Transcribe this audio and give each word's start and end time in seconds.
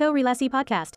Korelasi 0.00 0.48
Podcast. 0.48 0.96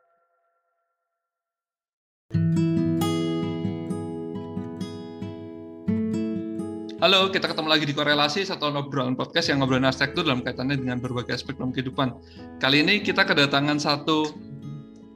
Halo, 7.03 7.27
kita 7.27 7.51
ketemu 7.51 7.67
lagi 7.67 7.83
di 7.83 7.91
Korelasi, 7.91 8.47
satu 8.47 8.71
obrolan 8.71 9.19
podcast 9.19 9.51
yang 9.51 9.59
ngobrolin 9.59 9.83
arsitektur 9.83 10.23
dalam 10.23 10.39
kaitannya 10.39 10.79
dengan 10.79 11.03
berbagai 11.03 11.35
aspek 11.35 11.59
dalam 11.59 11.75
kehidupan. 11.75 12.15
Kali 12.63 12.79
ini 12.79 13.03
kita 13.03 13.27
kedatangan 13.27 13.75
satu 13.75 14.31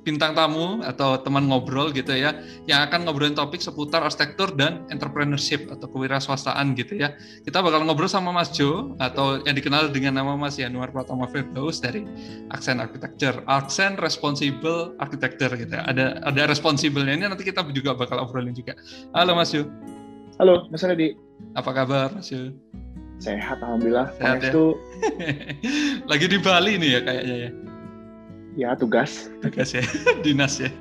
bintang 0.07 0.31
tamu 0.31 0.79
atau 0.87 1.19
teman 1.19 1.51
ngobrol 1.51 1.91
gitu 1.91 2.15
ya, 2.15 2.39
yang 2.63 2.87
akan 2.87 3.03
ngobrolin 3.03 3.35
topik 3.35 3.59
seputar 3.59 3.99
arsitektur 4.07 4.55
dan 4.55 4.87
entrepreneurship 4.87 5.67
atau 5.67 5.91
kewirausahaan 5.91 6.63
gitu 6.79 6.95
ya. 6.95 7.11
Kita 7.43 7.59
bakal 7.59 7.83
ngobrol 7.83 8.07
sama 8.07 8.31
Mas 8.31 8.55
Jo 8.55 8.95
atau 9.03 9.43
yang 9.43 9.59
dikenal 9.59 9.91
dengan 9.91 10.23
nama 10.23 10.39
Mas 10.39 10.55
Yanuar 10.55 10.95
Pratama 10.95 11.27
Firdaus 11.27 11.83
dari 11.83 12.07
Aksen 12.55 12.79
Architecture, 12.79 13.43
Aksen 13.51 13.99
Responsible 13.99 14.95
Architecture 15.03 15.51
gitu 15.59 15.75
ya. 15.75 15.83
Ada 15.83 16.23
ada 16.23 16.41
responsible 16.47 17.03
ini 17.03 17.27
nanti 17.27 17.43
kita 17.43 17.67
juga 17.75 17.91
bakal 17.91 18.23
obrolin 18.23 18.55
juga. 18.55 18.79
Halo 19.11 19.35
Mas 19.35 19.51
Jo. 19.51 19.67
Halo, 20.39 20.71
Mas 20.71 20.85
Redi. 20.87 21.19
Apa 21.59 21.75
kabar 21.75 22.15
Mas 22.15 22.31
Jo? 22.31 22.55
Sehat, 23.17 23.57
Alhamdulillah. 23.59 24.13
Sehat 24.21 24.45
ya? 24.45 24.53
Itu 24.53 24.77
Lagi 26.11 26.25
di 26.29 26.37
Bali 26.37 26.77
nih 26.77 26.89
ya 26.95 26.99
kayaknya 27.01 27.35
ya. 27.35 27.49
Ya 28.57 28.73
tugas. 28.73 29.29
Tugas 29.39 29.69
ya, 29.69 29.85
dinas 30.25 30.57
ya. 30.57 30.73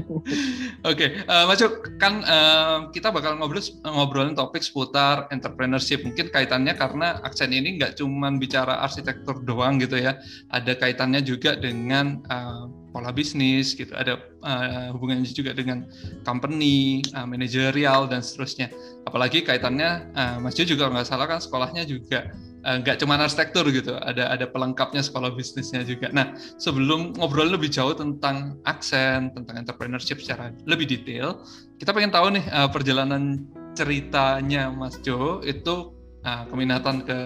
Oke, 0.90 1.06
eh, 1.18 1.44
Mas 1.50 1.58
Jo, 1.58 1.82
kan 1.98 2.22
eh, 2.22 2.78
kita 2.94 3.10
bakal 3.10 3.36
ngobrol 3.42 3.58
ngobrolin 3.82 4.38
topik 4.38 4.62
seputar 4.62 5.26
entrepreneurship. 5.34 6.06
Mungkin 6.06 6.30
kaitannya 6.30 6.78
karena 6.78 7.18
aksen 7.26 7.50
ini 7.50 7.76
nggak 7.76 7.98
cuma 7.98 8.30
bicara 8.38 8.78
arsitektur 8.86 9.42
doang 9.42 9.82
gitu 9.82 9.98
ya. 9.98 10.22
Ada 10.54 10.78
kaitannya 10.78 11.26
juga 11.26 11.58
dengan 11.58 12.22
eh, 12.30 12.64
pola 12.94 13.10
bisnis 13.10 13.74
gitu. 13.74 13.90
Ada 13.98 14.22
eh, 14.22 14.88
hubungannya 14.94 15.26
juga 15.26 15.50
dengan 15.58 15.82
company, 16.22 17.02
eh, 17.02 17.26
manajerial 17.26 18.06
dan 18.06 18.22
seterusnya. 18.22 18.70
Apalagi 19.10 19.42
kaitannya 19.42 20.14
eh, 20.14 20.36
Mas 20.38 20.54
Jo 20.54 20.62
juga 20.70 20.86
nggak 20.86 21.10
salah 21.10 21.26
kan 21.26 21.42
sekolahnya 21.42 21.82
juga 21.82 22.30
eh, 22.62 22.76
nggak 22.82 23.02
cuma 23.02 23.18
arsitektur 23.18 23.66
gitu. 23.70 23.94
Ada 23.98 24.32
ada 24.32 24.46
pelengkapnya 24.48 25.02
sekolah 25.02 25.34
bisnisnya 25.34 25.82
juga. 25.82 26.08
Nah, 26.10 26.34
sebelum 26.58 27.14
ngobrol 27.18 27.50
lebih 27.50 27.68
jauh 27.68 27.92
tentang 27.94 28.58
aksen, 28.64 29.34
tentang 29.34 29.62
entrepreneurship 29.62 30.22
secara 30.22 30.54
lebih 30.66 30.86
detail, 30.86 31.42
kita 31.78 31.90
pengen 31.90 32.14
tahu 32.14 32.34
nih 32.34 32.44
uh, 32.50 32.68
perjalanan 32.70 33.42
ceritanya 33.72 34.68
Mas 34.68 35.00
Jo 35.00 35.40
itu 35.42 35.96
uh, 36.24 36.44
keminatan 36.48 37.04
ke 37.04 37.18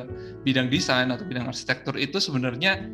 bidang 0.47 0.70
desain 0.70 1.11
atau 1.11 1.27
bidang 1.27 1.51
arsitektur 1.51 1.98
itu 1.98 2.19
sebenarnya 2.23 2.87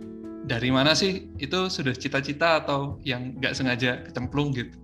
dari 0.42 0.70
mana 0.74 0.92
sih? 0.92 1.30
Itu 1.38 1.70
sudah 1.70 1.94
cita-cita 1.94 2.62
atau 2.64 2.98
yang 3.06 3.38
nggak 3.38 3.54
sengaja 3.54 4.02
kecemplung 4.06 4.50
gitu? 4.54 4.74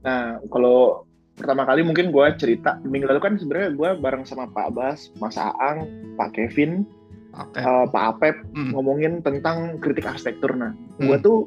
Nah, 0.00 0.40
kalau 0.48 1.04
pertama 1.40 1.64
kali 1.64 1.80
mungkin 1.80 2.12
gue 2.12 2.26
cerita 2.36 2.76
minggu 2.84 3.08
lalu 3.08 3.20
kan 3.20 3.34
sebenarnya 3.34 3.72
gue 3.72 3.90
bareng 3.98 4.22
sama 4.22 4.44
Pak 4.46 4.68
Bas, 4.76 5.08
Mas 5.16 5.34
Aang, 5.34 5.88
Pak 6.14 6.36
Kevin, 6.36 6.84
Oke. 7.32 7.56
eh, 7.56 7.84
Pak 7.88 8.04
Apep 8.14 8.36
Hmm. 8.52 8.76
ngomongin 8.76 9.24
tentang 9.24 9.80
kritik 9.80 10.04
arsitektur. 10.04 10.52
Nah, 10.52 10.76
Hmm. 11.00 11.08
gue 11.08 11.16
tuh 11.18 11.38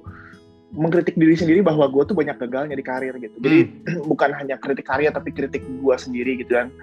mengkritik 0.73 1.13
diri 1.13 1.37
sendiri 1.37 1.61
bahwa 1.61 1.85
gue 1.85 2.01
tuh 2.03 2.17
banyak 2.17 2.33
gagalnya 2.41 2.73
di 2.73 2.81
karir 2.81 3.13
gitu. 3.21 3.37
Jadi 3.37 3.59
Hmm. 3.85 4.01
bukan 4.11 4.33
hanya 4.33 4.57
kritik 4.57 4.89
karya 4.89 5.13
tapi 5.13 5.29
kritik 5.29 5.61
gue 5.61 5.95
sendiri 5.95 6.41
gitu 6.41 6.57
kan. 6.57 6.73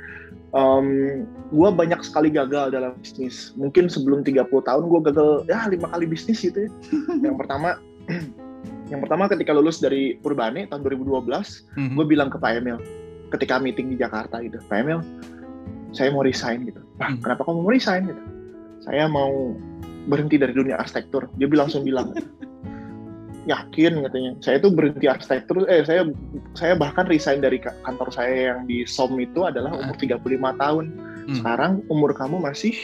gue 1.50 1.69
banyak 1.70 2.03
sekali 2.03 2.27
gagal 2.27 2.75
dalam 2.75 2.98
bisnis. 2.98 3.55
Mungkin 3.55 3.86
sebelum 3.86 4.27
30 4.27 4.66
tahun 4.66 4.83
gue 4.83 5.00
gagal 5.06 5.31
ya 5.47 5.70
lima 5.70 5.86
kali 5.86 6.11
bisnis 6.11 6.42
gitu 6.42 6.66
ya. 6.66 6.70
yang 7.31 7.38
pertama 7.38 7.78
yang 8.91 8.98
pertama 8.98 9.31
ketika 9.31 9.55
lulus 9.55 9.78
dari 9.78 10.19
Urbane 10.27 10.66
tahun 10.66 10.82
2012, 10.82 11.62
Mhm. 11.78 11.94
gue 11.94 12.06
bilang 12.06 12.27
ke 12.27 12.38
Pak 12.42 12.59
Emil 12.59 12.82
ketika 13.30 13.56
meeting 13.56 13.91
di 13.91 13.96
Jakarta 13.96 14.42
gitu, 14.42 14.58
Pak 14.66 14.76
Emil, 14.76 15.00
saya 15.91 16.10
mau 16.10 16.22
resign 16.22 16.66
gitu. 16.66 16.82
Hmm. 17.00 17.16
kenapa 17.24 17.48
kamu 17.48 17.64
mau 17.64 17.72
resign 17.72 18.02
gitu? 18.06 18.22
Saya 18.84 19.08
mau 19.08 19.56
berhenti 20.04 20.36
dari 20.36 20.52
dunia 20.52 20.76
arsitektur. 20.76 21.32
Dia 21.36 21.48
bilang 21.48 21.68
langsung 21.68 21.82
bilang, 21.82 22.12
yakin 23.50 24.04
katanya. 24.04 24.32
Saya 24.44 24.60
itu 24.60 24.68
berhenti 24.68 25.08
arsitektur, 25.08 25.64
eh 25.66 25.80
saya 25.82 26.04
saya 26.52 26.76
bahkan 26.76 27.08
resign 27.08 27.41
dari 27.41 27.56
ka- 27.56 27.74
kantor 27.82 28.12
saya 28.12 28.52
yang 28.52 28.68
di 28.68 28.84
SOM 28.84 29.16
itu 29.16 29.42
adalah 29.42 29.72
umur 29.72 29.97
35 29.97 30.20
tahun. 30.56 30.84
Hmm. 31.24 31.36
Sekarang 31.41 31.72
umur 31.88 32.12
kamu 32.12 32.36
masih 32.38 32.76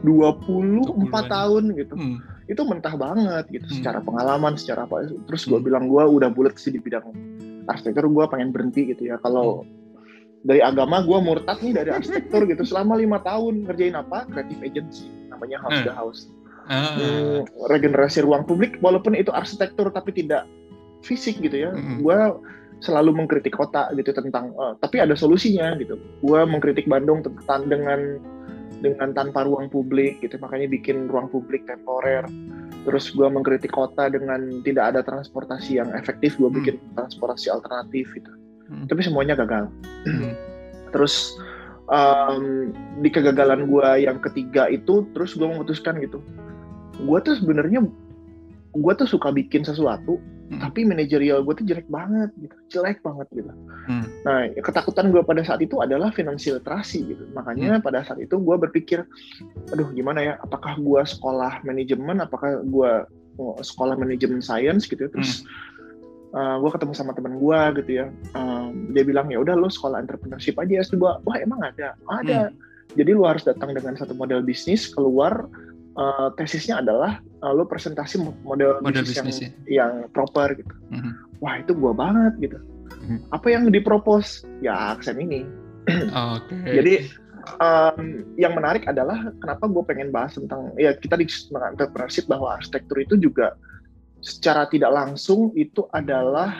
24 0.00 0.88
20-an. 0.88 1.28
tahun 1.28 1.64
gitu 1.76 1.94
Hmm. 1.94 2.16
itu 2.48 2.62
mentah 2.64 2.96
banget 2.96 3.44
gitu 3.52 3.66
Hmm. 3.68 3.76
secara 3.76 3.98
pengalaman 4.00 4.56
secara 4.56 4.88
apa 4.88 5.04
terus 5.28 5.44
gue 5.44 5.54
Hmm. 5.54 5.66
bilang 5.68 5.84
gue 5.86 6.00
udah 6.00 6.32
bulat 6.32 6.56
sih 6.56 6.72
di 6.72 6.80
bidang 6.80 7.04
arsitektur 7.68 8.08
gue 8.08 8.24
pengen 8.26 8.48
berhenti 8.48 8.88
gitu 8.88 9.12
ya 9.12 9.20
kalau 9.20 9.68
dari 10.40 10.60
agama 10.60 11.04
gue 11.04 11.18
murtad 11.20 11.60
nih 11.60 11.72
dari 11.74 11.90
arsitektur 11.92 12.48
gitu 12.48 12.64
selama 12.64 12.96
lima 12.96 13.20
tahun 13.20 13.68
ngerjain 13.68 13.92
apa 13.92 14.24
creative 14.26 14.60
agency 14.64 15.06
namanya 15.28 15.60
house 15.60 15.78
Hmm. 15.80 15.86
the 15.86 15.94
house 15.94 16.22
Ah. 16.70 16.94
Hmm, 16.94 17.38
regenerasi 17.66 18.22
ruang 18.22 18.46
publik 18.46 18.78
walaupun 18.78 19.18
itu 19.18 19.34
arsitektur 19.34 19.90
tapi 19.90 20.14
tidak 20.14 20.46
fisik 21.02 21.42
gitu 21.42 21.66
ya 21.66 21.74
Hmm. 21.74 21.98
gue 21.98 22.18
selalu 22.80 23.12
mengkritik 23.12 23.52
kota 23.52 23.90
gitu 23.92 24.14
tentang 24.14 24.54
eh, 24.54 24.72
tapi 24.78 25.02
ada 25.02 25.12
solusinya 25.12 25.76
gitu 25.76 25.98
gue 25.98 26.40
mengkritik 26.46 26.86
Bandung 26.86 27.20
tentang 27.20 27.68
dengan 27.68 28.16
dengan 28.80 29.12
tanpa 29.12 29.44
ruang 29.44 29.68
publik 29.68 30.24
gitu 30.24 30.40
makanya 30.40 30.70
bikin 30.70 31.04
ruang 31.04 31.28
publik 31.28 31.68
temporer 31.68 32.24
terus 32.88 33.12
gue 33.12 33.28
mengkritik 33.28 33.68
kota 33.68 34.08
dengan 34.08 34.64
tidak 34.64 34.96
ada 34.96 35.00
transportasi 35.04 35.76
yang 35.76 35.92
efektif 35.92 36.40
gue 36.40 36.48
Hmm. 36.48 36.56
bikin 36.56 36.76
transportasi 36.96 37.52
alternatif 37.52 38.08
gitu 38.16 38.30
Hmm. 38.70 38.86
tapi 38.86 39.02
semuanya 39.02 39.34
gagal 39.34 39.66
Hmm. 40.06 40.32
terus 40.94 41.34
em, 41.90 42.70
di 43.02 43.10
kegagalan 43.10 43.66
gue 43.66 43.88
yang 44.06 44.22
ketiga 44.22 44.70
itu 44.70 45.04
terus 45.12 45.34
gue 45.34 45.46
memutuskan 45.46 45.98
gitu 45.98 46.22
gue 47.02 47.18
tuh 47.20 47.34
sebenarnya 47.34 47.82
gue 48.70 48.92
tuh 48.94 49.08
suka 49.10 49.34
bikin 49.34 49.66
sesuatu 49.66 50.22
Hmm. 50.50 50.58
tapi 50.58 50.82
manajerial 50.82 51.46
gue 51.46 51.54
tuh 51.54 51.62
jelek 51.62 51.86
banget 51.86 52.34
gitu 52.42 52.56
jelek 52.74 52.98
banget 53.06 53.30
gitu 53.30 53.54
Hmm. 53.86 54.02
nah 54.26 54.50
ketakutan 54.50 55.14
gue 55.14 55.22
pada 55.22 55.46
saat 55.46 55.62
itu 55.62 55.78
adalah 55.78 56.10
financial 56.10 56.58
literasi 56.58 57.06
gitu 57.06 57.22
makanya 57.30 57.78
pada 57.78 58.02
saat 58.02 58.18
itu 58.18 58.34
gue 58.34 58.56
berpikir 58.58 59.06
aduh 59.70 59.86
gimana 59.94 60.18
ya 60.26 60.32
apakah 60.42 60.74
gue 60.74 61.02
sekolah 61.06 61.62
manajemen 61.62 62.18
apakah 62.18 62.66
gue 62.66 62.92
oh, 63.38 63.62
sekolah 63.62 63.94
manajemen 63.94 64.42
science 64.42 64.90
gitu 64.90 65.06
ya. 65.06 65.10
Terus 66.30 66.58
gue 66.62 66.70
ketemu 66.78 66.92
sama 66.94 67.12
teman 67.12 67.34
gue 67.42 67.60
gitu 67.82 67.90
ya. 68.02 68.06
Em, 68.38 68.94
dia 68.94 69.02
bilang 69.02 69.26
ya 69.30 69.42
udah 69.42 69.58
lo 69.58 69.66
sekolah 69.66 69.98
entrepreneurship 69.98 70.54
aja. 70.62 70.86
S2 70.86 71.02
wah 71.26 71.36
emang 71.42 71.58
ada? 71.62 71.98
Ada. 72.06 72.54
Jadi 72.94 73.10
lo 73.14 73.26
harus 73.26 73.42
datang 73.46 73.74
dengan 73.74 73.94
satu 73.98 74.14
model 74.14 74.42
bisnis 74.46 74.90
keluar 74.90 75.46
eh, 75.98 76.28
tesisnya 76.38 76.78
adalah 76.82 77.18
eh, 77.18 77.52
lo 77.54 77.66
presentasi 77.66 78.22
mo- 78.22 78.38
model, 78.46 78.78
Model 78.78 79.02
bisnis, 79.02 79.18
bisnis 79.18 79.38
yang, 79.66 80.06
yang 80.06 80.10
proper 80.14 80.54
gitu. 80.54 80.74
Mhm. 80.94 81.12
wah 81.40 81.56
itu 81.56 81.72
gua 81.72 81.96
banget 81.96 82.36
gitu. 82.50 82.58
Hmm. 83.00 83.22
apa 83.32 83.46
yang 83.48 83.66
dipropos 83.72 84.44
ya 84.60 84.94
aksen 84.94 85.18
ini. 85.18 85.42
Oke. 86.36 86.52
jadi 86.68 87.08
em, 87.58 88.22
yang 88.36 88.52
menarik 88.54 88.84
adalah 88.86 89.32
kenapa 89.40 89.66
gue 89.66 89.82
pengen 89.88 90.12
bahas 90.12 90.36
tentang 90.36 90.70
ya 90.76 90.92
kita 90.94 91.16
di 91.16 91.26
entrepreneurship 91.50 92.28
bahwa 92.28 92.54
arsitektur 92.60 93.00
itu 93.00 93.16
juga 93.16 93.56
secara 94.20 94.68
tidak 94.68 94.92
langsung 94.92 95.52
itu 95.56 95.88
adalah 95.92 96.52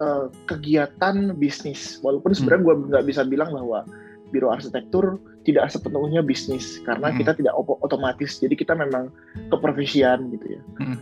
eh, 0.00 0.26
kegiatan 0.48 1.36
bisnis 1.36 2.00
walaupun 2.00 2.32
sebenarnya 2.32 2.64
gue 2.64 2.74
nggak 2.88 3.04
bisa 3.04 3.20
bilang 3.28 3.52
bahwa 3.52 3.84
biro 4.32 4.48
arsitektur 4.48 5.20
tidak 5.44 5.68
sepenuhnya 5.68 6.24
bisnis 6.24 6.80
karena 6.88 7.12
Hmm. 7.12 7.18
kita 7.20 7.36
tidak 7.36 7.52
otomatis 7.84 8.40
jadi 8.40 8.54
kita 8.56 8.72
memang 8.72 9.12
keprofesian 9.52 10.32
gitu 10.32 10.56
ya 10.56 10.60
Hmm. 10.80 10.96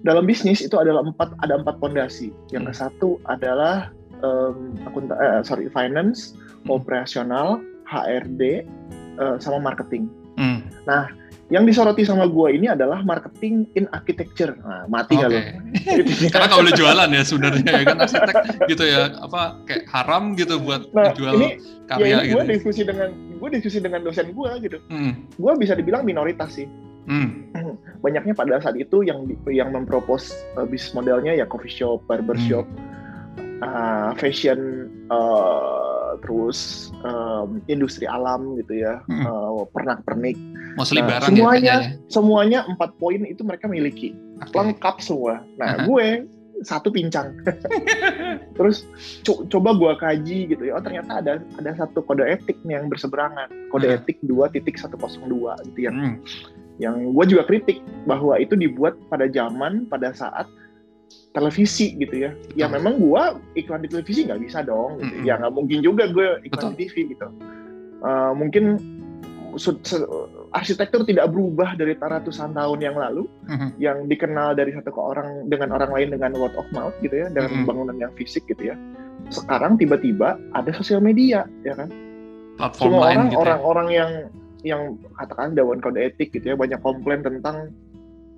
dalam 0.00 0.24
bisnis 0.24 0.64
itu 0.64 0.76
adalah 0.80 1.04
empat 1.04 1.36
ada 1.44 1.60
empat 1.60 1.76
pondasi 1.76 2.32
yang 2.48 2.64
Hmm. 2.64 2.72
ke 2.72 2.80
satu 2.80 3.20
adalah 3.28 3.92
em, 4.22 4.78
akunta 4.86 5.12
eh, 5.18 5.40
sorry 5.44 5.66
finance 5.68 6.32
Hmm. 6.64 6.78
operasional 6.78 7.60
HRD 7.90 8.64
eh, 9.20 9.36
sama 9.44 9.60
marketing 9.60 10.08
Hmm. 10.40 10.64
Yang 11.52 11.68
disoroti 11.68 12.00
sama 12.08 12.24
gue 12.24 12.48
ini 12.56 12.72
adalah 12.72 13.04
marketing 13.04 13.68
in 13.76 13.84
architecture 13.92 14.56
nah 14.64 14.88
mati 14.88 15.20
Oke. 15.20 15.28
kalau 15.28 15.38
Karena 16.32 16.44
nggak 16.48 16.60
boleh 16.64 16.74
jualan 16.74 17.08
ya 17.12 17.22
sebenarnya 17.28 17.68
ya 17.68 17.82
kan 17.84 17.96
arsitek 18.00 18.34
gitu 18.72 18.84
ya 18.88 19.00
apa 19.20 19.60
kayak 19.68 19.84
haram 19.92 20.32
gitu 20.32 20.56
buat 20.56 20.88
nah 20.96 21.12
jual 21.12 21.36
ini 21.36 21.60
karya 21.84 22.08
ya 22.08 22.16
ini 22.24 22.28
gitu. 22.32 22.36
gue 22.40 22.44
diskusi 22.56 22.80
dengan 22.88 23.08
gue 23.12 23.48
diskusi 23.52 23.78
dengan 23.84 24.00
dosen 24.00 24.32
gue 24.32 24.50
gitu 24.64 24.78
Hmm. 24.88 25.12
gue 25.36 25.52
bisa 25.60 25.76
dibilang 25.76 26.08
minoritas 26.08 26.56
sih 26.56 26.64
Hmm. 27.02 27.50
banyaknya 27.98 28.30
pada 28.30 28.62
saat 28.62 28.78
itu 28.78 29.02
yang 29.02 29.26
yang 29.50 29.74
mempropos 29.74 30.30
uh, 30.54 30.62
bisnis 30.62 30.94
modelnya 30.94 31.34
ya 31.34 31.42
coffee 31.50 31.66
shop, 31.70 31.98
barber 32.06 32.38
Hmm. 32.38 32.62
Uh, 33.62 34.10
fashion, 34.14 34.90
uh, 35.08 36.18
terus 36.20 36.90
um, 37.02 37.62
industri 37.66 38.04
alam 38.04 38.58
gitu 38.58 38.82
ya, 38.82 39.00
Hmm. 39.06 39.24
uh, 39.24 39.64
pernak-pernik. 39.70 40.36
Mostly 40.74 41.00
Nah, 41.00 41.08
barang 41.18 41.30
ya 41.30 41.36
semuanya 41.36 41.74
ya. 41.74 41.90
semuanya 42.08 42.58
empat 42.66 42.90
poin 42.96 43.22
itu 43.22 43.42
mereka 43.42 43.66
miliki. 43.66 44.12
Oke. 44.42 44.52
lengkap 44.52 44.96
semua. 44.98 45.46
Nah, 45.54 45.78
Aha. 45.78 45.86
gue 45.86 46.06
satu 46.62 46.90
pincang. 46.90 47.30
Terus 48.56 48.86
co- 49.22 49.46
coba 49.46 49.74
gue 49.74 49.92
kaji 49.96 50.38
gitu 50.50 50.62
ya. 50.64 50.78
Oh 50.78 50.82
ternyata 50.82 51.18
ada 51.18 51.32
ada 51.58 51.70
satu 51.74 52.02
kode 52.02 52.22
etik 52.22 52.58
nih 52.62 52.78
yang 52.78 52.86
berseberangan. 52.86 53.46
Kode 53.70 53.86
Aha. 53.86 53.96
etik 53.98 54.18
2.102 54.22 54.98
gitu 55.68 55.78
ya. 55.78 55.90
Hmm, 55.90 56.18
Yang 56.78 56.96
gue 57.12 57.24
juga 57.36 57.42
kritik 57.44 57.78
bahwa 58.04 58.34
itu 58.36 58.54
dibuat 58.54 58.96
pada 59.06 59.28
zaman 59.28 59.86
pada 59.86 60.10
saat 60.10 60.48
televisi 61.32 61.96
gitu 61.96 62.28
ya. 62.28 62.30
Ya 62.54 62.68
Betul. 62.68 62.76
memang 62.80 62.94
gue 63.00 63.22
iklan 63.64 63.82
di 63.84 63.88
televisi 63.88 64.28
nggak 64.28 64.40
bisa 64.44 64.64
dong. 64.64 65.00
Gitu. 65.00 65.14
Mm-mm. 65.20 65.28
Ya 65.28 65.34
nggak 65.40 65.52
mungkin 65.52 65.78
juga 65.80 66.04
gue 66.12 66.40
iklan 66.46 66.72
Betul. 66.72 66.78
di 66.78 66.84
TV 66.88 66.94
gitu. 67.16 67.28
Eh, 68.02 68.32
mungkin 68.36 68.64
arsitektur 70.52 71.04
tidak 71.04 71.28
berubah 71.28 71.76
dari 71.76 71.92
ratusan 71.96 72.56
tahun 72.56 72.80
yang 72.80 72.96
lalu 72.96 73.28
mhm, 73.48 73.68
yang 73.76 74.08
dikenal 74.08 74.56
dari 74.56 74.72
satu 74.72 74.88
ke 74.88 75.00
orang 75.00 75.48
dengan 75.48 75.76
orang 75.76 75.92
lain 75.92 76.08
dengan 76.16 76.32
word 76.40 76.56
of 76.56 76.64
mouth 76.72 76.96
gitu 77.04 77.20
ya 77.20 77.28
dengan 77.28 77.60
Mm-mm. 77.60 77.68
bangunan 77.68 77.96
yang 78.00 78.12
fisik 78.16 78.48
gitu 78.48 78.72
ya 78.72 78.76
sekarang 79.28 79.76
tiba-tiba 79.76 80.40
ada 80.56 80.72
sosial 80.72 81.04
media 81.04 81.44
ya 81.68 81.76
kan 81.76 81.92
Platform 82.56 82.96
semua 82.96 83.02
lain 83.08 83.16
orang 83.16 83.28
gitu. 83.28 83.36
ya. 83.36 83.42
orang-orang 83.44 83.88
yang 83.92 84.10
yang 84.62 84.82
katakan 85.20 85.48
dewan 85.52 85.78
kode 85.84 86.00
etik 86.00 86.32
gitu 86.32 86.52
ya 86.52 86.56
banyak 86.56 86.80
komplain 86.80 87.20
tentang 87.20 87.76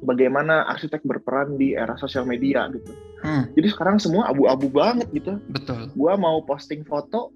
bagaimana 0.04 0.68
arsitek 0.68 1.00
berperan 1.02 1.56
di 1.56 1.72
era 1.72 1.96
sosial 1.96 2.24
media 2.24 2.68
gitu 2.68 2.92
Hmm, 3.18 3.48
jadi 3.56 3.72
sekarang 3.72 3.96
semua 3.96 4.28
abu-abu 4.28 4.68
banget 4.68 5.08
gitu 5.10 5.40
betul. 5.48 5.88
gua 5.92 6.12
mau 6.14 6.44
posting 6.44 6.84
foto 6.84 7.32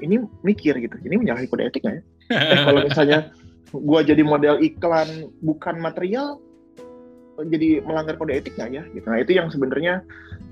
ini 0.00 0.16
mikir 0.40 0.72
gitu 0.74 0.96
ini 0.98 1.14
menyalahi 1.14 1.44
kode 1.44 1.60
etik 1.62 1.84
nggak 1.84 1.96
ya 1.96 2.02
eh 2.32 2.58
kalau 2.58 2.80
misalnya 2.82 3.18
gua 3.70 4.00
jadi 4.00 4.24
model 4.24 4.56
iklan 4.58 5.08
bukan 5.38 5.76
material 5.76 6.40
jadi 7.38 7.80
melanggar 7.80 8.16
kode 8.16 8.32
etik 8.34 8.52
nggak 8.54 8.70
ya 8.70 8.82
gitu 8.90 9.06
nah 9.06 9.18
itu 9.18 9.32
yang 9.32 9.48
sebenarnya 9.48 10.00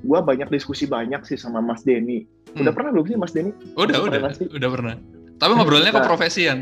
gua 0.01 0.21
banyak 0.21 0.49
diskusi 0.49 0.85
banyak 0.85 1.25
sih 1.25 1.37
sama 1.37 1.59
Mas 1.59 1.81
Denny 1.81 2.29
udah 2.51 2.65
Hmm. 2.65 2.73
pernah 2.73 2.91
belum 2.93 3.07
sih 3.07 3.17
Mas 3.17 3.33
Denny 3.33 3.53
Udah, 3.73 4.01
udah, 4.01 4.21
relasi? 4.21 4.49
udah 4.49 4.69
pernah. 4.69 4.95
Tapi 5.35 5.53
ngobrolnya 5.55 5.93
ke 5.93 6.01
Nah. 6.01 6.05
profesian. 6.05 6.59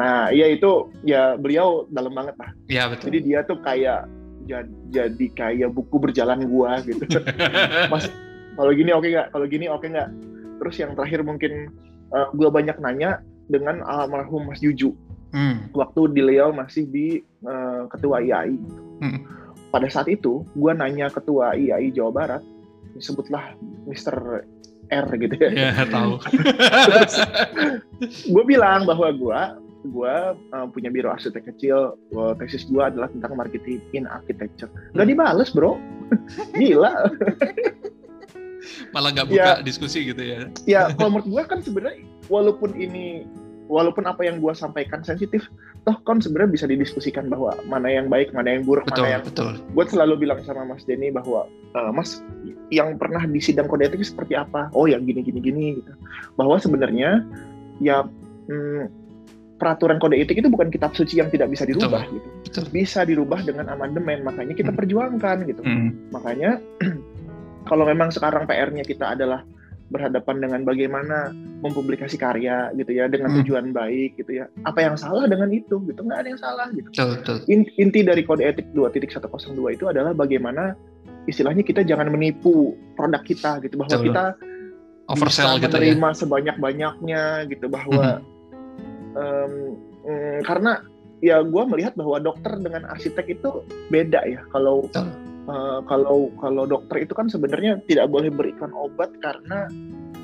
Nah 0.00 0.28
iya 0.30 0.50
itu 0.50 0.90
ya 1.06 1.38
beliau 1.38 1.86
dalam 1.92 2.12
banget 2.14 2.34
lah 2.40 2.50
Iya 2.66 2.82
betul. 2.90 3.04
jadi 3.10 3.18
dia 3.22 3.38
tuh 3.46 3.58
kayak 3.62 4.10
jadi, 4.44 4.68
jadi 4.92 5.26
kayak 5.32 5.70
buku 5.72 5.96
berjalan 6.02 6.44
gua 6.50 6.82
gitu 6.84 7.04
Mas 7.92 8.10
kalau 8.54 8.72
gini 8.74 8.90
oke 8.92 9.06
nggak 9.06 9.28
kalau 9.32 9.46
gini 9.48 9.66
oke 9.70 9.86
nggak 9.86 10.10
terus 10.60 10.76
yang 10.82 10.92
terakhir 10.98 11.22
mungkin 11.22 11.70
eh, 12.12 12.26
gua 12.36 12.48
banyak 12.50 12.76
nanya 12.82 13.22
dengan 13.48 13.80
almarhum 13.84 14.50
Mas 14.50 14.60
Juju 14.60 14.92
Hmm, 15.34 15.66
waktu 15.74 16.14
beliau 16.14 16.54
masih 16.54 16.86
di 16.86 17.18
eh, 17.42 17.82
ketua 17.90 18.22
IAI. 18.22 18.54
Hmm. 19.02 19.18
Pada 19.74 19.90
saat 19.90 20.06
itu, 20.06 20.46
gue 20.54 20.70
nanya 20.70 21.10
ketua 21.10 21.58
IAI 21.58 21.90
Jawa 21.90 22.14
Barat, 22.14 22.42
disebutlah 22.94 23.58
Mr. 23.90 24.46
R 24.94 25.06
gitu 25.18 25.34
ya. 25.34 25.74
ya 25.74 25.84
tahu. 25.90 26.22
gue 28.38 28.44
bilang 28.46 28.86
bahwa 28.86 29.10
gue 29.10 29.40
gue 29.84 30.14
eh, 30.32 30.66
punya 30.72 30.88
biro 30.88 31.12
arsitek 31.12 31.44
kecil, 31.54 31.94
eh, 31.94 32.32
tesis 32.40 32.64
gue 32.66 32.80
adalah 32.80 33.12
tentang 33.12 33.36
marketing 33.36 33.84
in 33.92 34.08
architecture. 34.08 34.68
Gak 34.92 35.06
dibales 35.06 35.52
bro, 35.52 35.76
gila. 36.60 37.12
Malah 38.96 39.10
nggak 39.12 39.28
buka 39.28 39.50
Ya. 39.60 39.62
diskusi 39.62 40.08
gitu 40.08 40.22
ya. 40.24 40.48
ya 40.64 40.82
kalau 40.96 41.20
menurut 41.20 41.28
gue 41.28 41.42
kan 41.44 41.58
sebenarnya 41.60 42.00
walaupun 42.32 42.72
ini 42.74 43.28
walaupun 43.64 44.04
apa 44.04 44.24
yang 44.28 44.44
gue 44.44 44.52
sampaikan 44.52 45.00
sensitif, 45.00 45.48
toh 45.88 45.96
kan 46.04 46.20
sebenarnya 46.20 46.52
bisa 46.52 46.66
didiskusikan 46.68 47.32
bahwa 47.32 47.56
mana 47.64 47.88
yang 47.88 48.12
baik, 48.12 48.28
mana 48.36 48.60
yang 48.60 48.62
buruk, 48.64 48.84
Betul, 48.84 49.08
mana 49.08 49.12
yang 49.20 49.24
betul. 49.24 49.52
gue 49.56 49.84
selalu 49.88 50.14
bilang 50.20 50.40
sama 50.44 50.68
Mas 50.68 50.84
Denny 50.84 51.08
bahwa 51.08 51.48
"E, 51.72 51.80
Mas 51.92 52.20
yang 52.68 53.00
pernah 53.00 53.24
di 53.24 53.40
sidang 53.40 53.64
kode 53.64 53.88
etik 53.88 54.04
seperti 54.04 54.36
apa? 54.36 54.68
Oh 54.76 54.84
ya 54.84 55.00
gini 55.00 55.24
gini 55.24 55.40
gini 55.40 55.64
gitu. 55.80 55.92
Bahwa 56.36 56.60
sebenarnya 56.60 57.24
ya 57.80 58.04
hmm, 58.48 58.84
peraturan 59.64 59.96
kode 59.96 60.20
etik 60.20 60.44
itu 60.44 60.52
bukan 60.52 60.68
kitab 60.68 60.92
suci 60.92 61.16
yang 61.16 61.32
tidak 61.32 61.48
bisa 61.48 61.64
dirubah 61.64 62.04
gitu. 62.04 62.28
Betul. 62.44 62.64
Bisa 62.68 63.08
dirubah 63.08 63.40
dengan 63.40 63.72
amandemen. 63.72 64.20
Makanya 64.20 64.52
kita 64.52 64.68
Hmm. 64.68 64.78
perjuangkan 64.78 65.36
gitu. 65.48 65.64
Hmm, 65.64 65.96
Makanya 66.12 66.60
kalau 67.70 67.88
memang 67.88 68.12
sekarang 68.12 68.44
PR-nya 68.44 68.84
kita 68.84 69.16
adalah 69.16 69.40
berhadapan 69.88 70.36
dengan 70.44 70.60
bagaimana 70.64 71.32
mempublikasi 71.64 72.20
karya 72.20 72.68
gitu 72.76 72.92
ya 72.92 73.08
dengan 73.08 73.32
Hmm. 73.32 73.40
tujuan 73.40 73.72
baik 73.72 74.20
gitu 74.20 74.44
ya. 74.44 74.52
Apa 74.68 74.84
yang 74.84 75.00
salah 75.00 75.24
dengan 75.24 75.48
itu? 75.48 75.80
Gitu 75.88 75.96
nggak 75.96 76.18
ada 76.20 76.28
yang 76.28 76.40
salah 76.40 76.66
gitu 76.68 76.88
betul, 76.92 77.08
betul. 77.16 77.36
in- 77.48 77.72
inti 77.80 78.04
dari 78.04 78.20
kode 78.20 78.44
etik 78.44 78.68
2.102 78.76 79.72
itu 79.72 79.88
adalah 79.88 80.12
bagaimana 80.12 80.76
istilahnya 81.24 81.64
kita 81.64 81.80
jangan 81.80 82.12
menipu 82.12 82.76
produk 83.00 83.24
kita 83.24 83.64
gitu 83.64 83.80
bahwa 83.80 83.96
Betul. 83.96 84.06
kita 84.12 84.24
Oversell 85.08 85.56
bisa 85.56 85.68
gitu 85.68 85.76
ya. 85.76 85.80
menerima 85.96 86.08
sebanyak-banyaknya 86.16 87.22
gitu 87.48 87.66
bahwa 87.68 88.20
em, 89.14 89.52
mm, 90.04 90.38
karena 90.44 90.82
ya 91.24 91.40
gue 91.40 91.62
melihat 91.64 91.96
bahwa 91.96 92.20
dokter 92.20 92.52
dengan 92.60 92.84
arsitek 92.90 93.40
itu 93.40 93.64
beda 93.88 94.20
ya 94.28 94.44
kalau 94.52 94.84
eh, 94.94 95.80
kalau 95.88 96.28
kalau 96.40 96.64
dokter 96.68 97.08
itu 97.08 97.14
kan 97.16 97.32
sebenarnya 97.32 97.80
tidak 97.88 98.12
boleh 98.12 98.28
beriklan 98.28 98.74
obat 98.76 99.08
karena 99.24 99.70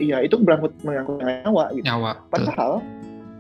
ya 0.01 0.25
itu 0.25 0.41
berangkut 0.41 0.73
mengangkut 0.85 1.21
nyawa 1.21 1.73
gitu 1.77 1.85
Nyawa. 1.85 2.13
Padahal 2.33 2.81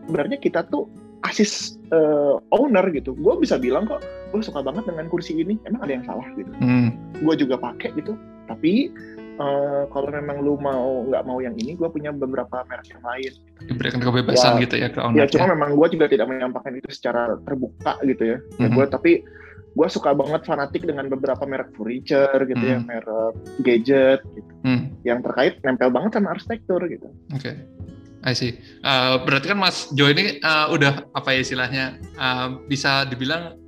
sebenarnya 0.06 0.38
kita 0.40 0.64
tuh 0.68 0.86
asis 1.24 1.76
eh, 1.92 2.34
owner 2.52 2.84
gitu. 2.92 3.12
Gue 3.16 3.36
bisa 3.40 3.60
bilang 3.60 3.88
kok, 3.88 4.00
gue 4.32 4.40
suka 4.40 4.64
banget 4.64 4.88
dengan 4.88 5.08
kursi 5.08 5.36
ini. 5.36 5.56
Emang 5.68 5.84
ada 5.84 5.92
yang 6.00 6.04
salah 6.08 6.26
gitu. 6.36 6.52
Hmm, 6.60 6.96
Gue 7.20 7.34
juga 7.36 7.60
pakai 7.60 7.92
gitu. 7.96 8.16
Tapi 8.48 8.90
eh, 9.40 9.82
kalau 9.88 10.08
memang 10.08 10.38
lu 10.38 10.54
mau 10.54 11.02
nggak 11.02 11.24
mau 11.24 11.40
yang 11.40 11.56
ini, 11.56 11.72
gue 11.72 11.88
punya 11.88 12.12
beberapa 12.12 12.60
merek 12.62 12.92
yang 12.92 13.02
lain. 13.02 13.32
diberikan 13.60 14.00
kebebasan 14.00 14.56
Ya. 14.56 14.60
gitu 14.64 14.74
ya 14.76 14.88
ke 14.88 14.96
Ya 14.96 15.04
owner. 15.04 15.28
cuma 15.28 15.46
memang 15.52 15.76
gue 15.76 15.88
juga 15.92 16.08
tidak 16.08 16.26
menyampaikan 16.26 16.72
itu 16.74 16.88
secara 16.90 17.36
terbuka 17.40 17.92
gitu 18.02 18.24
ya. 18.26 18.38
ya 18.56 18.68
Mhm. 18.68 18.72
gue 18.72 18.86
tapi 18.86 19.12
gue 19.70 19.88
suka 19.88 20.10
banget 20.10 20.42
fanatik 20.42 20.82
dengan 20.82 21.06
beberapa 21.06 21.44
merek 21.44 21.70
furniture 21.72 22.40
gitu 22.42 22.58
ya, 22.60 22.80
Mhm. 22.80 22.86
merek 22.86 23.34
gadget 23.60 24.20
gitu. 24.26 24.52
Hmm. 24.64 24.96
Yang 25.02 25.18
terkait 25.28 25.52
nempel 25.60 25.88
banget 25.88 26.10
sama 26.14 26.32
arsitektur 26.32 26.80
gitu. 26.88 27.08
Oke, 27.30 27.52
I 28.20 28.32
see. 28.32 28.56
Eh, 28.80 29.14
berarti 29.22 29.46
kan 29.46 29.56
Mas 29.56 29.92
Jo 29.92 30.08
ini 30.08 30.40
eh, 30.40 30.66
udah 30.68 31.12
apa 31.12 31.28
ya 31.30 31.40
istilahnya 31.40 31.84
eh, 32.00 32.46
bisa 32.64 33.04
dibilang 33.04 33.60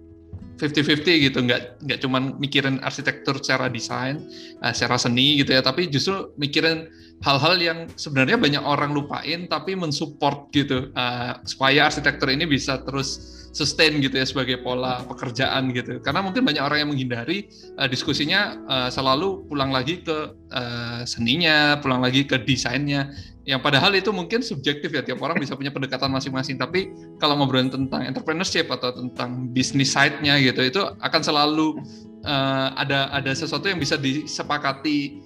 50-50 0.63 1.27
gitu, 1.27 1.39
nggak 1.43 1.83
nggak 1.83 1.99
cuman 2.07 2.39
mikirin 2.39 2.79
arsitektur 2.87 3.43
secara 3.43 3.67
desain, 3.67 4.23
eh, 4.63 4.71
secara 4.71 4.95
seni 4.95 5.43
gitu 5.43 5.51
ya, 5.51 5.59
tapi 5.59 5.91
justru 5.91 6.31
mikirin 6.39 6.87
hal-hal 7.23 7.55
yang 7.59 7.79
sebenarnya 7.95 8.37
banyak 8.37 8.63
orang 8.63 8.91
lupain 8.91 9.47
tapi 9.47 9.79
mensupport 9.79 10.51
gitu. 10.51 10.91
Eh, 10.93 11.33
supaya 11.47 11.89
arsitektur 11.89 12.29
ini 12.29 12.45
bisa 12.45 12.83
terus 12.83 13.43
sustain 13.53 14.01
gitu 14.01 14.17
ya 14.17 14.25
sebagai 14.25 14.65
pola 14.65 15.05
pekerjaan 15.05 15.71
gitu. 15.77 16.01
Karena 16.01 16.25
mungkin 16.25 16.43
banyak 16.43 16.65
orang 16.65 16.79
yang 16.83 16.91
menghindari 16.91 17.53
eh, 17.53 17.89
diskusinya 17.89 18.57
eh, 18.67 18.91
selalu 18.91 19.47
pulang 19.47 19.71
lagi 19.71 20.01
ke 20.01 20.35
eh, 20.51 21.03
seninya, 21.05 21.79
pulang 21.79 22.01
lagi 22.01 22.25
ke 22.25 22.41
desainnya. 22.43 23.13
Yang 23.43 23.61
padahal 23.61 23.93
itu 23.99 24.11
mungkin 24.15 24.41
subjektif 24.41 24.89
ya 24.95 25.03
tiap 25.03 25.19
orang 25.21 25.37
bisa 25.37 25.53
punya 25.53 25.75
pendekatan 25.75 26.09
masing-masing. 26.09 26.57
Tapi 26.57 26.91
kalau 27.21 27.39
ngobrolin 27.39 27.69
tentang 27.69 28.09
entrepreneurship 28.09 28.73
atau 28.73 28.97
tentang 28.97 29.53
bisnis 29.53 29.93
side-nya 29.93 30.41
gitu 30.41 30.63
itu 30.63 30.81
akan 31.03 31.21
selalu 31.27 31.75
uh, 32.23 32.71
ada 32.79 33.11
ada 33.11 33.35
sesuatu 33.35 33.67
yang 33.67 33.83
bisa 33.83 33.99
disepakati 33.99 35.19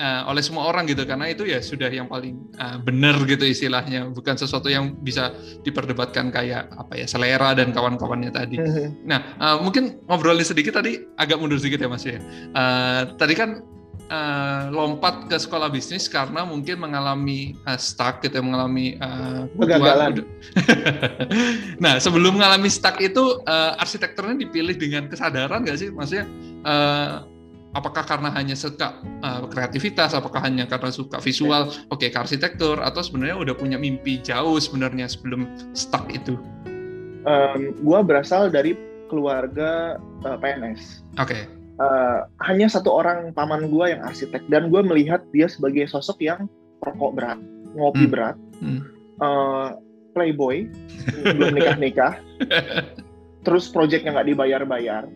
uh, 0.00 0.28
oleh 0.30 0.42
semua 0.44 0.68
orang 0.68 0.88
gitu 0.88 1.04
karena 1.04 1.28
itu 1.28 1.44
ya 1.48 1.60
sudah 1.60 1.88
yang 1.88 2.08
paling 2.08 2.38
uh, 2.60 2.76
benar 2.80 3.18
gitu 3.28 3.44
istilahnya 3.44 4.08
bukan 4.12 4.36
sesuatu 4.36 4.68
yang 4.68 4.96
bisa 5.00 5.32
diperdebatkan 5.64 6.32
kayak 6.32 6.68
apa 6.74 6.98
ya 6.98 7.06
selera 7.08 7.52
dan 7.56 7.70
kawan-kawannya 7.74 8.32
tadi 8.32 8.56
Nah, 9.10 9.36
uh, 9.38 9.56
mungkin 9.60 10.00
ngobrolin 10.06 10.46
sedikit 10.46 10.78
tadi 10.78 11.02
agak 11.18 11.38
mundur 11.38 11.58
sedikit 11.58 11.82
ya 11.84 11.88
Mas 11.90 12.04
ya. 12.06 12.18
Uh, 12.54 13.12
tadi 13.18 13.34
kan 13.34 13.62
uh, 14.08 14.70
lompat 14.70 15.26
ke 15.28 15.36
sekolah 15.36 15.68
bisnis 15.68 16.06
karena 16.06 16.46
mungkin 16.46 16.80
mengalami 16.80 17.58
uh, 17.66 17.78
stuck 17.78 18.22
gitu, 18.22 18.40
ya, 18.40 18.44
mengalami 18.44 18.96
uh, 19.02 19.48
Kegagalan. 19.58 20.24
nah, 21.84 21.98
sebelum 21.98 22.38
mengalami 22.38 22.70
stuck 22.70 22.98
itu 23.02 23.42
uh, 23.44 23.80
arsitekturnya 23.80 24.38
dipilih 24.48 24.76
dengan 24.78 25.10
kesadaran 25.10 25.66
nggak 25.66 25.78
sih? 25.78 25.88
Maksudnya 25.90 26.26
uh, 26.64 27.26
apakah 27.72 28.04
karena 28.04 28.28
hanya 28.32 28.52
suka 28.52 29.00
uh, 29.24 29.48
kreativitas, 29.48 30.12
apakah 30.12 30.44
hanya 30.44 30.68
karena 30.68 30.92
suka 30.92 31.18
visual, 31.18 31.72
oke 31.88 32.04
ke 32.04 32.16
arsitektur, 32.16 32.80
atau 32.80 33.00
sebenarnya 33.00 33.36
udah 33.36 33.54
punya 33.56 33.80
mimpi 33.80 34.20
jauh 34.20 34.60
sebenarnya 34.60 35.08
sebelum 35.08 35.48
stuck 35.72 36.08
itu? 36.12 36.36
Em, 37.22 37.72
gua 37.86 38.02
berasal 38.02 38.50
dari 38.50 38.74
keluarga 39.06 40.00
eh, 40.24 40.36
PNS. 40.40 41.04
Oke. 41.20 41.46
Eh, 41.78 42.18
hanya 42.44 42.66
satu 42.68 42.92
orang 42.92 43.32
paman 43.32 43.68
gua 43.72 43.92
yang 43.94 44.02
arsitek 44.04 44.44
dan 44.52 44.68
gua 44.68 44.84
melihat 44.84 45.24
dia 45.32 45.48
sebagai 45.48 45.88
sosok 45.88 46.18
yang 46.20 46.48
rokok 46.82 47.12
berat, 47.14 47.38
ngopi 47.78 48.04
Hmm. 48.04 48.12
berat, 48.12 48.36
Hmm. 48.58 48.80
eh, 49.22 49.68
playboy, 50.12 50.68
belum 51.24 51.56
nikah 51.56 51.78
nikah, 51.78 52.12
terus 53.46 53.72
proyeknya 53.72 54.12
nggak 54.18 54.28
dibayar-bayar. 54.28 55.08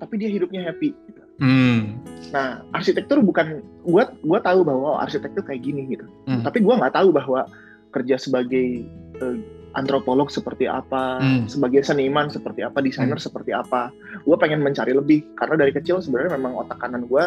tapi 0.00 0.16
dia 0.16 0.32
hidupnya 0.32 0.64
happy. 0.64 0.96
Hmm. 1.40 1.98
Nah, 2.30 2.62
arsitektur 2.76 3.24
bukan 3.24 3.64
gue 3.82 4.04
gue 4.04 4.40
tahu 4.44 4.60
bahwa 4.62 5.00
arsitektur 5.00 5.42
kayak 5.42 5.64
gini 5.64 5.88
gitu. 5.88 6.06
Hmm. 6.28 6.44
Tapi 6.44 6.62
gue 6.62 6.74
nggak 6.76 6.94
tahu 6.94 7.10
bahwa 7.10 7.48
kerja 7.90 8.20
sebagai 8.20 8.86
uh, 9.18 9.38
antropolog 9.74 10.30
seperti 10.30 10.66
apa, 10.66 11.18
hmm. 11.18 11.50
sebagai 11.50 11.82
seniman 11.82 12.30
seperti 12.30 12.62
apa, 12.62 12.78
desainer 12.84 13.18
hmm. 13.18 13.26
seperti 13.26 13.50
apa. 13.56 13.90
Gue 14.22 14.36
pengen 14.38 14.62
mencari 14.62 14.94
lebih 14.94 15.24
karena 15.34 15.66
dari 15.66 15.72
kecil 15.74 15.98
sebenarnya 15.98 16.38
memang 16.38 16.60
otak 16.60 16.78
kanan 16.78 17.08
gue 17.08 17.24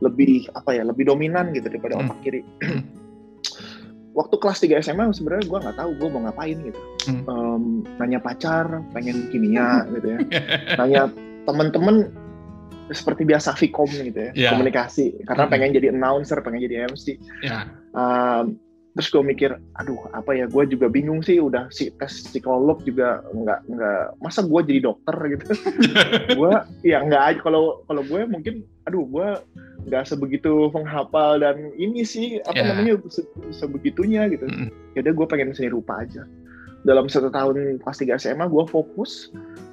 lebih 0.00 0.48
apa 0.56 0.74
ya, 0.74 0.82
lebih 0.82 1.06
dominan 1.06 1.52
gitu 1.52 1.68
daripada 1.68 2.00
hmm. 2.00 2.02
otak 2.08 2.18
kiri. 2.24 2.42
Waktu 4.18 4.34
kelas 4.42 4.58
3 4.66 4.82
SMA 4.82 5.04
sebenarnya 5.14 5.46
gue 5.46 5.58
nggak 5.62 5.76
tahu 5.78 5.90
gue 5.94 6.08
mau 6.10 6.20
ngapain 6.26 6.58
gitu. 6.58 6.80
Hmm. 7.06 7.22
Um, 7.28 7.64
nanya 8.02 8.18
pacar, 8.18 8.66
pengen 8.96 9.30
kimia 9.30 9.84
gitu 9.94 10.06
ya. 10.16 10.18
Nanya 10.78 11.02
temen-temen 11.46 12.10
seperti 12.90 13.22
biasa 13.26 13.54
Vcom 13.56 13.90
gitu 13.90 14.18
ya, 14.18 14.30
yeah. 14.34 14.52
komunikasi. 14.54 15.18
Karena 15.24 15.46
hmm. 15.46 15.52
pengen 15.52 15.70
jadi 15.74 15.86
announcer, 15.94 16.38
pengen 16.42 16.62
jadi 16.66 16.90
MC. 16.90 17.16
Yeah. 17.42 17.70
Um, 17.94 18.60
terus 18.90 19.06
gue 19.14 19.22
mikir 19.22 19.50
aduh 19.78 20.10
apa 20.10 20.34
ya 20.34 20.50
gue 20.50 20.64
juga 20.66 20.90
bingung 20.90 21.22
sih 21.22 21.38
udah 21.38 21.70
si 21.70 21.94
tes 21.94 22.10
psikolog 22.26 22.82
juga 22.82 23.22
nggak 23.30 23.60
nggak 23.70 24.02
masa 24.18 24.42
gue 24.42 24.60
jadi 24.66 24.90
dokter 24.90 25.14
gitu 25.30 25.46
gue 26.38 26.52
ya 26.82 26.98
nggak 26.98 27.22
aja 27.22 27.38
kalau 27.38 27.86
kalau 27.86 28.02
gue 28.02 28.26
mungkin 28.26 28.66
aduh 28.90 29.06
gue 29.06 29.28
nggak 29.86 30.04
sebegitu 30.10 30.74
penghafal 30.74 31.38
dan 31.38 31.70
ini 31.78 32.02
sih 32.02 32.42
apa 32.42 32.58
yeah. 32.58 32.68
namanya 32.74 32.94
se 33.06 33.22
sebegitunya 33.54 34.26
gitu 34.26 34.50
mm. 34.50 34.68
jadi 34.98 35.14
gue 35.14 35.26
pengen 35.30 35.54
seni 35.54 35.70
rupa 35.70 36.02
aja 36.02 36.26
dalam 36.82 37.06
satu 37.06 37.30
tahun 37.30 37.78
pas 37.84 37.94
tiga 37.94 38.18
SMA 38.18 38.50
gue 38.50 38.64
fokus 38.66 39.30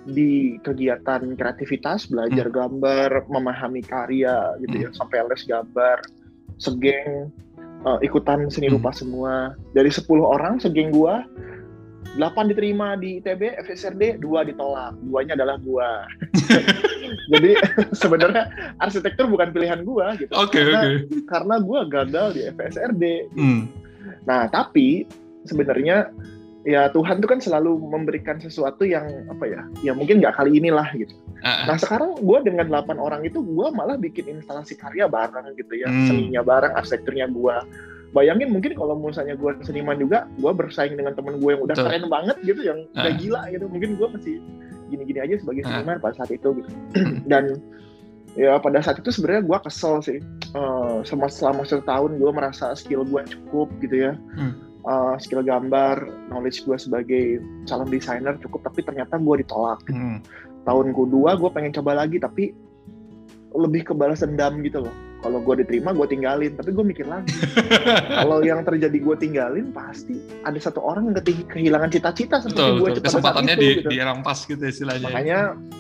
di 0.08 0.56
kegiatan 0.64 1.36
kreativitas 1.36 2.08
belajar 2.08 2.48
mm. 2.48 2.54
gambar 2.56 3.10
memahami 3.28 3.84
karya 3.84 4.56
gitu 4.64 4.88
ya 4.88 4.90
sampai 4.96 5.20
les 5.28 5.44
gambar 5.44 6.00
segeng 6.58 7.30
uh, 7.86 8.00
ikutan 8.02 8.50
seni 8.50 8.72
rupa 8.72 8.92
hmm. 8.92 9.00
semua. 9.00 9.34
Dari 9.72 9.90
10 9.92 10.08
orang 10.20 10.58
segeng 10.58 10.90
gua, 10.90 11.24
8 12.18 12.52
diterima 12.52 12.98
di 12.98 13.22
ITB, 13.22 13.62
FSRD, 13.68 14.24
dua 14.24 14.42
ditolak. 14.48 14.98
Duanya 15.06 15.38
adalah 15.38 15.62
gua. 15.62 16.08
Jadi 17.32 17.52
sebenarnya 18.02 18.50
arsitektur 18.82 19.30
bukan 19.30 19.54
pilihan 19.54 19.86
gua 19.86 20.18
gitu. 20.18 20.32
Oke, 20.34 20.58
okay, 20.58 20.64
oke. 20.66 20.74
Okay. 20.74 20.94
Karena 21.30 21.56
gua 21.62 21.80
gagal 21.86 22.28
di 22.34 22.42
FSRD. 22.50 23.04
Hmm. 23.38 23.70
Nah, 24.26 24.50
tapi 24.50 25.06
sebenarnya 25.46 26.12
ya 26.68 26.92
Tuhan 26.92 27.24
tuh 27.24 27.32
kan 27.32 27.40
selalu 27.40 27.80
memberikan 27.80 28.44
sesuatu 28.44 28.84
yang 28.84 29.08
apa 29.32 29.48
ya 29.48 29.62
ya 29.88 29.92
mungkin 29.96 30.20
nggak 30.20 30.36
kali 30.36 30.60
inilah 30.60 30.84
gitu. 31.00 31.16
Uh, 31.40 31.64
nah 31.64 31.80
sekarang 31.80 32.20
gue 32.20 32.38
dengan 32.44 32.68
8 32.68 33.00
orang 33.00 33.24
itu 33.24 33.40
gue 33.40 33.68
malah 33.72 33.96
bikin 33.96 34.28
instalasi 34.28 34.76
karya 34.76 35.08
bareng 35.08 35.56
gitu 35.56 35.80
ya 35.80 35.88
hmm. 35.88 36.12
seninya 36.12 36.44
bareng 36.44 36.76
arsitekturnya 36.76 37.32
gue 37.32 37.56
bayangin 38.12 38.52
mungkin 38.52 38.76
kalau 38.76 39.00
misalnya 39.00 39.40
gue 39.40 39.56
seniman 39.64 39.96
juga 39.96 40.28
gue 40.36 40.52
bersaing 40.52 41.00
dengan 41.00 41.16
temen 41.16 41.40
gue 41.40 41.56
yang 41.56 41.64
udah 41.64 41.76
Betul. 41.80 41.88
keren 41.88 42.06
banget 42.12 42.38
gitu 42.44 42.62
yang 42.68 42.80
uh. 42.92 43.00
udah 43.00 43.14
gila 43.16 43.42
gitu. 43.48 43.66
Mungkin 43.72 43.90
gue 43.96 44.08
masih 44.12 44.36
gini-gini 44.92 45.20
aja 45.24 45.40
sebagai 45.40 45.64
seniman 45.64 45.98
uh. 45.98 46.04
pada 46.04 46.16
saat 46.20 46.36
itu 46.36 46.50
gitu. 46.52 46.70
Dan 47.32 47.64
ya 48.36 48.60
pada 48.60 48.84
saat 48.84 49.00
itu 49.00 49.08
sebenarnya 49.08 49.48
gue 49.48 49.58
kesel 49.64 50.04
sih. 50.04 50.20
Uh, 50.52 51.00
selama 51.08 51.32
selama 51.32 51.62
satu 51.64 51.84
tahun 51.88 52.20
gue 52.20 52.32
merasa 52.36 52.76
skill 52.76 53.08
gue 53.08 53.24
cukup 53.24 53.72
gitu 53.80 54.12
ya. 54.12 54.20
Hmm 54.36 54.67
uh, 54.86 55.16
skill 55.18 55.42
gambar, 55.42 56.30
knowledge 56.30 56.68
gue 56.68 56.78
sebagai 56.78 57.24
calon 57.66 57.90
desainer 57.90 58.36
cukup, 58.44 58.68
tapi 58.68 58.84
ternyata 58.84 59.18
gue 59.18 59.42
ditolak. 59.42 59.82
Hmm. 59.90 60.22
Tahun 60.68 60.88
kedua 60.92 61.40
gue 61.40 61.50
pengen 61.50 61.72
coba 61.72 61.98
lagi, 62.04 62.20
tapi 62.20 62.52
lebih 63.56 63.90
ke 63.90 63.94
balas 63.96 64.22
dendam 64.22 64.60
gitu 64.62 64.84
loh. 64.86 64.96
Kalau 65.18 65.42
gue 65.42 65.56
diterima, 65.66 65.92
gue 65.98 66.08
tinggalin. 66.08 66.54
Tapi 66.54 66.70
gue 66.72 66.86
mikir 66.86 67.06
lagi, 67.10 67.34
kalau 68.22 68.46
yang 68.46 68.62
terjadi 68.62 68.98
gue 68.98 69.16
tinggalin, 69.18 69.74
pasti 69.74 70.22
ada 70.46 70.58
satu 70.62 70.80
orang 70.84 71.10
yang 71.10 71.18
kehilangan 71.50 71.90
cita-cita 71.90 72.42
seperti 72.42 72.72
gue. 72.78 72.90
Kesempatannya 73.02 73.56
itu, 73.58 73.62
di, 73.62 73.70
gitu. 73.82 73.90
dirampas 73.90 74.46
gitu 74.46 74.62
istilahnya. 74.62 75.08
Makanya 75.10 75.40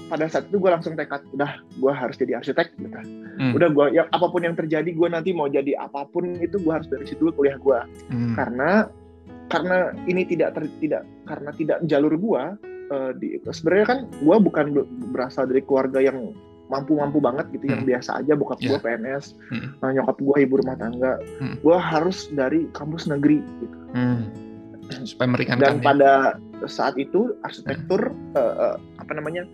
pada 0.10 0.26
saat 0.26 0.50
itu 0.50 0.58
gue 0.58 0.72
langsung 0.74 0.98
tekad, 0.98 1.22
udah 1.38 1.62
gue 1.62 1.94
harus 1.94 2.16
jadi 2.18 2.42
arsitek. 2.42 2.68
Gitu. 2.76 2.98
Hmm. 3.38 3.54
Udah 3.54 3.70
gue, 3.70 3.86
ya 3.94 4.10
apa 4.10 4.26
pun 4.30 4.42
yang 4.42 4.58
terjadi, 4.58 4.90
gue 4.90 5.08
nanti 5.10 5.32
mau 5.32 5.46
jadi 5.46 5.78
apa 5.78 6.10
pun 6.10 6.38
itu 6.42 6.58
gue 6.58 6.74
harus 6.74 6.90
dari 6.90 7.06
situ 7.06 7.30
dulu 7.30 7.46
kuliah 7.46 7.58
gue. 7.62 7.80
Hmm. 8.10 8.34
Karena 8.34 8.90
karena 9.48 9.96
ini 10.08 10.28
tidak 10.28 10.56
ter, 10.60 10.64
tidak 10.84 11.04
karena 11.24 11.52
tidak 11.56 11.78
jalur 11.88 12.14
gua 12.20 12.44
uh, 12.92 13.12
di 13.16 13.40
sebenarnya 13.48 13.88
kan 13.88 14.00
gua 14.24 14.38
bukan 14.40 14.76
berasal 15.12 15.48
dari 15.48 15.64
keluarga 15.64 16.04
yang 16.04 16.36
mampu-mampu 16.68 17.24
banget 17.24 17.48
gitu 17.56 17.68
hmm. 17.68 17.74
yang 17.74 17.84
biasa 17.88 18.24
aja 18.24 18.34
bokap 18.36 18.60
yeah. 18.60 18.70
gua 18.76 18.80
PNS 18.84 19.26
hmm. 19.52 19.68
nah, 19.80 19.92
nyokap 19.96 20.18
gua 20.20 20.36
ibu 20.40 20.54
rumah 20.60 20.78
tangga 20.80 21.20
hmm. 21.40 21.56
gua 21.64 21.78
harus 21.80 22.28
dari 22.36 22.68
kampus 22.76 23.08
negeri 23.08 23.40
gitu 23.64 23.78
hmm. 23.96 24.24
supaya 25.08 25.28
meringankan 25.32 25.64
dan 25.64 25.76
ya. 25.80 25.84
pada 25.84 26.12
saat 26.68 26.96
itu 27.00 27.36
arsitektur 27.48 28.12
hmm. 28.12 28.36
uh, 28.36 28.76
uh, 28.76 28.76
apa 29.00 29.12
namanya 29.16 29.48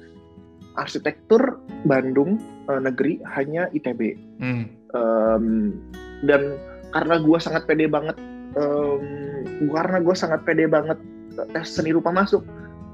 arsitektur 0.73 1.61
Bandung 1.85 2.41
uh, 2.65 2.81
negeri 2.81 3.21
hanya 3.37 3.69
ITB 3.73 4.17
hmm. 4.41 4.65
um, 4.97 5.73
dan 6.25 6.57
karena 6.93 7.21
gua 7.21 7.37
sangat 7.37 7.69
pede 7.69 7.85
banget 7.85 8.17
um, 8.57 9.01
karena 9.73 9.97
gue 10.01 10.15
sangat 10.15 10.41
pede 10.45 10.65
banget 10.69 10.97
tes 11.53 11.65
seni 11.65 11.89
rupa 11.93 12.13
masuk 12.13 12.45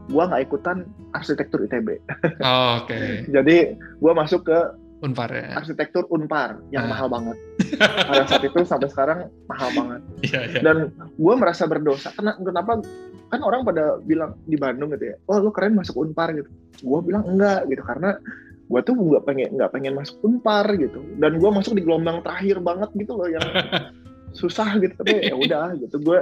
gue 0.09 0.23
nggak 0.25 0.41
ikutan 0.49 0.89
arsitektur 1.13 1.61
ITB 1.69 2.01
oh, 2.41 2.83
oke. 2.83 2.89
Okay. 2.89 3.23
jadi 3.35 3.77
gue 3.77 4.13
masuk 4.17 4.49
ke 4.49 4.59
Unpar 4.99 5.31
ya? 5.31 5.55
arsitektur 5.55 6.03
Unpar 6.11 6.59
yang 6.75 6.83
ah. 6.83 6.91
mahal 6.91 7.07
banget. 7.07 7.37
Pada 8.11 8.27
saat 8.27 8.43
itu 8.43 8.59
sampai 8.67 8.91
sekarang 8.91 9.19
mahal 9.47 9.71
banget. 9.71 10.01
Yeah, 10.27 10.43
yeah. 10.51 10.63
dan 10.63 10.77
gue 11.15 11.33
merasa 11.39 11.63
berdosa. 11.71 12.11
Kenapa, 12.19 12.43
kenapa? 12.43 12.71
Kan 13.29 13.45
orang 13.45 13.61
pada 13.61 14.01
bilang 14.01 14.41
di 14.49 14.57
Bandung 14.57 14.89
gitu 14.97 15.13
ya 15.13 15.15
oh 15.29 15.37
lu 15.37 15.53
keren 15.53 15.77
masuk 15.77 16.03
Unpar 16.03 16.35
gitu. 16.35 16.51
Gue 16.83 16.99
bilang 17.05 17.23
enggak 17.29 17.69
gitu. 17.71 17.79
Karena 17.85 18.19
gue 18.69 18.81
tuh 18.83 18.93
nggak 18.97 19.23
pengen 19.23 19.49
nggak 19.55 19.71
pengen 19.71 19.93
masuk 19.95 20.19
Unpar 20.25 20.67
gitu. 20.75 20.99
Dan 21.15 21.39
gue 21.39 21.49
masuk 21.53 21.79
di 21.79 21.85
gelombang 21.85 22.19
terakhir 22.19 22.59
banget 22.59 22.89
gitu 22.99 23.15
loh 23.15 23.29
yang 23.31 23.45
susah 24.39 24.75
gitu. 24.83 24.99
Tapi 24.99 25.31
ya 25.31 25.35
udah 25.37 25.79
gitu. 25.79 25.95
Gue 26.03 26.19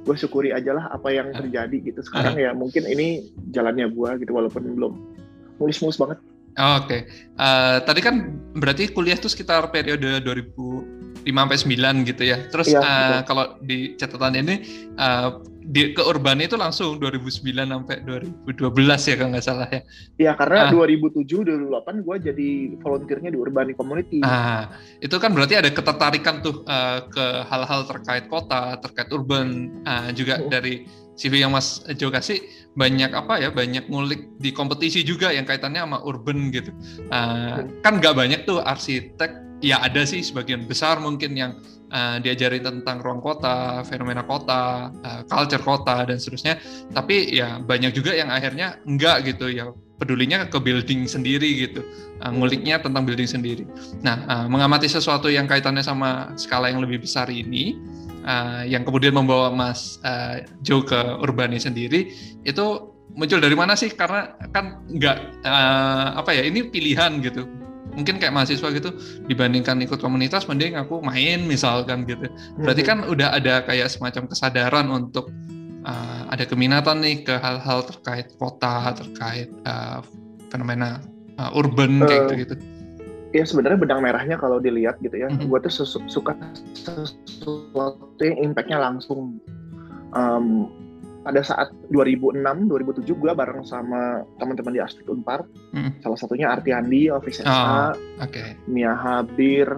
gue 0.00 0.16
syukuri 0.16 0.50
aja 0.50 0.72
lah 0.72 0.88
apa 0.90 1.12
yang 1.12 1.32
terjadi 1.32 1.76
gitu. 1.92 2.00
Sekarang 2.00 2.36
ya 2.40 2.50
mungkin 2.56 2.88
ini 2.88 3.30
jalannya 3.52 3.92
gue 3.92 4.10
gitu 4.24 4.32
walaupun 4.32 4.62
belum 4.76 4.92
mulus-mulus 5.60 6.00
banget. 6.00 6.18
Oh, 6.58 6.82
oke. 6.82 6.90
Okay. 6.90 7.00
uh, 7.38 7.78
eh, 7.78 7.86
tadi 7.86 8.00
kan 8.02 8.14
berarti 8.58 8.90
kuliah 8.90 9.14
tuh 9.14 9.30
sekitar 9.30 9.70
periode 9.70 10.20
2005 10.26 11.22
sampai 11.24 11.56
9 11.56 12.08
gitu 12.10 12.22
ya. 12.26 12.42
Terus 12.50 12.74
ya, 12.74 12.80
uh, 12.82 13.18
kalau 13.22 13.54
di 13.62 13.94
catatan 13.94 14.34
ini 14.34 14.54
uh, 14.98 15.40
di 15.70 15.94
ke 15.94 16.02
urban 16.02 16.42
itu 16.42 16.58
langsung 16.58 16.98
2009 16.98 17.46
sampai 17.46 18.02
2012 18.02 18.58
ya 18.82 19.14
kalau 19.14 19.30
nggak 19.30 19.46
salah 19.46 19.68
ya. 19.70 19.82
Iya 20.18 20.32
karena 20.34 20.66
ah. 20.66 20.70
2007 20.74 21.46
2008 21.46 22.02
gue 22.02 22.16
jadi 22.26 22.48
volunteernya 22.82 23.30
di 23.30 23.38
urban 23.38 23.70
community. 23.78 24.18
Ah 24.26 24.74
itu 24.98 25.14
kan 25.22 25.30
berarti 25.30 25.62
ada 25.62 25.70
ketertarikan 25.70 26.42
tuh 26.42 26.66
uh, 26.66 27.06
ke 27.06 27.26
hal-hal 27.46 27.86
terkait 27.86 28.26
kota, 28.26 28.82
terkait 28.82 29.14
urban 29.14 29.70
uh, 29.86 30.10
juga 30.10 30.42
hmm. 30.42 30.50
dari 30.50 30.90
CV 31.14 31.46
yang 31.46 31.54
Mas 31.54 31.86
Jo 31.94 32.10
kasih 32.10 32.42
banyak 32.74 33.14
apa 33.14 33.38
ya 33.38 33.54
banyak 33.54 33.86
ngulik 33.86 34.26
di 34.42 34.50
kompetisi 34.50 35.06
juga 35.06 35.30
yang 35.30 35.46
kaitannya 35.46 35.86
sama 35.86 36.02
urban 36.02 36.50
gitu. 36.50 36.74
Uh, 37.14 37.62
hmm. 37.62 37.86
Kan 37.86 38.02
nggak 38.02 38.18
banyak 38.18 38.40
tuh 38.42 38.58
arsitek 38.58 39.49
ya 39.60 39.84
ada 39.84 40.02
sih 40.08 40.24
sebagian 40.24 40.64
besar 40.64 40.98
mungkin 40.98 41.36
yang 41.36 41.52
uh, 41.92 42.16
diajari 42.18 42.58
tentang 42.64 43.04
ruang 43.04 43.20
kota, 43.20 43.84
fenomena 43.84 44.24
kota, 44.24 44.88
uh, 44.90 45.22
culture 45.28 45.62
kota 45.62 46.08
dan 46.08 46.16
seterusnya. 46.16 46.58
Tapi 46.90 47.36
ya 47.36 47.60
banyak 47.60 47.92
juga 47.92 48.16
yang 48.16 48.32
akhirnya 48.32 48.80
enggak 48.88 49.28
gitu 49.28 49.52
ya 49.52 49.70
pedulinya 50.00 50.48
ke 50.48 50.56
building 50.56 51.04
sendiri 51.04 51.68
gitu, 51.68 51.84
uh, 52.24 52.32
nguliknya 52.32 52.80
tentang 52.80 53.04
building 53.04 53.28
sendiri. 53.28 53.68
Nah, 54.00 54.24
uh, 54.24 54.46
mengamati 54.48 54.88
sesuatu 54.88 55.28
yang 55.28 55.44
kaitannya 55.44 55.84
sama 55.84 56.32
skala 56.40 56.72
yang 56.72 56.80
lebih 56.80 57.04
besar 57.04 57.28
ini, 57.28 57.76
uh, 58.24 58.64
yang 58.64 58.80
kemudian 58.88 59.12
membawa 59.12 59.52
Mas 59.52 60.00
uh, 60.00 60.40
Joe 60.64 60.80
ke 60.88 60.96
urbani 61.20 61.60
sendiri, 61.60 62.16
itu 62.48 62.66
muncul 63.12 63.44
dari 63.44 63.52
mana 63.52 63.76
sih? 63.76 63.92
Karena 63.92 64.32
kan 64.56 64.88
nggak 64.88 65.44
uh, 65.44 66.16
apa 66.16 66.32
ya, 66.32 66.48
ini 66.48 66.64
pilihan 66.64 67.20
gitu 67.20 67.44
mungkin 67.94 68.22
kayak 68.22 68.34
mahasiswa 68.34 68.68
gitu 68.70 68.90
dibandingkan 69.26 69.80
ikut 69.82 69.98
komunitas 69.98 70.46
mending 70.46 70.78
aku 70.78 71.02
main 71.02 71.44
misalkan 71.44 72.06
gitu. 72.06 72.30
Berarti 72.60 72.82
kan 72.86 73.06
udah 73.06 73.34
ada 73.34 73.62
kayak 73.66 73.90
semacam 73.90 74.30
kesadaran 74.30 74.86
untuk 74.90 75.30
uh, 75.84 76.22
ada 76.30 76.44
keminatan 76.46 77.02
nih 77.02 77.26
ke 77.26 77.34
hal-hal 77.38 77.82
terkait 77.86 78.30
kota 78.38 78.94
terkait 78.94 79.50
uh, 79.66 80.00
fenomena 80.48 81.02
uh, 81.38 81.50
urban 81.54 82.02
kayak 82.06 82.34
gitu 82.34 82.56
gitu 82.56 82.56
ya 83.30 83.46
sebenarnya 83.46 83.78
benang 83.78 84.02
merahnya 84.02 84.36
kalau 84.38 84.58
dilihat 84.58 84.98
gitu 85.02 85.14
ya 85.14 85.30
mm-hmm. 85.30 85.46
gue 85.46 85.58
tuh 85.62 85.86
suka 85.86 86.34
sesuatu 86.74 88.20
yang 88.22 88.50
impactnya 88.50 88.78
langsung. 88.78 89.38
Um, 90.10 90.66
pada 91.20 91.44
saat 91.44 91.68
2006 91.92 92.40
2007 92.40 93.04
gue 93.12 93.32
bareng 93.36 93.60
sama 93.64 94.24
teman-teman 94.40 94.72
di 94.72 94.80
Astik 94.80 95.04
Unpar 95.08 95.44
hmm. 95.76 96.00
salah 96.00 96.18
satunya 96.18 96.48
Artiandi 96.48 97.12
Office 97.12 97.44
oh, 97.44 97.92
okay. 98.20 98.56
Mia 98.64 98.96
Habir 98.96 99.68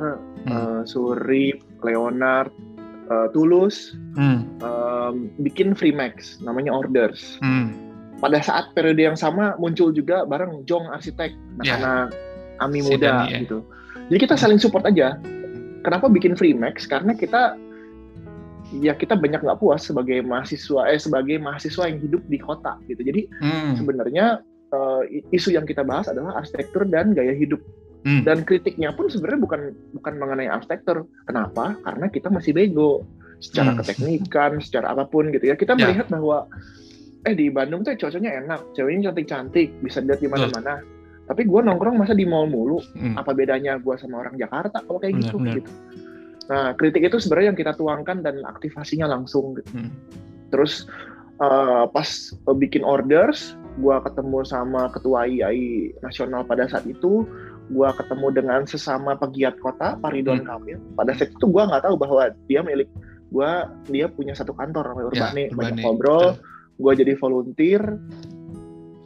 hmm. 0.47 0.51
uh, 0.51 0.81
Surip 0.87 1.59
Leonard 1.83 2.55
uh, 3.11 3.27
Tulus 3.35 3.99
hmm. 4.15 4.63
um, 4.63 5.15
bikin 5.43 5.75
free 5.75 5.95
max 5.95 6.39
namanya 6.39 6.71
Orders 6.71 7.43
hmm. 7.43 7.75
pada 8.23 8.39
saat 8.39 8.71
periode 8.79 9.03
yang 9.03 9.19
sama 9.19 9.59
muncul 9.59 9.91
juga 9.91 10.23
bareng 10.23 10.63
Jong 10.71 10.87
Arsitek 10.95 11.35
yeah. 11.63 11.75
karena 11.75 11.95
Ami 12.63 12.79
muda 12.87 13.27
Dani, 13.27 13.35
ya. 13.35 13.39
gitu 13.43 13.67
jadi 14.15 14.19
kita 14.31 14.35
saling 14.39 14.63
support 14.63 14.87
aja 14.87 15.19
kenapa 15.83 16.07
bikin 16.07 16.39
free 16.39 16.55
max 16.55 16.87
karena 16.87 17.11
kita 17.19 17.59
ya 18.81 18.97
kita 18.97 19.19
banyak 19.19 19.45
nggak 19.45 19.61
puas 19.61 19.85
sebagai 19.85 20.25
mahasiswa 20.25 20.89
eh 20.89 20.97
sebagai 20.97 21.37
mahasiswa 21.37 21.85
yang 21.91 22.01
hidup 22.01 22.23
di 22.31 22.39
kota 22.41 22.81
gitu 22.89 23.05
jadi 23.05 23.29
hmm. 23.43 23.77
sebenarnya 23.77 24.41
uh, 24.73 25.03
isu 25.35 25.53
yang 25.53 25.69
kita 25.69 25.85
bahas 25.85 26.09
adalah 26.09 26.41
arsitektur 26.41 26.89
dan 26.89 27.13
gaya 27.13 27.37
hidup 27.37 27.61
hmm. 28.09 28.25
dan 28.25 28.47
kritiknya 28.49 28.95
pun 28.97 29.13
sebenarnya 29.13 29.41
bukan 29.45 29.61
bukan 29.93 30.15
mengenai 30.17 30.49
arsitektur 30.49 31.05
kenapa 31.29 31.77
karena 31.85 32.07
kita 32.09 32.33
masih 32.33 32.57
bego 32.57 33.05
secara 33.43 33.75
hmm. 33.75 33.79
keteknikan 33.85 34.51
secara 34.63 34.97
apa 34.97 35.05
pun 35.05 35.29
gitu 35.35 35.53
ya 35.53 35.57
kita 35.59 35.77
yeah. 35.77 35.93
melihat 35.93 36.07
bahwa 36.09 36.49
eh 37.23 37.35
di 37.37 37.47
Bandung 37.53 37.87
tuh 37.87 37.95
cocoknya 37.95 38.43
enak 38.47 38.61
ceweknya 38.75 39.11
cantik 39.11 39.27
cantik 39.29 39.69
bisa 39.85 40.03
dilihat 40.03 40.21
di 40.23 40.31
mana-mana 40.31 40.83
tapi 41.23 41.47
gue 41.47 41.61
nongkrong 41.63 41.95
masa 41.95 42.19
di 42.19 42.27
mall 42.27 42.51
mulu 42.51 42.83
hmm. 42.83 43.15
apa 43.15 43.31
bedanya 43.31 43.79
gue 43.79 43.95
sama 43.95 44.27
orang 44.27 44.35
Jakarta 44.35 44.83
kalau 44.83 44.99
kayak 44.99 45.23
gitu 45.23 45.39
benar. 45.39 45.55
gitu 45.63 45.71
Nah, 46.53 46.77
kritik 46.77 47.09
itu 47.09 47.17
sebenarnya 47.17 47.57
yang 47.57 47.61
kita 47.65 47.73
tuangkan 47.81 48.21
dan 48.21 48.45
aktivasinya 48.45 49.09
langsung. 49.09 49.57
Gitu. 49.57 49.73
Hmm. 49.73 49.89
Terus 50.53 50.85
uh, 51.41 51.89
pas 51.89 52.05
uh, 52.45 52.53
bikin 52.53 52.85
orders, 52.85 53.57
gue 53.81 53.97
ketemu 54.05 54.45
sama 54.45 54.93
ketua 54.93 55.25
IAI 55.25 55.97
nasional 56.05 56.45
pada 56.45 56.69
saat 56.69 56.85
itu, 56.85 57.25
gue 57.73 57.89
ketemu 57.97 58.27
dengan 58.37 58.61
sesama 58.69 59.17
pegiat 59.17 59.57
kota, 59.65 59.97
Pak 59.97 60.13
Ridwan 60.13 60.45
hmm. 60.45 60.49
Kamil. 60.53 60.79
Pada 60.93 61.17
saat 61.17 61.33
itu 61.33 61.47
gue 61.49 61.63
nggak 61.65 61.89
tahu 61.89 61.97
bahwa 61.97 62.29
dia 62.53 62.61
milik 62.61 62.93
gue, 63.33 63.51
dia 63.89 64.13
punya 64.13 64.37
satu 64.37 64.53
kantor 64.53 64.93
namanya 64.93 65.09
Urbane, 65.09 65.49
ya, 65.49 65.57
banyak 65.57 65.81
ngobrol, 65.81 66.37
gue 66.77 66.93
jadi 67.01 67.17
volunteer, 67.17 67.81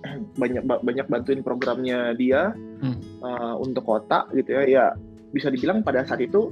banyak 0.42 0.66
banyak 0.66 1.06
bantuin 1.06 1.46
programnya 1.46 2.10
dia 2.18 2.50
hmm. 2.82 3.22
uh, 3.22 3.54
untuk 3.62 3.86
kota 3.86 4.26
gitu 4.34 4.50
ya. 4.50 4.62
Ya 4.66 4.86
bisa 5.30 5.52
dibilang 5.52 5.84
pada 5.84 6.02
saat 6.02 6.24
itu 6.24 6.48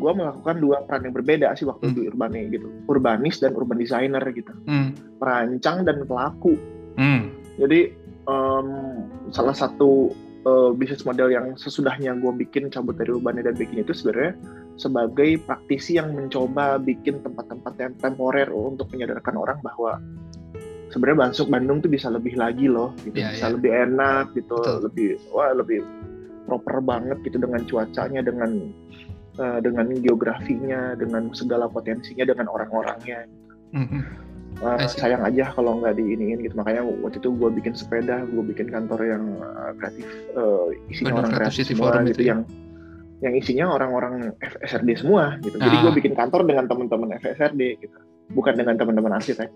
gue 0.00 0.12
melakukan 0.16 0.56
dua 0.56 0.82
peran 0.88 1.04
yang 1.04 1.14
berbeda 1.14 1.52
sih 1.54 1.68
waktu 1.68 1.92
hmm. 1.92 1.94
di 1.94 2.00
Urbane 2.08 2.40
gitu 2.48 2.68
urbanis 2.88 3.36
dan 3.38 3.52
urban 3.52 3.76
designer 3.76 4.24
gitu 4.32 4.50
hmm. 4.64 5.20
perancang 5.20 5.84
dan 5.84 6.02
pelaku 6.08 6.56
hmm. 6.96 7.28
jadi 7.60 7.92
um, 8.24 8.68
salah 9.30 9.52
satu 9.52 10.16
uh, 10.48 10.72
bisnis 10.72 11.04
model 11.04 11.28
yang 11.28 11.52
sesudahnya 11.60 12.16
gue 12.16 12.32
bikin 12.48 12.72
cabut 12.72 12.96
dari 12.96 13.12
Urbane 13.12 13.44
dan 13.44 13.54
bikin 13.54 13.84
itu 13.84 13.92
sebenarnya 13.92 14.34
sebagai 14.80 15.36
praktisi 15.44 16.00
yang 16.00 16.16
mencoba 16.16 16.80
bikin 16.80 17.20
tempat-tempat 17.20 17.72
yang 17.76 17.92
temporer 18.00 18.48
untuk 18.48 18.88
menyadarkan 18.96 19.36
orang 19.36 19.60
bahwa 19.60 20.00
sebenarnya 20.90 21.30
masuk 21.30 21.46
Bandung 21.52 21.78
tuh 21.84 21.92
bisa 21.92 22.08
lebih 22.08 22.34
lagi 22.34 22.66
loh 22.66 22.96
gitu 23.04 23.20
yeah, 23.20 23.30
bisa 23.36 23.46
yeah. 23.46 23.54
lebih 23.54 23.70
enak 23.70 24.24
gitu 24.34 24.56
Betul. 24.58 24.78
lebih 24.90 25.08
wah 25.30 25.52
lebih 25.52 25.80
proper 26.48 26.82
banget 26.82 27.18
gitu 27.22 27.36
dengan 27.38 27.62
cuacanya 27.68 28.20
dengan 28.26 28.50
uh, 29.40 29.58
dengan 29.64 29.88
geografinya, 29.96 30.94
dengan 30.94 31.32
segala 31.32 31.66
potensinya, 31.66 32.28
dengan 32.28 32.46
orang-orangnya. 32.52 33.24
Mm-hmm. 33.72 34.02
Uh, 34.60 34.76
sayang 34.84 35.24
aja 35.24 35.48
kalau 35.56 35.80
nggak 35.80 35.96
diiniin 35.96 36.44
gitu. 36.44 36.52
Makanya 36.54 36.84
waktu 36.84 37.16
itu 37.16 37.32
gue 37.32 37.50
bikin 37.56 37.72
sepeda, 37.72 38.28
gue 38.28 38.44
bikin 38.44 38.68
kantor 38.68 39.00
yang 39.08 39.24
uh, 39.40 39.72
kreatif, 39.80 40.04
uh, 40.36 40.68
isinya 40.92 41.16
Bandung 41.16 41.24
orang 41.24 41.32
kreatif 41.40 41.64
semua 41.72 41.92
gitu, 42.04 42.20
ya? 42.20 42.28
yang 42.36 42.40
yang 43.20 43.34
isinya 43.36 43.66
orang-orang 43.72 44.36
FSRD 44.40 45.00
semua 45.00 45.40
gitu. 45.40 45.56
Ah. 45.60 45.64
Jadi 45.64 45.76
gue 45.80 45.92
bikin 46.04 46.12
kantor 46.12 46.44
dengan 46.44 46.68
teman-teman 46.68 47.16
FSRD 47.20 47.62
gitu 47.80 47.98
bukan 48.30 48.54
dengan 48.54 48.78
teman-teman 48.78 49.18
arsitek. 49.18 49.50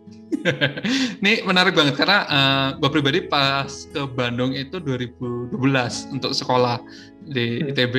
Ini 1.23 1.47
menarik 1.47 1.79
banget 1.79 1.95
karena 1.95 2.27
uh, 2.27 2.35
eh, 2.35 2.69
gue 2.83 2.91
pribadi 2.91 3.21
pas 3.25 3.71
ke 3.71 4.03
Bandung 4.11 4.51
itu 4.53 4.83
2012 4.83 5.55
untuk 6.15 6.33
sekolah 6.35 6.83
di 7.29 7.61
hmm. 7.61 7.71
ITB. 7.73 7.95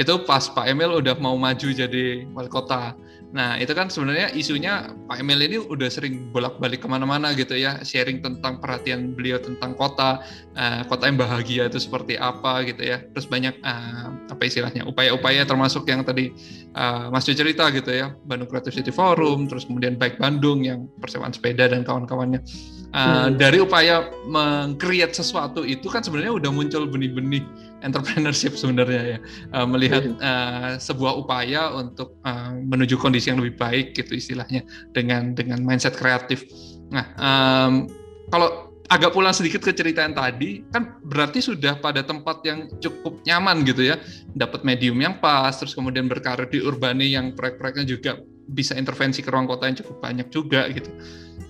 Itu 0.00 0.24
pas 0.24 0.48
Pak 0.48 0.66
Emil 0.68 0.90
udah 0.90 1.16
mau 1.20 1.36
maju 1.36 1.68
jadi 1.68 2.24
wali 2.32 2.50
kota. 2.50 2.96
Nah 3.30 3.54
itu 3.62 3.70
kan 3.78 3.86
sebenarnya 3.86 4.34
isunya 4.34 4.90
Pak 5.06 5.22
Emil 5.22 5.38
ini 5.46 5.56
udah 5.62 5.86
sering 5.86 6.34
bolak-balik 6.34 6.82
ke 6.82 6.88
mana-mana 6.90 7.30
gitu 7.30 7.54
ya, 7.54 7.78
sharing 7.86 8.18
tentang 8.18 8.58
perhatian 8.58 9.14
beliau 9.14 9.38
tentang 9.38 9.78
kota, 9.78 10.18
uh, 10.58 10.82
kota 10.90 11.06
yang 11.06 11.14
bahagia 11.14 11.70
itu 11.70 11.78
seperti 11.78 12.18
apa 12.18 12.66
gitu 12.66 12.82
ya. 12.82 12.98
Terus 13.14 13.30
banyak 13.30 13.54
uh, 13.62 14.34
apa 14.34 14.42
istilahnya 14.42 14.82
upaya-upaya 14.82 15.46
termasuk 15.46 15.86
yang 15.86 16.02
tadi 16.02 16.34
uh, 16.74 17.06
Mas 17.14 17.22
Jo 17.22 17.38
cerita 17.38 17.70
gitu 17.70 17.94
ya, 17.94 18.10
Bandung 18.26 18.50
Creative 18.50 18.74
City 18.74 18.90
Forum, 18.90 19.46
terus 19.46 19.62
kemudian 19.62 19.94
Baik 19.94 20.18
Bandung 20.18 20.66
yang 20.66 20.90
persewaan 20.98 21.30
sepeda 21.30 21.70
dan 21.70 21.86
kawan-kawannya. 21.86 22.42
Uh, 22.90 23.30
hmm. 23.30 23.38
Dari 23.38 23.62
upaya 23.62 24.10
mengcreate 24.26 25.14
sesuatu 25.14 25.62
itu 25.62 25.86
kan 25.86 26.02
sebenarnya 26.02 26.34
udah 26.34 26.50
muncul 26.50 26.90
benih-benih 26.90 27.46
entrepreneurship 27.82 28.56
sebenarnya 28.56 29.02
ya. 29.16 29.18
Uh, 29.52 29.66
melihat 29.68 30.04
uh, 30.20 30.76
sebuah 30.80 31.16
upaya 31.16 31.72
untuk 31.76 32.16
uh, 32.24 32.54
menuju 32.54 32.96
kondisi 32.96 33.32
yang 33.32 33.40
lebih 33.40 33.58
baik 33.60 33.86
gitu 33.96 34.16
istilahnya 34.16 34.64
dengan 34.92 35.32
dengan 35.36 35.60
mindset 35.60 35.96
kreatif. 35.96 36.44
Nah 36.92 37.04
um, 37.18 37.88
kalau 38.30 38.70
agak 38.90 39.14
pulang 39.14 39.30
sedikit 39.30 39.62
ke 39.62 39.70
cerita 39.70 40.02
yang 40.02 40.18
tadi 40.18 40.66
kan 40.74 40.98
berarti 41.06 41.38
sudah 41.38 41.78
pada 41.78 42.02
tempat 42.02 42.42
yang 42.42 42.66
cukup 42.82 43.22
nyaman 43.22 43.62
gitu 43.62 43.86
ya. 43.86 43.98
Dapat 44.34 44.66
medium 44.66 44.98
yang 44.98 45.18
pas 45.22 45.54
terus 45.54 45.74
kemudian 45.74 46.10
berkarir 46.10 46.50
di 46.50 46.58
urbane 46.58 47.06
yang 47.06 47.34
proyek-proyeknya 47.34 47.86
juga 47.86 48.18
bisa 48.50 48.74
intervensi 48.74 49.22
ke 49.22 49.30
ruang 49.30 49.46
kota 49.46 49.70
yang 49.70 49.78
cukup 49.78 49.96
banyak 50.02 50.28
juga 50.28 50.66
gitu 50.74 50.90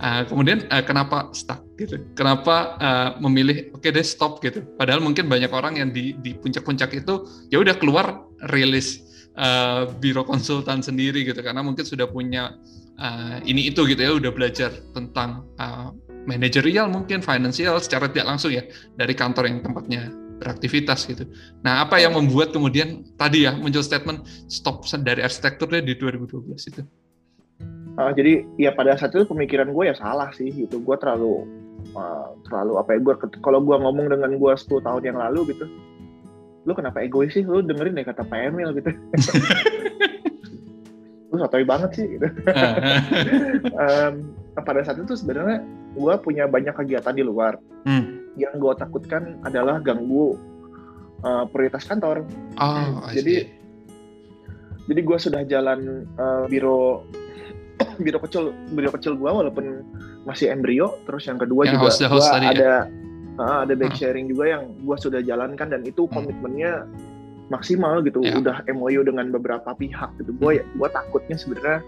Uh, 0.01 0.25
kemudian 0.25 0.65
uh, 0.73 0.81
kenapa 0.81 1.29
stuck 1.37 1.61
gitu? 1.77 2.01
Kenapa 2.17 2.81
uh, 2.81 3.11
memilih 3.21 3.69
oke 3.77 3.85
okay 3.85 3.93
deh 3.93 4.01
stop 4.01 4.41
gitu? 4.41 4.65
Padahal 4.81 5.05
mungkin 5.05 5.29
banyak 5.29 5.53
orang 5.53 5.77
yang 5.77 5.93
di 5.93 6.17
di 6.25 6.33
puncak-puncak 6.33 6.89
itu 6.97 7.29
ya 7.53 7.61
udah 7.61 7.77
keluar 7.77 8.25
rilis 8.49 9.05
uh, 9.37 9.93
biro 10.01 10.25
konsultan 10.25 10.81
sendiri 10.81 11.21
gitu 11.29 11.45
karena 11.45 11.61
mungkin 11.61 11.85
sudah 11.85 12.09
punya 12.09 12.57
uh, 12.97 13.45
ini 13.45 13.69
itu 13.69 13.85
gitu 13.85 14.01
ya 14.01 14.17
udah 14.17 14.33
belajar 14.33 14.73
tentang 14.97 15.45
uh, 15.61 15.93
manajerial 16.25 16.89
mungkin 16.89 17.21
finansial 17.21 17.77
secara 17.77 18.09
tidak 18.09 18.37
langsung 18.37 18.57
ya 18.57 18.65
dari 18.97 19.13
kantor 19.13 19.53
yang 19.53 19.61
tempatnya 19.61 20.09
beraktivitas 20.41 21.05
gitu. 21.05 21.29
Nah, 21.61 21.85
apa 21.85 22.01
yang 22.01 22.17
membuat 22.17 22.57
kemudian 22.57 23.05
tadi 23.21 23.45
ya 23.45 23.53
muncul 23.53 23.85
statement 23.85 24.25
stop 24.49 24.89
dari 25.05 25.21
arsitektur 25.21 25.69
deh 25.69 25.85
di 25.85 25.93
2012 25.95 26.73
itu? 26.73 26.83
uh, 28.01 28.13
jadi 28.17 28.49
ya 28.57 28.73
pada 28.73 28.97
saat 28.97 29.13
itu 29.13 29.29
pemikiran 29.29 29.69
gue 29.73 29.85
ya 29.93 29.95
salah 29.97 30.33
sih 30.33 30.49
gitu 30.49 30.81
gue 30.81 30.97
terlalu 30.97 31.45
uh, 31.93 32.33
terlalu 32.49 32.73
apa 32.81 32.97
ya 32.97 32.99
gue 33.05 33.15
kalau 33.45 33.61
gue 33.61 33.77
ngomong 33.77 34.09
dengan 34.09 34.33
gue 34.37 34.53
10 34.53 34.87
tahun 34.87 35.03
yang 35.05 35.19
lalu 35.21 35.53
gitu 35.53 35.69
lu 36.69 36.77
kenapa 36.77 37.05
egois 37.05 37.33
sih 37.33 37.45
lu 37.45 37.65
dengerin 37.65 37.97
deh 37.97 38.05
kata 38.05 38.25
Pak 38.25 38.41
Emil 38.53 38.73
gitu 38.77 38.89
lu 41.31 41.37
sotoy 41.41 41.65
banget 41.65 41.91
sih 41.97 42.07
gitu 42.19 42.27
um, 43.85 44.15
pada 44.61 44.85
saat 44.85 45.01
itu 45.01 45.17
sebenarnya 45.17 45.65
gue 45.97 46.15
punya 46.21 46.45
banyak 46.45 46.77
kegiatan 46.77 47.17
di 47.17 47.25
luar 47.25 47.57
hmm. 47.89 48.20
Yang 48.39 48.55
gue 48.59 48.73
takutkan 48.79 49.43
adalah 49.43 49.83
ganggu 49.83 50.39
uh, 51.27 51.45
prioritas 51.51 51.87
kantor 51.87 52.23
oh, 52.61 53.09
jadi 53.11 53.51
jadi 54.87 55.01
gue 55.07 55.19
sudah 55.19 55.43
jalan 55.47 56.07
uh, 56.19 56.47
biro 56.47 57.07
biro 58.05 58.19
kecil 58.21 58.53
biro 58.73 58.91
kecil 58.93 59.17
gua 59.17 59.41
walaupun 59.41 59.85
masih 60.29 60.53
embrio 60.53 61.01
terus 61.09 61.27
yang 61.27 61.41
kedua 61.41 61.67
yang 61.67 61.81
juga 61.81 61.89
host, 61.89 62.01
host 62.05 62.29
gua 62.29 62.41
ada 62.41 62.53
ya? 62.53 62.79
uh, 63.41 63.59
ada 63.65 63.75
back 63.77 63.93
hmm. 63.97 64.01
sharing 64.01 64.27
juga 64.29 64.45
yang 64.59 64.63
gua 64.85 64.97
sudah 65.01 65.21
jalankan 65.25 65.69
dan 65.73 65.83
itu 65.85 66.05
hmm. 66.07 66.13
komitmennya 66.13 66.85
maksimal 67.51 67.99
gitu 68.07 68.23
yeah. 68.23 68.39
udah 68.39 68.63
MOU 68.71 69.03
dengan 69.03 69.33
beberapa 69.33 69.71
pihak 69.75 70.11
gitu 70.21 70.31
gua 70.39 70.61
hmm. 70.61 70.77
gua 70.77 70.89
takutnya 70.93 71.37
sebenarnya 71.41 71.81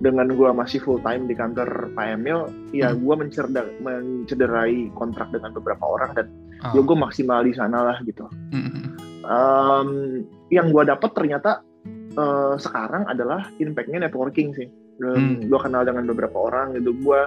dengan 0.00 0.28
gua 0.36 0.52
masih 0.52 0.82
full 0.84 1.00
time 1.00 1.24
di 1.24 1.34
kantor 1.36 1.92
Pak 1.96 2.06
Emil 2.16 2.52
ya 2.76 2.92
hmm. 2.92 3.00
gua 3.00 3.14
mencerda, 3.16 3.62
mencederai 3.80 4.92
kontrak 4.92 5.32
dengan 5.32 5.56
beberapa 5.56 5.84
orang 5.84 6.12
dan 6.12 6.26
oh. 6.68 6.72
ya 6.76 6.80
gua 6.84 6.96
maksimal 7.08 7.40
di 7.44 7.52
sana 7.56 7.80
lah 7.92 7.96
gitu 8.04 8.28
hmm. 8.52 8.96
um, 9.24 9.88
yang 10.52 10.68
gua 10.68 10.84
dapat 10.84 11.10
ternyata 11.16 11.64
uh, 12.16 12.54
sekarang 12.60 13.08
adalah 13.08 13.48
impactnya 13.60 14.08
networking 14.08 14.52
sih 14.56 14.68
hmm. 15.00 15.48
gue 15.48 15.60
kenal 15.60 15.84
dengan 15.84 16.08
beberapa 16.08 16.36
orang 16.48 16.76
gitu 16.76 16.96
gue 16.96 17.20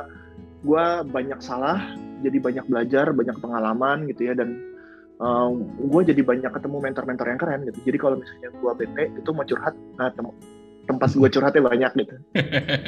gue 0.65 0.85
banyak 1.07 1.39
salah 1.39 1.79
jadi 2.19 2.37
banyak 2.41 2.65
belajar 2.67 3.15
banyak 3.15 3.37
pengalaman 3.39 4.09
gitu 4.11 4.27
ya 4.27 4.33
dan 4.35 4.59
uh, 5.23 5.53
gue 5.79 6.01
jadi 6.03 6.21
banyak 6.25 6.51
ketemu 6.51 6.77
mentor-mentor 6.83 7.27
yang 7.29 7.39
keren 7.39 7.61
gitu 7.69 7.79
jadi 7.87 7.97
kalau 8.01 8.15
misalnya 8.19 8.49
gue 8.51 8.71
bete 8.75 9.03
itu 9.15 9.29
mau 9.31 9.45
curhat 9.47 9.75
nah 9.95 10.11
tempat 10.89 11.13
gue 11.13 11.29
curhatnya 11.29 11.61
banyak 11.61 11.91
gitu. 12.01 12.15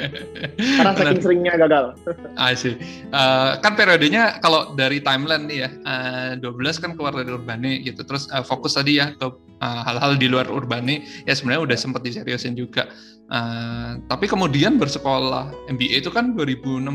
Karena 0.81 0.91
saking 0.97 1.21
seringnya 1.21 1.53
gagal. 1.61 1.93
I 2.49 2.57
see. 2.57 2.73
Uh, 3.13 3.61
kan 3.61 3.77
periodenya 3.77 4.41
kalau 4.41 4.73
dari 4.73 4.97
timeline 5.05 5.45
nih 5.45 5.57
ya, 5.63 5.69
uh, 5.85 6.31
12 6.41 6.81
kan 6.81 6.91
keluar 6.97 7.13
dari 7.13 7.29
Urbane 7.29 7.85
gitu. 7.85 8.01
Terus 8.01 8.25
uh, 8.33 8.41
fokus 8.41 8.73
tadi 8.73 8.97
ya 8.97 9.13
ke 9.13 9.29
hal-hal 9.61 10.17
uh, 10.17 10.19
di 10.19 10.25
luar 10.25 10.49
Urbane 10.49 11.05
ya 11.29 11.37
sebenarnya 11.37 11.69
udah 11.69 11.77
sempat 11.77 12.01
diseriusin 12.01 12.57
juga. 12.57 12.89
Uh, 13.31 13.95
tapi 14.11 14.27
kemudian 14.27 14.75
bersekolah 14.75 15.53
MBA 15.71 16.03
itu 16.03 16.11
kan 16.11 16.35
2016, 16.35 16.91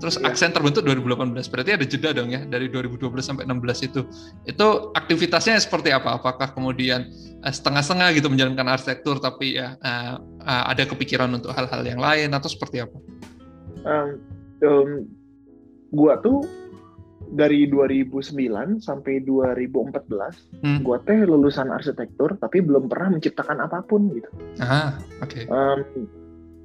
terus 0.00 0.16
ya. 0.16 0.32
aksen 0.32 0.50
terbentuk 0.50 0.82
2018. 0.88 1.36
Berarti 1.52 1.70
ada 1.76 1.84
jeda 1.84 2.10
dong 2.16 2.32
ya 2.32 2.42
dari 2.48 2.66
2012 2.72 3.20
sampai 3.20 3.44
16 3.44 3.88
itu. 3.92 4.00
Itu 4.48 4.90
aktivitasnya 4.96 5.60
seperti 5.60 5.92
apa? 5.92 6.18
Apakah 6.18 6.56
kemudian 6.56 7.12
uh, 7.44 7.52
setengah-setengah 7.52 8.16
gitu 8.16 8.32
menjalankan 8.32 8.66
arsitektur, 8.72 9.20
tapi 9.20 9.60
ya 9.60 9.76
uh, 9.84 10.16
uh, 10.42 10.64
ada 10.72 10.88
kepikiran 10.88 11.30
untuk 11.36 11.52
hal-hal 11.52 11.84
yang 11.84 12.00
lain 12.00 12.32
atau 12.32 12.48
seperti 12.48 12.82
apa? 12.82 12.96
Um, 13.84 14.08
um, 14.64 14.90
gua 15.92 16.18
tuh 16.24 16.42
dari 17.30 17.70
2009 17.70 18.82
sampai 18.82 19.22
2014, 19.22 20.66
hmm. 20.66 20.80
gue 20.82 20.98
teh 21.06 21.20
lulusan 21.22 21.70
arsitektur 21.70 22.34
tapi 22.42 22.58
belum 22.58 22.90
pernah 22.90 23.14
menciptakan 23.14 23.62
apa 23.62 23.86
pun 23.86 24.10
gitu. 24.10 24.30
Ah, 24.58 24.98
oke. 25.22 25.30
Okay. 25.30 25.44
Um, 25.46 26.10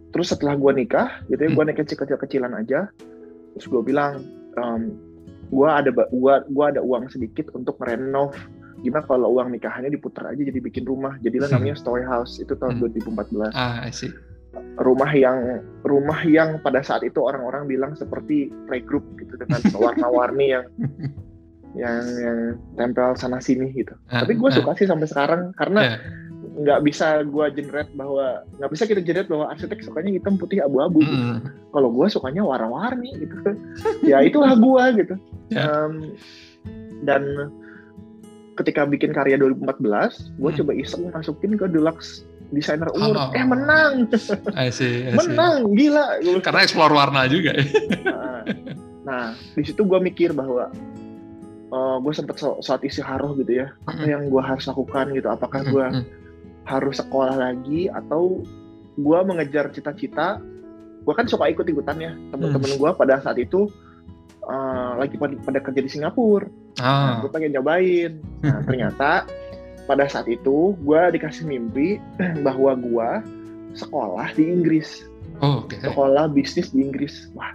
terus 0.10 0.34
setelah 0.34 0.58
gue 0.58 0.72
nikah, 0.74 1.22
gitu 1.30 1.38
ya, 1.38 1.50
hmm. 1.54 1.58
gue 1.60 1.66
nikah 1.70 1.86
kecil-kecilan 1.86 2.54
aja. 2.58 2.90
Terus 3.56 3.66
gue 3.72 3.82
bilang, 3.82 4.24
um, 4.60 4.94
gue 5.50 5.70
ada 5.70 5.90
gua, 6.12 6.44
gua 6.52 6.66
ada 6.74 6.82
uang 6.84 7.08
sedikit 7.10 7.50
untuk 7.56 7.80
merenov. 7.80 8.36
Gimana 8.84 9.08
kalau 9.08 9.34
uang 9.40 9.56
nikahannya 9.56 9.90
diputar 9.90 10.30
aja 10.30 10.42
jadi 10.44 10.60
bikin 10.60 10.86
rumah. 10.86 11.18
Jadilah 11.24 11.50
hmm. 11.50 11.56
namanya 11.58 11.76
Story 11.80 12.04
House 12.04 12.38
itu 12.38 12.54
tahun 12.54 12.84
hmm. 12.84 13.02
2014. 13.08 13.56
Ah, 13.56 13.82
I 13.82 13.96
see 13.96 14.12
rumah 14.80 15.12
yang 15.16 15.64
rumah 15.84 16.20
yang 16.28 16.60
pada 16.60 16.84
saat 16.84 17.04
itu 17.04 17.20
orang-orang 17.24 17.68
bilang 17.68 17.92
seperti 17.96 18.52
playgroup 18.68 19.04
gitu 19.20 19.40
dengan 19.40 19.60
warna-warni 19.84 20.56
yang 20.56 20.66
yang 21.76 22.04
yang 22.16 22.40
tempel 22.80 23.16
sana 23.20 23.44
sini 23.44 23.72
gitu. 23.76 23.96
Uh, 24.08 24.24
Tapi 24.24 24.40
gue 24.40 24.50
uh, 24.52 24.56
suka 24.56 24.72
sih 24.80 24.88
sampai 24.88 25.08
sekarang 25.08 25.42
karena 25.60 26.00
nggak 26.56 26.88
bisa 26.88 27.20
gue 27.28 27.46
generate 27.52 27.92
bahwa 27.92 28.48
nggak 28.56 28.72
bisa 28.72 28.84
kita 28.88 29.02
generate 29.04 29.28
bahwa 29.28 29.52
arsitek 29.52 29.84
sukanya 29.84 30.16
hitam 30.16 30.40
putih 30.40 30.64
abu-abu. 30.64 31.04
Mm. 31.04 31.08
Gitu. 31.08 31.20
Hmm. 31.20 31.40
Kalau 31.76 31.90
gue 31.92 32.08
sukanya 32.08 32.42
warna-warni 32.48 33.12
gitu. 33.20 33.36
ya 34.12 34.24
itulah 34.24 34.56
gue 34.56 34.84
gitu. 35.04 35.16
Yeah. 35.52 35.68
Um, 35.68 36.16
dan 37.04 37.52
ketika 38.56 38.88
bikin 38.88 39.12
karya 39.12 39.36
2014, 39.36 40.40
gue 40.40 40.52
mm. 40.52 40.58
coba 40.64 40.72
iseng 40.80 41.04
masukin 41.12 41.60
ke 41.60 41.68
deluxe 41.68 42.24
desainer 42.54 42.86
umur 42.94 43.18
oh, 43.18 43.30
eh 43.34 43.42
menang 43.42 44.06
I 44.54 44.70
see, 44.70 45.10
I 45.10 45.18
see. 45.18 45.34
menang 45.34 45.74
gila 45.74 46.22
karena 46.46 46.62
explore 46.62 46.94
warna 46.94 47.26
juga 47.26 47.58
ya 47.58 47.66
nah, 48.06 48.42
nah 49.02 49.26
di 49.58 49.66
situ 49.66 49.82
gue 49.82 49.98
mikir 49.98 50.30
bahwa 50.30 50.70
uh, 51.74 51.76
eh, 51.76 51.98
gue 52.06 52.14
sempet 52.14 52.38
saat 52.62 52.82
isi 52.86 53.02
haruh 53.02 53.34
gitu 53.42 53.66
ya 53.66 53.74
apa 53.90 54.04
yang 54.06 54.30
gue 54.30 54.44
harus 54.46 54.70
lakukan 54.70 55.10
gitu 55.18 55.26
apakah 55.26 55.66
gue 55.66 55.86
harus 56.66 56.98
sekolah 57.02 57.38
lagi 57.38 57.88
atau 57.90 58.42
gue 58.96 59.20
mengejar 59.28 59.70
cita-cita 59.70 60.42
gue 61.06 61.14
kan 61.14 61.30
suka 61.30 61.54
ikut-ikutan 61.54 61.98
ya 62.02 62.12
temen-temen 62.34 62.82
gue 62.82 62.90
pada 62.98 63.22
saat 63.22 63.38
itu 63.38 63.70
uh, 64.50 64.98
lagi 64.98 65.16
pada, 65.22 65.38
pada 65.46 65.60
kerja 65.62 65.82
di 65.86 65.90
Singapura. 65.92 66.50
Ah. 66.82 66.90
nah, 66.90 67.16
gue 67.22 67.30
pengen 67.30 67.54
nyobain. 67.54 68.18
Nah 68.42 68.62
ternyata 68.68 69.30
pada 69.86 70.10
saat 70.10 70.26
itu 70.26 70.74
gue 70.82 71.02
dikasih 71.14 71.46
mimpi 71.46 72.02
bahwa 72.46 72.74
gue 72.74 73.10
sekolah 73.78 74.34
di 74.34 74.50
Inggris. 74.50 75.06
Oh, 75.44 75.68
okay. 75.68 75.84
sekolah 75.86 76.32
bisnis 76.34 76.74
di 76.74 76.82
Inggris. 76.82 77.30
Wah 77.38 77.54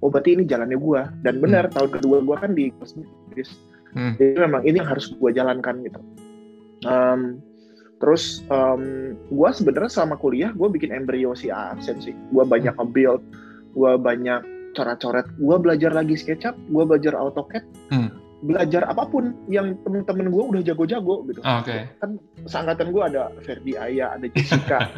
oh 0.00 0.08
berarti 0.08 0.36
ini 0.36 0.48
jalannya 0.48 0.80
gue 0.80 1.02
dan 1.24 1.34
benar 1.40 1.68
hmm. 1.68 1.74
tahun 1.76 1.90
kedua 2.00 2.16
gue 2.24 2.36
kan 2.36 2.50
di 2.56 2.62
Inggris. 2.72 3.48
Hmm. 3.90 4.14
jadi 4.22 4.46
memang 4.46 4.62
ini 4.62 4.78
yang 4.78 4.86
harus 4.86 5.10
gue 5.10 5.30
jalankan 5.34 5.82
gitu. 5.82 6.00
Um, 6.86 7.42
terus 8.00 8.40
um, 8.48 9.14
gue 9.28 9.50
sebenarnya 9.52 9.92
selama 9.92 10.16
kuliah 10.16 10.50
gue 10.56 10.68
bikin 10.72 10.90
embrio 10.90 11.36
si 11.36 11.52
Aksen 11.52 12.00
sih 12.00 12.16
gue 12.16 12.44
banyak 12.44 12.72
hmm. 12.72 12.80
nge-build 12.80 13.22
gue 13.76 13.92
banyak 14.00 14.40
coret-coret 14.72 15.28
gue 15.36 15.56
belajar 15.60 15.92
lagi 15.92 16.16
SketchUp 16.16 16.56
gue 16.56 16.84
belajar 16.88 17.14
AutoCAD 17.14 17.64
hmm 17.92 18.20
belajar 18.40 18.88
apa 18.88 19.04
pun 19.04 19.36
yang 19.52 19.76
temen-temen 19.84 20.32
gue 20.32 20.42
udah 20.56 20.62
jago-jago 20.64 21.28
gitu. 21.28 21.40
Ah, 21.44 21.60
oke. 21.60 21.68
Okay. 21.68 21.92
Kan 22.00 22.16
seangkatan 22.48 22.88
gue 22.88 23.02
ada 23.04 23.28
Ferdi 23.44 23.76
Aya, 23.76 24.16
ada 24.16 24.26
Jessica, 24.32 24.88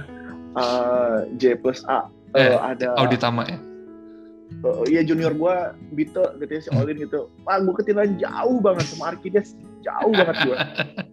uh, 0.54 1.26
J 1.42 1.58
plus 1.58 1.82
A, 1.90 2.06
uh, 2.06 2.38
eh, 2.38 2.54
ada 2.54 2.94
Auditama 3.02 3.42
ya. 3.50 3.58
Uh, 4.62 4.84
ya 4.86 5.00
junior 5.02 5.32
gue 5.32 5.54
Bito 5.96 6.22
gitu 6.38 6.52
ya 6.52 6.60
si. 6.60 6.70
Olin 6.76 7.00
gitu. 7.00 7.32
Wah 7.48 7.58
gue 7.58 7.74
ketilan 7.80 8.20
jauh 8.20 8.58
banget 8.60 8.86
sama 8.92 9.16
Arkides, 9.16 9.56
jauh 9.80 10.12
banget 10.12 10.36
gue. 10.46 10.58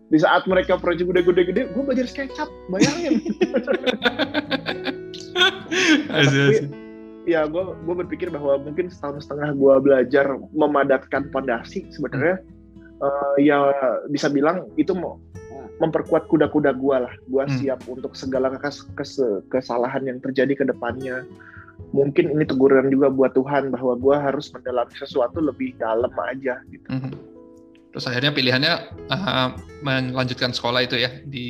Di 0.09 0.17
saat 0.21 0.43
mereka 0.45 0.75
proyek 0.77 1.07
gede-gede 1.07 1.43
gede, 1.49 1.61
gue 1.71 1.81
belajar 1.81 2.05
SketchUp, 2.09 2.49
bayangin. 2.69 3.21
Tapi, 6.09 6.69
ya 7.29 7.45
gue 7.45 7.63
gue 7.85 7.95
berpikir 8.05 8.33
bahwa 8.33 8.57
mungkin 8.57 8.89
setahun 8.89 9.29
setengah 9.29 9.53
gue 9.53 9.73
belajar 9.85 10.25
memadatkan 10.53 11.29
pondasi 11.29 11.85
sebenarnya 11.93 12.41
uh, 13.05 13.35
ya 13.37 13.69
bisa 14.09 14.27
bilang 14.33 14.65
itu 14.81 14.97
mau 14.97 15.21
memperkuat 15.79 16.27
kuda-kuda 16.27 16.75
gue 16.75 16.95
lah 17.05 17.13
gue 17.29 17.43
hmm. 17.43 17.55
siap 17.61 17.79
untuk 17.87 18.17
segala 18.17 18.51
kes, 18.57 18.83
kes, 18.97 19.21
kesalahan 19.53 20.03
yang 20.09 20.17
terjadi 20.19 20.57
ke 20.57 20.65
depannya 20.67 21.23
mungkin 21.91 22.33
ini 22.33 22.45
teguran 22.45 22.89
juga 22.93 23.09
buat 23.09 23.33
Tuhan 23.33 23.73
bahwa 23.73 23.97
gue 23.97 24.15
harus 24.15 24.53
mendalami 24.53 24.93
sesuatu 24.93 25.41
lebih 25.41 25.73
dalam 25.81 26.11
aja 26.29 26.61
gitu 26.69 26.87
hmm. 26.89 27.13
terus 27.93 28.05
akhirnya 28.05 28.31
pilihannya 28.33 28.73
uh, 29.09 29.49
melanjutkan 29.81 30.53
sekolah 30.53 30.85
itu 30.85 31.01
ya 31.01 31.09
di 31.25 31.47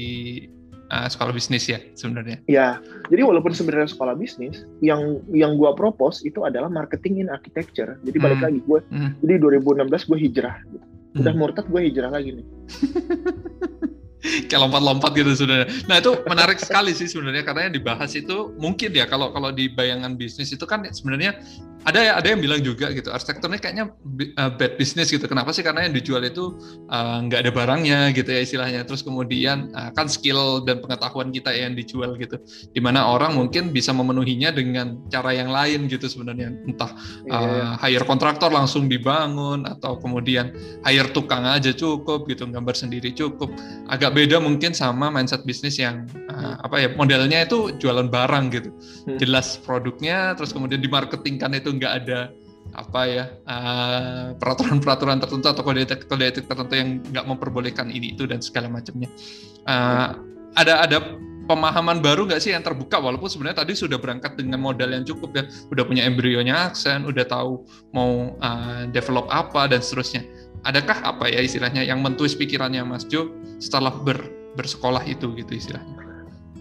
uh, 0.90 1.08
sekolah 1.08 1.32
bisnis 1.32 1.70
ya 1.70 1.80
sebenarnya. 1.94 2.42
Ya, 2.50 2.82
jadi 3.08 3.22
walaupun 3.26 3.54
sebenarnya 3.54 3.90
sekolah 3.94 4.18
bisnis, 4.18 4.66
yang 4.82 5.22
yang 5.32 5.56
gua 5.56 5.78
propose 5.78 6.26
itu 6.26 6.44
adalah 6.44 6.68
marketing 6.68 7.26
in 7.26 7.28
architecture. 7.30 7.98
Jadi 8.04 8.18
balik 8.18 8.42
hmm. 8.42 8.48
lagi 8.50 8.60
gue, 8.66 8.80
hmm. 8.90 9.12
jadi 9.24 9.34
2016 9.62 10.10
gue 10.10 10.18
hijrah. 10.20 10.56
Gitu. 10.66 10.86
Udah 11.20 11.34
hmm. 11.34 11.42
murtad 11.42 11.66
gue 11.70 11.82
hijrah 11.90 12.12
lagi 12.12 12.30
nih. 12.42 12.46
kayak 14.52 14.60
lompat-lompat 14.60 15.12
gitu 15.16 15.32
sebenarnya. 15.36 15.68
Nah 15.88 15.96
itu 16.04 16.12
menarik 16.28 16.60
sekali 16.60 16.92
sih 16.92 17.08
sebenarnya 17.08 17.44
karena 17.48 17.72
yang 17.72 17.76
dibahas 17.80 18.12
itu 18.16 18.52
mungkin 18.60 18.92
ya 18.92 19.08
kalau 19.08 19.32
kalau 19.32 19.50
di 19.56 19.72
bayangan 19.72 20.20
bisnis 20.20 20.52
itu 20.52 20.66
kan 20.68 20.84
sebenarnya 20.92 21.40
ada 21.88 22.00
ya 22.04 22.14
ada 22.20 22.28
yang 22.28 22.44
bilang 22.44 22.60
juga 22.60 22.92
gitu 22.92 23.08
arsitekturnya 23.08 23.60
kayaknya 23.60 23.86
uh, 24.36 24.52
bad 24.52 24.76
business 24.76 25.08
gitu. 25.16 25.24
Kenapa 25.32 25.56
sih? 25.56 25.64
Karena 25.64 25.88
yang 25.88 25.96
dijual 25.96 26.28
itu 26.28 26.60
uh, 26.92 27.24
nggak 27.24 27.48
ada 27.48 27.52
barangnya 27.56 28.00
gitu 28.12 28.28
ya 28.28 28.44
istilahnya. 28.44 28.84
Terus 28.84 29.00
kemudian 29.00 29.72
uh, 29.72 29.90
kan 29.96 30.12
skill 30.12 30.60
dan 30.68 30.84
pengetahuan 30.84 31.32
kita 31.32 31.56
yang 31.56 31.80
dijual 31.80 32.20
gitu. 32.20 32.36
Di 32.76 32.84
mana 32.84 33.08
orang 33.08 33.40
mungkin 33.40 33.72
bisa 33.72 33.96
memenuhinya 33.96 34.52
dengan 34.52 35.00
cara 35.08 35.32
yang 35.32 35.48
lain 35.50 35.88
gitu 35.88 36.04
sebenarnya. 36.12 36.52
Entah 36.68 36.92
uh, 37.32 37.80
hire 37.80 38.04
kontraktor 38.04 38.52
langsung 38.52 38.92
dibangun 38.92 39.64
atau 39.64 39.96
kemudian 40.04 40.52
hire 40.84 41.10
tukang 41.16 41.48
aja 41.48 41.72
cukup 41.72 42.28
gitu 42.28 42.44
gambar 42.44 42.76
sendiri 42.76 43.16
cukup. 43.16 43.56
Agak 43.88 44.20
beda 44.20 44.44
mungkin 44.44 44.76
sama 44.76 45.08
mindset 45.08 45.48
bisnis 45.48 45.80
yang 45.80 46.04
uh, 46.28 46.60
apa 46.60 46.76
ya 46.76 46.90
modelnya 47.00 47.48
itu 47.48 47.72
jualan 47.80 48.12
barang 48.12 48.46
gitu. 48.52 48.70
Hmm. 49.10 49.18
jelas 49.18 49.58
produknya 49.58 50.38
terus 50.38 50.52
kemudian 50.54 50.84
dimarketingkan 50.84 51.56
itu 51.58 51.69
itu 51.70 51.78
nggak 51.78 51.94
ada 52.02 52.34
apa 52.74 53.02
ya 53.06 53.26
peraturan 53.46 54.82
peraturan-peraturan 54.82 55.18
tertentu 55.22 55.48
atau 55.50 55.62
kode 55.62 55.86
etik 55.86 56.10
kode 56.10 56.26
etik 56.26 56.46
tertentu 56.50 56.74
yang 56.74 56.90
nggak 57.14 57.26
memperbolehkan 57.30 57.94
ini 57.94 58.18
itu 58.18 58.26
dan 58.26 58.42
segala 58.42 58.70
macamnya. 58.70 59.10
Uh, 59.70 60.18
ada 60.58 60.82
ada 60.82 60.98
pemahaman 61.46 62.02
baru 62.02 62.26
nggak 62.26 62.42
sih 62.42 62.54
yang 62.54 62.66
terbuka? 62.66 62.98
Walaupun 62.98 63.30
sebenarnya 63.30 63.66
tadi 63.66 63.74
sudah 63.78 63.98
berangkat 64.02 64.38
dengan 64.38 64.62
modal 64.62 64.90
yang 64.94 65.06
cukup 65.06 65.30
ya 65.38 65.44
udah 65.70 65.84
punya 65.86 66.06
embrionya 66.06 66.74
aksen 66.74 67.06
udah 67.06 67.26
tahu 67.26 67.66
mau 67.94 68.38
uh, 68.42 68.86
develop 68.90 69.30
apa 69.30 69.70
dan 69.70 69.82
seterusnya. 69.82 70.26
Adakah 70.66 71.02
apa 71.06 71.26
ya 71.30 71.42
istilahnya 71.42 71.86
yang 71.86 72.02
mentuis 72.02 72.38
pikirannya 72.38 72.84
Mas 72.86 73.08
Jo 73.08 73.32
setelah 73.64 73.96
ber, 73.96 74.20
bersekolah 74.60 75.02
itu 75.10 75.32
gitu 75.38 75.58
istilahnya? 75.58 75.98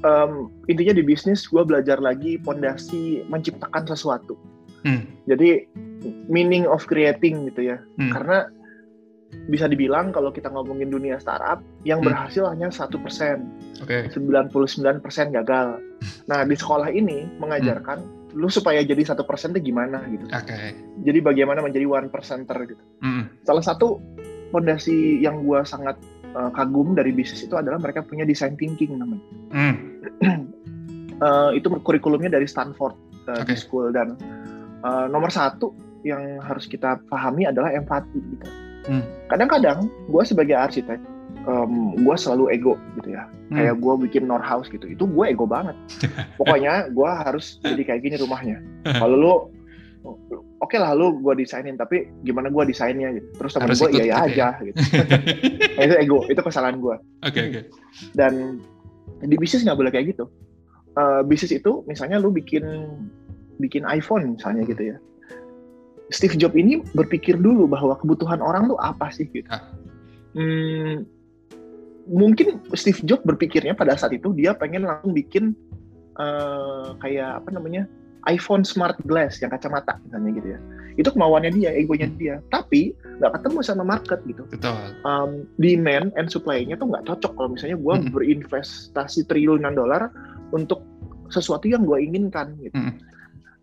Um, 0.07 0.55
intinya 0.71 0.94
di 0.94 1.03
bisnis 1.03 1.51
gue 1.51 1.59
belajar 1.66 1.99
lagi 1.99 2.38
pondasi 2.38 3.27
menciptakan 3.27 3.83
sesuatu 3.83 4.38
Hmm. 4.87 5.03
Jadi 5.27 5.67
meaning 6.31 6.69
of 6.69 6.87
creating 6.87 7.51
gitu 7.53 7.75
ya. 7.75 7.79
Hmm. 7.99 8.12
Karena 8.14 8.38
bisa 9.49 9.69
dibilang 9.69 10.09
kalau 10.09 10.33
kita 10.33 10.49
ngomongin 10.49 10.88
dunia 10.88 11.21
startup 11.21 11.61
yang 11.85 12.01
hmm. 12.01 12.09
berhasil 12.09 12.49
hanya 12.49 12.73
satu 12.73 12.97
persen, 12.97 13.45
sembilan 13.85 14.49
puluh 14.49 14.69
sembilan 14.69 14.99
persen 15.05 15.33
gagal. 15.35 15.69
Nah 16.31 16.45
di 16.45 16.55
sekolah 16.55 16.93
ini 16.93 17.25
mengajarkan 17.41 17.99
hmm. 17.99 18.38
lu 18.38 18.47
supaya 18.53 18.85
jadi 18.85 19.01
satu 19.01 19.25
persen 19.25 19.57
itu 19.57 19.73
gimana 19.73 20.05
gitu. 20.12 20.29
Okay. 20.29 20.77
Jadi 21.03 21.19
bagaimana 21.25 21.64
menjadi 21.64 21.88
one 21.88 22.12
percenter 22.12 22.55
gitu. 22.69 22.85
Hmm. 23.01 23.33
Salah 23.43 23.64
satu 23.64 23.99
fondasi 24.53 25.19
yang 25.19 25.45
gue 25.45 25.61
sangat 25.64 25.97
uh, 26.37 26.53
kagum 26.53 26.95
dari 26.95 27.11
bisnis 27.12 27.45
itu 27.45 27.57
adalah 27.57 27.81
mereka 27.81 28.05
punya 28.05 28.29
design 28.29 28.55
thinking 28.55 28.97
namanya. 29.01 29.25
Hmm. 29.53 29.75
uh, 31.21 31.51
itu 31.59 31.67
kurikulumnya 31.83 32.37
dari 32.37 32.47
Stanford 32.47 32.95
uh, 33.29 33.43
okay. 33.45 33.57
School 33.57 33.93
dan 33.93 34.17
uh, 34.85 35.07
nomor 35.11 35.31
satu 35.33 35.75
yang 36.07 36.38
harus 36.43 36.67
kita 36.71 37.03
pahami 37.11 37.49
adalah 37.49 37.75
empati 37.75 38.19
gitu. 38.19 38.47
Hmm. 38.88 39.05
Kadang-kadang 39.29 39.91
gue 40.09 40.23
sebagai 40.25 40.57
arsitek, 40.57 41.01
um, 41.45 41.99
gue 41.99 42.17
selalu 42.17 42.55
ego 42.55 42.75
gitu 43.03 43.14
ya. 43.19 43.27
Hmm. 43.51 43.57
Kayak 43.59 43.75
gue 43.81 43.95
bikin 44.09 44.25
Norhouse 44.29 44.71
gitu, 44.71 44.87
itu 44.88 45.05
gue 45.05 45.25
ego 45.27 45.45
banget. 45.45 45.75
Pokoknya 46.38 46.88
gue 46.93 47.11
harus 47.11 47.59
jadi 47.61 47.83
kayak 47.85 48.01
gini 48.07 48.17
rumahnya. 48.21 48.62
Kalau 49.01 49.17
lu 49.19 49.35
oke 50.09 50.75
okay 50.75 50.79
lah 50.79 50.95
lu 50.95 51.19
gue 51.21 51.35
desainin 51.43 51.77
tapi 51.77 52.09
gimana 52.23 52.49
gue 52.49 52.62
desainnya 52.71 53.12
gitu 53.19 53.29
terus 53.38 53.53
temen 53.55 53.75
gue 53.75 53.91
iya 53.99 54.05
iya 54.05 54.05
gitu 54.05 54.14
aja 54.14 54.47
ya? 54.47 54.49
gitu 54.62 54.79
nah, 55.75 55.83
itu 55.87 55.95
ego 55.99 56.19
itu 56.31 56.41
kesalahan 56.41 56.77
gue 56.79 56.97
oke 56.97 57.29
okay, 57.29 57.43
oke 57.45 57.53
okay. 57.53 57.62
dan 58.14 58.62
di 59.23 59.37
bisnis 59.37 59.67
nggak 59.67 59.79
boleh 59.79 59.91
kayak 59.91 60.14
gitu 60.14 60.31
uh, 60.97 61.21
bisnis 61.27 61.53
itu 61.55 61.83
misalnya 61.91 62.23
lu 62.23 62.31
bikin 62.31 62.64
bikin 63.59 63.85
iPhone 63.87 64.38
misalnya 64.38 64.64
gitu 64.66 64.94
ya 64.94 64.99
Steve 66.09 66.40
Jobs 66.40 66.57
ini 66.57 66.81
berpikir 66.97 67.37
dulu 67.37 67.68
bahwa 67.68 67.99
kebutuhan 68.01 68.40
orang 68.40 68.73
tuh 68.73 68.81
apa 68.81 69.12
sih 69.12 69.29
gitu 69.29 69.49
ah. 69.53 69.61
hmm, 70.33 71.05
mungkin 72.09 72.64
Steve 72.73 72.99
Jobs 73.05 73.25
berpikirnya 73.29 73.77
pada 73.77 73.94
saat 73.94 74.16
itu 74.16 74.33
dia 74.33 74.57
pengen 74.57 74.88
langsung 74.88 75.12
bikin 75.12 75.53
uh, 76.16 76.97
kayak 77.05 77.44
apa 77.44 77.49
namanya 77.53 77.85
iPhone 78.27 78.64
Smart 78.64 78.97
Glass 79.05 79.38
yang 79.40 79.53
kacamata 79.53 80.01
misalnya 80.09 80.31
gitu 80.40 80.49
ya 80.57 80.61
itu 80.99 81.09
kemauannya 81.14 81.55
dia 81.55 81.71
egonya 81.71 82.11
dia 82.18 82.42
tapi 82.51 82.90
nggak 83.23 83.38
ketemu 83.38 83.59
sama 83.62 83.87
market 83.87 84.18
gitu 84.27 84.42
Betul. 84.51 84.75
Um, 85.07 85.47
demand 85.62 86.11
and 86.18 86.27
supply-nya 86.27 86.75
tuh 86.75 86.90
nggak 86.90 87.07
cocok 87.07 87.33
kalau 87.38 87.49
misalnya 87.55 87.79
gue 87.79 87.94
hmm. 87.94 88.11
berinvestasi 88.11 89.31
triliunan 89.31 89.79
dolar 89.79 90.11
untuk 90.51 90.83
sesuatu 91.31 91.71
yang 91.71 91.87
gue 91.87 92.03
inginkan 92.03 92.57
gitu 92.59 92.75
hmm. 92.75 92.99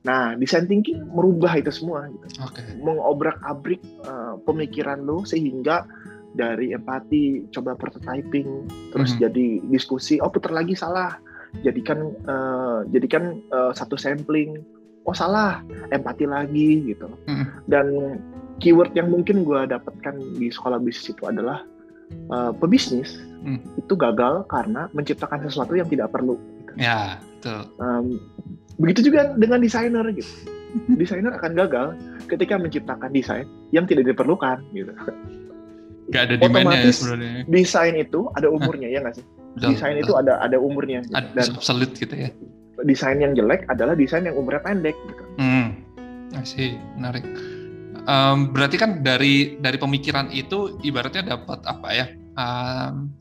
Nah, 0.05 0.37
design 0.37 0.69
thinking 0.69 1.01
merubah 1.09 1.57
itu 1.57 1.73
semua, 1.73 2.05
gitu. 2.13 2.45
okay. 2.45 2.77
mengobrak-abrik 2.77 3.81
uh, 4.05 4.37
pemikiran 4.45 5.01
lo 5.01 5.25
sehingga 5.25 5.89
dari 6.37 6.77
empati, 6.77 7.49
coba 7.49 7.73
prototyping, 7.73 8.69
terus 8.93 9.11
mm 9.11 9.17
-hmm. 9.17 9.23
jadi 9.25 9.47
diskusi, 9.71 10.21
oh 10.21 10.29
putar 10.29 10.53
lagi 10.53 10.77
salah, 10.77 11.17
jadikan 11.63 12.11
uh, 12.27 12.83
jadikan 12.91 13.39
uh, 13.53 13.71
satu 13.71 13.95
sampling 13.95 14.59
oh 15.05 15.15
salah 15.15 15.61
empati 15.93 16.25
lagi 16.25 16.83
gitu 16.83 17.07
mm. 17.29 17.69
dan 17.69 18.17
keyword 18.59 18.91
yang 18.97 19.07
mungkin 19.13 19.45
gue 19.45 19.69
dapatkan 19.69 20.17
di 20.35 20.49
sekolah 20.49 20.81
bisnis 20.81 21.13
itu 21.13 21.23
adalah 21.29 21.61
uh, 22.33 22.51
pebisnis 22.57 23.21
mm. 23.45 23.85
itu 23.85 23.93
gagal 23.95 24.43
karena 24.49 24.89
menciptakan 24.91 25.45
sesuatu 25.45 25.77
yang 25.77 25.87
tidak 25.87 26.11
perlu 26.11 26.35
gitu. 26.65 26.71
ya 26.81 27.21
betul 27.37 27.61
um, 27.79 28.17
begitu 28.79 29.11
juga 29.11 29.33
dengan 29.35 29.59
desainer 29.61 30.05
gitu 30.15 30.31
desainer 31.01 31.31
akan 31.35 31.51
gagal 31.55 31.87
ketika 32.27 32.59
menciptakan 32.59 33.09
desain 33.11 33.47
yang 33.71 33.85
tidak 33.87 34.07
diperlukan 34.11 34.63
gitu 34.75 34.93
Gak 36.13 36.29
ada 36.29 36.33
otomatis 36.37 37.01
ya, 37.01 37.41
desain 37.49 37.97
itu 37.97 38.29
ada 38.37 38.45
umurnya 38.45 38.93
ya 38.93 39.01
nggak 39.01 39.17
sih 39.17 39.25
Betul, 39.57 39.73
desain 39.73 39.97
betul. 39.97 40.05
itu 40.05 40.13
ada 40.21 40.33
ada 40.37 40.57
umurnya 40.61 41.01
gitu. 41.01 41.17
dan 41.17 41.45
obsolete 41.57 41.95
gitu 41.97 42.13
ya 42.13 42.29
desain 42.83 43.23
yang 43.23 43.31
jelek 43.31 43.63
adalah 43.71 43.95
desain 43.95 44.27
yang 44.27 44.35
umurnya 44.35 44.59
pendek 44.59 44.97
gitu. 45.07 45.23
Hmm, 45.39 45.79
sih 46.43 46.75
menarik. 46.99 47.23
Um, 48.05 48.51
berarti 48.51 48.75
kan 48.75 49.01
dari 49.01 49.55
dari 49.63 49.79
pemikiran 49.79 50.27
itu 50.35 50.77
ibaratnya 50.83 51.39
dapat 51.39 51.63
apa 51.63 51.89
ya? 51.95 52.05
Um, 52.35 53.15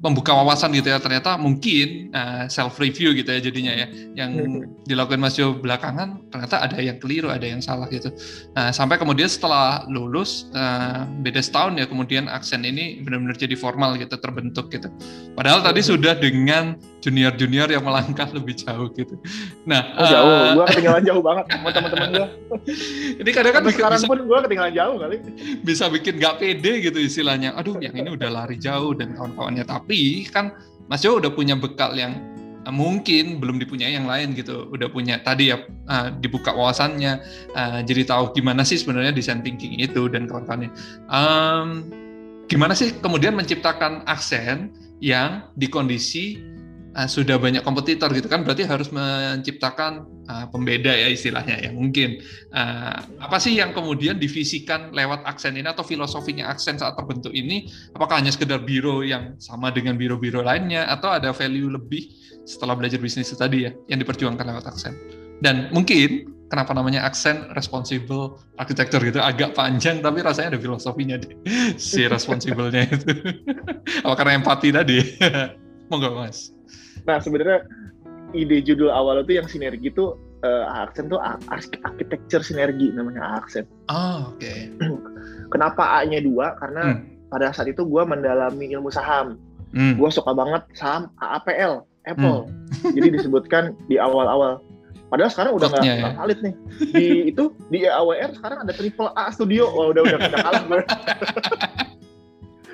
membuka 0.00 0.32
wawasan 0.32 0.72
gitu 0.72 0.88
ya 0.88 0.96
ternyata 0.96 1.36
mungkin 1.36 2.08
uh, 2.16 2.48
self 2.48 2.80
review 2.80 3.12
gitu 3.12 3.28
ya 3.28 3.40
jadinya 3.40 3.72
ya 3.76 3.86
yang 4.16 4.32
hmm. 4.32 4.88
dilakukan 4.88 5.20
Mas 5.20 5.36
Jo 5.36 5.52
belakangan 5.52 6.24
ternyata 6.32 6.56
ada 6.64 6.80
yang 6.80 6.96
keliru 6.96 7.28
ada 7.28 7.44
yang 7.44 7.60
salah 7.60 7.84
gitu 7.92 8.08
nah 8.56 8.72
sampai 8.72 8.96
kemudian 8.96 9.28
setelah 9.28 9.84
lulus 9.92 10.48
uh, 10.56 11.04
beda 11.20 11.44
setahun 11.44 11.76
ya 11.76 11.84
kemudian 11.84 12.32
aksen 12.32 12.64
ini 12.64 13.04
benar-benar 13.04 13.36
jadi 13.36 13.52
formal 13.60 14.00
gitu 14.00 14.16
terbentuk 14.16 14.72
gitu 14.72 14.88
padahal 15.36 15.60
tadi 15.60 15.84
hmm. 15.84 15.90
sudah 15.92 16.14
dengan 16.16 16.80
junior-junior 17.00 17.68
yang 17.72 17.82
melangkah 17.82 18.28
lebih 18.30 18.54
jauh 18.60 18.92
gitu. 18.92 19.16
Nah 19.64 19.96
oh, 19.96 20.06
jauh. 20.06 20.28
uh, 20.28 20.48
gua 20.54 20.64
ketinggalan 20.68 21.02
jauh 21.02 21.22
banget 21.24 21.44
sama 21.48 21.68
teman-teman 21.72 22.08
gua. 22.12 22.28
Ini 23.20 23.30
kadang 23.32 23.52
kan 23.56 23.62
sekarang 23.72 24.00
bisa, 24.04 24.08
pun 24.08 24.18
gua 24.28 24.38
ketinggalan 24.44 24.74
jauh 24.76 24.96
kali. 25.00 25.16
bisa 25.64 25.84
bikin 25.88 26.20
gak 26.20 26.38
pede 26.38 26.72
gitu 26.84 26.98
istilahnya. 27.00 27.56
Aduh 27.56 27.80
yang 27.80 27.96
ini 27.96 28.12
udah 28.14 28.28
lari 28.28 28.60
jauh 28.60 28.92
dan 28.92 29.16
kawan-kawannya. 29.16 29.64
Tapi 29.64 30.28
kan 30.28 30.52
Mas 30.86 31.02
Jo 31.02 31.16
udah 31.16 31.32
punya 31.32 31.56
bekal 31.56 31.96
yang 31.96 32.20
uh, 32.68 32.74
mungkin 32.74 33.40
belum 33.40 33.56
dipunyai 33.56 33.96
yang 33.96 34.04
lain 34.04 34.36
gitu. 34.36 34.68
Udah 34.68 34.92
punya 34.92 35.18
tadi 35.24 35.50
ya 35.50 35.64
uh, 35.88 36.12
dibuka 36.20 36.52
wawasannya 36.52 37.12
uh, 37.56 37.80
jadi 37.82 38.04
tahu 38.06 38.36
gimana 38.36 38.62
sih 38.62 38.76
sebenarnya 38.76 39.16
design 39.16 39.40
thinking 39.40 39.80
itu 39.80 40.06
dan 40.12 40.28
kawan-kawannya. 40.28 40.70
Um, 41.08 41.88
gimana 42.50 42.76
sih 42.76 42.92
kemudian 42.98 43.32
menciptakan 43.38 44.04
aksen 44.10 44.74
yang 45.00 45.48
di 45.56 45.70
kondisi 45.70 46.36
uh, 46.96 47.08
sudah 47.08 47.38
banyak 47.38 47.62
kompetitor 47.62 48.10
gitu 48.10 48.26
kan 48.26 48.42
berarti 48.42 48.66
harus 48.66 48.90
menciptakan 48.90 50.06
uh, 50.26 50.46
pembeda 50.50 50.90
ya 50.90 51.08
istilahnya 51.10 51.58
ya 51.60 51.70
mungkin. 51.70 52.18
Uh, 52.50 52.98
apa 53.22 53.36
sih 53.38 53.58
yang 53.58 53.70
kemudian 53.70 54.18
divisikan 54.18 54.90
lewat 54.90 55.22
aksen 55.26 55.54
ini 55.54 55.68
atau 55.70 55.86
filosofinya 55.86 56.50
aksen 56.50 56.78
saat 56.78 56.98
terbentuk 56.98 57.30
ini? 57.34 57.70
Apakah 57.94 58.22
hanya 58.22 58.34
sekedar 58.34 58.62
biro 58.62 59.06
yang 59.06 59.38
sama 59.38 59.70
dengan 59.70 59.94
biro-biro 59.94 60.42
lainnya 60.42 60.88
atau 60.90 61.14
ada 61.14 61.30
value 61.30 61.70
lebih 61.70 62.10
setelah 62.46 62.74
belajar 62.74 62.98
bisnis 62.98 63.30
itu 63.30 63.38
tadi 63.38 63.68
ya 63.68 63.70
yang 63.90 63.98
diperjuangkan 64.02 64.44
lewat 64.46 64.64
aksen? 64.70 64.94
Dan 65.40 65.72
mungkin 65.72 66.28
kenapa 66.50 66.74
namanya 66.74 67.06
aksen 67.06 67.48
responsible 67.54 68.42
architecture 68.58 69.00
gitu 69.00 69.22
agak 69.22 69.54
panjang 69.54 70.02
tapi 70.02 70.20
rasanya 70.20 70.58
ada 70.58 70.60
filosofinya 70.60 71.16
deh 71.16 71.32
si 71.78 72.04
responsible-nya 72.10 72.90
itu. 72.90 73.38
Apa 74.04 74.14
karena 74.18 74.42
empati 74.42 74.68
tadi? 74.74 74.98
Monggo 75.90 76.14
mas 76.18 76.59
Nah 77.04 77.18
sebenarnya 77.20 77.66
ide 78.34 78.62
judul 78.62 78.90
awal 78.90 79.22
itu 79.26 79.38
yang 79.38 79.48
sinergi 79.50 79.90
itu 79.90 80.14
uh, 80.44 80.64
aksen 80.86 81.10
tuh 81.10 81.20
arsitektur 81.50 82.40
sinergi 82.44 82.92
namanya 82.94 83.42
aksen. 83.42 83.66
Oh, 83.90 84.34
oke. 84.34 84.40
Okay. 84.40 84.70
Kenapa 85.52 86.00
A-nya 86.00 86.22
dua? 86.22 86.56
Karena 86.58 86.96
hmm. 86.96 87.30
pada 87.30 87.50
saat 87.50 87.68
itu 87.70 87.84
gue 87.84 88.02
mendalami 88.06 88.70
ilmu 88.72 88.90
saham. 88.92 89.36
Hmm. 89.70 89.94
Gue 89.98 90.10
suka 90.10 90.34
banget 90.34 90.66
saham 90.74 91.10
AAPL, 91.18 91.86
Apple. 92.06 92.38
Hmm. 92.46 92.92
Jadi 92.96 93.08
disebutkan 93.18 93.74
di 93.86 93.98
awal-awal. 93.98 94.62
Padahal 95.10 95.30
sekarang 95.34 95.52
udah 95.58 95.68
nggak 95.74 95.84
ya. 95.90 96.14
valid 96.14 96.38
nih. 96.38 96.54
Di 96.94 97.06
itu 97.34 97.50
di 97.66 97.82
AWR 97.82 98.30
sekarang 98.38 98.62
ada 98.62 98.70
triple 98.70 99.10
A 99.18 99.34
studio. 99.34 99.66
Wah 99.66 99.90
udah 99.90 100.06
udah, 100.06 100.16
udah 100.22 100.38
kalah. 100.38 100.62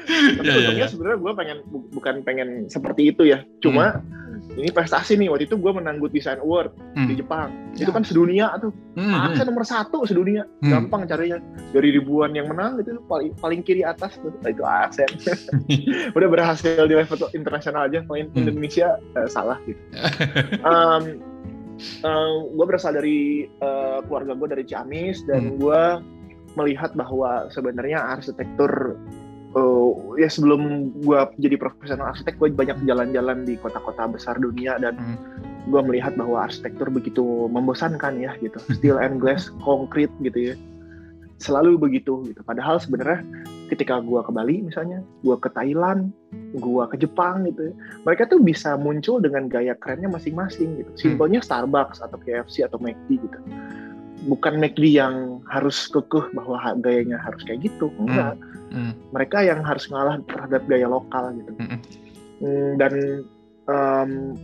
Tapi 0.38 0.46
yeah, 0.46 0.56
yeah, 0.70 0.74
yeah. 0.84 0.88
sebenarnya 0.88 1.18
gue 1.18 1.32
pengen 1.34 1.58
bukan 1.92 2.14
pengen 2.22 2.48
seperti 2.70 3.10
itu 3.10 3.26
ya. 3.26 3.42
Cuma 3.58 3.98
hmm. 3.98 4.58
ini 4.58 4.70
prestasi 4.70 5.18
nih 5.18 5.28
waktu 5.28 5.50
itu 5.50 5.58
gue 5.58 5.72
menanggut 5.74 6.14
design 6.14 6.38
award 6.40 6.70
hmm. 6.94 7.08
di 7.10 7.14
Jepang. 7.18 7.50
Yeah. 7.74 7.88
Itu 7.88 7.92
kan 7.92 8.02
sedunia 8.06 8.54
tuh. 8.62 8.70
Hmm. 8.94 9.12
Aksen 9.12 9.44
hmm. 9.44 9.50
nomor 9.50 9.64
satu 9.66 10.06
sedunia. 10.06 10.46
Hmm. 10.62 10.70
Gampang 10.70 11.10
carinya. 11.10 11.42
Dari 11.74 11.88
ribuan 11.90 12.32
yang 12.38 12.46
menang 12.46 12.78
itu 12.80 13.02
paling 13.10 13.34
paling 13.38 13.60
kiri 13.66 13.82
atas 13.82 14.16
tuh. 14.22 14.30
Nah, 14.42 14.50
itu 14.50 14.62
aksen. 14.62 15.10
Udah 16.16 16.28
berhasil 16.30 16.86
di 16.86 16.94
level 16.94 17.18
internasional 17.34 17.90
aja. 17.90 18.06
Kalau 18.06 18.16
hmm. 18.22 18.38
Indonesia 18.38 18.96
eh, 19.18 19.28
salah 19.28 19.58
gitu. 19.66 19.80
um, 20.62 21.02
uh, 22.02 22.08
eh, 22.08 22.34
gue 22.54 22.64
berasal 22.64 22.96
dari 22.96 23.50
uh, 23.60 24.00
keluarga 24.06 24.32
gue 24.38 24.48
dari 24.54 24.64
Ciamis 24.64 25.24
dan 25.26 25.56
hmm. 25.56 25.58
gue 25.60 25.82
melihat 26.56 26.96
bahwa 26.96 27.52
sebenarnya 27.52 28.00
arsitektur 28.00 28.96
uh, 29.56 29.90
ya 30.20 30.28
sebelum 30.28 30.92
gue 31.02 31.18
jadi 31.40 31.56
profesional 31.56 32.12
arsitek 32.12 32.36
gue 32.36 32.48
banyak 32.52 32.76
jalan-jalan 32.84 33.48
di 33.48 33.56
kota-kota 33.56 34.06
besar 34.06 34.36
dunia 34.36 34.76
dan 34.76 34.94
hmm. 34.94 35.16
gue 35.72 35.80
melihat 35.82 36.14
bahwa 36.14 36.46
arsitektur 36.46 36.92
begitu 36.92 37.24
membosankan 37.48 38.20
ya 38.20 38.36
gitu. 38.44 38.60
Steel 38.70 39.00
and 39.00 39.18
glass 39.18 39.48
konkret 39.64 40.12
gitu 40.20 40.52
ya. 40.52 40.54
Selalu 41.40 41.76
begitu 41.80 42.24
gitu. 42.28 42.40
Padahal 42.44 42.80
sebenarnya 42.80 43.24
ketika 43.66 43.98
gue 43.98 44.20
ke 44.22 44.30
Bali 44.30 44.62
misalnya 44.62 45.02
gue 45.26 45.36
ke 45.42 45.50
Thailand 45.50 46.14
gue 46.54 46.84
ke 46.86 46.96
Jepang 47.02 47.44
gitu 47.50 47.72
ya, 47.72 47.74
mereka 48.06 48.30
tuh 48.30 48.38
bisa 48.38 48.78
muncul 48.78 49.18
dengan 49.18 49.50
gaya 49.50 49.74
kerennya 49.74 50.12
masing-masing 50.12 50.84
gitu. 50.84 50.90
Hmm. 50.92 51.00
simpelnya 51.00 51.40
Starbucks 51.42 51.98
atau 52.04 52.16
KFC 52.22 52.62
atau 52.62 52.78
McD 52.78 53.20
gitu 53.20 53.38
bukan 54.26 54.58
McD 54.58 54.90
yang 54.90 55.40
harus 55.46 55.86
kekeh 55.88 56.34
bahwa 56.34 56.58
gayanya 56.82 57.22
harus 57.22 57.40
kayak 57.46 57.70
gitu 57.70 57.88
enggak 58.02 58.34
hmm 58.34 58.56
mm. 58.76 58.92
mereka 59.14 59.42
yang 59.42 59.62
harus 59.62 59.86
ngalah 59.88 60.20
terhadap 60.26 60.62
gaya 60.66 60.86
lokal 60.86 61.32
gitu 61.34 61.52
mm 61.56 61.78
dan 62.76 63.24
um, 63.64 64.36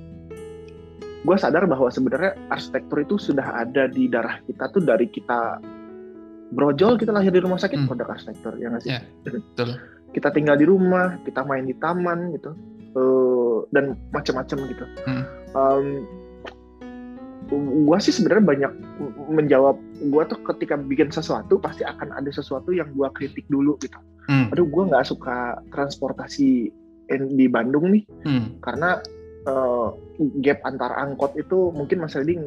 gue 1.28 1.36
sadar 1.36 1.68
bahwa 1.68 1.92
sebenarnya 1.92 2.32
arsitektur 2.48 3.04
itu 3.04 3.20
sudah 3.20 3.44
ada 3.44 3.84
di 3.84 4.08
darah 4.08 4.40
kita 4.48 4.72
tuh 4.72 4.80
dari 4.80 5.12
kita 5.12 5.60
brojol 6.56 6.96
kita 6.96 7.12
lahir 7.12 7.28
di 7.28 7.44
rumah 7.44 7.60
sakit 7.60 7.84
mm. 7.84 7.86
produk 7.92 8.16
arsitektur 8.16 8.56
ya 8.56 8.72
nggak 8.72 8.82
sih 8.88 8.96
yeah, 8.96 9.04
betul. 9.28 9.76
kita 10.16 10.32
tinggal 10.32 10.56
di 10.56 10.64
rumah 10.64 11.20
kita 11.20 11.44
main 11.44 11.68
di 11.68 11.76
taman 11.76 12.32
gitu 12.32 12.56
uh, 12.96 13.68
dan 13.76 13.92
macam-macam 14.08 14.58
gitu 14.72 14.84
mm. 15.04 15.24
um, 15.52 16.08
gue 17.60 17.98
sih 18.00 18.14
sebenarnya 18.14 18.44
banyak 18.44 18.72
menjawab 19.28 19.76
gue 20.08 20.22
tuh 20.28 20.38
ketika 20.52 20.80
bikin 20.80 21.12
sesuatu 21.12 21.60
pasti 21.60 21.84
akan 21.84 22.12
ada 22.16 22.30
sesuatu 22.32 22.72
yang 22.72 22.88
gue 22.96 23.08
kritik 23.12 23.44
dulu 23.52 23.76
gitu. 23.84 23.98
Hmm. 24.30 24.48
Aduh 24.54 24.66
gue 24.68 24.82
nggak 24.88 25.06
suka 25.08 25.60
transportasi 25.74 26.72
di 27.12 27.46
Bandung 27.50 27.92
nih 27.92 28.04
hmm. 28.24 28.64
karena 28.64 29.02
uh, 29.46 29.94
gap 30.44 30.62
antar 30.62 30.94
angkot 30.94 31.34
itu 31.34 31.74
mungkin 31.74 32.04
Mas 32.04 32.14
Redi 32.14 32.38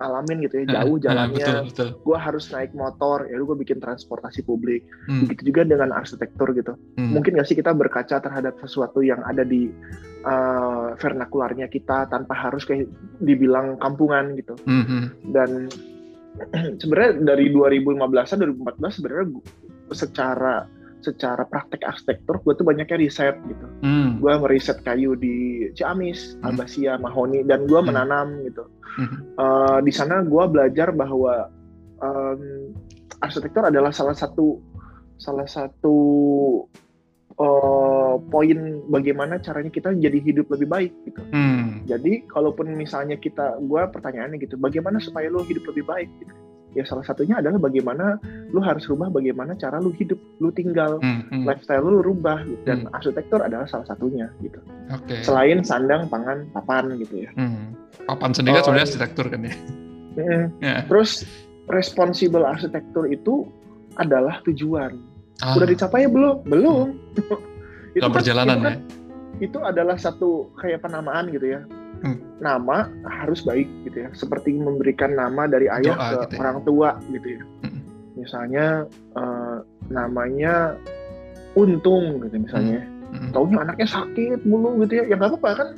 alamin 0.00 0.44
gitu 0.44 0.62
ya 0.62 0.80
jauh 0.80 0.96
jalannya. 1.00 1.68
Gue 2.04 2.18
harus 2.18 2.48
naik 2.52 2.76
motor 2.76 3.24
ya 3.28 3.40
gue 3.40 3.56
bikin 3.56 3.80
transportasi 3.80 4.44
publik. 4.44 4.84
Hmm. 5.08 5.24
Begitu 5.24 5.52
juga 5.52 5.64
dengan 5.64 5.96
arsitektur 5.96 6.52
gitu. 6.52 6.76
Hmm. 7.00 7.16
Mungkin 7.16 7.36
nggak 7.36 7.48
sih 7.48 7.56
kita 7.56 7.72
berkaca 7.72 8.20
terhadap 8.20 8.58
sesuatu 8.60 9.00
yang 9.00 9.20
ada 9.24 9.42
di 9.46 9.70
uh, 10.26 10.92
vernakularnya 10.98 11.70
kita 11.70 12.10
tanpa 12.10 12.36
harus 12.36 12.66
kayak 12.66 12.88
dibilang 13.22 13.80
kampungan 13.80 14.36
gitu. 14.36 14.54
Mm 14.68 14.82
-hmm. 14.84 15.02
Dan 15.32 15.50
sebenarnya 16.80 17.12
dari 17.24 17.48
2015 17.52 18.60
2014 18.60 18.96
sebenarnya 19.00 19.26
secara 19.94 20.66
secara 21.04 21.44
praktek 21.46 21.84
arsitektur 21.84 22.40
gue 22.42 22.54
tuh 22.56 22.66
banyaknya 22.66 22.96
riset 22.98 23.36
gitu. 23.46 23.66
Mm. 23.84 24.20
Gue 24.20 24.32
meriset 24.40 24.80
kayu 24.82 25.14
di 25.14 25.68
Ciamis, 25.76 26.38
mm. 26.40 26.46
Albasia, 26.46 26.98
Mahoni 26.98 27.44
dan 27.44 27.68
gue 27.68 27.80
mm. 27.80 27.86
menanam 27.86 28.28
gitu. 28.46 28.64
Mm. 28.96 29.16
Uh, 29.36 29.78
di 29.84 29.92
sana 29.92 30.24
gue 30.24 30.44
belajar 30.48 30.90
bahwa 30.90 31.52
um, 32.00 32.72
arsitektur 33.20 33.68
adalah 33.68 33.92
salah 33.92 34.16
satu 34.16 34.60
salah 35.16 35.48
satu 35.48 35.96
uh, 37.40 38.14
poin 38.28 38.84
bagaimana 38.88 39.40
caranya 39.40 39.72
kita 39.72 39.92
jadi 39.96 40.18
hidup 40.20 40.48
lebih 40.52 40.68
baik 40.68 40.92
gitu. 41.08 41.22
Hmm. 41.32 41.84
Jadi 41.88 42.26
kalaupun 42.28 42.72
misalnya 42.74 43.16
kita, 43.16 43.60
gue 43.60 43.82
pertanyaannya 43.92 44.40
gitu, 44.42 44.56
bagaimana 44.58 44.98
supaya 45.00 45.30
lo 45.30 45.44
hidup 45.44 45.64
lebih 45.70 45.84
baik 45.86 46.10
gitu? 46.20 46.34
Ya 46.76 46.84
salah 46.84 47.02
satunya 47.08 47.40
adalah 47.40 47.56
bagaimana 47.56 48.20
lo 48.52 48.60
harus 48.60 48.84
rubah 48.84 49.08
bagaimana 49.08 49.56
cara 49.56 49.80
lo 49.80 49.88
hidup, 49.96 50.20
lo 50.44 50.52
tinggal, 50.52 51.00
hmm, 51.00 51.32
hmm. 51.32 51.44
lifestyle 51.48 51.88
lo 51.88 52.04
rubah 52.04 52.44
gitu. 52.44 52.62
dan 52.68 52.84
hmm. 52.84 52.92
arsitektur 52.92 53.40
adalah 53.40 53.64
salah 53.64 53.88
satunya 53.88 54.28
gitu. 54.44 54.60
Okay. 54.92 55.24
Selain 55.24 55.64
sandang, 55.64 56.12
pangan, 56.12 56.44
papan 56.52 56.92
gitu 57.00 57.24
ya. 57.24 57.30
Hmm. 57.32 57.72
Papan 58.04 58.36
sendiri 58.36 58.60
kan 58.60 58.62
oh, 58.62 58.64
sebenarnya 58.68 58.86
arsitektur 58.92 59.26
kan 59.32 59.40
ya. 59.40 59.54
Mm, 60.16 60.44
yeah. 60.60 60.80
Terus 60.88 61.24
responsible 61.72 62.44
arsitektur 62.44 63.08
itu 63.08 63.48
adalah 63.96 64.44
tujuan 64.44 65.16
Ah. 65.44 65.52
Udah 65.56 65.68
dicapai 65.68 66.08
ya 66.08 66.10
belum? 66.10 66.36
Belum. 66.48 66.96
itu 67.96 68.04
kan, 68.04 68.12
perjalanan 68.12 68.56
itu 68.56 68.64
kan, 68.64 68.72
ya. 68.72 69.44
Itu 69.44 69.58
adalah 69.60 69.96
satu 70.00 70.48
kayak 70.56 70.80
penamaan 70.80 71.28
gitu 71.28 71.46
ya. 71.52 71.60
Hmm. 72.06 72.18
Nama 72.38 72.86
harus 73.22 73.42
baik 73.42 73.66
gitu 73.86 74.06
ya. 74.06 74.10
Seperti 74.14 74.54
memberikan 74.54 75.18
nama 75.18 75.50
dari 75.50 75.66
ayah 75.66 75.94
Doa, 75.96 76.06
ke 76.06 76.16
gitu 76.26 76.34
ya. 76.34 76.40
orang 76.46 76.58
tua 76.62 76.90
gitu 77.10 77.28
ya. 77.34 77.42
Hmm. 77.66 77.80
Misalnya 78.16 78.66
uh, 79.18 79.58
namanya 79.90 80.78
Untung 81.56 82.22
gitu 82.22 82.36
misalnya. 82.38 82.86
Hmm. 82.86 82.94
Hmm. 83.16 83.30
Taunya 83.32 83.58
anaknya 83.62 83.88
sakit 83.88 84.46
mulu 84.46 84.82
gitu 84.86 85.02
ya. 85.02 85.04
Ya 85.10 85.14
nggak 85.18 85.36
apa-apa 85.36 85.50
kan. 85.58 85.68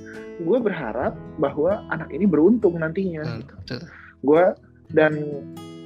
Gue 0.45 0.59
berharap 0.63 1.19
bahwa 1.43 1.83
anak 1.91 2.13
ini 2.13 2.29
beruntung 2.29 2.77
nantinya. 2.79 3.25
Hmm. 3.25 3.41
Gitu. 3.43 3.77
Gue 4.23 4.45
dan 4.93 5.17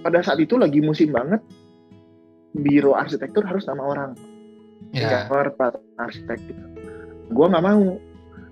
pada 0.02 0.22
saat 0.22 0.38
itu 0.42 0.59
lagi 0.59 0.83
musim 0.83 1.14
banget 1.14 1.38
biro 2.52 2.92
arsitektur 2.92 3.46
harus 3.48 3.64
nama 3.64 3.83
orang 3.83 4.11
yeah. 4.92 5.24
Pak 5.28 5.81
arsitek 5.96 6.38
gitu 6.42 6.64
gue 7.33 7.46
nggak 7.48 7.64
mau 7.64 7.96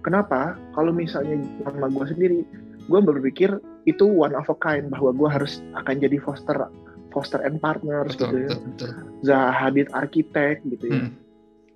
kenapa 0.03 0.57
kalau 0.73 0.91
misalnya 0.91 1.41
nama 1.65 1.89
gue 1.89 2.07
sendiri 2.11 2.39
gue 2.91 3.01
berpikir 3.01 3.51
itu 3.87 4.05
one 4.05 4.35
of 4.35 4.49
a 4.51 4.57
kind 4.59 4.91
bahwa 4.91 5.15
gue 5.15 5.29
harus 5.31 5.63
akan 5.79 5.95
jadi 6.01 6.17
foster 6.21 6.57
foster 7.11 7.41
and 7.43 7.59
partners 7.59 8.15
betul, 8.15 8.31
gitu 8.31 8.37
ya 8.37 8.49
betul, 8.55 8.61
betul. 8.67 8.91
Zahadid 9.27 9.87
arsitek 9.93 10.57
gitu 10.67 10.85
ya 10.91 11.01
hmm. 11.07 11.11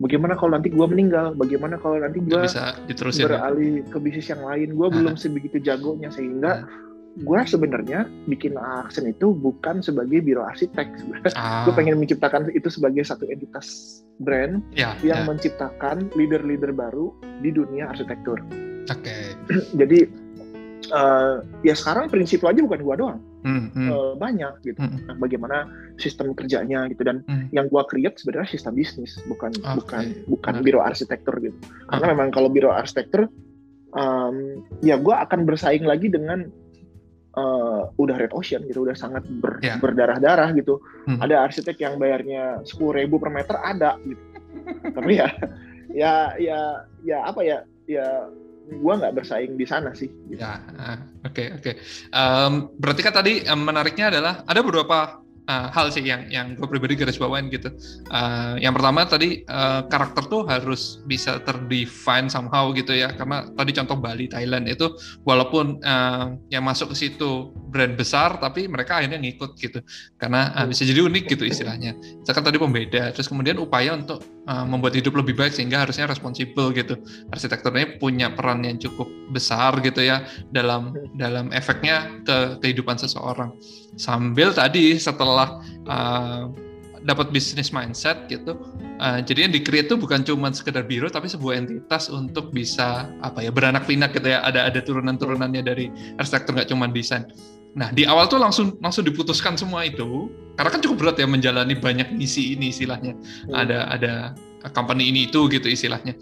bagaimana 0.02 0.34
kalau 0.34 0.58
nanti 0.58 0.68
gue 0.72 0.87
meninggal 0.87 1.34
bagaimana 1.38 1.78
kalau 1.78 2.00
nanti 2.00 2.18
gue 2.22 2.44
ya? 2.44 2.72
beralih 3.26 3.82
ya? 3.82 3.88
ke 3.88 3.96
bisnis 4.02 4.28
yang 4.30 4.42
lain 4.42 4.68
gue 4.74 4.88
belum 4.90 5.14
sebegitu 5.14 5.62
jagonya 5.62 6.10
sehingga 6.10 6.66
gue 7.14 7.40
sebenarnya 7.46 8.11
bikin 8.27 8.59
aksen 8.59 9.07
itu 9.07 9.31
bukan 9.31 9.79
sebagai 9.79 10.18
biro 10.18 10.42
arsitek 10.42 10.90
ah. 11.38 11.62
gue 11.62 11.72
pengen 11.79 12.03
menciptakan 12.03 12.50
itu 12.50 12.66
sebagai 12.66 13.07
satu 13.07 13.31
entitas 13.31 14.03
brand 14.18 14.59
ya, 14.74 14.98
yang 15.07 15.22
ya. 15.22 15.29
menciptakan 15.31 16.11
leader-leader 16.18 16.74
baru 16.74 17.14
di 17.38 17.55
dunia 17.55 17.94
arsitektur 17.94 18.42
oke 18.90 18.98
okay. 18.98 19.31
jadi 19.81 20.11
uh, 20.90 21.46
ya 21.62 21.79
sekarang 21.79 22.11
prinsip 22.11 22.42
lo 22.42 22.50
aja 22.50 22.61
bukan 22.66 22.83
gue 22.83 22.94
doang 22.98 23.20
hmm, 23.46 23.66
hmm. 23.70 23.88
Uh, 23.94 24.12
banyak 24.18 24.53
gitu 24.66 24.83
nah, 24.83 25.14
bagaimana 25.14 25.70
sistem 26.03 26.35
kerjanya 26.35 26.90
gitu 26.90 27.07
dan 27.07 27.22
hmm. 27.31 27.55
yang 27.55 27.70
gue 27.70 27.83
create 27.87 28.18
sebenarnya 28.18 28.59
sistem 28.59 28.74
bisnis 28.74 29.22
bukan 29.31 29.55
okay. 29.55 29.74
bukan 29.79 30.05
bukan 30.27 30.55
biro 30.66 30.83
arsitektur 30.83 31.38
gitu 31.38 31.57
karena 31.94 32.11
hmm. 32.11 32.12
memang 32.18 32.29
kalau 32.35 32.50
biro 32.50 32.74
arsitektur 32.74 33.31
um, 33.94 34.66
ya 34.83 34.98
gue 34.98 35.14
akan 35.14 35.46
bersaing 35.46 35.87
lagi 35.87 36.11
dengan 36.11 36.50
uh, 37.37 37.90
udah 37.99 38.16
red 38.18 38.33
ocean 38.33 38.64
gitu, 38.66 38.87
udah 38.87 38.97
sangat 38.97 39.23
ber, 39.27 39.59
yeah. 39.61 39.79
berdarah-darah 39.79 40.55
gitu. 40.57 40.81
Hmm. 41.07 41.20
Ada 41.20 41.47
arsitek 41.51 41.77
yang 41.79 41.94
bayarnya 41.99 42.62
sepuluh 42.66 43.03
ribu 43.03 43.18
per 43.18 43.31
meter 43.31 43.59
ada 43.59 43.99
gitu. 44.03 44.23
Tapi 44.97 45.12
ya, 45.18 45.29
ya, 45.90 46.14
ya, 46.38 46.59
ya 47.03 47.18
apa 47.27 47.40
ya, 47.42 47.59
ya 47.90 48.31
gua 48.81 48.97
nggak 48.97 49.14
bersaing 49.20 49.55
di 49.59 49.66
sana 49.66 49.92
sih. 49.92 50.09
Gitu. 50.31 50.40
Ya, 50.40 50.59
oke 50.59 50.79
uh, 50.79 50.81
oke. 50.81 50.99
Okay, 51.35 51.47
okay. 51.59 51.75
um, 52.14 52.73
berarti 52.81 53.01
kan 53.05 53.14
tadi 53.14 53.44
um, 53.44 53.61
menariknya 53.61 54.14
adalah 54.14 54.47
ada 54.47 54.61
beberapa 54.64 55.23
uh, 55.48 55.68
hal 55.72 55.92
sih 55.92 56.04
yang 56.04 56.28
yang 56.33 56.57
gue 56.57 56.66
pribadi 56.68 56.96
garis 56.96 57.20
bawain 57.20 57.48
gitu. 57.52 57.72
Uh, 58.09 58.57
yang 58.61 58.72
pertama 58.72 59.04
tadi 59.04 59.44
uh, 59.48 59.85
karakter 59.88 60.24
tuh 60.28 60.42
harus 60.48 61.00
bisa 61.04 61.40
terdefine 61.44 62.28
somehow 62.33 62.72
gitu 62.72 62.92
ya. 62.96 63.12
Karena 63.12 63.48
tadi 63.52 63.70
contoh 63.76 63.96
Bali, 64.00 64.26
Thailand 64.28 64.68
itu 64.68 64.92
walaupun 65.24 65.80
uh, 65.85 66.37
yang 66.48 66.64
masuk 66.64 66.92
ke 66.92 66.96
situ 67.09 67.52
brand 67.70 67.96
besar, 67.98 68.38
tapi 68.40 68.66
mereka 68.70 69.00
akhirnya 69.00 69.20
ngikut 69.20 69.57
gitu. 69.61 69.80
Karena 70.16 70.52
uh, 70.57 70.66
bisa 70.68 70.87
jadi 70.87 71.04
unik 71.04 71.24
gitu 71.37 71.44
istilahnya. 71.48 71.96
Misalkan 71.96 72.44
tadi 72.44 72.57
pembeda. 72.61 73.12
Terus 73.12 73.28
kemudian 73.28 73.61
upaya 73.61 73.96
untuk 73.96 74.24
uh, 74.48 74.64
membuat 74.64 74.96
hidup 74.96 75.16
lebih 75.18 75.37
baik 75.37 75.52
sehingga 75.52 75.85
harusnya 75.85 76.09
responsibel 76.09 76.72
gitu. 76.72 76.96
Arsitekturnya 77.33 78.00
punya 78.00 78.33
peran 78.33 78.64
yang 78.64 78.80
cukup 78.80 79.09
besar 79.33 79.76
gitu 79.80 80.04
ya 80.04 80.24
dalam 80.52 80.94
dalam 81.16 81.50
efeknya 81.52 82.22
ke 82.24 82.61
kehidupan 82.62 82.96
seseorang 83.00 83.52
sambil 83.94 84.50
tadi 84.50 84.98
setelah 84.98 85.34
uh, 85.90 86.49
dapat 87.05 87.31
bisnis 87.31 87.70
mindset 87.70 88.27
gitu. 88.33 88.57
Uh, 88.99 89.20
jadi 89.20 89.47
yang 89.47 89.53
di 89.53 89.61
create 89.61 89.92
itu 89.92 89.97
bukan 90.01 90.25
cuma 90.25 90.49
sekedar 90.51 90.88
biro 90.88 91.07
tapi 91.12 91.29
sebuah 91.29 91.61
entitas 91.61 92.09
untuk 92.09 92.51
bisa 92.51 93.12
apa 93.20 93.44
ya 93.44 93.53
beranak 93.53 93.85
pinak 93.85 94.16
gitu 94.16 94.33
ya. 94.33 94.40
Ada 94.40 94.73
ada 94.73 94.81
turunan 94.81 95.20
turunannya 95.20 95.62
dari 95.62 95.92
arsitektur 96.16 96.57
nggak 96.57 96.73
cuma 96.73 96.88
desain. 96.88 97.29
Nah 97.77 97.92
di 97.92 98.09
awal 98.09 98.27
tuh 98.27 98.40
langsung 98.40 98.81
langsung 98.81 99.05
diputuskan 99.05 99.61
semua 99.61 99.85
itu 99.85 100.33
karena 100.57 100.70
kan 100.73 100.81
cukup 100.81 100.97
berat 101.05 101.16
ya 101.20 101.29
menjalani 101.29 101.77
banyak 101.77 102.09
misi 102.16 102.57
ini 102.57 102.73
istilahnya. 102.73 103.12
Hmm. 103.14 103.53
ada 103.53 103.79
ada 103.92 104.12
company 104.73 105.12
ini 105.12 105.29
itu 105.29 105.44
gitu 105.53 105.68
istilahnya. 105.68 106.16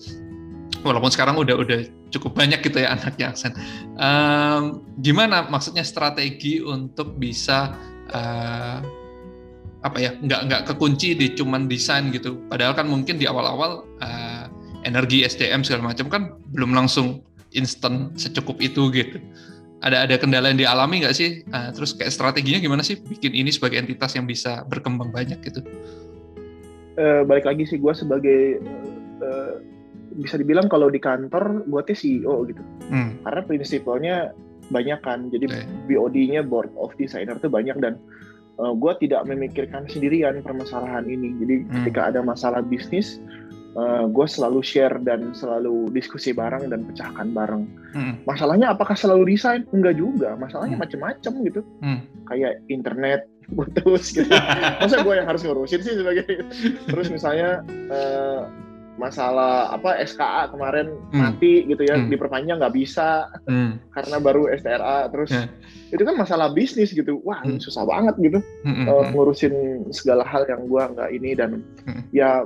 Walaupun 0.82 1.14
sekarang 1.14 1.38
udah 1.38 1.62
udah 1.62 1.78
cukup 2.10 2.34
banyak 2.34 2.58
gitu 2.66 2.82
ya 2.82 2.98
anaknya 2.98 3.30
aksen. 3.30 3.54
Um, 4.02 4.82
gimana 4.98 5.46
maksudnya 5.46 5.86
strategi 5.86 6.58
untuk 6.58 7.22
bisa 7.22 7.78
uh, 8.10 8.82
apa 9.82 9.98
ya 9.98 10.10
nggak 10.14 10.40
nggak 10.46 10.62
kekunci 10.70 11.18
di 11.18 11.34
cuman 11.34 11.66
desain 11.66 12.10
gitu. 12.14 12.38
Padahal 12.46 12.74
kan 12.78 12.86
mungkin 12.86 13.18
di 13.18 13.26
awal-awal 13.26 13.82
uh, 13.98 14.46
energi 14.86 15.26
SDM 15.26 15.66
segala 15.66 15.90
macam 15.90 16.06
kan 16.06 16.38
belum 16.54 16.74
langsung 16.74 17.22
instan 17.54 18.14
secukup 18.14 18.62
itu 18.62 18.90
gitu. 18.94 19.18
Ada 19.82 20.06
ada 20.06 20.14
kendala 20.14 20.54
yang 20.54 20.62
dialami 20.62 21.02
nggak 21.02 21.16
sih? 21.18 21.42
Uh, 21.50 21.74
terus 21.74 21.98
kayak 21.98 22.14
strateginya 22.14 22.62
gimana 22.62 22.82
sih 22.86 23.02
bikin 23.02 23.34
ini 23.34 23.50
sebagai 23.50 23.82
entitas 23.82 24.14
yang 24.14 24.30
bisa 24.30 24.62
berkembang 24.70 25.10
banyak 25.10 25.42
gitu? 25.42 25.60
Uh, 26.94 27.26
balik 27.26 27.48
lagi 27.48 27.66
sih 27.66 27.82
gue 27.82 27.90
sebagai 27.90 28.62
uh, 29.18 29.58
bisa 30.12 30.36
dibilang 30.36 30.68
kalau 30.68 30.92
di 30.92 31.00
kantor 31.00 31.64
gue 31.64 31.80
tuh 31.88 31.96
CEO 31.96 32.44
gitu 32.44 32.60
hmm. 32.92 33.24
karena 33.24 33.40
prinsipalnya 33.48 34.16
banyak 34.68 35.00
kan 35.00 35.32
jadi 35.32 35.48
okay. 35.48 35.64
BOD-nya 35.88 36.44
board 36.44 36.68
of 36.76 36.92
designer 37.00 37.36
tuh 37.40 37.48
banyak 37.48 37.76
dan 37.80 37.96
uh, 38.62 38.70
eh, 38.70 38.74
gue 38.78 38.92
tidak 39.02 39.26
memikirkan 39.26 39.90
sendirian 39.90 40.38
permasalahan 40.40 41.04
ini 41.10 41.34
jadi 41.42 41.54
hmm. 41.66 41.70
ketika 41.82 42.00
ada 42.14 42.20
masalah 42.22 42.62
bisnis 42.62 43.18
uh, 43.74 43.82
eh, 43.82 44.04
gue 44.06 44.26
selalu 44.30 44.62
share 44.62 45.02
dan 45.02 45.34
selalu 45.34 45.90
diskusi 45.90 46.30
bareng 46.30 46.70
dan 46.70 46.86
pecahkan 46.86 47.34
bareng 47.34 47.66
hmm. 47.92 48.22
masalahnya 48.22 48.70
apakah 48.70 48.94
selalu 48.94 49.34
desain 49.34 49.66
enggak 49.74 49.98
juga 49.98 50.38
masalahnya 50.38 50.78
hmm. 50.78 50.84
macam-macam 50.86 51.32
gitu 51.42 51.60
hmm. 51.82 52.00
kayak 52.30 52.62
internet 52.70 53.26
putus 53.52 54.14
gitu 54.14 54.30
masa 54.80 55.02
gue 55.02 55.14
yang 55.18 55.26
harus 55.26 55.42
ngurusin 55.42 55.82
sih 55.82 55.98
sebagai 55.98 56.46
terus 56.86 57.10
misalnya 57.10 57.66
uh, 57.90 58.46
masalah 59.00 59.72
apa 59.72 60.04
SKA 60.04 60.52
kemarin 60.52 60.92
hmm. 60.92 61.16
mati 61.16 61.64
gitu 61.64 61.80
ya 61.88 61.96
hmm. 61.96 62.12
diperpanjang 62.12 62.60
nggak 62.60 62.76
bisa 62.76 63.24
hmm. 63.48 63.80
karena 63.88 64.16
baru 64.20 64.52
STRA 64.52 65.08
terus 65.08 65.32
yeah. 65.32 65.48
itu 65.88 66.02
kan 66.04 66.16
masalah 66.20 66.52
bisnis 66.52 66.92
gitu 66.92 67.24
wah 67.24 67.40
hmm. 67.40 67.56
susah 67.56 67.88
banget 67.88 68.14
gitu 68.20 68.38
hmm. 68.68 68.84
uh, 68.84 69.04
ngurusin 69.16 69.88
segala 69.96 70.28
hal 70.28 70.44
yang 70.44 70.68
gua 70.68 70.92
nggak 70.92 71.08
ini 71.08 71.30
dan 71.32 71.64
hmm. 71.88 72.02
ya 72.12 72.44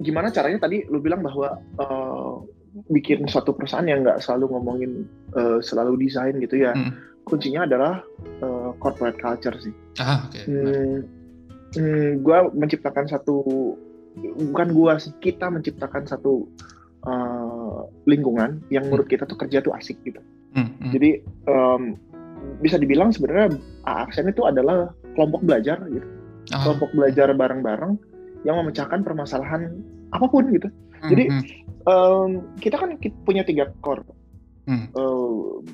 gimana 0.00 0.32
caranya 0.32 0.64
tadi 0.64 0.88
lu 0.88 1.04
bilang 1.04 1.20
bahwa 1.20 1.60
uh, 1.76 2.40
bikin 2.88 3.28
suatu 3.28 3.52
perusahaan 3.52 3.84
yang 3.84 4.00
nggak 4.00 4.24
selalu 4.24 4.56
ngomongin 4.56 4.92
uh, 5.36 5.60
selalu 5.60 6.00
desain 6.00 6.32
gitu 6.40 6.64
ya 6.64 6.72
hmm. 6.72 6.96
kuncinya 7.28 7.68
adalah 7.68 8.00
uh, 8.40 8.72
corporate 8.80 9.20
culture 9.20 9.54
sih 9.60 9.74
ah, 10.00 10.24
okay. 10.24 10.48
hmm, 10.48 11.04
hmm, 11.76 12.10
gue 12.24 12.38
menciptakan 12.56 13.04
satu 13.04 13.44
bukan 14.18 14.68
gua 14.74 14.98
sih 14.98 15.14
kita 15.22 15.48
menciptakan 15.48 16.06
satu 16.06 16.48
uh, 17.06 17.86
lingkungan 18.04 18.60
yang 18.68 18.88
menurut 18.88 19.08
kita 19.08 19.24
tuh 19.24 19.38
kerja 19.38 19.62
tuh 19.64 19.72
asik 19.76 20.00
gitu. 20.04 20.20
Hmm, 20.56 20.74
hmm. 20.82 20.90
Jadi 20.92 21.10
um, 21.46 21.82
bisa 22.60 22.76
dibilang 22.80 23.14
sebenarnya 23.14 23.56
aksen 23.86 24.28
itu 24.28 24.44
adalah 24.44 24.90
kelompok 25.14 25.44
belajar 25.46 25.78
gitu. 25.88 26.06
Oh. 26.50 26.60
Kelompok 26.66 26.90
belajar 26.96 27.30
bareng-bareng 27.32 27.94
yang 28.42 28.56
memecahkan 28.58 29.04
permasalahan 29.04 29.78
apa 30.10 30.26
pun 30.26 30.50
gitu. 30.50 30.68
Hmm, 31.00 31.08
Jadi 31.12 31.24
um, 31.86 32.30
kita 32.58 32.76
kan 32.80 32.96
punya 33.24 33.46
tiga 33.46 33.70
core. 33.84 34.04
Hmm. 34.66 34.86
Uh, 34.94 35.64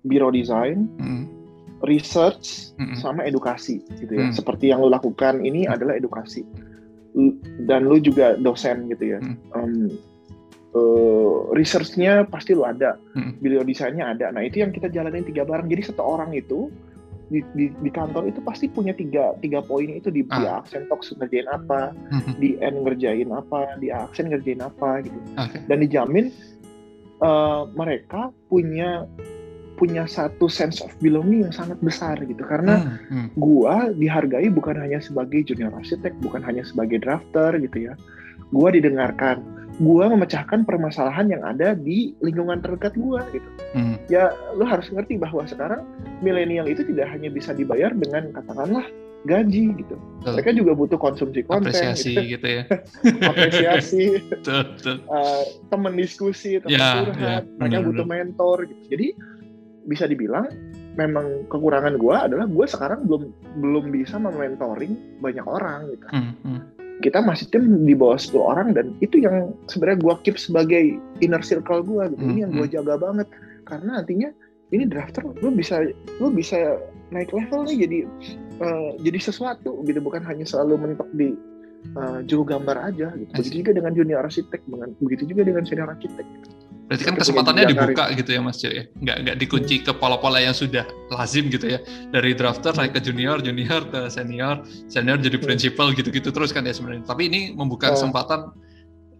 biro 0.00 0.32
desain, 0.32 0.88
hmm. 0.96 1.28
research, 1.84 2.72
hmm. 2.80 2.96
sama 2.96 3.28
edukasi 3.28 3.84
gitu 4.00 4.16
ya. 4.16 4.30
Hmm. 4.30 4.34
Seperti 4.34 4.72
yang 4.72 4.80
lo 4.80 4.88
lakukan 4.88 5.44
ini 5.44 5.68
hmm. 5.68 5.74
adalah 5.76 5.94
edukasi 5.98 6.46
dan 7.66 7.86
lu 7.88 7.98
juga 8.00 8.36
dosen 8.38 8.88
gitu 8.92 9.16
ya. 9.16 9.18
Hmm. 9.18 9.36
Um, 9.56 9.74
uh, 10.74 11.50
researchnya 11.54 12.26
pasti 12.28 12.54
lu 12.54 12.66
ada, 12.66 12.98
hmm. 13.16 13.40
video 13.42 13.62
desainnya 13.66 14.12
ada. 14.12 14.30
Nah 14.34 14.42
itu 14.46 14.62
yang 14.62 14.70
kita 14.70 14.90
jalanin 14.90 15.26
tiga 15.26 15.42
bareng. 15.46 15.68
Jadi 15.70 15.92
satu 15.92 16.02
orang 16.02 16.34
itu 16.34 16.70
di, 17.30 17.40
di, 17.54 17.70
di 17.70 17.90
kantor 17.94 18.26
itu 18.26 18.42
pasti 18.42 18.66
punya 18.66 18.90
tiga 18.90 19.38
tiga 19.38 19.62
poin 19.62 19.86
itu 19.86 20.10
di, 20.10 20.26
ah. 20.34 20.38
di 20.38 20.44
aksen 20.50 20.82
talks 20.90 21.14
ngerjain 21.14 21.46
apa, 21.46 21.94
hmm. 22.10 22.38
di 22.42 22.58
end 22.58 22.82
ngerjain 22.82 23.30
apa, 23.30 23.78
di 23.78 23.88
aksen 23.94 24.30
ngerjain 24.34 24.62
apa 24.62 25.06
gitu. 25.06 25.18
Okay. 25.38 25.60
Dan 25.70 25.78
dijamin 25.86 26.26
uh, 27.22 27.70
mereka 27.78 28.34
punya 28.50 29.06
punya 29.80 30.04
satu 30.04 30.44
sense 30.44 30.84
of 30.84 30.92
belonging 31.00 31.48
yang 31.48 31.54
sangat 31.56 31.80
besar 31.80 32.20
gitu 32.20 32.44
karena 32.44 33.00
hmm, 33.08 33.08
hmm. 33.08 33.28
gua 33.40 33.88
dihargai 33.96 34.52
bukan 34.52 34.76
hanya 34.76 35.00
sebagai 35.00 35.40
junior 35.48 35.72
arsitek 35.72 36.12
bukan 36.20 36.44
hanya 36.44 36.60
sebagai 36.68 37.00
drafter 37.00 37.56
gitu 37.56 37.88
ya 37.88 37.96
gua 38.52 38.68
didengarkan 38.68 39.40
gua 39.80 40.12
memecahkan 40.12 40.68
permasalahan 40.68 41.32
yang 41.32 41.40
ada 41.40 41.72
di 41.72 42.12
lingkungan 42.20 42.60
terdekat 42.60 42.92
gua 43.00 43.24
gitu 43.32 43.48
hmm. 43.72 43.96
ya 44.12 44.36
lo 44.60 44.68
harus 44.68 44.92
ngerti 44.92 45.16
bahwa 45.16 45.48
sekarang 45.48 45.80
milenial 46.20 46.68
itu 46.68 46.84
tidak 46.84 47.08
hanya 47.08 47.32
bisa 47.32 47.56
dibayar 47.56 47.96
dengan 47.96 48.36
katakanlah 48.36 48.84
gaji 49.28 49.76
gitu. 49.76 49.96
Betul. 50.20 50.32
Mereka 50.36 50.50
juga 50.56 50.72
butuh 50.76 50.98
konsumsi 51.00 51.44
konten, 51.44 51.72
apresiasi 51.72 52.16
gitu, 52.16 52.40
gitu 52.40 52.46
ya. 52.48 52.62
apresiasi, 53.30 54.04
betul, 54.32 54.60
betul. 54.76 54.96
Uh, 55.08 55.44
teman 55.68 55.92
diskusi, 55.96 56.56
teman 56.60 56.80
ya, 56.80 56.88
curhat. 57.04 57.44
Ya, 57.44 57.56
mereka 57.60 57.76
bener, 57.80 57.88
butuh 57.92 58.06
mentor 58.08 58.56
gitu. 58.68 58.82
Jadi 58.88 59.08
bisa 59.90 60.06
dibilang 60.06 60.46
memang 60.94 61.50
kekurangan 61.50 61.98
gue 61.98 62.14
adalah 62.14 62.46
gue 62.46 62.66
sekarang 62.70 63.10
belum 63.10 63.22
belum 63.58 63.84
bisa 63.90 64.22
mementoring 64.22 65.18
banyak 65.18 65.42
orang 65.42 65.90
gitu. 65.90 66.06
Hmm, 66.14 66.34
hmm. 66.46 66.60
Kita 67.00 67.24
masih 67.24 67.48
tim 67.50 67.64
di 67.88 67.96
bawah 67.96 68.20
10 68.20 68.38
orang 68.38 68.68
dan 68.76 68.94
itu 69.02 69.18
yang 69.18 69.56
sebenarnya 69.66 69.98
gue 70.04 70.14
keep 70.22 70.36
sebagai 70.38 71.00
inner 71.18 71.42
circle 71.42 71.82
gue 71.82 72.14
gitu. 72.14 72.22
Hmm, 72.22 72.30
ini 72.30 72.38
yang 72.46 72.52
gue 72.54 72.66
hmm. 72.70 72.76
jaga 72.78 72.94
banget 73.02 73.26
karena 73.66 73.98
nantinya 73.98 74.30
ini 74.70 74.86
drafter 74.86 75.26
lu 75.26 75.50
bisa 75.50 75.82
lu 76.22 76.30
bisa 76.30 76.78
naik 77.10 77.34
level 77.34 77.66
nih 77.66 77.86
jadi 77.86 77.98
uh, 78.62 78.90
jadi 79.02 79.18
sesuatu 79.18 79.82
gitu 79.82 79.98
bukan 79.98 80.22
hanya 80.22 80.46
selalu 80.46 80.78
mentok 80.78 81.10
di 81.18 81.34
uh, 81.96 82.20
juru 82.24 82.42
gambar 82.46 82.76
aja 82.92 83.12
gitu. 83.16 83.30
Begitu 83.34 83.56
juga 83.64 83.72
dengan 83.76 83.92
junior 83.96 84.22
arsitek, 84.24 84.60
begitu 85.00 85.24
juga 85.28 85.42
dengan 85.46 85.62
senior 85.66 85.88
arsitek. 85.90 86.24
Gitu. 86.24 86.48
Berarti 86.90 87.06
kan 87.06 87.14
kesempatannya 87.14 87.64
dibuka 87.70 88.10
gitu 88.18 88.30
ya 88.34 88.40
Mas 88.42 88.58
Jo 88.58 88.66
ya. 88.66 88.82
Nggak 88.98 89.16
nggak 89.22 89.36
dikunci 89.38 89.74
ke 89.86 89.94
pola-pola 89.94 90.42
yang 90.42 90.50
sudah 90.50 90.82
lazim 91.14 91.46
gitu 91.46 91.70
ya. 91.70 91.78
Dari 92.10 92.34
drafter 92.34 92.74
naik 92.74 92.98
ke 92.98 93.00
junior, 93.06 93.38
junior 93.38 93.86
ke 93.94 94.10
senior, 94.10 94.66
senior 94.90 95.22
jadi 95.22 95.38
hmm. 95.38 95.46
principal 95.46 95.94
gitu-gitu 95.94 96.34
terus 96.34 96.50
kan 96.50 96.66
ya 96.66 96.74
sebenarnya. 96.74 97.06
Tapi 97.06 97.30
ini 97.30 97.40
membuka 97.54 97.90
oh. 97.90 97.94
kesempatan 97.94 98.50
uh, 98.50 98.69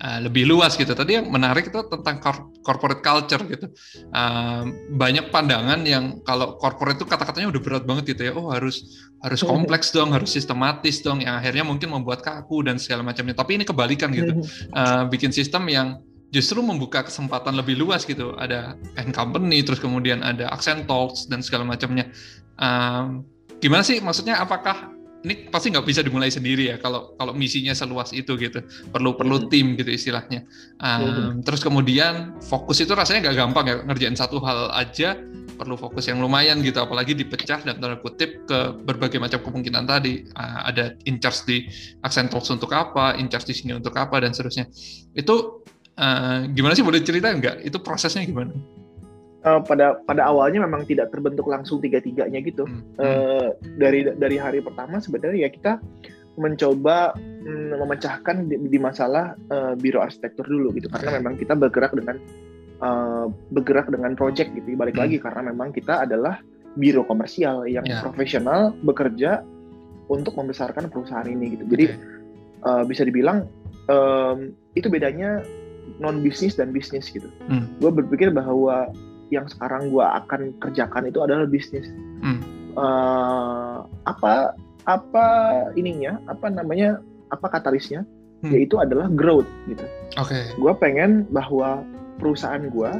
lebih 0.00 0.48
luas 0.48 0.80
gitu. 0.80 0.96
Tadi 0.96 1.20
yang 1.20 1.28
menarik 1.28 1.68
itu 1.68 1.80
tentang 1.84 2.24
corporate 2.64 3.04
culture 3.04 3.44
gitu. 3.44 3.68
Uh, 4.08 4.64
banyak 4.96 5.28
pandangan 5.28 5.84
yang 5.84 6.24
kalau 6.24 6.56
corporate 6.56 6.96
itu 6.96 7.04
kata-katanya 7.04 7.52
udah 7.52 7.60
berat 7.60 7.84
banget 7.84 8.16
gitu 8.16 8.22
ya. 8.28 8.32
Oh 8.32 8.48
harus 8.48 9.04
harus 9.20 9.44
hmm. 9.44 9.48
kompleks 9.52 9.92
dong, 9.92 10.16
harus 10.16 10.32
sistematis 10.32 11.04
dong. 11.04 11.20
Yang 11.20 11.34
akhirnya 11.44 11.64
mungkin 11.68 11.92
membuat 11.92 12.24
kaku 12.24 12.64
dan 12.64 12.80
segala 12.80 13.04
macamnya. 13.04 13.36
Tapi 13.36 13.60
ini 13.60 13.64
kebalikan 13.68 14.08
gitu. 14.08 14.40
Uh, 14.72 15.04
bikin 15.12 15.36
sistem 15.36 15.68
yang 15.68 16.00
justru 16.32 16.64
membuka 16.64 17.04
kesempatan 17.04 17.52
lebih 17.52 17.76
luas 17.76 18.08
gitu. 18.08 18.32
Ada 18.40 18.80
end 18.96 19.12
company, 19.12 19.60
terus 19.60 19.84
kemudian 19.84 20.24
ada 20.24 20.48
accent 20.48 20.88
talks 20.88 21.28
dan 21.28 21.44
segala 21.44 21.68
macamnya. 21.68 22.08
Um, 22.56 23.28
gimana 23.60 23.84
sih 23.84 24.00
maksudnya? 24.00 24.40
Apakah 24.40 24.99
ini 25.20 25.52
pasti 25.52 25.68
nggak 25.68 25.84
bisa 25.84 26.00
dimulai 26.00 26.32
sendiri 26.32 26.72
ya 26.72 26.76
kalau 26.80 27.12
kalau 27.20 27.36
misinya 27.36 27.76
seluas 27.76 28.12
itu 28.16 28.36
gitu 28.40 28.64
perlu 28.88 29.16
perlu 29.16 29.44
hmm. 29.44 29.48
tim 29.52 29.66
gitu 29.76 29.90
istilahnya 29.92 30.48
um, 30.80 31.00
hmm. 31.04 31.30
terus 31.44 31.60
kemudian 31.60 32.40
fokus 32.40 32.80
itu 32.80 32.92
rasanya 32.96 33.28
nggak 33.28 33.36
gampang 33.36 33.64
ya 33.68 33.76
ngerjain 33.84 34.16
satu 34.16 34.40
hal 34.40 34.72
aja 34.72 35.20
perlu 35.60 35.76
fokus 35.76 36.08
yang 36.08 36.24
lumayan 36.24 36.64
gitu 36.64 36.80
apalagi 36.80 37.12
dipecah 37.12 37.60
dan 37.60 37.76
tanda 37.76 38.00
kutip 38.00 38.48
ke 38.48 38.58
berbagai 38.80 39.20
macam 39.20 39.44
kemungkinan 39.44 39.84
tadi 39.84 40.24
uh, 40.40 40.64
ada 40.64 40.96
in 41.04 41.20
charge 41.20 41.44
di 41.44 41.56
accent 42.00 42.32
talks 42.32 42.48
untuk 42.48 42.72
apa 42.72 43.20
in 43.20 43.28
charge 43.28 43.52
di 43.52 43.54
sini 43.54 43.76
untuk 43.76 43.92
apa 44.00 44.24
dan 44.24 44.32
seterusnya 44.32 44.68
itu 45.12 45.60
Uh, 46.00 46.48
gimana 46.56 46.72
sih 46.72 46.80
boleh 46.80 47.04
cerita 47.04 47.28
nggak? 47.28 47.60
Itu 47.60 47.84
prosesnya 47.84 48.24
gimana? 48.24 48.56
Uh, 49.40 49.56
pada 49.64 49.96
pada 50.04 50.28
awalnya 50.28 50.60
memang 50.68 50.84
tidak 50.84 51.08
terbentuk 51.08 51.48
langsung 51.48 51.80
tiga 51.80 51.96
tiganya 51.96 52.44
gitu. 52.44 52.68
Hmm. 52.68 52.84
Uh, 53.00 53.48
dari 53.80 54.04
dari 54.04 54.36
hari 54.36 54.60
pertama 54.60 55.00
sebenarnya 55.00 55.48
ya 55.48 55.50
kita 55.50 55.72
mencoba 56.36 57.16
mm, 57.16 57.80
memecahkan 57.80 58.48
di, 58.48 58.56
di 58.68 58.78
masalah 58.80 59.36
uh, 59.52 59.72
biro 59.76 60.00
arsitektur 60.00 60.44
dulu 60.44 60.72
gitu 60.76 60.88
karena 60.88 61.20
memang 61.20 61.36
kita 61.36 61.52
bergerak 61.52 61.92
dengan 61.92 62.16
uh, 62.80 63.28
bergerak 63.52 63.92
dengan 63.92 64.12
project 64.16 64.52
gitu 64.56 64.76
balik 64.78 64.96
hmm. 64.96 65.04
lagi 65.04 65.16
karena 65.20 65.52
memang 65.52 65.68
kita 65.74 66.08
adalah 66.08 66.40
biro 66.78 67.02
komersial 67.04 67.66
yang 67.66 67.84
yeah. 67.84 68.00
profesional 68.00 68.72
bekerja 68.86 69.42
untuk 70.08 70.38
membesarkan 70.38 70.88
perusahaan 70.88 71.26
ini 71.28 71.58
gitu 71.58 71.64
jadi 71.66 71.86
okay. 71.92 71.98
uh, 72.64 72.82
bisa 72.88 73.02
dibilang 73.04 73.44
um, 73.90 74.54
itu 74.78 74.86
bedanya 74.86 75.42
non 75.98 76.22
bisnis 76.22 76.54
dan 76.54 76.70
bisnis 76.70 77.10
gitu. 77.10 77.26
Hmm. 77.50 77.66
Gue 77.82 77.90
berpikir 77.90 78.30
bahwa 78.30 78.88
yang 79.30 79.46
sekarang 79.46 79.88
gue 79.90 80.02
akan 80.02 80.54
kerjakan 80.58 81.08
itu 81.08 81.18
adalah 81.22 81.46
bisnis. 81.46 81.86
Hmm. 82.20 82.42
Uh, 82.74 83.86
apa 84.06 84.54
apa 84.86 85.26
ininya? 85.78 86.18
Apa 86.26 86.50
namanya? 86.50 86.98
Apa 87.30 87.46
katalisnya? 87.58 88.02
Hmm. 88.42 88.50
Yaitu 88.50 88.76
adalah 88.78 89.06
growth 89.10 89.48
gitu. 89.70 89.86
Okay. 90.18 90.50
Gue 90.58 90.72
pengen 90.76 91.26
bahwa 91.30 91.86
perusahaan 92.18 92.66
gue 92.68 92.92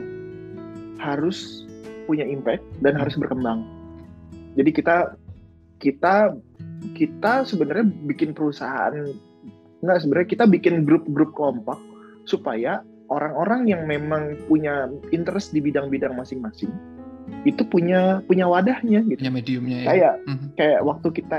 harus 1.03 1.67
punya 2.07 2.27
impact 2.27 2.63
dan 2.83 2.95
harus 2.95 3.15
berkembang. 3.19 3.67
Jadi 4.59 4.71
kita 4.75 5.15
kita 5.81 6.37
kita 6.95 7.45
sebenarnya 7.49 7.87
bikin 8.09 8.37
perusahaan 8.37 8.93
nggak 9.81 9.99
sebenarnya 10.05 10.29
kita 10.29 10.45
bikin 10.45 10.85
grup-grup 10.85 11.33
kompak 11.33 11.81
supaya 12.29 12.85
orang-orang 13.11 13.67
yang 13.67 13.83
memang 13.85 14.39
punya 14.47 14.87
interest 15.11 15.51
di 15.51 15.61
bidang-bidang 15.61 16.15
masing-masing 16.15 16.71
itu 17.45 17.63
punya 17.65 18.21
punya 18.29 18.45
wadahnya 18.45 19.01
gitu. 19.07 19.21
Punya 19.21 19.35
mediumnya 19.35 19.79
ya. 19.85 19.87
Kayak 19.89 20.15
mm-hmm. 20.27 20.49
kayak 20.57 20.81
waktu 20.85 21.09
kita 21.15 21.37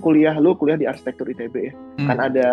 kuliah 0.00 0.34
lu 0.36 0.56
kuliah 0.56 0.78
di 0.78 0.86
arsitektur 0.88 1.28
ITB 1.28 1.54
ya. 1.70 1.72
Mm. 2.00 2.06
Kan 2.08 2.18
ada 2.20 2.48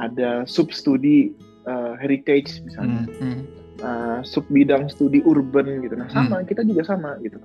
ada 0.00 0.30
sub 0.48 0.72
studi 0.72 1.32
uh, 1.68 1.94
heritage 2.00 2.62
misalnya. 2.64 3.08
Mm-hmm. 3.08 3.38
Uh, 3.82 4.20
sub 4.22 4.46
bidang 4.48 4.88
studi 4.88 5.20
urban 5.26 5.82
gitu. 5.82 5.98
Nah, 5.98 6.08
sama 6.08 6.40
mm. 6.40 6.46
kita 6.48 6.62
juga 6.64 6.82
sama 6.86 7.18
gitu. 7.20 7.36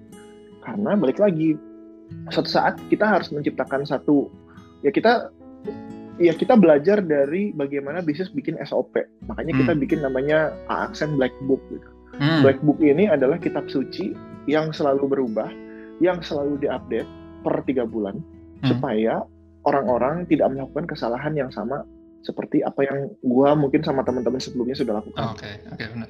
Karena 0.64 0.96
balik 0.96 1.20
lagi 1.20 1.58
suatu 2.32 2.48
saat 2.48 2.80
kita 2.88 3.04
harus 3.04 3.28
menciptakan 3.36 3.84
satu 3.84 4.32
ya 4.80 4.96
kita 4.96 5.28
ya 6.18 6.34
kita 6.34 6.58
belajar 6.58 7.02
dari 7.02 7.54
bagaimana 7.54 8.02
bisnis 8.02 8.34
bikin 8.34 8.58
SOP. 8.66 8.98
Makanya 9.30 9.54
hmm. 9.54 9.62
kita 9.64 9.74
bikin 9.78 10.00
namanya 10.02 10.54
Aksen 10.70 11.18
Black 11.18 11.34
Book 11.46 11.62
gitu. 11.70 11.90
Hmm. 12.18 12.42
Black 12.42 12.60
Book 12.66 12.82
ini 12.82 13.06
adalah 13.10 13.38
kitab 13.38 13.70
suci 13.70 14.18
yang 14.50 14.74
selalu 14.74 15.06
berubah, 15.06 15.50
yang 16.02 16.22
selalu 16.22 16.58
diupdate 16.62 17.10
per 17.46 17.62
tiga 17.70 17.86
bulan 17.86 18.18
hmm. 18.18 18.68
supaya 18.68 19.22
orang-orang 19.68 20.26
tidak 20.26 20.50
melakukan 20.52 20.90
kesalahan 20.90 21.34
yang 21.38 21.52
sama 21.54 21.86
seperti 22.26 22.66
apa 22.66 22.84
yang 22.84 23.14
gue 23.24 23.50
mungkin 23.56 23.82
sama 23.86 24.04
teman-teman 24.04 24.42
sebelumnya 24.42 24.76
sudah 24.76 25.00
lakukan. 25.00 25.38
Oke, 25.38 25.46
okay, 25.46 25.54
oke 25.70 25.76
okay, 25.80 25.88
benar. 25.94 26.10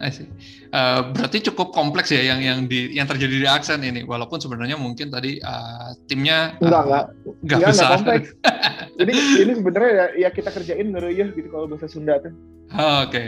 I 0.00 0.10
see. 0.12 0.28
Uh, 0.72 1.12
berarti 1.16 1.40
cukup 1.48 1.72
kompleks 1.72 2.12
ya 2.12 2.20
yang 2.20 2.40
yang 2.44 2.58
di 2.68 2.92
yang 2.92 3.08
terjadi 3.08 3.36
di 3.42 3.48
aksen 3.48 3.80
ini 3.80 4.04
walaupun 4.04 4.36
sebenarnya 4.36 4.76
mungkin 4.76 5.08
tadi 5.08 5.40
uh, 5.40 5.96
timnya 6.04 6.56
uh, 6.60 6.64
enggak 6.64 6.82
enggak 6.84 7.04
enggak, 7.06 7.36
enggak 7.42 7.58
besar. 7.72 7.86
Enggak 7.86 7.96
kompleks. 7.96 8.28
Jadi 9.00 9.12
ini 9.44 9.52
sebenarnya 9.52 9.90
ya, 9.92 10.06
ya 10.26 10.28
kita 10.32 10.50
kerjain 10.52 10.88
ya 10.92 11.26
gitu 11.32 11.48
kalau 11.52 11.66
bahasa 11.68 11.86
Sunda 11.88 12.16
tuh. 12.20 12.32
Oh, 12.74 13.06
Oke, 13.06 13.14
okay. 13.14 13.26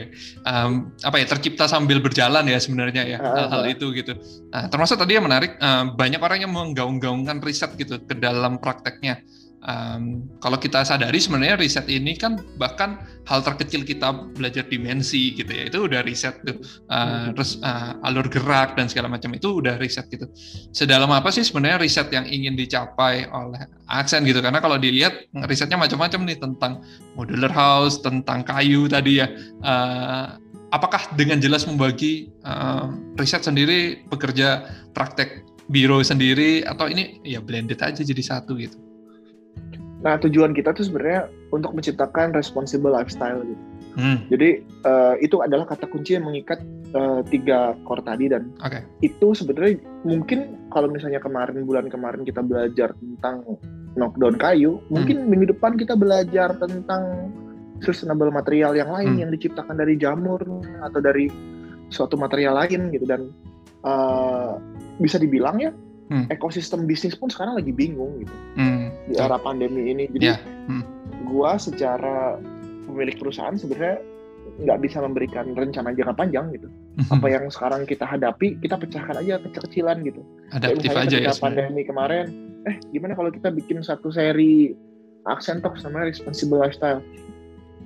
um, 0.50 0.90
apa 1.06 1.22
ya 1.22 1.26
tercipta 1.30 1.70
sambil 1.70 2.02
berjalan 2.02 2.42
ya 2.50 2.58
sebenarnya 2.58 3.06
ya 3.06 3.18
uh, 3.22 3.46
hal-hal 3.46 3.62
uh, 3.64 3.70
itu 3.70 3.86
gitu. 3.94 4.18
Nah, 4.50 4.66
termasuk 4.66 4.98
tadi 4.98 5.14
yang 5.14 5.30
menarik 5.30 5.54
uh, 5.62 5.94
banyak 5.94 6.18
orang 6.18 6.42
yang 6.42 6.50
menggaung-gaungkan 6.50 7.38
riset 7.38 7.70
gitu 7.78 8.02
ke 8.02 8.18
dalam 8.18 8.58
prakteknya 8.58 9.22
um, 9.64 10.26
kalau 10.38 10.58
kita 10.60 10.86
sadari 10.86 11.18
sebenarnya 11.18 11.58
riset 11.58 11.86
ini 11.90 12.14
kan 12.14 12.38
bahkan 12.60 13.02
hal 13.26 13.42
terkecil 13.42 13.82
kita 13.82 14.30
belajar 14.34 14.66
dimensi 14.66 15.34
gitu 15.34 15.50
ya 15.50 15.66
itu 15.66 15.78
udah 15.84 16.00
riset 16.06 16.38
tuh 16.46 16.58
uh, 16.90 17.34
terus 17.34 17.58
uh, 17.64 17.98
alur 18.06 18.26
gerak 18.30 18.78
dan 18.78 18.86
segala 18.86 19.10
macam 19.10 19.34
itu 19.34 19.58
udah 19.58 19.76
riset 19.80 20.06
gitu. 20.12 20.30
Sedalam 20.70 21.10
apa 21.10 21.28
sih 21.34 21.42
sebenarnya 21.42 21.82
riset 21.82 22.08
yang 22.14 22.26
ingin 22.28 22.54
dicapai 22.54 23.26
oleh 23.28 23.66
aksen 23.90 24.22
gitu? 24.24 24.38
Karena 24.38 24.62
kalau 24.62 24.78
dilihat 24.78 25.26
risetnya 25.48 25.80
macam-macam 25.80 26.20
nih 26.28 26.38
tentang 26.38 26.72
modular 27.18 27.50
house 27.50 28.00
tentang 28.00 28.46
kayu 28.46 28.86
tadi 28.86 29.20
ya 29.22 29.26
uh, 29.64 30.38
apakah 30.70 31.00
dengan 31.16 31.40
jelas 31.40 31.64
membagi 31.64 32.28
uh, 32.44 32.92
riset 33.16 33.44
sendiri 33.44 34.04
bekerja 34.08 34.68
praktek 34.92 35.44
biro 35.68 36.00
sendiri 36.00 36.64
atau 36.64 36.88
ini 36.88 37.20
ya 37.24 37.44
blended 37.44 37.80
aja 37.80 38.00
jadi 38.00 38.22
satu 38.24 38.56
gitu 38.56 38.87
Nah 40.04 40.14
tujuan 40.22 40.54
kita 40.54 40.74
tuh 40.74 40.86
sebenarnya 40.86 41.26
untuk 41.50 41.74
menciptakan 41.74 42.34
responsible 42.34 42.94
lifestyle 42.94 43.42
gitu. 43.42 43.64
Hmm. 43.98 44.18
Jadi 44.30 44.62
uh, 44.86 45.18
itu 45.18 45.42
adalah 45.42 45.66
kata 45.66 45.90
kunci 45.90 46.14
yang 46.14 46.30
mengikat 46.30 46.62
uh, 46.94 47.18
tiga 47.26 47.74
core 47.82 48.04
tadi 48.06 48.30
dan 48.30 48.54
okay. 48.62 48.86
itu 49.02 49.34
sebenarnya 49.34 49.82
mungkin 50.06 50.54
kalau 50.70 50.86
misalnya 50.86 51.18
kemarin 51.18 51.66
bulan 51.66 51.90
kemarin 51.90 52.22
kita 52.22 52.38
belajar 52.38 52.94
tentang 52.94 53.58
knockdown 53.98 54.38
kayu, 54.38 54.78
hmm. 54.78 54.94
mungkin 54.94 55.16
minggu 55.26 55.50
depan 55.50 55.74
kita 55.74 55.98
belajar 55.98 56.54
tentang 56.62 57.34
sustainable 57.82 58.30
material 58.30 58.74
yang 58.74 58.90
lain 58.90 59.18
hmm. 59.18 59.20
yang 59.26 59.30
diciptakan 59.34 59.78
dari 59.78 59.98
jamur 59.98 60.38
atau 60.82 61.00
dari 61.02 61.26
suatu 61.88 62.14
material 62.14 62.54
lain 62.54 62.92
gitu 62.94 63.06
dan 63.08 63.32
uh, 63.82 64.58
bisa 64.98 65.16
dibilang 65.16 65.58
ya 65.62 65.70
hmm. 66.10 66.28
ekosistem 66.30 66.84
bisnis 66.84 67.16
pun 67.16 67.30
sekarang 67.30 67.56
lagi 67.56 67.70
bingung 67.70 68.22
gitu 68.22 68.34
hmm. 68.58 68.87
Di 69.08 69.14
era 69.16 69.40
pandemi 69.40 69.90
ini. 69.90 70.04
Jadi 70.12 70.26
yeah. 70.28 70.40
hmm. 70.68 70.84
gua 71.32 71.56
secara 71.56 72.36
pemilik 72.84 73.16
perusahaan 73.16 73.56
sebenarnya 73.56 74.00
nggak 74.58 74.78
bisa 74.82 74.98
memberikan 75.04 75.52
rencana 75.54 75.94
jangka 75.94 76.14
panjang 76.16 76.50
gitu. 76.56 76.68
Hmm. 76.68 77.20
Apa 77.20 77.26
yang 77.30 77.44
sekarang 77.52 77.86
kita 77.86 78.04
hadapi, 78.08 78.58
kita 78.58 78.74
pecahkan 78.80 79.22
aja 79.22 79.38
kecil-kecilan 79.38 80.02
gitu. 80.02 80.20
Adaptif 80.50 80.90
aja 80.92 81.16
ya. 81.20 81.32
pandemi 81.36 81.86
kemarin, 81.86 82.26
eh 82.66 82.76
gimana 82.90 83.14
kalau 83.14 83.30
kita 83.30 83.54
bikin 83.54 83.84
satu 83.84 84.10
seri 84.10 84.74
aksen 85.28 85.60
talk 85.60 85.78
sama 85.78 86.08
responsible 86.08 86.58
lifestyle. 86.58 87.04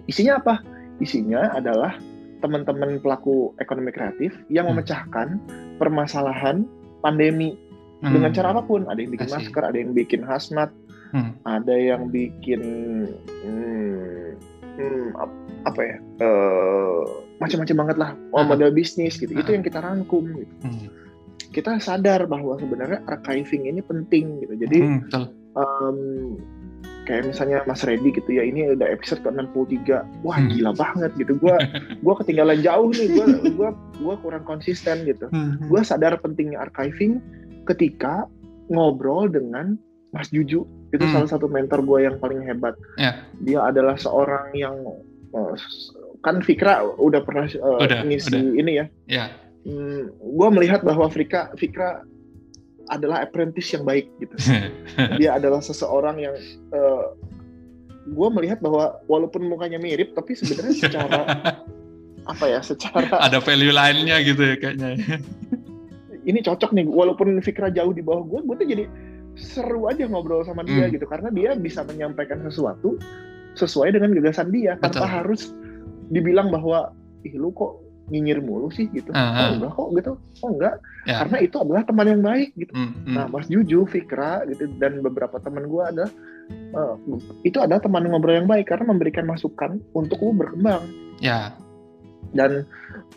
Isinya 0.09 0.39
apa? 0.41 0.63
Isinya 1.03 1.53
adalah 1.53 1.99
teman-teman 2.43 2.99
pelaku 2.99 3.55
ekonomi 3.63 3.95
kreatif 3.95 4.35
yang 4.51 4.67
hmm. 4.67 4.83
memecahkan 4.83 5.39
permasalahan 5.79 6.67
pandemi 7.03 7.55
hmm. 8.03 8.11
dengan 8.11 8.31
cara 8.35 8.55
apa 8.55 8.63
pun 8.67 8.87
ada 8.91 8.99
yang 8.99 9.15
bikin 9.15 9.31
Kasih. 9.31 9.37
masker 9.47 9.63
ada 9.63 9.79
yang 9.79 9.93
bikin 9.95 10.21
hazmat 10.27 10.69
hmm. 11.13 11.33
ada 11.45 11.75
yang 11.77 12.09
bikin 12.09 12.61
hmm, 13.45 14.37
hmm, 14.77 15.07
apa 15.69 15.81
ya 15.81 15.97
uh, 16.25 17.03
macam-macam 17.39 17.77
banget 17.87 17.97
lah 18.01 18.11
hmm. 18.17 18.47
model 18.49 18.71
bisnis 18.75 19.21
gitu 19.21 19.33
hmm. 19.33 19.43
itu 19.45 19.51
yang 19.55 19.65
kita 19.65 19.79
rangkum 19.79 20.25
gitu 20.35 20.55
hmm. 20.65 20.89
kita 21.53 21.79
sadar 21.79 22.27
bahwa 22.27 22.59
sebenarnya 22.59 23.05
archiving 23.07 23.69
ini 23.69 23.81
penting 23.85 24.43
gitu 24.43 24.55
jadi 24.67 24.79
hmm, 24.83 25.01
um, 25.55 25.99
kayak 27.03 27.35
misalnya 27.35 27.67
Mas 27.67 27.83
Reddy 27.83 28.15
gitu 28.15 28.31
ya 28.31 28.47
ini 28.47 28.73
udah 28.79 28.87
episode 28.87 29.27
ke 29.27 29.31
63 29.31 30.23
wah 30.23 30.39
hmm. 30.39 30.51
gila 30.55 30.73
banget 30.75 31.11
gitu 31.19 31.35
gua 31.39 31.59
gua 32.01 32.15
ketinggalan 32.23 32.63
jauh 32.63 32.91
nih 32.95 33.09
gua 33.19 33.27
gua 33.59 33.71
gua 33.99 34.15
kurang 34.23 34.45
konsisten 34.47 35.03
gitu 35.07 35.27
hmm. 35.31 35.67
gua 35.67 35.83
sadar 35.83 36.15
pentingnya 36.23 36.63
archiving 36.63 37.19
ketika 37.67 38.27
ngobrol 38.71 39.27
dengan 39.27 39.75
Mas 40.15 40.31
Juju 40.31 40.63
itu 40.93 41.05
hmm. 41.05 41.13
salah 41.17 41.29
satu 41.29 41.49
mentor 41.49 41.81
gue 41.83 41.99
yang 42.05 42.17
paling 42.21 42.45
hebat. 42.45 42.77
Yeah. 43.01 43.25
Dia 43.41 43.73
adalah 43.73 43.97
seorang 43.97 44.53
yang 44.53 44.77
uh, 45.33 45.55
kan 46.21 46.45
Fikra 46.45 46.85
udah 47.01 47.21
pernah 47.25 47.49
uh, 47.49 47.81
udah, 47.81 48.05
ngisi 48.05 48.37
udah. 48.37 48.61
ini 48.61 48.73
ya. 48.77 48.87
Yeah. 49.09 49.29
Hmm, 49.65 50.13
gue 50.13 50.49
melihat 50.53 50.85
bahwa 50.85 51.09
Fikra 51.09 51.55
Fikra 51.57 52.05
adalah 52.93 53.25
apprentice 53.25 53.73
yang 53.73 53.89
baik 53.89 54.13
gitu. 54.21 54.37
Dia 55.21 55.41
adalah 55.41 55.65
seseorang 55.65 56.21
yang 56.21 56.37
uh, 56.77 57.17
gue 58.05 58.29
melihat 58.35 58.59
bahwa 58.59 58.99
walaupun 59.07 59.47
mukanya 59.47 59.79
mirip 59.79 60.13
tapi 60.13 60.35
sebenarnya 60.35 60.75
secara 60.75 61.21
apa 62.33 62.45
ya 62.47 62.61
secara 62.63 63.19
ada 63.19 63.39
value 63.39 63.75
lainnya 63.75 64.19
gitu 64.23 64.43
ya 64.43 64.57
kayaknya 64.59 64.99
ini 66.27 66.39
cocok 66.43 66.71
nih 66.75 66.87
walaupun 66.87 67.39
Fikra 67.43 67.71
jauh 67.71 67.95
di 67.95 68.03
bawah 68.03 68.27
gue 68.27 68.41
gue 68.43 68.57
tuh 68.59 68.67
jadi 68.67 68.85
seru 69.37 69.89
aja 69.89 70.05
ngobrol 70.09 70.45
sama 70.45 70.65
dia 70.65 70.89
hmm. 70.89 70.95
gitu 70.99 71.07
karena 71.09 71.29
dia 71.33 71.57
bisa 71.57 71.81
menyampaikan 71.85 72.41
sesuatu 72.45 73.01
sesuai 73.57 73.93
dengan 73.97 74.17
gagasan 74.17 74.49
dia 74.53 74.77
tanpa 74.81 75.05
harus 75.05 75.53
dibilang 76.13 76.49
bahwa 76.53 76.93
ih 77.25 77.35
lu 77.37 77.53
kok 77.53 77.81
nyinyir 78.11 78.43
mulu 78.43 78.69
sih 78.69 78.91
gitu 78.93 79.15
uh 79.15 79.17
-huh. 79.17 79.41
oh 79.41 79.49
enggak 79.57 79.73
kok 79.73 79.89
gitu 79.97 80.13
oh 80.43 80.51
enggak 80.53 80.75
yeah. 81.07 81.19
karena 81.25 81.37
itu 81.41 81.57
adalah 81.57 81.83
teman 81.87 82.07
yang 82.11 82.23
baik 82.25 82.51
gitu 82.59 82.73
mm 82.75 82.89
-hmm. 82.89 83.15
nah 83.15 83.25
Mas 83.31 83.47
Juju 83.49 83.87
Fikra 83.89 84.45
gitu 84.51 84.69
dan 84.83 85.01
beberapa 85.01 85.39
teman 85.41 85.71
gue 85.71 85.83
ada 85.83 86.07
uh, 86.77 86.97
itu 87.47 87.57
adalah 87.63 87.81
teman 87.81 88.05
ngobrol 88.11 88.37
yang 88.37 88.51
baik 88.51 88.69
karena 88.69 88.91
memberikan 88.91 89.25
masukan 89.25 89.79
untuk 89.95 90.19
lu 90.21 90.35
berkembang 90.35 90.83
ya 91.23 91.55
dan 92.33 92.65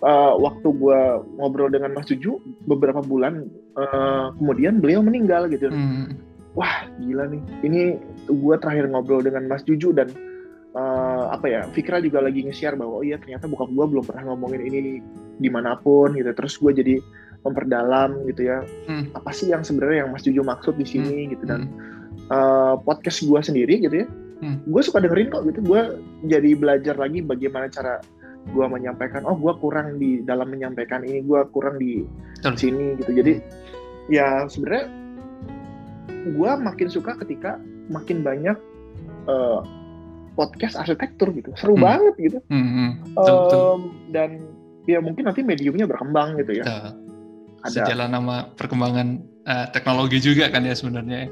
uh, 0.04 0.36
waktu 0.36 0.68
gue 0.76 1.00
ngobrol 1.40 1.72
dengan 1.72 1.96
Mas 1.96 2.08
Juju 2.12 2.40
beberapa 2.68 3.00
bulan 3.00 3.48
uh, 3.80 4.36
kemudian 4.36 4.84
beliau 4.84 5.00
meninggal 5.02 5.48
gitu 5.48 5.72
hmm. 5.72 6.16
wah 6.54 6.88
gila 7.00 7.32
nih 7.32 7.42
ini 7.64 7.82
gue 8.28 8.56
terakhir 8.60 8.92
ngobrol 8.92 9.24
dengan 9.24 9.48
Mas 9.48 9.64
Juju 9.64 9.96
dan 9.96 10.12
uh, 10.76 11.32
apa 11.32 11.48
ya 11.48 11.62
Fikra 11.72 12.04
juga 12.04 12.20
lagi 12.20 12.44
nge-share 12.44 12.76
bahwa 12.76 13.02
oh 13.02 13.04
iya 13.04 13.16
ternyata 13.18 13.48
buka 13.48 13.66
gue 13.72 13.86
belum 13.88 14.04
pernah 14.04 14.36
ngomongin 14.36 14.62
ini 14.68 14.80
di 15.40 15.50
mana 15.52 15.80
pun 15.80 16.16
gitu 16.16 16.32
terus 16.36 16.60
gue 16.60 16.72
jadi 16.76 16.96
memperdalam 17.48 18.26
gitu 18.28 18.52
ya 18.52 18.66
hmm. 18.90 19.16
apa 19.16 19.32
sih 19.32 19.54
yang 19.54 19.64
sebenarnya 19.64 20.06
yang 20.06 20.12
Mas 20.12 20.28
Juju 20.28 20.44
maksud 20.44 20.76
di 20.76 20.86
sini 20.86 21.26
hmm. 21.26 21.30
gitu 21.38 21.44
dan 21.48 21.62
uh, 22.30 22.76
podcast 22.84 23.24
gue 23.24 23.40
sendiri 23.40 23.80
gitu 23.80 24.04
ya 24.04 24.08
hmm. 24.44 24.68
gue 24.68 24.82
suka 24.84 25.00
dengerin 25.00 25.32
kok 25.32 25.46
gitu 25.48 25.60
gue 25.64 25.82
jadi 26.28 26.50
belajar 26.58 26.96
lagi 26.98 27.24
bagaimana 27.24 27.72
cara 27.72 28.02
gue 28.46 28.66
menyampaikan 28.70 29.26
oh 29.26 29.34
gue 29.34 29.54
kurang 29.58 29.98
di 29.98 30.22
dalam 30.22 30.54
menyampaikan 30.54 31.02
ini 31.02 31.26
gue 31.26 31.42
kurang 31.50 31.82
di 31.82 32.06
Betul. 32.42 32.56
sini 32.58 32.86
gitu 33.02 33.12
jadi 33.12 33.34
ya 34.12 34.46
sebenarnya 34.46 34.86
gue 36.26 36.52
makin 36.62 36.88
suka 36.90 37.18
ketika 37.26 37.58
makin 37.90 38.22
banyak 38.22 38.58
uh, 39.30 39.62
podcast 40.38 40.78
arsitektur 40.78 41.32
gitu 41.34 41.54
seru 41.58 41.80
hmm. 41.80 41.86
banget 41.86 42.16
gitu 42.20 42.38
hmm, 42.50 42.70
hmm. 42.70 42.90
Betul, 43.16 43.34
um, 43.34 43.42
betul. 43.42 43.76
dan 44.14 44.30
ya 44.86 45.00
mungkin 45.02 45.24
nanti 45.26 45.42
mediumnya 45.42 45.90
berkembang 45.90 46.38
gitu 46.38 46.62
ya 46.62 46.66
Betul. 46.66 46.90
ada 47.66 47.74
sejalan 47.82 48.10
nama 48.14 48.36
perkembangan 48.54 49.08
uh, 49.50 49.66
teknologi 49.74 50.22
juga 50.22 50.54
kan 50.54 50.62
ya 50.62 50.78
sebenarnya 50.78 51.30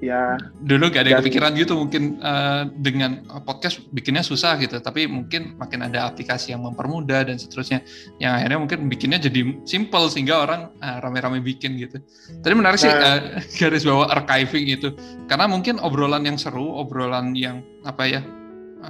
ya. 0.00 0.38
Dulu 0.62 0.90
gak 0.90 1.06
ada 1.06 1.18
kepikiran 1.22 1.52
gitu 1.58 1.74
mungkin 1.74 2.22
uh, 2.22 2.70
dengan 2.70 3.26
podcast 3.42 3.82
bikinnya 3.90 4.22
susah 4.22 4.54
gitu 4.62 4.78
tapi 4.78 5.10
mungkin 5.10 5.58
makin 5.58 5.86
ada 5.86 6.06
aplikasi 6.08 6.54
yang 6.54 6.62
mempermudah 6.62 7.26
dan 7.26 7.36
seterusnya 7.36 7.82
yang 8.22 8.38
akhirnya 8.38 8.58
mungkin 8.58 8.78
bikinnya 8.86 9.18
jadi 9.18 9.64
simple 9.66 10.06
sehingga 10.10 10.44
orang 10.46 10.70
uh, 10.78 10.98
rame-rame 11.02 11.42
bikin 11.42 11.74
gitu. 11.78 11.98
Tadi 12.40 12.54
menarik 12.54 12.78
nah, 12.78 12.84
sih 12.84 12.90
uh, 12.90 13.20
garis 13.58 13.82
bawah 13.82 14.06
archiving 14.10 14.70
itu 14.70 14.94
karena 15.26 15.50
mungkin 15.50 15.82
obrolan 15.82 16.22
yang 16.22 16.38
seru 16.38 16.78
obrolan 16.78 17.34
yang 17.34 17.64
apa 17.82 18.04
ya 18.06 18.20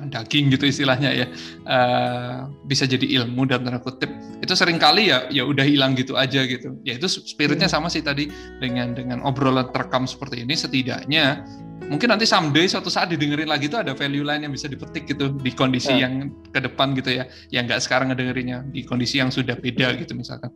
daging 0.09 0.53
gitu 0.53 0.68
istilahnya 0.68 1.11
ya. 1.12 1.26
Uh, 1.64 2.49
bisa 2.68 2.84
jadi 2.84 3.05
ilmu 3.22 3.49
dan 3.49 3.64
tanda 3.64 3.80
kutip. 3.80 4.11
Itu 4.45 4.55
sering 4.55 4.76
kali 4.76 5.11
ya 5.11 5.26
ya 5.32 5.45
udah 5.49 5.64
hilang 5.64 5.97
gitu 5.97 6.14
aja 6.14 6.45
gitu. 6.45 6.76
Ya 6.84 6.97
itu 7.01 7.09
spiritnya 7.09 7.66
hmm. 7.66 7.76
sama 7.80 7.89
sih 7.89 8.05
tadi 8.05 8.28
dengan 8.61 8.93
dengan 8.93 9.24
obrolan 9.24 9.72
terekam 9.72 10.05
seperti 10.05 10.45
ini. 10.45 10.55
Setidaknya 10.55 11.43
mungkin 11.89 12.12
nanti 12.12 12.28
someday 12.28 12.68
suatu 12.68 12.93
saat 12.93 13.09
didengerin 13.09 13.49
lagi 13.49 13.72
itu 13.72 13.80
ada 13.80 13.97
value 13.97 14.26
lain 14.26 14.45
yang 14.45 14.53
bisa 14.53 14.68
dipetik 14.68 15.09
gitu 15.09 15.32
di 15.32 15.51
kondisi 15.57 15.97
hmm. 15.97 16.03
yang 16.03 16.12
ke 16.53 16.61
depan 16.61 16.93
gitu 16.95 17.18
ya. 17.18 17.24
Yang 17.49 17.62
nggak 17.72 17.80
sekarang 17.84 18.07
ngedengerinnya 18.12 18.68
di 18.68 18.84
kondisi 18.84 19.18
yang 19.18 19.32
sudah 19.32 19.57
beda 19.57 19.97
gitu 19.97 20.12
misalkan. 20.12 20.53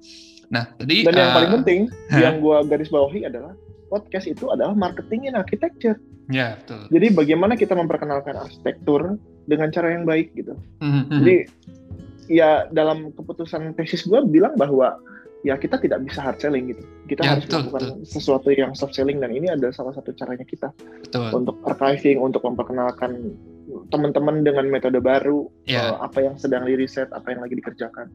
Nah 0.52 0.68
tadi 0.76 1.08
dan 1.08 1.16
yang 1.16 1.30
uh, 1.32 1.36
paling 1.36 1.52
penting 1.60 1.80
yang 2.12 2.36
gua 2.44 2.60
garis 2.62 2.92
bawahi 2.92 3.24
adalah 3.24 3.56
podcast 3.92 4.24
itu 4.24 4.48
adalah 4.48 4.72
marketing 4.72 5.28
in 5.28 5.36
architecture. 5.36 6.00
Ya, 6.32 6.56
betul. 6.56 6.88
Jadi 6.88 7.06
bagaimana 7.12 7.52
kita 7.60 7.76
memperkenalkan 7.76 8.40
arsitektur 8.40 9.20
dengan 9.44 9.68
cara 9.68 9.92
yang 9.92 10.08
baik 10.08 10.32
gitu. 10.32 10.56
Mm-hmm. 10.80 11.12
Jadi 11.20 11.36
ya 12.32 12.64
dalam 12.72 13.12
keputusan 13.12 13.76
tesis 13.76 14.08
gue 14.08 14.24
bilang 14.24 14.56
bahwa 14.56 14.96
ya 15.42 15.58
kita 15.58 15.76
tidak 15.82 16.06
bisa 16.06 16.22
hard 16.22 16.38
selling 16.40 16.72
gitu. 16.72 16.82
Kita 17.10 17.22
ya, 17.26 17.28
harus 17.36 17.44
betul, 17.44 17.68
melakukan 17.68 17.82
betul. 18.00 18.08
sesuatu 18.08 18.48
yang 18.54 18.72
soft 18.72 18.94
selling 18.94 19.18
dan 19.20 19.34
ini 19.34 19.50
adalah 19.50 19.74
salah 19.74 19.92
satu 19.92 20.14
caranya 20.14 20.46
kita 20.46 20.70
betul. 21.04 21.28
untuk 21.34 21.56
archiving, 21.66 22.22
untuk 22.22 22.42
memperkenalkan 22.46 23.34
teman-teman 23.88 24.44
dengan 24.44 24.68
metode 24.68 25.00
baru 25.00 25.48
ya. 25.64 25.96
uh, 25.96 26.06
apa 26.06 26.22
yang 26.24 26.34
sedang 26.36 26.64
di 26.68 26.76
riset 26.76 27.08
apa 27.12 27.32
yang 27.32 27.40
lagi 27.44 27.56
dikerjakan. 27.58 28.08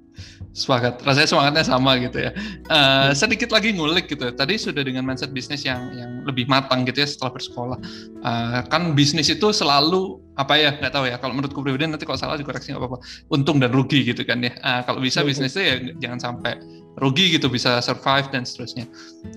Semangat 0.53 1.01
rasanya 1.03 1.29
semangatnya 1.29 1.65
sama 1.65 1.91
gitu 2.01 2.17
ya. 2.21 2.31
Uh, 2.69 3.09
sedikit 3.13 3.49
lagi 3.53 3.73
ngulik 3.73 4.09
gitu 4.09 4.29
tadi 4.33 4.55
sudah 4.55 4.81
dengan 4.85 5.03
mindset 5.05 5.33
bisnis 5.33 5.65
yang 5.65 5.91
yang 5.97 6.23
lebih 6.25 6.45
matang 6.47 6.85
gitu 6.85 7.03
ya 7.03 7.07
setelah 7.07 7.31
bersekolah. 7.33 7.79
Uh, 8.21 8.61
kan 8.69 8.93
bisnis 8.93 9.29
itu 9.29 9.49
selalu 9.51 10.21
apa 10.37 10.53
ya 10.57 10.69
nggak 10.77 10.93
tahu 10.93 11.05
ya. 11.09 11.17
Kalau 11.17 11.33
menurutku 11.33 11.59
pribadi 11.65 11.89
nanti 11.89 12.05
kalau 12.05 12.19
salah 12.19 12.37
dikoreksi 12.37 12.71
nggak 12.73 12.81
apa-apa. 12.81 12.97
Untung 13.33 13.57
dan 13.57 13.73
rugi 13.73 14.05
gitu 14.05 14.21
kan 14.23 14.41
ya. 14.41 14.53
Uh, 14.61 14.81
kalau 14.85 14.99
bisa 15.01 15.21
bisnisnya 15.25 15.63
ya 15.63 15.75
jangan 15.97 16.19
sampai 16.19 16.57
rugi 16.97 17.37
gitu 17.37 17.49
bisa 17.49 17.81
survive 17.81 18.29
dan 18.33 18.41
seterusnya. 18.45 18.85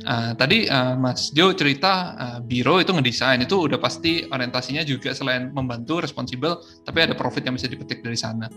Uh, 0.08 0.32
tadi 0.36 0.64
uh, 0.68 0.96
Mas 0.96 1.32
Jo 1.32 1.52
cerita 1.52 2.16
uh, 2.16 2.38
biro 2.40 2.80
itu 2.80 2.92
ngedesain 2.92 3.40
itu 3.40 3.68
udah 3.68 3.76
pasti 3.76 4.24
orientasinya 4.28 4.80
juga 4.84 5.12
selain 5.12 5.52
membantu 5.52 6.00
responsible 6.00 6.60
tapi 6.84 7.04
ada 7.04 7.14
profit 7.16 7.44
yang 7.44 7.56
bisa 7.56 7.68
dipetik 7.68 8.00
dari 8.00 8.16
sana. 8.16 8.48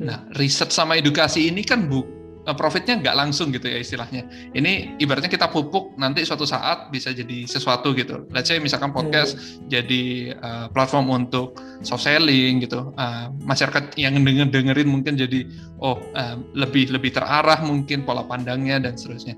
Nah 0.00 0.24
riset 0.40 0.72
sama 0.72 0.96
edukasi 0.96 1.52
ini 1.52 1.60
kan 1.60 1.88
bu 1.88 2.19
profitnya 2.56 2.98
nggak 2.98 3.16
langsung 3.16 3.52
gitu 3.52 3.68
ya 3.68 3.78
istilahnya. 3.78 4.24
Ini 4.56 4.96
ibaratnya 4.98 5.28
kita 5.28 5.52
pupuk 5.52 5.94
nanti 6.00 6.24
suatu 6.24 6.48
saat 6.48 6.88
bisa 6.88 7.12
jadi 7.12 7.44
sesuatu 7.44 7.92
gitu. 7.92 8.26
Let's 8.32 8.48
say 8.48 8.56
misalkan 8.56 8.96
podcast 8.96 9.36
hmm. 9.36 9.68
jadi 9.68 10.02
uh, 10.40 10.66
platform 10.72 11.12
untuk 11.12 11.60
soft 11.84 12.08
selling 12.08 12.64
gitu. 12.64 12.90
Uh, 12.96 13.28
masyarakat 13.44 13.94
yang 14.00 14.16
denger 14.16 14.48
dengerin 14.48 14.88
mungkin 14.88 15.20
jadi 15.20 15.46
oh 15.78 16.00
uh, 16.16 16.36
lebih 16.56 16.90
lebih 16.90 17.12
terarah 17.12 17.60
mungkin 17.60 18.02
pola 18.08 18.24
pandangnya 18.24 18.80
dan 18.80 18.96
seterusnya. 18.96 19.36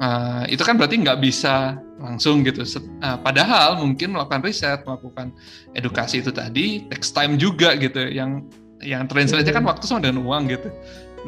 Uh, 0.00 0.48
itu 0.48 0.64
kan 0.64 0.80
berarti 0.80 0.96
nggak 0.96 1.20
bisa 1.20 1.76
langsung 2.00 2.40
gitu. 2.42 2.64
Uh, 2.64 3.20
padahal 3.20 3.76
mungkin 3.76 4.16
melakukan 4.16 4.40
riset, 4.40 4.80
melakukan 4.88 5.30
edukasi 5.76 6.24
itu 6.24 6.32
tadi 6.32 6.88
takes 6.88 7.12
time 7.12 7.36
juga 7.36 7.76
gitu. 7.76 8.08
Yang 8.08 8.48
yang 8.80 9.04
translate 9.06 9.44
kan 9.52 9.60
hmm. 9.60 9.70
waktu 9.70 9.84
sama 9.84 10.00
dengan 10.00 10.24
uang 10.24 10.48
gitu. 10.48 10.72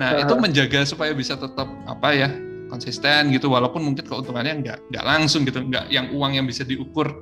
Nah, 0.00 0.16
uh. 0.16 0.22
itu 0.24 0.34
menjaga 0.36 0.88
supaya 0.88 1.12
bisa 1.12 1.36
tetap 1.36 1.68
apa 1.84 2.08
ya 2.16 2.30
konsisten 2.72 3.28
gitu 3.36 3.52
walaupun 3.52 3.84
mungkin 3.84 4.08
keuntungannya 4.08 4.64
nggak 4.64 4.78
nggak 4.88 5.04
langsung 5.04 5.44
gitu 5.44 5.60
nggak 5.60 5.92
yang 5.92 6.08
uang 6.16 6.40
yang 6.40 6.48
bisa 6.48 6.64
diukur 6.64 7.20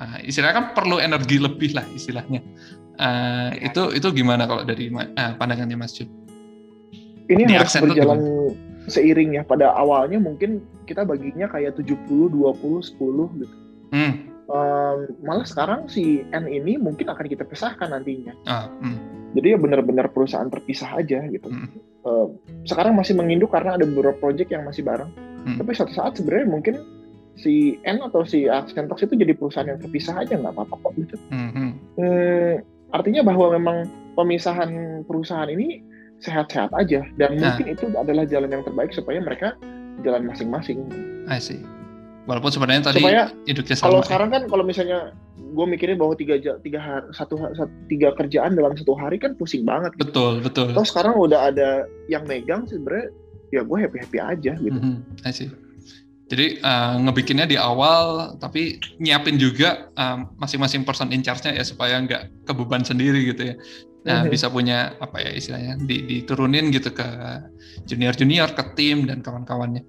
uh, 0.00 0.18
istilahnya 0.24 0.56
kan 0.56 0.66
perlu 0.72 0.96
energi 0.96 1.36
lebih 1.36 1.76
lah 1.76 1.84
istilahnya 1.92 2.40
uh, 2.96 3.52
ya. 3.52 3.68
itu 3.68 4.00
itu 4.00 4.08
gimana 4.16 4.48
kalau 4.48 4.64
dari 4.64 4.88
uh, 4.88 5.36
pandangannya 5.36 5.76
Mas 5.76 5.92
Jun? 5.92 6.08
Ini 7.28 7.44
Di 7.44 7.60
harus 7.60 7.76
berjalan 7.76 8.20
seiring 8.88 9.36
ya 9.36 9.42
pada 9.44 9.76
awalnya 9.76 10.16
mungkin 10.16 10.64
kita 10.88 11.04
baginya 11.04 11.44
kayak 11.52 11.76
70 11.76 12.08
20 12.08 12.40
10 12.96 13.44
gitu. 13.44 13.56
Hmm. 13.92 14.12
Um, 14.48 15.12
malah 15.20 15.44
sekarang 15.44 15.92
si 15.92 16.24
N 16.32 16.48
ini 16.48 16.80
mungkin 16.80 17.12
akan 17.12 17.28
kita 17.28 17.44
pisahkan 17.44 17.92
nantinya. 17.92 18.32
Ah, 18.48 18.72
hmm 18.80 19.18
jadi 19.36 19.56
ya 19.56 19.58
benar-benar 19.60 20.08
perusahaan 20.12 20.48
terpisah 20.48 20.88
aja 20.96 21.20
gitu. 21.28 21.48
Hmm. 21.52 21.68
Uh, 22.08 22.32
sekarang 22.64 22.96
masih 22.96 23.12
menginduk 23.12 23.52
karena 23.52 23.76
ada 23.76 23.84
beberapa 23.84 24.16
project 24.16 24.48
yang 24.48 24.64
masih 24.64 24.80
bareng. 24.80 25.12
Hmm. 25.44 25.60
Tapi 25.60 25.76
suatu 25.76 25.92
saat 25.92 26.16
sebenarnya 26.16 26.48
mungkin 26.48 26.80
si 27.36 27.76
N 27.84 28.00
atau 28.00 28.24
si 28.24 28.48
Accentox 28.48 29.04
itu 29.04 29.14
jadi 29.14 29.36
perusahaan 29.36 29.68
yang 29.68 29.78
terpisah 29.78 30.24
aja 30.24 30.40
nggak 30.40 30.56
apa-apa 30.56 30.74
kok 30.80 30.92
gitu. 30.96 31.16
Hmm. 31.28 31.76
Hmm, 32.00 32.64
artinya 32.96 33.22
bahwa 33.28 33.54
memang 33.54 33.76
pemisahan 34.16 35.04
perusahaan 35.04 35.52
ini 35.52 35.84
sehat-sehat 36.18 36.74
aja 36.74 37.06
dan 37.14 37.38
nah. 37.38 37.54
mungkin 37.54 37.76
itu 37.76 37.84
adalah 37.94 38.26
jalan 38.26 38.50
yang 38.50 38.64
terbaik 38.66 38.90
supaya 38.90 39.22
mereka 39.22 39.54
jalan 40.02 40.26
masing-masing. 40.26 40.82
I 41.30 41.38
see. 41.38 41.62
Walaupun 42.28 42.52
sebenarnya 42.52 42.92
tadi 42.92 43.00
supaya 43.00 43.32
Kalau 43.80 44.04
ya. 44.04 44.06
sekarang 44.06 44.28
kan 44.28 44.42
kalau 44.52 44.60
misalnya 44.60 45.16
gue 45.40 45.66
mikirin 45.66 45.96
bahwa 45.96 46.12
tiga 46.12 46.36
tiga 46.60 46.76
hari, 46.76 47.08
satu, 47.16 47.40
satu 47.40 47.72
tiga 47.88 48.12
kerjaan 48.12 48.52
dalam 48.52 48.76
satu 48.76 48.92
hari 48.92 49.16
kan 49.16 49.32
pusing 49.40 49.64
banget. 49.64 49.96
Gitu. 49.96 50.12
Betul 50.12 50.32
betul. 50.44 50.76
Terus 50.76 50.92
sekarang 50.92 51.16
udah 51.16 51.48
ada 51.48 51.88
yang 52.12 52.28
megang 52.28 52.68
sebenarnya 52.68 53.08
ya 53.48 53.64
gue 53.64 53.78
happy 53.80 53.98
happy 54.04 54.18
aja 54.20 54.52
gitu. 54.60 54.78
I 55.24 55.32
see. 55.32 55.48
Jadi 56.28 56.60
uh, 56.60 57.00
ngebikinnya 57.00 57.48
di 57.48 57.56
awal, 57.56 58.36
tapi 58.36 58.76
nyiapin 59.00 59.40
juga 59.40 59.88
uh, 59.96 60.28
masing-masing 60.36 60.84
person 60.84 61.08
in 61.08 61.24
charge-nya 61.24 61.56
ya 61.56 61.64
supaya 61.64 61.96
nggak 62.04 62.44
kebeban 62.44 62.84
sendiri 62.84 63.24
gitu 63.32 63.48
ya. 63.48 63.56
Nah, 64.04 64.22
mm-hmm. 64.22 64.32
bisa 64.36 64.52
punya 64.52 64.92
apa 65.00 65.24
ya 65.24 65.32
istilahnya 65.32 65.80
di, 65.80 66.04
diturunin 66.04 66.68
gitu 66.68 66.92
ke 66.92 67.08
junior-junior, 67.88 68.52
ke 68.52 68.76
tim 68.76 69.08
dan 69.08 69.24
kawan-kawannya. 69.24 69.80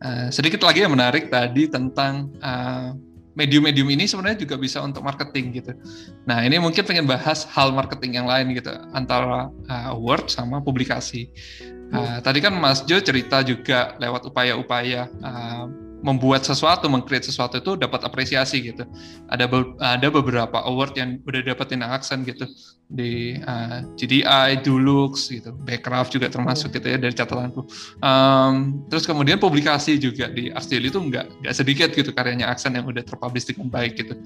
Uh, 0.00 0.32
sedikit 0.32 0.64
lagi 0.64 0.80
yang 0.80 0.96
menarik 0.96 1.28
tadi 1.28 1.68
tentang 1.68 2.32
uh, 2.40 2.96
medium-medium 3.36 3.88
ini 3.92 4.08
sebenarnya 4.08 4.42
juga 4.42 4.56
bisa 4.56 4.80
untuk 4.80 5.04
marketing 5.04 5.60
gitu. 5.60 5.72
Nah 6.24 6.40
ini 6.40 6.56
mungkin 6.56 6.82
pengen 6.88 7.04
bahas 7.04 7.44
hal 7.52 7.70
marketing 7.70 8.20
yang 8.20 8.26
lain 8.26 8.52
gitu 8.56 8.72
antara 8.96 9.52
uh, 9.68 9.92
word 9.96 10.32
sama 10.32 10.58
publikasi. 10.60 11.28
Uh, 11.90 12.22
tadi 12.22 12.38
kan 12.38 12.54
Mas 12.54 12.86
Jo 12.86 13.02
cerita 13.02 13.42
juga 13.42 13.98
lewat 13.98 14.24
upaya-upaya 14.24 15.10
uh, 15.20 15.66
membuat 16.00 16.42
sesuatu, 16.44 16.88
mengcreate 16.88 17.28
sesuatu 17.28 17.60
itu 17.60 17.76
dapat 17.76 18.00
apresiasi 18.04 18.72
gitu. 18.72 18.88
Ada 19.28 19.44
be 19.44 19.76
ada 19.80 20.08
beberapa 20.08 20.64
award 20.64 20.96
yang 20.96 21.20
udah 21.24 21.40
dapetin 21.44 21.84
aksen 21.84 22.24
gitu 22.24 22.48
di 22.90 23.38
uh, 23.44 23.84
GDI, 23.94 24.64
Dulux 24.64 25.30
gitu, 25.30 25.52
Backcraft 25.62 26.16
juga 26.16 26.26
termasuk 26.32 26.72
gitu 26.74 26.90
ya 26.90 26.98
dari 26.98 27.14
catatanku. 27.14 27.68
Um, 28.02 28.82
terus 28.88 29.04
kemudian 29.04 29.38
publikasi 29.38 30.00
juga 30.00 30.32
di 30.32 30.50
Ars 30.50 30.66
itu 30.72 30.96
nggak 30.96 31.44
nggak 31.44 31.54
sedikit 31.54 31.92
gitu 31.92 32.10
karyanya 32.10 32.48
aksen 32.50 32.74
yang 32.74 32.88
udah 32.88 33.04
terpublish 33.04 33.46
dengan 33.46 33.68
baik 33.68 34.00
gitu. 34.00 34.16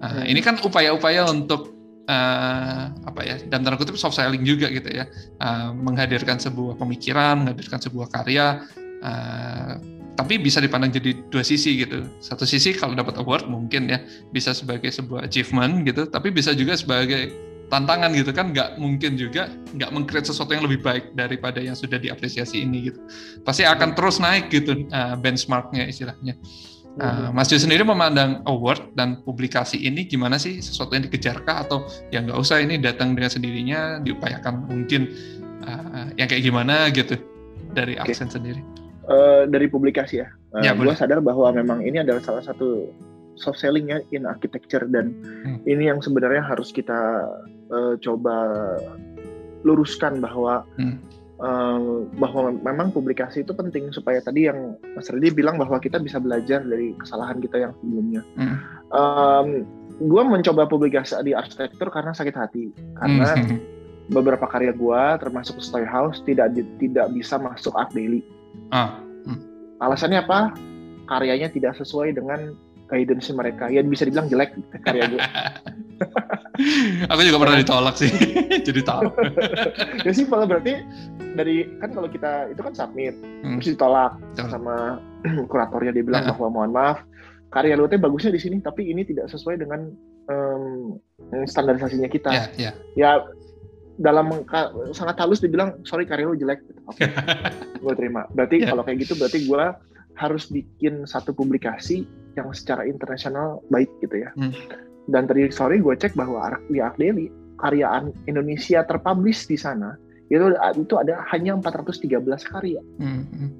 Uh, 0.00 0.24
ini 0.24 0.40
kan 0.40 0.56
upaya-upaya 0.64 1.28
untuk 1.28 1.78
uh, 2.08 2.90
apa 3.04 3.20
ya 3.22 3.36
dan 3.52 3.62
tanda 3.62 3.76
kutip 3.76 4.00
soft 4.00 4.16
selling 4.16 4.42
juga 4.42 4.66
gitu 4.72 4.88
ya 4.88 5.04
uh, 5.44 5.70
menghadirkan 5.76 6.40
sebuah 6.40 6.80
pemikiran 6.80 7.44
menghadirkan 7.44 7.78
sebuah 7.78 8.08
karya 8.10 8.64
uh, 9.04 9.97
tapi 10.18 10.34
bisa 10.34 10.58
dipandang 10.58 10.90
jadi 10.90 11.14
dua 11.30 11.46
sisi 11.46 11.78
gitu. 11.78 12.02
Satu 12.18 12.42
sisi 12.42 12.74
kalau 12.74 12.98
dapat 12.98 13.22
award 13.22 13.46
mungkin 13.46 13.86
ya 13.86 14.02
bisa 14.34 14.50
sebagai 14.50 14.90
sebuah 14.90 15.30
achievement 15.30 15.86
gitu, 15.86 16.10
tapi 16.10 16.34
bisa 16.34 16.50
juga 16.58 16.74
sebagai 16.74 17.30
tantangan 17.70 18.10
gitu 18.16 18.34
kan 18.34 18.50
nggak 18.50 18.82
mungkin 18.82 19.14
juga 19.14 19.46
nggak 19.78 19.90
mengcreate 19.94 20.26
sesuatu 20.26 20.56
yang 20.58 20.66
lebih 20.66 20.82
baik 20.82 21.14
daripada 21.14 21.62
yang 21.62 21.78
sudah 21.78 22.02
diapresiasi 22.02 22.66
ini 22.66 22.90
gitu. 22.90 22.98
Pasti 23.46 23.62
akan 23.62 23.94
terus 23.94 24.18
naik 24.18 24.50
gitu 24.50 24.90
uh, 24.90 25.14
benchmarknya 25.14 25.86
istilahnya. 25.86 26.34
Uh, 26.98 27.30
Mas 27.30 27.46
Jo 27.46 27.62
sendiri 27.62 27.86
memandang 27.86 28.42
award 28.50 28.90
dan 28.98 29.22
publikasi 29.22 29.78
ini 29.78 30.02
gimana 30.02 30.34
sih 30.34 30.58
sesuatu 30.58 30.98
yang 30.98 31.06
dikejarkah 31.06 31.62
atau 31.62 31.86
yang 32.10 32.26
nggak 32.26 32.42
usah 32.42 32.58
ini 32.58 32.74
datang 32.74 33.14
dengan 33.14 33.30
sendirinya 33.30 34.02
diupayakan 34.02 34.66
mungkin 34.66 35.06
uh, 35.62 36.10
yang 36.18 36.26
kayak 36.26 36.42
gimana 36.42 36.90
gitu 36.90 37.14
dari 37.70 37.94
okay. 37.94 38.18
aksen 38.18 38.34
sendiri? 38.34 38.77
Uh, 39.08 39.42
dari 39.48 39.66
publikasi 39.66 40.22
ya. 40.22 40.28
Uh, 40.54 40.64
ya 40.64 40.72
gue 40.72 40.94
sadar 40.96 41.20
bahwa 41.20 41.52
memang 41.52 41.84
ini 41.84 42.00
adalah 42.00 42.22
salah 42.24 42.44
satu 42.44 42.88
soft 43.38 43.62
selling 43.62 43.88
ya 43.88 44.02
in 44.10 44.26
architecture 44.26 44.84
dan 44.90 45.14
hmm. 45.44 45.62
ini 45.64 45.88
yang 45.88 46.02
sebenarnya 46.02 46.42
harus 46.42 46.74
kita 46.74 47.24
uh, 47.70 47.94
coba 48.02 48.36
luruskan 49.62 50.18
bahwa 50.18 50.66
hmm. 50.76 50.98
uh, 51.38 52.04
bahwa 52.18 52.54
memang 52.54 52.90
publikasi 52.90 53.46
itu 53.46 53.54
penting 53.54 53.94
supaya 53.94 54.18
tadi 54.18 54.50
yang 54.50 54.74
Mas 54.98 55.08
Redi 55.08 55.30
bilang 55.30 55.56
bahwa 55.56 55.78
kita 55.78 56.02
bisa 56.02 56.18
belajar 56.18 56.66
dari 56.66 56.94
kesalahan 56.98 57.38
kita 57.38 57.56
yang 57.62 57.72
sebelumnya. 57.78 58.22
Hmm. 58.34 58.56
Um, 58.90 59.48
gue 59.98 60.22
mencoba 60.22 60.70
publikasi 60.70 61.18
di 61.26 61.34
arsitektur 61.34 61.90
karena 61.90 62.14
sakit 62.14 62.34
hati 62.34 62.70
karena 62.98 63.34
hmm. 63.34 63.58
beberapa 64.14 64.46
karya 64.48 64.72
gue 64.72 65.02
termasuk 65.20 65.58
Stoy 65.60 65.84
House 65.84 66.22
tidak 66.24 66.54
tidak 66.78 67.06
bisa 67.12 67.36
masuk 67.36 67.74
Art 67.74 67.92
Daily 67.92 68.22
Ah. 68.72 69.00
Hmm. 69.26 69.40
Alasannya 69.80 70.24
apa? 70.24 70.54
Karyanya 71.08 71.48
tidak 71.48 71.76
sesuai 71.80 72.16
dengan 72.16 72.52
guidance 72.88 73.28
mereka. 73.30 73.68
Ya 73.68 73.84
bisa 73.84 74.08
dibilang 74.08 74.28
jelek 74.32 74.56
karya 74.82 75.08
gue. 75.08 75.20
Aku 77.10 77.20
juga 77.22 77.38
pernah 77.38 77.58
ditolak 77.58 77.94
sih, 77.94 78.10
jadi 78.66 78.80
tahu. 78.82 79.14
ya 80.06 80.10
sih 80.10 80.26
kalau 80.26 80.42
berarti 80.46 80.82
dari 81.38 81.70
kan 81.78 81.94
kalau 81.94 82.10
kita 82.10 82.50
itu 82.50 82.58
kan 82.58 82.74
submit, 82.74 83.14
hmm. 83.14 83.62
terus 83.62 83.78
ditolak 83.78 84.18
Betul. 84.34 84.50
sama 84.50 84.98
kuratornya 85.50 85.94
dia 85.94 86.02
bilang 86.02 86.26
bahwa 86.34 86.48
mohon 86.50 86.72
maaf 86.74 86.98
karya 87.48 87.78
lu 87.78 87.88
teh 87.88 87.96
bagusnya 87.96 88.34
di 88.34 88.40
sini 88.42 88.60
tapi 88.60 88.90
ini 88.90 89.06
tidak 89.06 89.30
sesuai 89.32 89.56
dengan 89.62 89.88
um, 90.28 90.98
standarisasinya 91.46 92.10
kita. 92.10 92.30
Yeah, 92.34 92.48
yeah. 92.58 92.74
Ya 92.98 93.10
dalam 93.98 94.46
sangat 94.94 95.18
halus 95.18 95.42
dibilang 95.42 95.82
sorry 95.82 96.06
karya 96.06 96.30
lu 96.30 96.38
jelek 96.38 96.62
gitu. 96.70 96.80
Okay. 96.94 97.10
gue 97.82 97.94
terima. 97.98 98.30
Berarti 98.30 98.62
yeah. 98.62 98.70
kalau 98.70 98.82
kayak 98.86 98.98
gitu 99.04 99.18
berarti 99.18 99.44
gue 99.44 99.64
harus 100.18 100.50
bikin 100.50 101.06
satu 101.06 101.34
publikasi 101.34 102.06
yang 102.38 102.50
secara 102.54 102.86
internasional 102.86 103.62
baik 103.74 103.90
gitu 104.02 104.22
ya. 104.22 104.30
Hmm. 104.38 104.54
Dan 105.10 105.26
tadi 105.26 105.50
sorry 105.50 105.82
gue 105.82 105.94
cek 105.98 106.14
bahwa 106.14 106.58
di 106.70 106.78
Daily 106.78 107.26
karya 107.58 108.06
Indonesia 108.30 108.86
terpublish 108.86 109.50
di 109.50 109.58
sana 109.58 109.98
itu 110.30 110.54
itu 110.54 110.94
ada 110.94 111.26
hanya 111.34 111.58
413 111.58 112.22
karya. 112.54 112.82
Hmm. 113.02 113.26
hmm. 113.26 113.50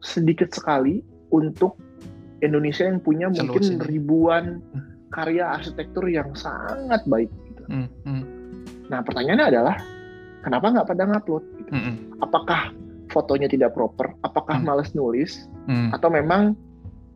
Sedikit 0.00 0.50
sekali 0.56 1.04
untuk 1.30 1.76
Indonesia 2.42 2.88
yang 2.88 2.98
punya 2.98 3.28
mungkin 3.28 3.78
ribuan 3.86 4.64
hmm. 4.72 5.12
karya 5.12 5.52
arsitektur 5.52 6.08
yang 6.08 6.32
sangat 6.32 7.04
baik. 7.04 7.28
Gitu. 7.52 7.62
Hmm. 7.68 7.88
Hmm. 8.08 8.41
Nah 8.92 9.00
pertanyaannya 9.00 9.46
adalah 9.48 9.76
kenapa 10.44 10.66
nggak 10.68 10.86
pada 10.92 11.02
ngupload? 11.08 11.44
Gitu. 11.64 11.70
Hmm. 11.72 11.94
Apakah 12.20 12.76
fotonya 13.08 13.48
tidak 13.48 13.72
proper? 13.72 14.12
Apakah 14.20 14.60
hmm. 14.60 14.68
males 14.68 14.92
nulis? 14.92 15.48
Hmm. 15.64 15.88
Atau 15.96 16.12
memang 16.12 16.52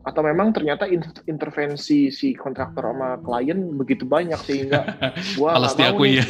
atau 0.07 0.23
memang 0.23 0.55
ternyata 0.55 0.87
intervensi 1.27 2.07
si 2.07 2.31
kontraktor 2.31 2.95
sama 2.95 3.19
klien 3.19 3.75
begitu 3.75 4.07
banyak 4.07 4.39
sehingga 4.39 4.95
gua 5.35 5.59
mau 5.59 5.99
nih, 5.99 6.23
ya. 6.23 6.25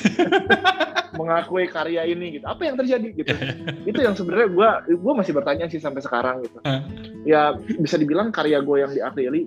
mengakui 1.17 1.69
karya 1.69 2.09
ini 2.09 2.41
gitu 2.41 2.45
apa 2.49 2.61
yang 2.65 2.73
terjadi 2.73 3.07
gitu 3.13 3.37
itu 3.93 3.99
yang 4.01 4.17
sebenarnya 4.17 4.49
gua 4.49 4.69
gua 4.97 5.13
masih 5.21 5.37
bertanya 5.37 5.69
sih 5.69 5.77
sampai 5.77 6.01
sekarang 6.01 6.41
gitu 6.41 6.57
ya 7.29 7.53
bisa 7.77 8.01
dibilang 8.01 8.33
karya 8.33 8.65
gue 8.65 8.77
yang 8.81 8.91
diakui 8.97 9.45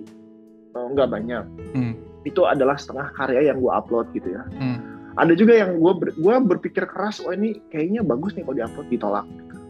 uh, 0.79 0.87
nggak 0.95 1.11
banyak 1.11 1.43
hmm. 1.75 1.93
itu 2.23 2.41
adalah 2.47 2.79
setengah 2.79 3.11
karya 3.19 3.51
yang 3.51 3.59
gua 3.59 3.83
upload 3.83 4.07
gitu 4.15 4.31
ya 4.31 4.47
hmm. 4.55 5.00
Ada 5.21 5.33
juga 5.37 5.53
yang 5.53 5.77
gue 5.77 5.93
ber, 5.93 6.09
gua 6.17 6.41
berpikir 6.41 6.89
keras 6.89 7.21
oh 7.21 7.29
ini 7.29 7.61
kayaknya 7.69 8.01
bagus 8.01 8.33
nih 8.33 8.41
kalau 8.41 8.57
diupload 8.57 8.87
ditolak 8.89 9.25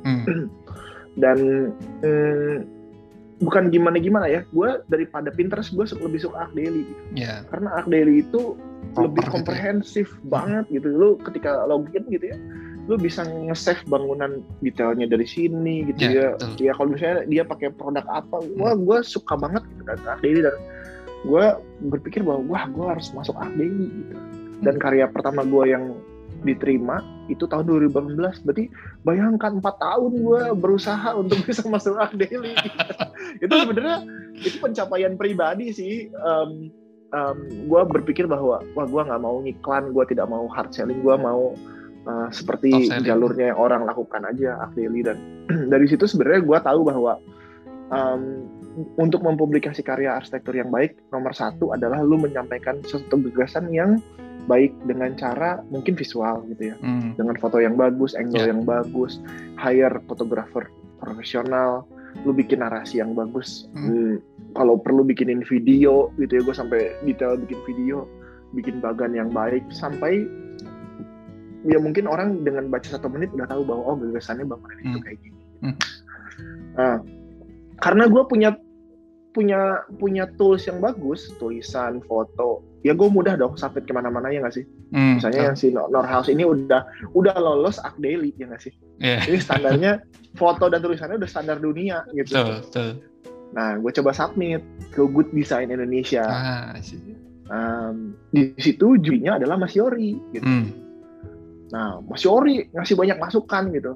hmm. 0.07 0.23
dan 1.21 1.37
hmm, 1.99 2.57
bukan 3.41 3.73
gimana 3.73 3.97
gimana 3.97 4.25
ya 4.29 4.41
gue 4.53 4.69
daripada 4.87 5.33
Pinterest 5.33 5.73
gue 5.73 5.83
lebih 5.97 6.21
suka 6.23 6.47
Arc 6.47 6.53
Daily 6.53 6.85
gitu 6.87 7.03
yeah. 7.17 7.41
karena 7.49 7.73
Arc 7.73 7.89
Daily 7.89 8.23
itu 8.23 8.55
Proper 8.93 9.01
lebih 9.07 9.23
gitu. 9.25 9.33
komprehensif 9.33 10.07
banget 10.29 10.65
gitu 10.69 10.87
lu 10.87 11.09
ketika 11.25 11.65
login 11.65 12.05
gitu 12.07 12.31
ya 12.31 12.37
lu 12.89 12.97
bisa 12.97 13.25
nge-save 13.25 13.81
bangunan 13.89 14.41
detailnya 14.61 15.05
dari 15.05 15.25
sini 15.25 15.85
gitu 15.89 16.01
Yeah, 16.01 16.13
ya 16.13 16.27
betul. 16.37 16.65
ya 16.65 16.71
kalau 16.77 16.89
misalnya 16.93 17.17
dia 17.29 17.43
pakai 17.45 17.69
produk 17.73 18.05
apa 18.09 18.41
wah 18.57 18.73
gue 18.77 18.97
suka 19.05 19.33
banget 19.37 19.65
gitu 19.73 19.83
kan 19.89 19.97
Arc 20.05 20.21
Daily 20.21 20.41
dan 20.45 20.55
gue 21.25 21.45
berpikir 21.89 22.21
bahwa 22.25 22.41
wah 22.45 22.63
gue 22.69 22.85
harus 22.85 23.09
masuk 23.13 23.33
Arc 23.37 23.53
Daily 23.57 23.89
gitu 23.89 24.15
dan 24.61 24.77
karya 24.77 25.09
pertama 25.09 25.41
gue 25.45 25.73
yang 25.73 25.97
diterima 26.41 27.05
itu 27.29 27.45
tahun 27.45 27.69
2018 27.69 28.17
berarti 28.17 28.65
bayangkan 29.05 29.61
empat 29.61 29.77
tahun 29.77 30.11
gue 30.25 30.41
berusaha 30.57 31.13
untuk 31.13 31.37
bisa 31.47 31.61
masuk 31.69 31.97
Arc 31.97 32.17
Daily 32.17 32.57
itu 33.45 33.53
sebenarnya 33.53 34.05
itu 34.41 34.57
pencapaian 34.57 35.13
pribadi 35.19 35.69
sih. 35.69 36.09
Um, 36.17 36.73
um, 37.13 37.37
gue 37.69 37.81
berpikir 37.93 38.25
bahwa 38.25 38.63
wah 38.73 38.87
gue 38.87 39.01
nggak 39.05 39.21
mau 39.21 39.37
ngiklan 39.43 39.93
gue 39.93 40.03
tidak 40.09 40.27
mau 40.27 40.49
hard 40.49 40.73
selling 40.73 40.99
gue 41.05 41.15
mau 41.15 41.53
uh, 42.09 42.27
seperti 42.33 42.89
jalurnya 43.05 43.53
yang 43.53 43.59
orang 43.59 43.85
lakukan 43.85 44.25
aja 44.25 44.57
Arc 44.65 44.73
Daily 44.73 45.05
dan 45.05 45.17
dari 45.73 45.85
situ 45.85 46.09
sebenarnya 46.09 46.41
gue 46.41 46.57
tahu 46.63 46.81
bahwa 46.89 47.21
um, 47.93 48.49
untuk 48.95 49.21
mempublikasi 49.21 49.83
karya 49.83 50.15
arsitektur 50.15 50.55
yang 50.55 50.71
baik 50.71 50.95
nomor 51.11 51.35
satu 51.35 51.75
adalah 51.75 51.99
lu 51.99 52.15
menyampaikan 52.15 52.79
sesuatu 52.87 53.19
gagasan 53.29 53.67
yang 53.69 53.99
baik 54.49 54.73
dengan 54.89 55.13
cara 55.15 55.61
mungkin 55.69 55.93
visual 55.93 56.41
gitu 56.49 56.73
ya 56.73 56.75
hmm. 56.81 57.13
dengan 57.17 57.35
foto 57.37 57.61
yang 57.61 57.77
bagus 57.77 58.17
angle 58.17 58.41
Yeah. 58.41 58.49
yang 58.53 58.61
bagus 58.65 59.21
hire 59.57 60.01
fotografer 60.09 60.65
profesional 60.97 61.85
lu 62.25 62.33
bikin 62.33 62.59
narasi 62.59 62.99
yang 62.99 63.13
bagus 63.13 63.69
Hmm. 63.71 63.87
Hmm, 63.87 64.13
kalau 64.57 64.75
perlu 64.81 65.05
bikinin 65.05 65.45
video 65.45 66.09
gitu 66.17 66.39
ya 66.39 66.41
gue 66.43 66.55
sampai 66.55 66.79
detail 67.05 67.37
bikin 67.37 67.59
video 67.69 67.97
bikin 68.51 68.83
bagan 68.83 69.15
yang 69.15 69.31
baik 69.31 69.63
sampai 69.71 70.27
ya 71.63 71.77
mungkin 71.77 72.09
orang 72.09 72.41
dengan 72.41 72.67
baca 72.67 72.89
satu 72.97 73.05
menit 73.07 73.29
udah 73.31 73.45
tahu 73.47 73.61
bahwa 73.63 73.93
oh 73.93 73.95
gagasannya 73.95 74.49
bangunan 74.49 74.77
itu 74.81 74.97
Hmm. 74.97 75.03
kayak 75.05 75.19
gini 75.21 75.39
Hmm. 75.61 75.75
nah 76.75 76.95
karena 77.79 78.09
gue 78.09 78.23
punya 78.25 78.49
punya 79.31 79.61
punya 79.95 80.27
tools 80.35 80.67
yang 80.67 80.83
bagus 80.83 81.31
tulisan 81.39 82.03
foto 82.03 82.65
ya 82.81 82.97
gue 82.97 83.09
mudah 83.09 83.37
dong 83.37 83.53
submit 83.57 83.85
ke 83.85 83.93
mana-mana 83.93 84.33
ya 84.33 84.41
nggak 84.41 84.55
sih 84.57 84.65
Hmm, 84.91 85.17
misalnya 85.21 85.53
yang 85.53 85.57
si 85.57 85.71
Norhouse 85.71 86.27
ini 86.27 86.43
udah 86.43 86.83
udah 87.15 87.35
lolos 87.39 87.79
Arc 87.79 87.95
Daily 88.01 88.35
ya 88.35 88.49
nggak 88.51 88.61
sih 88.61 88.73
yeah. 88.99 89.23
ini 89.23 89.39
standarnya 89.39 90.03
foto 90.35 90.67
dan 90.67 90.83
tulisannya 90.83 91.15
udah 91.21 91.29
standar 91.29 91.57
dunia 91.63 92.03
gitu 92.11 92.35
betul, 92.35 92.57
betul. 92.67 92.89
nah 93.55 93.79
gue 93.79 93.91
coba 94.01 94.11
submit 94.11 94.59
ke 94.91 94.99
Good 95.05 95.31
Design 95.31 95.71
Indonesia 95.71 96.25
Ah, 96.27 96.75
um, 97.51 98.15
di 98.31 98.51
situ 98.59 98.99
jurinya 98.99 99.37
adalah 99.39 99.55
Mas 99.59 99.75
Yori 99.75 100.17
gitu 100.35 100.43
Hmm. 100.43 100.71
nah 101.71 102.03
Mas 102.03 102.23
Yori 102.27 102.67
ngasih 102.75 102.95
banyak 102.99 103.17
masukan 103.19 103.71
gitu 103.71 103.91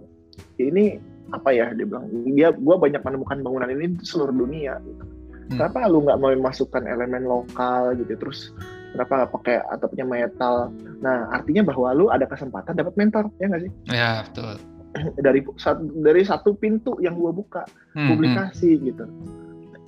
ini 0.60 1.00
apa 1.34 1.50
ya 1.52 1.74
dia 1.74 1.84
bilang 1.90 2.06
dia 2.32 2.54
gue 2.54 2.76
banyak 2.78 3.02
menemukan 3.02 3.42
bangunan 3.42 3.70
ini 3.74 3.98
di 3.98 4.06
seluruh 4.06 4.32
dunia 4.32 4.78
gitu. 4.80 5.04
Hmm. 5.04 5.58
kenapa 5.60 5.90
lu 5.90 6.06
nggak 6.06 6.20
mau 6.22 6.32
memasukkan 6.32 6.84
elemen 6.86 7.26
lokal 7.26 7.98
gitu 8.00 8.14
terus 8.16 8.54
kenapa 8.96 9.12
nggak 9.20 9.34
pakai 9.36 9.56
atapnya 9.68 10.06
metal 10.08 10.72
nah 11.04 11.28
artinya 11.36 11.68
bahwa 11.68 11.92
lu 11.92 12.06
ada 12.08 12.24
kesempatan 12.24 12.80
dapat 12.80 12.96
mentor 12.96 13.28
ya 13.38 13.52
nggak 13.52 13.64
sih 13.68 13.72
Ya, 13.92 14.24
betul. 14.24 14.56
dari 15.28 15.44
satu 15.60 15.84
dari 16.00 16.24
satu 16.24 16.50
pintu 16.56 16.96
yang 17.04 17.20
gua 17.20 17.36
buka 17.36 17.68
Hmm, 17.92 18.12
publikasi 18.12 18.80
gitu 18.80 19.04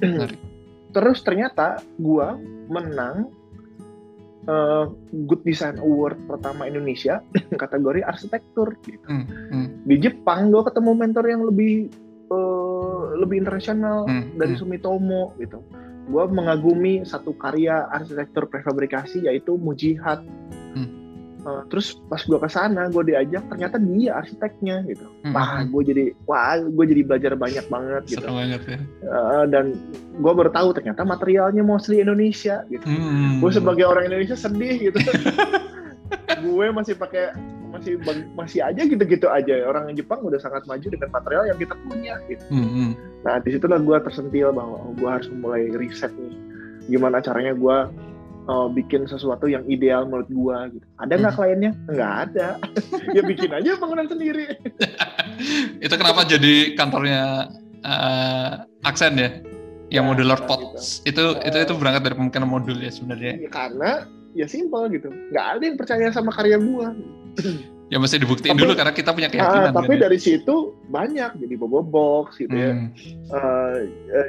Menarik. 0.03 0.35
terus 0.95 1.23
ternyata 1.23 1.79
gua 1.95 2.35
menang 2.67 3.31
eh, 4.45 4.85
Good 5.27 5.43
Design 5.43 5.79
Award 5.79 6.19
pertama 6.27 6.67
Indonesia 6.67 7.23
kategori 7.63 8.03
arsitektur 8.03 8.75
gitu. 8.83 9.07
Hmm, 9.07 9.23
hmm, 9.27 9.67
di 9.87 9.95
Jepang 9.99 10.51
gua 10.51 10.67
ketemu 10.67 10.91
mentor 10.95 11.25
yang 11.27 11.43
lebih 11.43 11.87
eh, 12.31 13.03
lebih 13.15 13.43
internasional 13.43 14.07
Hmm, 14.07 14.35
dari 14.35 14.55
hmm. 14.55 14.61
Sumitomo 14.63 15.31
gitu 15.39 15.63
gua 16.07 16.25
mengagumi 16.25 17.03
satu 17.03 17.35
karya 17.35 17.85
arsitektur 17.91 18.47
prefabrikasi 18.47 19.27
yaitu 19.27 19.55
Mujihat 19.55 20.23
Hmm. 20.75 20.89
Eh, 21.47 21.63
terus 21.71 21.95
pas 22.11 22.19
gua 22.27 22.43
ke 22.43 22.49
sana 22.51 22.91
gua 22.91 23.07
diajak 23.07 23.39
ternyata 23.47 23.79
dia 23.79 24.19
arsiteknya 24.19 24.83
gitu 24.83 25.07
hmm, 25.23 25.31
wah 25.31 25.63
gue 25.63 25.81
jadi 25.85 26.03
wah 26.27 26.59
gue 26.59 26.85
jadi 26.91 27.01
belajar 27.07 27.33
banyak 27.39 27.65
banget 27.71 28.03
gitu 28.19 28.25
banget 28.27 28.61
ya. 28.67 28.77
Eh, 28.83 29.43
dan 29.47 29.71
gue 30.17 30.33
baru 30.33 30.51
tahu 30.51 30.75
ternyata 30.75 31.07
materialnya 31.07 31.63
mostly 31.63 32.03
Indonesia 32.03 32.67
gitu 32.67 32.83
Hmm. 32.83 33.39
gue 33.39 33.51
sebagai 33.53 33.87
orang 33.87 34.11
Indonesia 34.11 34.35
sedih 34.35 34.91
gitu 34.91 34.99
gue 36.45 36.65
masih 36.75 36.99
pakai 36.99 37.31
masih 37.71 37.93
masih 38.33 38.59
aja 38.63 38.81
gitu-gitu 38.81 39.27
aja. 39.27 39.67
Orang 39.67 39.91
Jepang 39.93 40.23
udah 40.23 40.39
sangat 40.39 40.63
maju 40.65 40.87
dengan 40.87 41.09
material 41.11 41.43
yang 41.51 41.57
kita 41.59 41.75
punya 41.87 42.15
gitu. 42.31 42.43
Hmm, 42.49 42.69
hmm. 42.69 42.91
nah 43.25 43.35
di 43.43 43.49
situlah 43.53 43.79
gue 43.81 43.97
tersentil 44.07 44.55
bahwa 44.55 44.77
oh, 44.87 44.93
gue 44.95 45.09
harus 45.09 45.27
mulai 45.33 45.67
riset 45.75 46.11
nih. 46.15 46.35
Gimana 46.87 47.19
caranya 47.19 47.51
gue 47.53 47.77
uh, 48.47 48.67
bikin 48.71 49.05
sesuatu 49.05 49.45
yang 49.45 49.67
ideal 49.67 50.07
menurut 50.07 50.29
gue 50.31 50.57
gitu. 50.79 50.85
Ada 51.03 51.13
nggak 51.19 51.33
Hmm. 51.35 51.39
kliennya? 51.43 51.71
Nggak 51.91 52.13
ada. 52.31 52.47
Ya 53.15 53.21
bikin 53.23 53.51
aja 53.55 53.79
bangunan 53.79 54.07
sendiri. 54.07 54.51
Itu 55.85 55.95
kenapa 55.95 56.27
jadi 56.27 56.75
kantornya 56.75 57.47
eh, 57.87 58.51
aksen 58.83 59.15
ya? 59.15 59.29
Yang 59.87 60.03
Ya, 60.03 60.03
modular 60.03 60.39
nah, 60.43 60.47
pots. 60.51 60.99
itu 61.07 61.23
itu 61.47 61.57
itu 61.63 61.73
berangkat 61.79 62.11
dari 62.11 62.15
pemikiran 62.19 62.43
modul 62.51 62.75
ya 62.75 62.91
sebenarnya. 62.91 63.39
Ya, 63.39 63.47
karena 63.47 63.91
ya 64.35 64.43
simpel 64.43 64.91
gitu. 64.91 65.07
Nggak 65.31 65.45
ada 65.55 65.63
yang 65.63 65.77
percaya 65.79 66.07
sama 66.11 66.35
karya 66.35 66.59
gue 66.59 66.87
ya 67.87 67.97
mesti 67.97 68.19
dibuktiin 68.19 68.51
Tapi- 68.51 68.63
dulu 68.63 68.73
karena 68.75 68.91
kita 68.91 69.09
punya 69.11 69.27
Ah, 69.27 69.33
keyakinan 69.33 69.71
tapi 69.71 69.87
kan 69.87 69.97
ya. 69.97 70.03
dari 70.11 70.19
situ 70.19 70.55
banyak 70.87 71.31
jadi 71.39 71.55
bobo 71.55 71.79
box 71.81 72.35
gitu 72.37 72.51
ya 72.51 72.71
Hmm, 72.75 72.91
eh, 73.31 73.77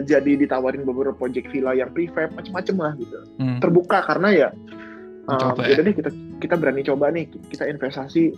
jadi 0.07 0.33
ditawarin 0.39 0.87
beberapa 0.87 1.11
project 1.13 1.51
villa 1.51 1.75
yang 1.75 1.91
prefab 1.91 2.31
macam-macam 2.33 2.77
lah 2.79 2.93
gitu 2.97 3.19
hmm. 3.43 3.59
terbuka 3.59 3.99
karena 4.07 4.29
ya 4.31 4.49
um, 5.27 5.59
ya 5.59 5.75
ya. 5.75 5.83
deh 5.83 5.95
kita 5.95 6.11
kita 6.39 6.55
berani 6.55 6.87
coba 6.87 7.11
nih 7.11 7.27
kita 7.51 7.67
investasi 7.67 8.31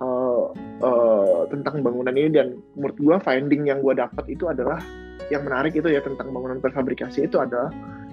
uh, 0.00 0.50
uh, 0.80 1.44
tentang 1.52 1.84
bangunan 1.84 2.16
ini 2.16 2.32
dan 2.32 2.56
menurut 2.72 2.96
gua 2.96 3.16
finding 3.20 3.68
yang 3.68 3.84
gua 3.84 3.92
dapat 3.92 4.24
itu 4.26 4.48
adalah 4.48 4.80
yang 5.28 5.44
menarik 5.44 5.76
itu 5.76 5.86
ya 5.86 6.00
tentang 6.00 6.32
bangunan 6.32 6.58
prefabrikasi 6.58 7.28
itu 7.28 7.36
adalah 7.36 7.68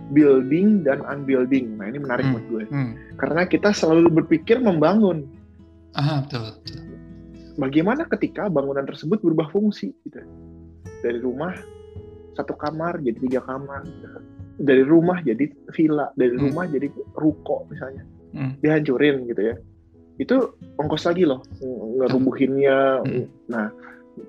building 0.09 0.83
dan 0.83 0.99
unbuilding 1.05 1.77
nah 1.77 1.87
ini 1.87 1.99
menarik 1.99 2.25
Hmm. 2.25 2.33
buat 2.35 2.45
gue 2.47 2.63
Hmm. 2.67 2.91
karena 3.15 3.41
kita 3.45 3.69
selalu 3.71 4.09
berpikir 4.23 4.57
membangun 4.59 5.23
Ah, 5.93 6.21
betul. 6.23 6.53
betul. 6.61 6.79
bagaimana 7.59 8.07
ketika 8.07 8.47
bangunan 8.47 8.87
tersebut 8.87 9.19
berubah 9.19 9.51
fungsi 9.51 9.91
gitu 10.07 10.23
dari 11.03 11.19
rumah 11.19 11.51
satu 12.33 12.55
kamar 12.55 13.03
jadi 13.03 13.19
tiga 13.19 13.41
kamar 13.43 13.83
dari 14.55 14.83
rumah 14.83 15.19
jadi 15.19 15.43
villa 15.75 16.07
dari 16.15 16.39
Hmm. 16.39 16.43
rumah 16.47 16.65
jadi 16.67 16.87
ruko 17.15 17.67
misalnya 17.67 18.07
Hmm. 18.31 18.55
dihancurin 18.63 19.27
gitu 19.27 19.41
ya 19.43 19.55
itu 20.19 20.35
ongkos 20.75 21.03
lagi 21.03 21.27
loh 21.27 21.43
ng- 21.59 21.99
ngerubuhinnya 21.99 22.79
Hmm. 23.03 23.25
nah 23.47 23.67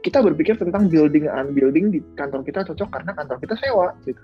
kita 0.02 0.22
berpikir 0.22 0.54
tentang 0.54 0.86
building 0.86 1.26
unbuilding 1.26 1.90
di 1.90 1.98
kantor 2.14 2.42
kita 2.42 2.62
cocok 2.62 2.88
karena 2.90 3.11
kantor 3.11 3.38
kita 3.42 3.54
sewa 3.58 3.90
gitu. 4.02 4.22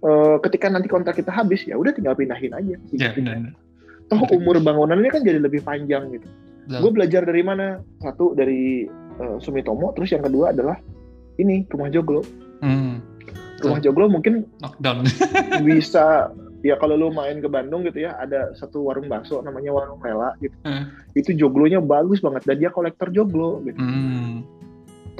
Uh, 0.00 0.38
ketika 0.40 0.70
nanti 0.70 0.88
kontrak 0.88 1.12
kita 1.12 1.28
habis 1.28 1.66
ya 1.66 1.74
udah 1.76 1.92
tinggal 1.92 2.14
pindahin 2.16 2.54
aja. 2.56 2.76
Ya, 2.94 3.10
benar. 3.12 3.52
Toh 4.10 4.22
umur 4.34 4.58
bangunannya 4.58 5.10
kan 5.10 5.22
jadi 5.22 5.38
lebih 5.38 5.62
panjang 5.62 6.10
gitu. 6.10 6.26
Gue 6.70 6.90
belajar 6.90 7.26
dari 7.26 7.42
mana? 7.42 7.82
Satu 7.98 8.34
dari 8.34 8.86
uh, 9.18 9.38
Sumitomo, 9.42 9.90
terus 9.94 10.14
yang 10.14 10.22
kedua 10.22 10.54
adalah 10.54 10.78
ini 11.38 11.66
rumah 11.70 11.90
joglo. 11.90 12.22
Hmm. 12.62 13.02
Rumah 13.62 13.80
joglo 13.82 14.06
mungkin 14.10 14.46
knockdown 14.62 15.06
bisa 15.68 16.30
ya 16.60 16.76
kalau 16.76 16.96
lu 16.96 17.08
main 17.08 17.40
ke 17.40 17.48
Bandung 17.48 17.84
gitu 17.88 18.04
ya 18.04 18.16
ada 18.20 18.52
satu 18.52 18.84
warung 18.84 19.08
bakso 19.08 19.40
namanya 19.40 19.72
warung 19.72 20.00
rela 20.00 20.36
gitu 20.44 20.52
hmm. 20.64 21.16
itu 21.16 21.32
joglonya 21.36 21.80
bagus 21.80 22.20
banget 22.20 22.44
dan 22.44 22.56
dia 22.60 22.68
kolektor 22.68 23.08
joglo 23.08 23.64
gitu 23.64 23.80
hmm. 23.80 24.44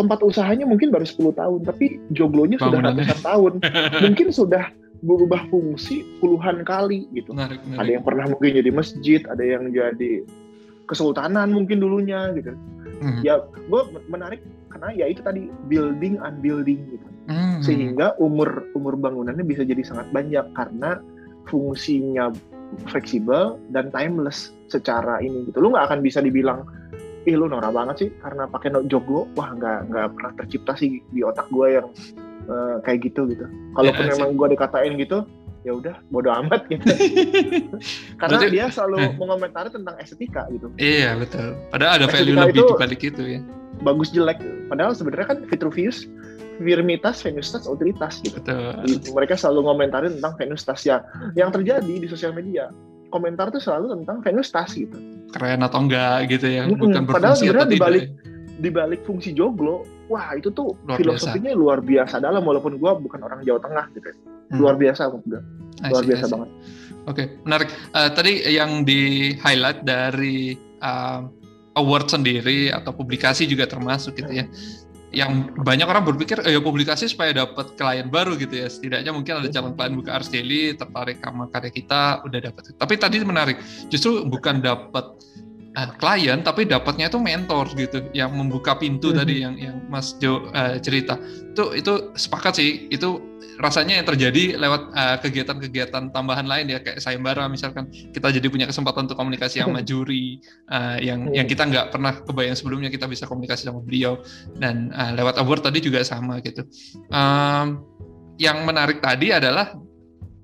Tempat 0.01 0.25
usahanya 0.25 0.65
mungkin 0.65 0.89
baru 0.89 1.05
10 1.05 1.37
tahun 1.37 1.61
tapi 1.69 2.01
joglonya 2.17 2.57
sudah 2.57 2.81
ratusan 2.81 3.21
tahun 3.21 3.53
mungkin 4.05 4.29
sudah 4.33 4.65
berubah 5.01 5.49
fungsi 5.49 6.05
puluhan 6.21 6.65
kali 6.65 7.09
gitu 7.13 7.33
menarik, 7.33 7.61
menarik. 7.65 7.81
ada 7.81 7.91
yang 7.93 8.05
pernah 8.05 8.25
mungkin 8.29 8.51
jadi 8.57 8.71
masjid 8.73 9.21
ada 9.29 9.45
yang 9.45 9.73
jadi 9.73 10.25
kesultanan 10.89 11.53
mungkin 11.53 11.81
dulunya 11.81 12.33
gitu 12.37 12.53
hmm. 13.05 13.21
ya 13.25 13.41
gue 13.45 13.83
menarik 14.09 14.41
karena 14.73 14.89
ya 14.97 15.07
itu 15.09 15.21
tadi 15.25 15.49
building 15.73 16.21
unbuilding 16.21 16.81
gitu 16.97 17.07
hmm. 17.33 17.61
sehingga 17.65 18.13
umur 18.21 18.65
umur 18.77 18.97
bangunannya 18.97 19.45
bisa 19.45 19.65
jadi 19.65 19.81
sangat 19.85 20.09
banyak 20.13 20.45
karena 20.53 21.01
fungsinya 21.49 22.33
fleksibel 22.87 23.59
dan 23.75 23.91
timeless 23.91 24.55
secara 24.71 25.19
ini 25.19 25.51
gitu. 25.51 25.59
Lu 25.59 25.75
nggak 25.75 25.91
akan 25.91 26.01
bisa 26.05 26.23
dibilang, 26.23 26.63
ih 27.29 27.37
lu 27.37 27.47
norak 27.51 27.73
banget 27.73 27.97
sih 28.07 28.11
karena 28.21 28.49
pakai 28.49 28.73
joglo. 28.89 29.29
Wah 29.37 29.53
nggak 29.53 29.93
nggak 29.93 30.07
pernah 30.17 30.33
tercipta 30.41 30.73
sih 30.77 31.05
di 31.13 31.21
otak 31.21 31.49
gue 31.53 31.81
yang 31.81 31.87
uh, 32.49 32.77
kayak 32.85 33.11
gitu 33.11 33.29
gitu. 33.29 33.45
Kalaupun 33.77 34.05
ya, 34.09 34.13
memang 34.17 34.31
gue 34.37 34.49
dikatain 34.57 34.93
gitu, 34.97 35.19
ya 35.63 35.73
udah 35.77 35.95
bodo 36.09 36.31
amat 36.33 36.65
gitu. 36.73 36.85
karena 38.21 38.39
Berarti, 38.41 38.55
dia 38.55 38.67
selalu 38.73 38.97
eh. 39.05 39.13
mengomentari 39.21 39.69
tentang 39.69 39.95
estetika 40.01 40.49
gitu. 40.55 40.73
Iya 40.81 41.17
betul. 41.21 41.57
Padahal 41.69 41.93
ada 42.01 42.07
value 42.09 42.37
lebih 42.37 42.65
di 42.65 42.75
balik 42.77 43.01
itu 43.05 43.23
ya. 43.39 43.41
Bagus 43.81 44.13
jelek. 44.13 44.41
Padahal 44.69 44.93
sebenarnya 44.97 45.37
kan 45.37 45.39
Vitruvius 45.49 46.09
Virmitas, 46.61 47.25
Venustas, 47.25 47.65
Utilitas 47.65 48.21
gitu. 48.21 48.37
Betul. 48.37 48.77
Mereka 49.17 49.33
selalu 49.33 49.65
ngomentarin 49.65 50.21
tentang 50.21 50.37
Venustas 50.37 50.85
ya. 50.85 51.01
Yang 51.33 51.61
terjadi 51.61 51.95
di 52.05 52.07
sosial 52.07 52.37
media, 52.37 52.69
komentar 53.11 53.51
tuh 53.51 53.61
selalu 53.61 54.01
tentang 54.01 54.23
Venustas 54.23 54.73
gitu. 54.73 54.97
Keren 55.35 55.63
atau 55.67 55.85
enggak 55.85 56.31
gitu 56.31 56.47
ya, 56.47 56.67
bukan 56.71 57.07
hmm, 57.07 57.11
Padahal 57.11 57.37
sebenarnya 57.37 57.71
dibalik 57.71 58.05
dibalik 58.61 59.01
fungsi 59.09 59.33
joglo, 59.33 59.85
wah 60.13 60.37
itu 60.37 60.53
tuh 60.53 60.77
luar 60.85 60.99
filosofinya 61.01 61.53
biasa. 61.53 61.61
luar 61.61 61.79
biasa 61.81 62.15
dalam 62.21 62.43
walaupun 62.45 62.77
gue 62.77 62.93
bukan 63.03 63.21
orang 63.25 63.41
Jawa 63.43 63.61
Tengah 63.63 63.87
gitu. 63.97 64.09
Hmm. 64.51 64.59
Luar 64.59 64.75
biasa 64.79 65.11
gue. 65.11 65.41
Luar 65.91 66.05
biasa 66.05 66.25
banget. 66.29 66.51
Oke, 67.09 67.17
okay, 67.17 67.27
menarik. 67.49 67.69
Uh, 67.97 68.11
tadi 68.13 68.45
yang 68.45 68.85
di 68.85 69.33
highlight 69.41 69.83
dari 69.89 70.55
uh, 70.85 71.25
award 71.81 72.13
sendiri 72.13 72.69
atau 72.69 72.93
publikasi 72.93 73.49
juga 73.49 73.65
termasuk 73.65 74.19
gitu 74.21 74.45
ya 74.45 74.45
yang 75.11 75.51
banyak 75.59 75.87
orang 75.87 76.07
berpikir 76.07 76.39
eh, 76.47 76.55
ya 76.55 76.61
publikasi 76.63 77.11
supaya 77.11 77.35
dapat 77.35 77.75
klien 77.75 78.07
baru 78.07 78.39
gitu 78.39 78.55
ya. 78.63 78.71
Setidaknya 78.71 79.11
mungkin 79.11 79.43
ada 79.43 79.49
calon 79.51 79.75
klien 79.75 79.95
buka 79.99 80.11
Ars 80.17 80.31
Daily 80.31 80.79
tertarik 80.79 81.19
sama 81.19 81.51
karya 81.51 81.71
kita 81.75 82.03
udah 82.25 82.41
dapat 82.41 82.63
tapi 82.79 82.95
tadi 82.97 83.17
menarik 83.21 83.59
justru 83.93 84.25
bukan 84.25 84.63
dapat 84.63 85.05
uh, 85.81 85.89
klien 85.97 86.45
tapi 86.45 86.69
dapatnya 86.69 87.09
itu 87.09 87.17
mentor 87.17 87.73
gitu 87.73 88.05
yang 88.13 88.37
membuka 88.37 88.77
pintu 88.77 89.11
mm 89.11 89.13
-hmm. 89.13 89.21
tadi 89.25 89.35
yang 89.41 89.55
yang 89.57 89.77
Mas 89.89 90.13
Jo 90.21 90.53
uh, 90.53 90.77
cerita. 90.77 91.17
Itu 91.57 91.73
itu 91.73 92.13
sepakat 92.15 92.61
sih 92.61 92.93
itu 92.93 93.25
rasanya 93.61 94.01
yang 94.01 94.07
terjadi 94.09 94.57
lewat 94.57 94.93
kegiatan 95.21 95.57
kegiatan-kegiatan 95.61 96.17
tambahan 96.17 96.49
lain 96.49 96.73
ya 96.73 96.79
kayak 96.85 97.01
sayembara 97.01 97.49
misalkan. 97.49 97.89
Kita 97.91 98.29
jadi 98.29 98.47
punya 98.53 98.69
kesempatan 98.69 99.09
untuk 99.09 99.17
komunikasi 99.17 99.65
sama 99.65 99.81
juri 99.81 100.41
uh, 100.69 101.01
yang 101.01 101.33
yang 101.33 101.49
kita 101.49 101.65
nggak 101.65 101.93
pernah 101.93 102.21
kebayang 102.25 102.57
sebelumnya 102.57 102.93
kita 102.93 103.09
bisa 103.09 103.25
komunikasi 103.25 103.69
sama 103.69 103.81
beliau. 103.81 104.21
Dan 104.57 104.93
uh, 104.93 105.17
lewat 105.17 105.41
award 105.41 105.65
tadi 105.65 105.81
juga 105.81 106.05
sama 106.05 106.39
gitu. 106.45 106.65
Um, 107.09 107.85
yang 108.41 108.65
menarik 108.65 109.05
tadi 109.05 109.37
adalah 109.37 109.77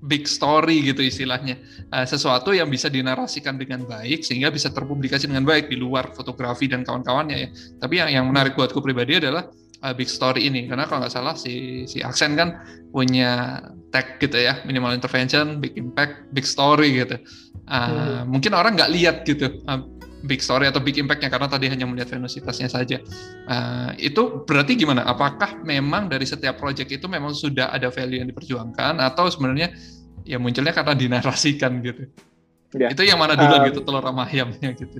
big 0.07 0.23
story 0.25 0.87
gitu 0.87 1.03
istilahnya 1.03 1.59
uh, 1.91 2.07
sesuatu 2.07 2.55
yang 2.55 2.71
bisa 2.71 2.87
dinarasikan 2.87 3.59
dengan 3.59 3.83
baik 3.83 4.23
sehingga 4.23 4.47
bisa 4.47 4.71
terpublikasi 4.71 5.27
dengan 5.27 5.43
baik 5.43 5.67
di 5.67 5.75
luar 5.75 6.15
fotografi 6.15 6.71
dan 6.71 6.87
kawan-kawannya 6.87 7.37
ya 7.37 7.49
tapi 7.83 7.99
yang 7.99 8.09
yang 8.09 8.25
menarik 8.25 8.55
buatku 8.55 8.79
pribadi 8.79 9.19
adalah 9.19 9.51
uh, 9.83 9.93
big 9.93 10.07
story 10.07 10.47
ini 10.47 10.65
karena 10.71 10.87
kalau 10.87 11.03
nggak 11.03 11.13
salah 11.13 11.35
si 11.35 11.83
si 11.85 11.99
aksen 11.99 12.39
kan 12.39 12.55
punya 12.95 13.61
tag 13.91 14.17
gitu 14.23 14.39
ya 14.39 14.63
minimal 14.63 14.95
intervention 14.95 15.59
big 15.59 15.75
impact 15.75 16.31
big 16.31 16.47
story 16.47 17.03
gitu 17.03 17.19
uh, 17.67 18.23
hmm. 18.23 18.31
mungkin 18.31 18.55
orang 18.55 18.79
nggak 18.79 18.91
lihat 18.95 19.15
gitu 19.27 19.59
uh, 19.67 19.83
big 20.25 20.41
story 20.41 20.65
atau 20.65 20.81
big 20.81 20.97
impactnya 20.97 21.29
karena 21.29 21.45
tadi 21.45 21.69
hanya 21.69 21.85
melihat 21.85 22.17
venositasnya 22.17 22.69
saja. 22.71 22.97
Uh, 23.45 23.93
itu 24.01 24.43
berarti 24.43 24.73
gimana? 24.73 25.05
Apakah 25.05 25.61
memang 25.61 26.09
dari 26.09 26.25
setiap 26.25 26.57
project 26.57 26.89
itu 26.89 27.05
memang 27.05 27.37
sudah 27.37 27.69
ada 27.69 27.93
value 27.93 28.19
yang 28.19 28.29
diperjuangkan 28.33 28.97
atau 28.97 29.29
sebenarnya 29.29 29.69
ya 30.27 30.37
munculnya 30.37 30.75
karena 30.75 30.93
dinarasikan 30.93 31.79
gitu? 31.79 32.11
Ya. 32.75 32.91
Itu 32.91 33.07
yang 33.07 33.17
mana 33.17 33.39
dulu 33.39 33.55
um, 33.55 33.63
gitu 33.71 33.79
telur 33.87 34.03
sama 34.03 34.27
ayamnya 34.27 34.69
gitu? 34.75 34.99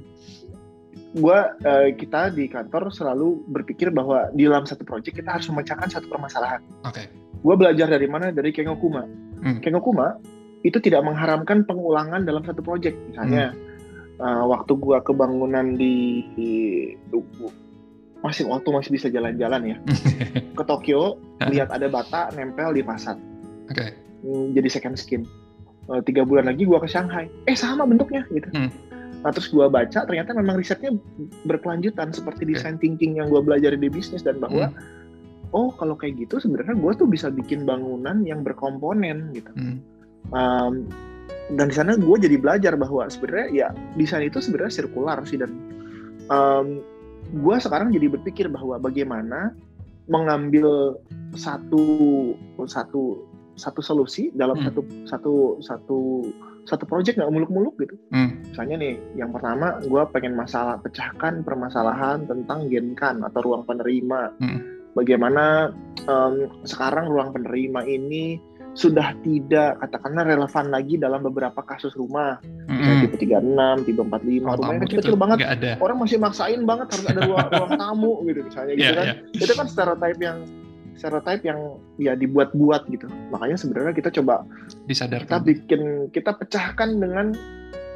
Gua 1.19 1.51
uh, 1.59 1.91
kita 1.91 2.31
di 2.31 2.47
kantor 2.47 2.89
selalu 2.95 3.43
berpikir 3.51 3.91
bahwa 3.91 4.31
di 4.31 4.47
dalam 4.47 4.63
satu 4.63 4.87
project 4.87 5.19
kita 5.19 5.35
harus 5.35 5.51
memecahkan 5.51 5.91
satu 5.91 6.07
permasalahan. 6.07 6.63
Oke. 6.87 7.03
Okay. 7.03 7.05
Gue 7.43 7.55
belajar 7.59 7.91
dari 7.91 8.07
mana? 8.07 8.31
Dari 8.31 8.49
Kengokuma. 8.55 9.03
Hmm. 9.43 9.59
Kengokuma 9.59 10.17
itu 10.65 10.79
tidak 10.81 11.05
mengharamkan 11.05 11.67
pengulangan 11.67 12.23
dalam 12.25 12.41
satu 12.41 12.63
project. 12.65 12.97
Misalnya 13.11 13.53
hmm 13.53 13.67
uh, 14.21 14.43
waktu 14.49 14.71
gua 14.77 15.01
kebangunan 15.01 15.77
di, 15.77 16.25
di 16.33 16.51
masih 18.21 18.49
waktu 18.49 18.69
masih 18.73 18.91
bisa 18.97 19.07
jalan-jalan 19.13 19.61
ya 19.61 19.77
ke 20.57 20.63
Tokyo 20.65 21.21
lihat 21.37 21.69
ada 21.69 21.85
bata 21.85 22.33
nempel 22.33 22.73
di 22.73 22.81
pasar 22.81 23.15
okay. 23.69 23.93
Hmm, 24.27 24.51
jadi 24.51 24.67
second 24.67 24.99
skin 24.99 25.23
uh, 25.87 26.03
tiga 26.03 26.27
bulan 26.27 26.51
lagi 26.51 26.67
gua 26.67 26.83
ke 26.83 26.91
Shanghai 26.91 27.31
eh 27.47 27.55
sama 27.55 27.87
bentuknya 27.87 28.27
gitu 28.27 28.51
hmm. 28.51 28.67
nah 29.23 29.31
terus 29.31 29.47
gua 29.47 29.71
baca 29.71 30.03
ternyata 30.03 30.35
memang 30.35 30.59
risetnya 30.59 30.91
berkelanjutan 31.47 32.11
seperti 32.11 32.43
design 32.43 32.75
thinking 32.75 33.23
yang 33.23 33.31
gua 33.31 33.39
belajar 33.39 33.71
di 33.71 33.87
bisnis 33.87 34.27
dan 34.27 34.43
bahwa 34.43 34.67
hmm. 34.67 35.55
oh 35.55 35.71
kalau 35.79 35.95
kayak 35.95 36.19
gitu 36.27 36.43
sebenarnya 36.43 36.75
gua 36.75 36.91
tuh 36.91 37.07
bisa 37.07 37.31
bikin 37.31 37.63
bangunan 37.63 38.19
yang 38.27 38.43
berkomponen 38.43 39.31
gitu 39.31 39.47
hmm. 39.55 39.79
um, 40.35 40.83
dan 41.55 41.71
di 41.71 41.75
sana 41.79 41.95
gue 41.95 42.17
jadi 42.19 42.35
belajar 42.35 42.75
bahwa 42.75 43.07
sebenarnya 43.07 43.47
ya 43.55 43.67
desain 43.95 44.27
itu 44.27 44.43
sebenarnya 44.43 44.83
sirkular 44.83 45.23
sih 45.23 45.39
dan 45.39 45.55
um, 46.27 46.83
gue 47.31 47.55
sekarang 47.63 47.95
jadi 47.95 48.11
berpikir 48.11 48.51
bahwa 48.51 48.75
bagaimana 48.75 49.55
mengambil 50.11 50.99
satu 51.35 52.35
satu 52.67 53.26
satu 53.57 53.81
solusi 53.81 54.29
dalam 54.31 54.61
hmm. 54.61 54.65
satu 54.69 54.81
satu 55.09 55.33
satu 55.59 55.99
satu 56.67 56.83
project 56.83 57.17
nggak 57.17 57.31
muluk-muluk 57.31 57.75
gitu. 57.79 57.95
Hmm. 58.11 58.43
Misalnya 58.43 58.75
nih, 58.77 58.93
yang 59.15 59.31
pertama 59.31 59.79
gue 59.81 60.03
pengen 60.11 60.35
masalah 60.35 60.77
pecahkan 60.83 61.41
permasalahan 61.41 62.27
tentang 62.27 62.67
genkan 62.67 63.23
atau 63.23 63.39
ruang 63.41 63.63
penerima. 63.63 64.35
Hmm. 64.37 64.59
Bagaimana 64.93 65.71
um, 66.09 66.51
sekarang 66.67 67.07
ruang 67.07 67.31
penerima 67.31 67.85
ini 67.87 68.37
sudah 68.77 69.17
tidak 69.25 69.81
katakanlah 69.81 70.21
relevan 70.21 70.69
lagi 70.69 71.01
dalam 71.01 71.25
beberapa 71.25 71.65
kasus 71.65 71.97
rumah 71.97 72.37
misalnya 72.69 73.09
tipe 73.09 73.17
36, 73.25 73.89
tipe 73.89 74.01
45 74.05 74.05
oh, 74.05 74.53
rumahnya 74.53 74.81
kecil-kecil 74.85 75.17
banget 75.17 75.37
ada. 75.41 75.71
orang 75.81 75.97
masih 75.97 76.21
maksain 76.21 76.61
banget 76.61 76.93
harus 76.93 77.05
ada 77.09 77.21
ruang, 77.25 77.49
ruang 77.49 77.73
tamu 77.73 78.13
gitu 78.29 78.39
misalnya 78.45 78.73
gitu 78.77 78.85
yeah, 78.85 78.93
kan 78.93 79.07
yeah. 79.09 79.41
itu 79.41 79.53
kan 79.57 79.65
stereotype 79.65 80.21
yang 80.21 80.37
stereotype 80.97 81.45
yang 81.45 81.79
ya 82.01 82.17
dibuat-buat 82.17 82.89
gitu 82.89 83.07
makanya 83.29 83.57
sebenarnya 83.57 83.93
kita 83.93 84.09
coba 84.21 84.43
disadarkan 84.89 85.29
kita 85.29 85.39
bikin 85.45 85.81
kita 86.11 86.31
pecahkan 86.35 86.97
dengan 86.97 87.37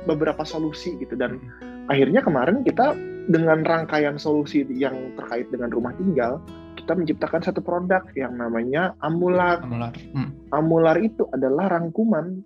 beberapa 0.05 0.45
solusi 0.45 0.97
gitu 1.01 1.17
dan 1.17 1.37
hmm. 1.37 1.89
akhirnya 1.89 2.21
kemarin 2.21 2.61
kita 2.65 2.93
dengan 3.29 3.61
rangkaian 3.61 4.17
solusi 4.17 4.65
yang 4.73 5.13
terkait 5.17 5.45
dengan 5.53 5.69
rumah 5.69 5.93
tinggal 5.97 6.41
kita 6.81 6.97
menciptakan 6.97 7.41
satu 7.45 7.61
produk 7.61 8.01
yang 8.17 8.35
namanya 8.35 8.97
Amular. 9.05 9.61
Amular, 9.61 9.93
hmm. 9.93 10.29
Amular 10.49 10.97
itu 10.97 11.29
adalah 11.29 11.69
rangkuman 11.69 12.41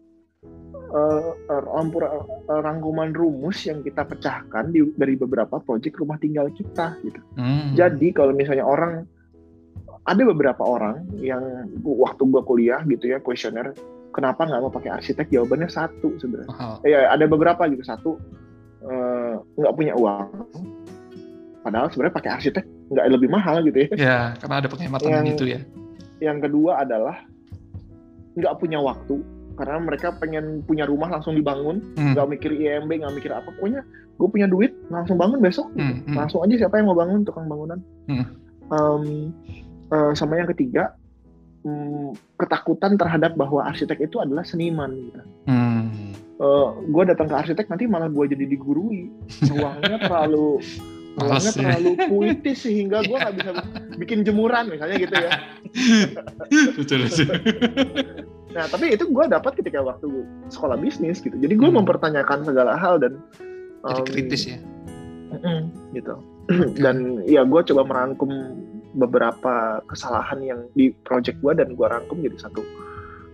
uh, 0.91 1.31
uh, 1.49 2.61
rangkuman 2.61 3.15
rumus 3.15 3.63
yang 3.63 3.79
kita 3.81 4.03
pecahkan 4.03 4.75
di, 4.75 4.83
dari 4.99 5.15
beberapa 5.15 5.57
proyek 5.63 5.97
rumah 5.97 6.19
tinggal 6.19 6.51
kita. 6.51 6.99
Gitu. 7.01 7.19
Hmm. 7.39 7.73
Jadi 7.73 8.11
kalau 8.11 8.35
misalnya 8.35 8.67
orang 8.67 9.07
ada 10.05 10.21
beberapa 10.21 10.61
orang 10.61 11.01
yang 11.17 11.41
waktu 11.81 12.21
gua 12.29 12.45
kuliah 12.45 12.81
gitu 12.85 13.09
ya 13.09 13.17
kuesioner 13.21 13.73
kenapa 14.13 14.45
nggak 14.47 14.61
mau 14.63 14.71
pakai 14.71 15.01
arsitek 15.01 15.27
jawabannya 15.33 15.67
satu 15.67 16.15
sebenarnya. 16.21 16.53
Oh. 16.55 16.77
Ya 16.85 17.11
ada 17.11 17.25
beberapa 17.27 17.67
gitu 17.67 17.83
satu 17.83 18.15
nggak 19.57 19.73
uh, 19.73 19.77
punya 19.77 19.97
uang 19.97 20.29
padahal 21.65 21.89
sebenarnya 21.89 22.15
pakai 22.15 22.31
arsitek 22.37 22.65
nggak 22.93 23.05
lebih 23.09 23.29
mahal 23.33 23.65
gitu 23.65 23.77
ya. 23.81 23.89
Ya, 23.97 24.19
karena 24.37 24.55
ada 24.61 24.69
penghematan 24.69 25.09
Yang- 25.09 25.27
itu 25.33 25.45
ya. 25.57 25.59
Yang 26.21 26.37
kedua 26.47 26.85
adalah 26.85 27.17
nggak 28.37 28.55
punya 28.61 28.79
waktu 28.79 29.19
karena 29.55 29.79
mereka 29.79 30.11
pengen 30.19 30.61
punya 30.67 30.83
rumah 30.83 31.07
langsung 31.07 31.33
dibangun, 31.33 31.79
Hmm, 31.95 32.11
nggak 32.11 32.27
mikir 32.27 32.51
IMB, 32.51 32.91
nggak 33.01 33.15
mikir 33.15 33.31
apa. 33.31 33.47
Pokoknya 33.55 33.81
gue 34.19 34.27
punya 34.27 34.47
duit 34.51 34.75
langsung 34.91 35.15
bangun 35.15 35.39
besok. 35.39 35.71
gitu. 35.73 35.81
hmm, 35.81 35.95
hmm. 36.11 36.15
Langsung 36.15 36.39
aja 36.43 36.55
siapa 36.59 36.75
yang 36.79 36.91
mau 36.91 36.97
bangun 36.99 37.23
tukang 37.23 37.47
bangunan. 37.47 37.79
Hmm. 38.11 38.25
Em, 38.65 39.03
eh, 39.95 40.11
sama 40.11 40.35
yang 40.35 40.51
ketiga 40.51 40.91
mm, 41.63 42.35
ketakutan 42.35 42.99
terhadap 42.99 43.33
bahwa 43.33 43.63
arsitek 43.63 44.05
itu 44.05 44.19
adalah 44.19 44.43
seniman. 44.43 44.91
Gitu. 44.91 45.21
Hmm. 45.47 45.87
gue 46.91 47.03
datang 47.07 47.31
ke 47.31 47.35
arsitek 47.39 47.71
nanti 47.71 47.87
malah 47.87 48.11
gue 48.11 48.27
jadi 48.27 48.43
digurui 48.43 49.07
ruangnya 49.47 50.03
terlalu 50.03 50.59
ruangnya 51.15 51.47
ya. 51.47 51.55
terlalu 51.55 51.91
puitis 52.11 52.59
sehingga 52.59 53.07
gue 53.07 53.15
nggak 53.15 53.35
bisa 53.39 53.51
bikin 53.95 54.27
jemuran 54.27 54.67
misalnya 54.67 54.99
gitu 54.99 55.15
ya 55.15 55.31
betul, 56.75 57.07
betul. 57.07 57.27
nah 58.51 58.67
tapi 58.67 58.99
itu 58.99 59.07
gue 59.07 59.25
dapat 59.31 59.55
ketika 59.55 59.79
waktu 59.79 60.27
sekolah 60.51 60.75
bisnis 60.75 61.23
gitu 61.23 61.39
jadi 61.39 61.55
gue 61.55 61.69
Hmm. 61.71 61.79
mempertanyakan 61.79 62.43
segala 62.43 62.75
hal 62.75 62.99
dan 62.99 63.15
Jadi 63.87 64.01
em, 64.03 64.07
kritis 64.11 64.41
ya. 64.51 64.57
gitu 65.95 66.15
dan 66.83 67.23
ya 67.23 67.47
gue 67.47 67.61
coba 67.63 67.81
merangkum 67.87 68.29
beberapa 68.95 69.83
kesalahan 69.91 70.39
yang 70.41 70.59
di 70.73 70.95
project 71.03 71.43
gue 71.43 71.53
dan 71.53 71.75
gue 71.75 71.87
rangkum 71.87 72.23
jadi 72.23 72.39
satu 72.39 72.63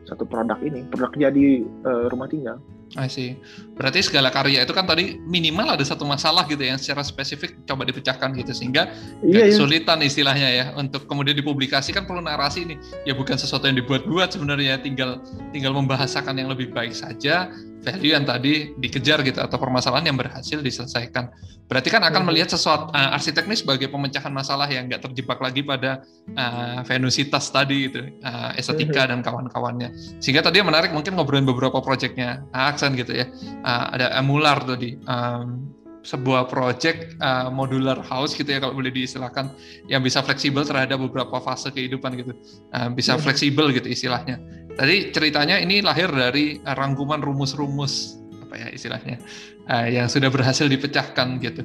satu 0.09 0.25
produk 0.25 0.57
ini. 0.65 0.83
Produk 0.89 1.13
jadi 1.13 1.61
eh, 1.61 2.05
rumah 2.09 2.27
tinggal 2.27 2.57
I 2.99 3.07
see. 3.07 3.39
Berarti 3.79 4.03
segala 4.03 4.27
karya 4.35 4.67
itu 4.67 4.75
kan 4.75 4.83
tadi 4.83 5.15
minimal 5.23 5.79
ada 5.79 5.83
satu 5.87 6.03
masalah 6.03 6.43
gitu 6.51 6.59
ya, 6.59 6.75
yang 6.75 6.81
secara 6.81 7.07
spesifik 7.07 7.63
coba 7.63 7.87
dipecahkan 7.87 8.35
gitu 8.35 8.51
sehingga 8.51 8.91
iya 9.23 9.47
iya. 9.47 9.55
kesulitan 9.55 10.03
istilahnya 10.03 10.49
ya. 10.51 10.65
Untuk 10.75 11.07
kemudian 11.07 11.39
dipublikasikan 11.39 12.03
perlu 12.03 12.19
narasi 12.19 12.67
nih 12.67 12.77
ya 13.07 13.13
bukan 13.15 13.39
sesuatu 13.39 13.63
yang 13.71 13.79
dibuat-buat 13.79 14.35
sebenarnya 14.35 14.83
tinggal 14.83 15.23
tinggal 15.55 15.71
membahasakan 15.71 16.35
yang 16.35 16.51
lebih 16.51 16.75
baik 16.75 16.91
saja. 16.91 17.47
Value 17.81 18.13
yang 18.13 18.29
tadi 18.29 18.77
dikejar 18.77 19.25
gitu 19.25 19.41
atau 19.41 19.57
permasalahan 19.57 20.13
yang 20.13 20.17
berhasil 20.19 20.61
diselesaikan. 20.61 21.33
Berarti 21.65 21.89
kan 21.89 22.05
akan 22.05 22.21
Mhm. 22.21 22.27
melihat 22.29 22.53
sesuatu 22.53 22.93
uh, 22.93 23.17
arsitek 23.17 23.49
ini 23.49 23.57
sebagai 23.57 23.89
pemecahan 23.89 24.29
masalah 24.29 24.69
yang 24.69 24.85
nggak 24.85 25.01
terjebak 25.01 25.41
lagi 25.41 25.65
pada 25.65 26.05
uh, 26.37 26.85
venusitas 26.85 27.49
tadi 27.49 27.89
gitu 27.89 28.05
uh, 28.21 28.53
estetika 28.53 29.09
dan 29.09 29.25
kawan-kawannya. 29.25 29.89
Sehingga 30.21 30.45
tadi 30.45 30.61
yang 30.61 30.69
menarik 30.69 30.93
mungkin 30.93 31.17
ngobrolin 31.17 31.47
beberapa 31.47 31.81
proyeknya 31.81 32.45
Aksen 32.81 32.97
gitu 32.97 33.13
ya 33.13 33.29
Uh, 33.61 33.85
ada 33.93 34.17
Emular 34.17 34.57
tadi 34.65 34.97
um, 35.05 35.69
sebuah 36.01 36.49
project 36.49 37.13
uh, 37.21 37.53
modular 37.53 38.01
house 38.01 38.33
gitu 38.33 38.49
ya 38.49 38.57
kalau 38.57 38.73
boleh 38.73 38.89
diistilahkan 38.89 39.53
yang 39.85 40.01
bisa 40.01 40.25
fleksibel 40.25 40.65
terhadap 40.65 40.97
beberapa 40.97 41.37
fase 41.37 41.69
kehidupan 41.69 42.17
gitu 42.17 42.33
Uh, 42.73 42.89
bisa 42.89 43.13
Hmm. 43.13 43.21
fleksibel 43.21 43.69
gitu 43.69 43.85
istilahnya 43.85 44.41
tadi 44.73 45.13
ceritanya 45.13 45.61
ini 45.61 45.85
lahir 45.85 46.09
dari 46.09 46.57
uh, 46.65 46.73
rangkuman 46.73 47.21
rumus-rumus 47.21 48.17
apa 48.49 48.57
ya 48.57 48.67
istilahnya 48.73 49.21
uh, 49.69 49.85
yang 49.85 50.09
sudah 50.09 50.33
berhasil 50.33 50.65
dipecahkan 50.65 51.37
gitu 51.37 51.61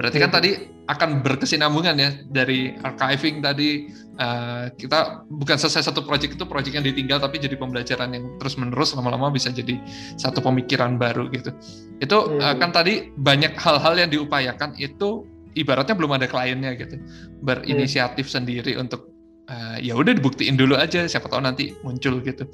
berarti 0.00 0.16
kan 0.16 0.32
Hmm. 0.32 0.36
tadi 0.40 0.50
akan 0.88 1.20
berkesinambungan 1.20 1.96
ya 2.00 2.10
dari 2.32 2.72
archiving 2.80 3.44
tadi 3.44 3.92
uh, 4.18 4.70
kita 4.74 5.26
bukan 5.30 5.56
selesai 5.58 5.90
satu 5.90 6.02
project 6.06 6.38
itu 6.38 6.44
project 6.46 6.74
yang 6.74 6.86
ditinggal 6.86 7.18
tapi 7.18 7.38
jadi 7.42 7.58
pembelajaran 7.58 8.14
yang 8.14 8.24
terus 8.38 8.54
menerus 8.58 8.94
lama-lama 8.94 9.30
bisa 9.34 9.50
jadi 9.50 9.78
satu 10.18 10.42
pemikiran 10.42 10.96
baru 10.98 11.30
gitu. 11.30 11.50
Itu 11.98 12.38
uh, 12.38 12.54
Hmm. 12.54 12.58
kan 12.60 12.70
tadi 12.70 13.10
banyak 13.14 13.56
hal-hal 13.58 13.94
yang 13.98 14.10
diupayakan 14.10 14.76
itu 14.78 15.26
ibaratnya 15.54 15.94
belum 15.94 16.18
ada 16.18 16.26
kliennya 16.26 16.74
gitu. 16.78 16.98
Berinisiatif 17.42 18.26
sendiri 18.30 18.74
untuk 18.78 19.10
uh, 19.50 19.78
ya 19.78 19.94
udah 19.94 20.14
dibuktiin 20.14 20.58
dulu 20.58 20.74
aja 20.78 21.06
siapa 21.06 21.30
tahu 21.30 21.42
nanti 21.42 21.74
muncul 21.82 22.20
gitu. 22.22 22.46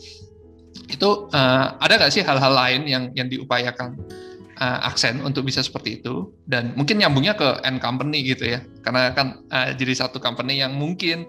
Itu 0.86 1.30
uh, 1.34 1.66
ada 1.80 1.98
nggak 1.98 2.12
sih 2.12 2.22
hal-hal 2.22 2.52
lain 2.54 2.82
yang 2.86 3.04
yang 3.16 3.26
diupayakan 3.26 3.98
uh, 4.60 4.78
aksen 4.86 5.24
untuk 5.24 5.48
bisa 5.48 5.64
seperti 5.64 5.98
itu. 5.98 6.30
Dan 6.44 6.76
mungkin 6.76 7.00
nyambungnya 7.00 7.34
ke 7.34 7.64
end 7.64 7.80
company 7.80 8.22
gitu 8.22 8.46
ya. 8.46 8.60
Karena 8.84 9.10
kan 9.16 9.42
uh, 9.50 9.72
jadi 9.74 9.96
satu 10.06 10.20
company 10.20 10.60
yang 10.60 10.76
mungkin 10.76 11.24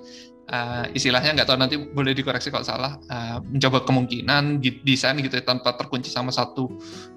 uh, 0.51 0.85
istilahnya 0.91 1.33
nggak 1.39 1.47
tahu 1.47 1.57
nanti 1.57 1.79
boleh 1.79 2.11
dikoreksi 2.11 2.51
kalau 2.51 2.67
salah 2.67 2.99
uh, 3.07 3.39
mencoba 3.41 3.87
kemungkinan 3.87 4.59
desain 4.83 5.17
gitu 5.23 5.39
ya, 5.39 5.43
tanpa 5.47 5.73
terkunci 5.79 6.11
sama 6.11 6.29
satu 6.29 6.69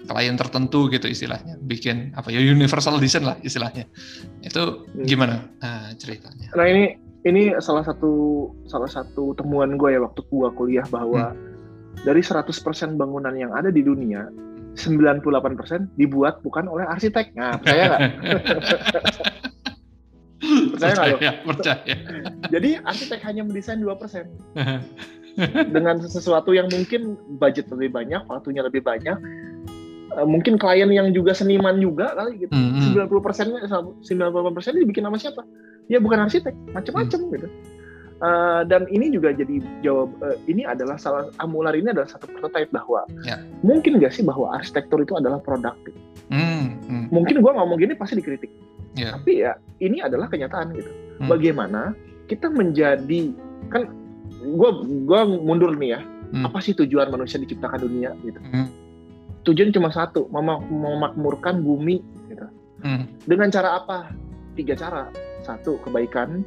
klien 0.06 0.38
tertentu 0.38 0.86
gitu 0.88 1.10
istilahnya. 1.10 1.58
Bikin 1.60 2.14
apa 2.14 2.30
ya 2.30 2.40
universal 2.40 2.96
design 3.02 3.26
lah 3.28 3.36
istilahnya. 3.42 3.84
Itu 4.40 4.88
gimana 5.02 5.50
uh, 5.60 5.90
ceritanya? 5.98 6.54
Nah 6.54 6.66
ini 6.70 6.84
ini 7.24 7.56
salah 7.58 7.82
satu 7.82 8.46
salah 8.68 8.88
satu 8.88 9.32
temuan 9.34 9.80
gue 9.80 9.96
ya 9.96 10.00
waktu 10.04 10.20
gue 10.28 10.48
kuliah 10.54 10.86
bahwa 10.92 11.32
dari 12.04 12.20
100% 12.20 12.52
bangunan 13.00 13.32
yang 13.32 13.54
ada 13.56 13.72
di 13.72 13.80
dunia 13.80 14.28
98% 14.74 15.94
dibuat 15.98 16.42
bukan 16.42 16.66
oleh 16.66 16.84
arsitek. 16.86 17.34
Nah, 17.38 17.58
percaya 17.58 17.82
nggak? 17.88 18.00
Percaya 20.44 20.92
nggak 20.92 21.08
lo? 21.08 21.18
percaya 21.18 21.40
percaya 21.40 21.80
Jadi 22.52 22.70
arsitek 22.84 23.20
hanya 23.24 23.42
mendesain 23.46 23.80
2%. 23.80 23.88
Dengan 25.74 25.98
sesuatu 26.04 26.54
yang 26.54 26.70
mungkin 26.70 27.18
budget 27.42 27.66
lebih 27.72 27.90
banyak, 27.90 28.22
waktunya 28.30 28.62
lebih 28.62 28.86
banyak, 28.86 29.18
eh, 30.14 30.26
mungkin 30.26 30.60
klien 30.60 30.86
yang 30.94 31.10
juga 31.10 31.34
seniman 31.34 31.82
juga 31.82 32.14
kali 32.14 32.46
gitu. 32.46 32.52
Hmm, 32.54 32.78
hmm. 32.78 33.08
90 33.10 33.24
persennya 33.24 33.58
98 33.66 34.54
persen 34.54 34.78
dibikin 34.78 35.06
sama 35.06 35.18
siapa? 35.18 35.42
Ya 35.90 35.98
bukan 35.98 36.22
arsitek, 36.22 36.54
macam-macam 36.70 37.18
Hmm. 37.18 37.32
gitu. 37.34 37.48
Eh, 38.14 38.62
dan 38.70 38.86
ini 38.88 39.10
juga 39.10 39.34
jadi 39.34 39.58
jawab 39.82 40.14
eh, 40.22 40.38
ini 40.46 40.62
adalah 40.62 40.94
salah 40.94 41.26
Amular 41.42 41.74
ini 41.74 41.90
adalah 41.90 42.06
satu 42.06 42.30
prototipe 42.30 42.70
bahwa 42.70 43.02
Ya. 43.26 43.42
mungkin 43.60 43.98
nggak 43.98 44.14
sih 44.14 44.22
bahwa 44.22 44.54
arsitektur 44.54 45.02
itu 45.02 45.18
adalah 45.18 45.42
produk. 45.42 45.74
Hmm, 46.30 46.78
hmm. 46.86 47.04
Mungkin 47.10 47.42
gua 47.42 47.58
ngomong 47.58 47.74
gini 47.76 47.98
pasti 47.98 48.16
dikritik, 48.16 48.54
Ya. 48.94 49.18
tapi 49.18 49.42
ya 49.42 49.58
ini 49.82 49.98
adalah 49.98 50.30
kenyataan 50.30 50.72
gitu. 50.72 50.88
Hmm. 51.20 51.26
Bagaimana 51.26 51.92
kita 52.30 52.48
menjadi 52.48 53.34
kan 53.68 53.90
gua 54.54 54.78
gua 55.04 55.26
mundur 55.26 55.74
nih 55.74 55.98
ya. 55.98 56.00
Hmm. 56.30 56.46
Apa 56.46 56.62
sih 56.62 56.72
tujuan 56.72 57.10
manusia 57.10 57.42
diciptakan 57.42 57.82
dunia 57.82 58.14
gitu? 58.22 58.38
Hmm, 58.40 58.70
Tujuan 59.44 59.74
cuma 59.74 59.92
satu, 59.92 60.30
mema- 60.32 60.62
memakmurkan 60.64 61.60
bumi 61.60 61.98
gitu. 62.30 62.46
hmm. 62.80 63.26
Dengan 63.26 63.50
cara 63.50 63.76
apa? 63.76 64.08
Tiga 64.54 64.72
cara. 64.72 65.10
Satu, 65.42 65.76
kebaikan. 65.82 66.40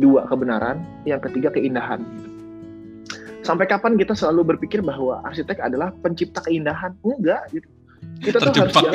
Dua, 0.00 0.24
kebenaran. 0.26 0.80
Yang 1.04 1.30
ketiga, 1.30 1.52
keindahan. 1.52 2.00
Sampai 3.44 3.68
kapan 3.68 3.96
kita 3.96 4.12
selalu 4.16 4.56
berpikir 4.56 4.80
bahwa 4.80 5.20
arsitek 5.28 5.60
adalah 5.60 5.92
pencipta 6.00 6.40
keindahan? 6.44 6.96
Enggak, 7.04 7.44
gitu. 7.52 7.68
Kita 8.20 8.36
tuh 8.40 8.52
harus 8.52 8.76
ya. 8.84 8.92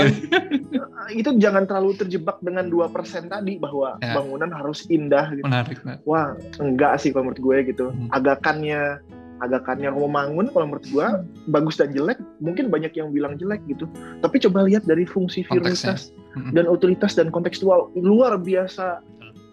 itu 1.13 1.29
jangan 1.37 1.65
terlalu 1.65 1.97
terjebak 1.97 2.37
dengan 2.41 2.69
2% 2.69 3.29
tadi 3.29 3.57
bahwa 3.57 3.97
Ya. 4.01 4.17
bangunan 4.17 4.49
harus 4.53 4.85
indah 4.89 5.33
gitu. 5.33 5.45
menarik 5.45 5.81
menarik. 5.81 6.01
Wah, 6.05 6.33
enggak 6.61 7.01
sih 7.01 7.09
kalau 7.13 7.29
menurut 7.29 7.41
gue 7.41 7.57
gitu. 7.73 7.85
Hmm. 7.89 8.09
Agakannya 8.13 9.01
agakannya 9.43 9.91
membangun 9.91 10.47
kalau 10.53 10.65
menurut 10.71 10.85
gue 10.87 11.07
bagus 11.51 11.75
dan 11.75 11.91
jelek, 11.91 12.17
mungkin 12.39 12.71
banyak 12.71 12.95
yang 12.95 13.11
bilang 13.11 13.35
jelek 13.35 13.61
gitu. 13.67 13.85
Tapi 14.23 14.39
coba 14.47 14.63
lihat 14.65 14.87
dari 14.87 15.03
fungsi 15.03 15.43
Konteksnya. 15.45 15.97
Hmm. 16.35 16.51
dan 16.51 16.67
utilitas 16.67 17.15
dan 17.15 17.31
kontekstual 17.31 17.95
luar 17.95 18.35
biasa 18.35 18.99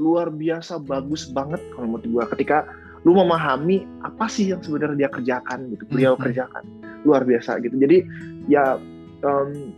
luar 0.02 0.34
biasa 0.34 0.82
bagus 0.82 1.30
banget 1.30 1.62
kalau 1.72 1.94
menurut 1.94 2.06
gua. 2.10 2.24
Ketika 2.34 2.66
lu 3.06 3.14
memahami 3.14 3.86
apa 4.02 4.26
sih 4.26 4.50
yang 4.50 4.58
sebenarnya 4.62 5.06
dia 5.06 5.10
kerjakan 5.10 5.70
gitu 5.70 5.86
beliau 5.86 6.18
Mhm. 6.18 6.22
kerjakan. 6.26 6.64
Luar 7.06 7.22
biasa 7.22 7.62
gitu. 7.62 7.78
Jadi 7.78 8.02
ya 8.50 8.78
em, 9.22 9.70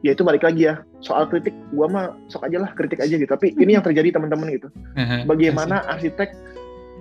ya 0.00 0.16
itu 0.16 0.24
balik 0.24 0.48
lagi 0.48 0.68
ya. 0.72 0.80
Soal 1.04 1.28
kritik 1.28 1.52
gua 1.76 1.86
mah 1.92 2.04
sok 2.32 2.48
aja 2.48 2.64
lah 2.64 2.72
kritik 2.72 3.04
aja 3.04 3.12
gitu. 3.12 3.28
Tapi 3.28 3.52
ini 3.60 3.76
yang 3.76 3.84
terjadi 3.84 4.16
teman-teman 4.16 4.48
gitu. 4.56 4.68
Bagaimana 5.28 5.84
arsitek 5.86 6.32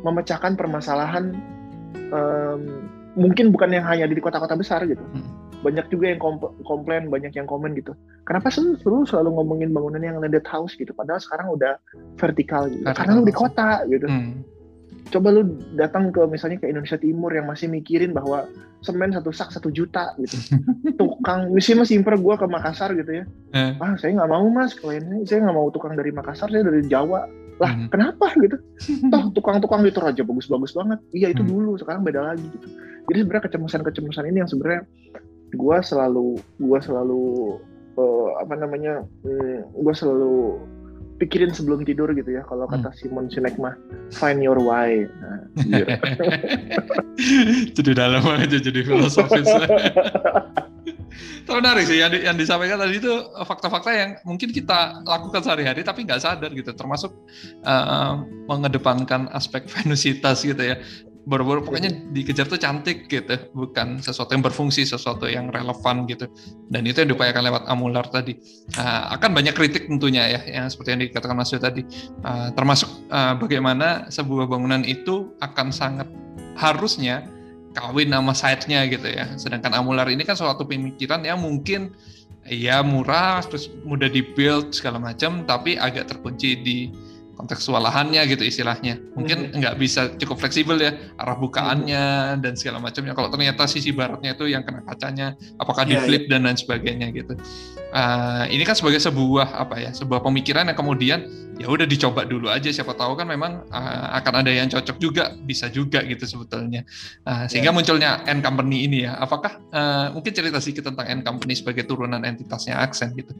memecahkan 0.03 0.59
permasalahan 0.59 1.31
em, 2.11 2.61
mungkin 3.17 3.49
bukan 3.49 3.73
yang 3.73 3.87
hanya 3.87 4.05
di 4.05 4.19
kota-kota 4.21 4.53
besar 4.53 4.83
gitu. 4.85 5.01
Hmm. 5.01 5.25
Banyak 5.57 5.89
juga 5.89 6.05
yang 6.09 6.21
komp- 6.21 6.53
komplain 6.63 7.09
banyak 7.09 7.33
yang 7.33 7.45
komen 7.45 7.73
gitu. 7.73 7.97
Kenapa 8.23 8.47
sih 8.47 8.61
lu 8.83 9.03
selalu 9.03 9.33
ngomongin 9.33 9.71
bangunan 9.71 9.99
yang 9.99 10.17
landed 10.17 10.45
house 10.45 10.75
gitu? 10.75 10.93
Padahal 10.93 11.17
sekarang 11.17 11.47
udah 11.49 11.81
vertikal 12.15 12.67
gitu. 12.67 12.83
Vertical 12.83 12.93
karena 12.93 13.11
lu 13.13 13.23
di 13.23 13.35
kota 13.35 13.67
gitu. 13.87 14.05
Hmm. 14.05 14.45
coba 15.07 15.31
lu 15.31 15.47
datang 15.79 16.11
ke 16.11 16.19
misalnya 16.27 16.59
ke 16.59 16.67
Indonesia 16.67 16.99
Timur 16.99 17.31
yang 17.31 17.47
masih 17.47 17.71
mikirin 17.71 18.11
bahwa 18.11 18.43
semen 18.83 19.15
satu 19.15 19.31
sak 19.31 19.55
satu 19.55 19.71
juta 19.71 20.11
gitu. 20.19 20.35
Tukang 20.99 21.47
misalnya 21.55 21.87
masih 21.87 22.03
imper 22.03 22.19
gua 22.19 22.35
ke 22.35 22.43
Makassar 22.43 22.91
gitu 22.91 23.23
ya. 23.23 23.23
Eh, 23.55 23.71
ah 23.79 23.95
saya 23.95 24.19
nggak 24.19 24.27
mau 24.27 24.43
mas. 24.51 24.75
Kliennya 24.75 25.23
saya 25.23 25.47
nggak 25.47 25.55
mau 25.55 25.71
tukang 25.71 25.95
dari 25.95 26.11
Makassar 26.11 26.51
saya 26.51 26.59
dari 26.59 26.83
Jawa. 26.83 27.23
Lah 27.55 27.71
Hmm. 27.71 27.87
kenapa 27.87 28.35
gitu? 28.35 28.59
Toh 29.07 29.23
tukang-tukang 29.31 29.79
di 29.81 29.95
Toraja 29.95 30.27
bagus-bagus 30.27 30.75
banget. 30.75 30.99
Iya 31.15 31.31
itu 31.31 31.41
Hmm. 31.41 31.51
dulu 31.55 31.71
sekarang 31.79 32.03
beda 32.03 32.35
lagi 32.35 32.43
gitu. 32.43 32.67
Jadi 33.07 33.17
sebenarnya 33.23 33.43
kecemasan-kecemasan 33.47 34.25
ini 34.27 34.37
yang 34.43 34.49
sebenarnya 34.51 34.81
gua 35.55 35.79
selalu 35.79 36.41
gua 36.59 36.79
selalu 36.83 37.55
eh, 37.95 38.29
apa 38.43 38.53
namanya 38.59 39.07
hmm, 39.23 39.71
gua 39.79 39.93
selalu 39.95 40.59
pikirin 41.17 41.51
sebelum 41.53 41.81
tidur 41.83 42.09
gitu 42.13 42.29
ya. 42.37 42.45
Kalau 42.45 42.69
kata 42.69 42.89
hmm. 42.93 42.97
Simon 42.97 43.25
Sinek 43.29 43.57
mah 43.57 43.73
find 44.13 44.39
your 44.41 44.57
why. 44.61 45.05
Nah, 45.05 45.39
iya. 45.65 45.97
jadi 47.77 47.91
dalam 47.97 48.23
aja 48.25 48.57
jadi 48.61 48.81
filosofis. 48.85 49.49
Menarik 51.47 51.89
sih 51.89 51.97
yang, 51.97 52.11
di, 52.13 52.21
yang 52.21 52.37
disampaikan 52.37 52.77
tadi 52.77 52.99
itu 52.99 53.09
fakta-fakta 53.41 53.89
yang 53.89 54.11
mungkin 54.27 54.51
kita 54.53 55.01
lakukan 55.07 55.41
sehari-hari 55.41 55.81
tapi 55.81 56.05
nggak 56.05 56.21
sadar 56.21 56.51
gitu. 56.53 56.69
Termasuk 56.75 57.09
uh, 57.65 58.21
mengedepankan 58.45 59.31
aspek 59.33 59.65
venusitas 59.73 60.45
gitu 60.45 60.59
ya 60.61 60.77
baru-baru 61.27 61.59
pokoknya 61.67 61.91
dikejar 62.15 62.47
tuh 62.47 62.55
cantik 62.55 63.11
gitu 63.11 63.35
bukan 63.51 63.99
sesuatu 63.99 64.31
yang 64.31 64.39
berfungsi 64.39 64.87
sesuatu 64.87 65.27
yang 65.27 65.51
relevan 65.51 66.07
gitu. 66.07 66.31
Dan 66.71 66.87
itu 66.87 67.03
yang 67.03 67.11
diupayakan 67.11 67.43
lewat 67.51 67.63
amular 67.67 68.07
tadi. 68.07 68.39
Uh, 68.79 69.11
akan 69.11 69.35
banyak 69.35 69.51
kritik 69.51 69.91
tentunya 69.91 70.39
ya 70.39 70.39
yang 70.47 70.65
seperti 70.71 70.95
yang 70.95 71.01
dikatakan 71.03 71.35
Mas 71.35 71.51
Yo 71.51 71.59
tadi. 71.59 71.83
Uh, 72.23 72.55
termasuk 72.55 72.87
uh, 73.11 73.35
bagaimana 73.35 74.07
sebuah 74.07 74.47
bangunan 74.47 74.87
itu 74.87 75.35
akan 75.43 75.75
sangat 75.75 76.07
harusnya 76.55 77.27
kawin 77.75 78.07
nama 78.07 78.31
site-nya 78.31 78.87
gitu 78.87 79.11
ya. 79.11 79.27
Sedangkan 79.35 79.75
amular 79.75 80.07
ini 80.07 80.23
kan 80.23 80.39
suatu 80.39 80.63
pemikiran 80.63 81.27
yang 81.27 81.43
mungkin 81.43 81.91
ya 82.47 82.79
murah 82.79 83.43
terus 83.43 83.67
mudah 83.83 84.07
dibuild 84.07 84.71
segala 84.71 85.03
macam 85.03 85.43
tapi 85.43 85.75
agak 85.75 86.07
terkunci 86.07 86.55
di 86.63 86.77
kontekstual 87.37 87.79
lahannya 87.79 88.25
gitu 88.25 88.41
istilahnya. 88.41 88.97
Mungkin 89.13 89.53
hmm. 89.53 89.61
nggak 89.61 89.75
bisa 89.77 90.09
cukup 90.17 90.41
fleksibel 90.41 90.75
ya 90.81 90.97
arah 91.21 91.37
bukaannya 91.37 92.03
hmm. 92.33 92.41
dan 92.41 92.53
segala 92.57 92.81
macamnya. 92.81 93.13
Kalau 93.13 93.29
ternyata 93.29 93.69
sisi 93.69 93.93
baratnya 93.93 94.33
itu 94.33 94.49
yang 94.49 94.65
kena 94.65 94.81
kacanya, 94.81 95.37
apakah 95.61 95.85
yeah, 95.85 96.01
di 96.01 96.09
flip 96.09 96.23
yeah. 96.25 96.31
dan 96.35 96.49
lain 96.49 96.57
sebagainya 96.57 97.07
gitu. 97.13 97.37
Uh, 97.93 98.43
ini 98.51 98.67
kan 98.67 98.75
sebagai 98.75 98.99
sebuah 98.99 99.53
apa 99.53 99.79
ya, 99.79 99.93
sebuah 99.93 100.19
pemikiran 100.25 100.67
yang 100.67 100.75
kemudian 100.75 101.19
ya 101.61 101.69
udah 101.69 101.85
dicoba 101.85 102.25
dulu 102.25 102.49
aja. 102.49 102.73
Siapa 102.73 102.97
tahu 102.97 103.15
kan 103.15 103.29
memang 103.29 103.63
uh, 103.69 104.07
akan 104.17 104.33
ada 104.43 104.51
yang 104.51 104.67
cocok 104.67 104.97
juga, 104.97 105.31
bisa 105.45 105.69
juga 105.69 106.01
gitu 106.03 106.25
sebetulnya. 106.25 106.83
Uh, 107.23 107.45
sehingga 107.47 107.71
yeah. 107.71 107.77
munculnya 107.77 108.09
N 108.27 108.41
company 108.41 108.89
ini 108.89 109.05
ya. 109.07 109.15
Apakah 109.21 109.61
uh, 109.71 110.11
mungkin 110.11 110.33
cerita 110.33 110.57
sedikit 110.57 110.89
tentang 110.89 111.05
N 111.05 111.21
company 111.21 111.53
sebagai 111.53 111.85
turunan 111.85 112.19
entitasnya 112.25 112.81
Aksen 112.81 113.13
gitu 113.13 113.31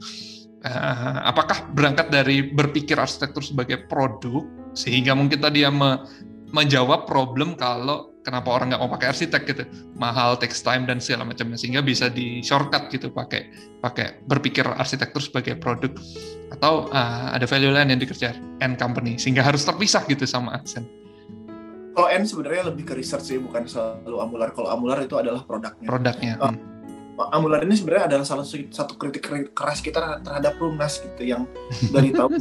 uh, 0.64 1.18
apakah 1.26 1.70
berangkat 1.74 2.10
dari 2.10 2.50
berpikir 2.50 2.98
arsitektur 2.98 3.44
sebagai 3.44 3.86
produk 3.86 4.42
sehingga 4.74 5.14
mungkin 5.14 5.38
tadi 5.38 5.62
yang 5.62 5.78
me 5.78 6.02
menjawab 6.48 7.04
problem 7.04 7.60
kalau 7.60 8.16
kenapa 8.24 8.48
orang 8.48 8.72
nggak 8.72 8.80
mau 8.80 8.88
pakai 8.96 9.12
arsitek 9.12 9.42
gitu? 9.52 9.64
Mahal 10.00 10.40
takes 10.40 10.64
time 10.64 10.88
dan 10.88 10.96
segala 10.96 11.28
macamnya 11.28 11.60
sehingga 11.60 11.84
bisa 11.84 12.08
di 12.08 12.40
shortcut 12.40 12.88
gitu 12.88 13.12
pakai 13.12 13.52
pakai 13.84 14.24
berpikir 14.24 14.64
arsitektur 14.64 15.20
sebagai 15.20 15.60
produk. 15.60 15.92
Atau 16.48 16.88
uh, 16.88 17.36
ada 17.36 17.44
value 17.44 17.68
lain 17.68 17.92
yang 17.92 18.00
dikejar 18.00 18.32
end 18.64 18.80
company 18.80 19.20
sehingga 19.20 19.44
harus 19.44 19.60
terpisah 19.60 20.08
gitu 20.08 20.24
sama 20.24 20.56
aksen. 20.56 20.88
Kalau 21.92 22.08
N 22.08 22.24
sebenarnya 22.24 22.72
lebih 22.72 22.88
ke 22.88 22.94
research 22.96 23.28
sih 23.28 23.36
bukan 23.36 23.68
selalu 23.68 24.16
amular. 24.16 24.48
Kalau 24.56 24.72
amular 24.72 25.04
itu 25.04 25.20
adalah 25.20 25.44
produknya. 25.44 25.84
Produknya 25.84 26.34
uh, 26.40 26.48
hmm 26.48 26.77
Amular 27.18 27.66
ini 27.66 27.74
sebenarnya 27.74 28.14
adalah 28.14 28.24
salah 28.24 28.46
satu 28.46 28.94
kritik 28.94 29.26
keras 29.50 29.82
kita 29.82 30.22
terhadap 30.22 30.54
Rumnas 30.62 31.02
gitu 31.02 31.22
yang 31.26 31.50
dari 31.90 32.14
tahun 32.14 32.38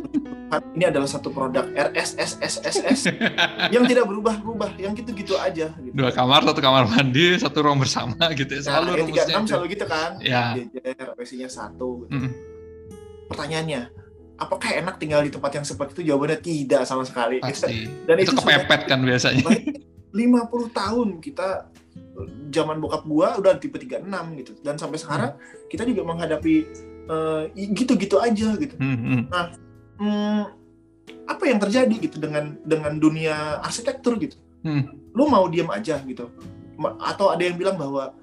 ini 0.77 0.85
adalah 0.87 1.09
satu 1.09 1.33
produk 1.33 1.65
RSSSSS 1.73 3.09
yang 3.75 3.83
tidak 3.89 4.05
berubah-ubah, 4.05 4.77
yang 4.77 4.93
gitu-gitu 4.93 5.35
aja. 5.35 5.73
Gitu. 5.75 5.91
Dua 5.97 6.13
kamar, 6.13 6.45
satu 6.45 6.61
kamar 6.61 6.85
mandi, 6.87 7.35
satu 7.41 7.65
ruang 7.65 7.81
bersama 7.81 8.15
gitu 8.37 8.53
ya. 8.53 8.61
Selalu 8.63 8.87
nah, 8.87 8.97
rumusnya. 9.01 9.25
enam 9.33 9.45
selalu 9.49 9.65
gitu 9.73 9.85
kan. 9.89 10.11
Ya. 10.21 10.55
Nya 10.55 11.49
satu. 11.49 12.05
Gitu. 12.05 12.15
Mm. 12.15 12.31
Pertanyaannya, 13.27 13.81
apakah 14.39 14.69
enak 14.77 14.95
tinggal 15.01 15.19
di 15.25 15.33
tempat 15.33 15.51
yang 15.57 15.65
seperti 15.67 15.99
itu? 15.99 16.13
Jawabannya 16.13 16.39
tidak 16.39 16.81
sama 16.87 17.03
sekali. 17.03 17.43
Pasti. 17.43 17.89
Dan 18.07 18.15
itu, 18.21 18.31
itu 18.31 18.39
kepepet 18.39 18.81
kan 18.87 19.01
biasanya. 19.03 19.43
50 20.13 20.71
tahun 20.71 21.07
kita 21.19 21.49
zaman 22.49 22.81
bokap 22.81 23.03
gua 23.05 23.37
udah 23.37 23.59
tipe 23.61 23.77
36 23.77 24.07
gitu 24.41 24.51
dan 24.65 24.75
sampai 24.79 24.97
sekarang 24.97 25.31
hmm. 25.37 25.67
kita 25.69 25.83
juga 25.85 26.01
menghadapi 26.07 26.55
uh, 27.07 27.43
gitu-gitu 27.53 28.17
aja 28.17 28.49
gitu. 28.57 28.75
Hmm, 28.77 28.97
hmm. 28.97 29.21
Nah, 29.29 29.45
hmm, 30.01 30.43
apa 31.27 31.43
yang 31.47 31.59
terjadi 31.59 31.95
gitu 31.99 32.17
dengan 32.17 32.57
dengan 32.63 32.97
dunia 32.97 33.61
arsitektur 33.63 34.17
gitu? 34.17 34.37
Hmm. 34.63 34.89
Lu 35.13 35.27
mau 35.29 35.45
diam 35.47 35.69
aja 35.71 35.99
gitu? 36.03 36.31
Atau 37.01 37.33
ada 37.33 37.41
yang 37.41 37.57
bilang 37.57 37.77
bahwa 37.77 38.13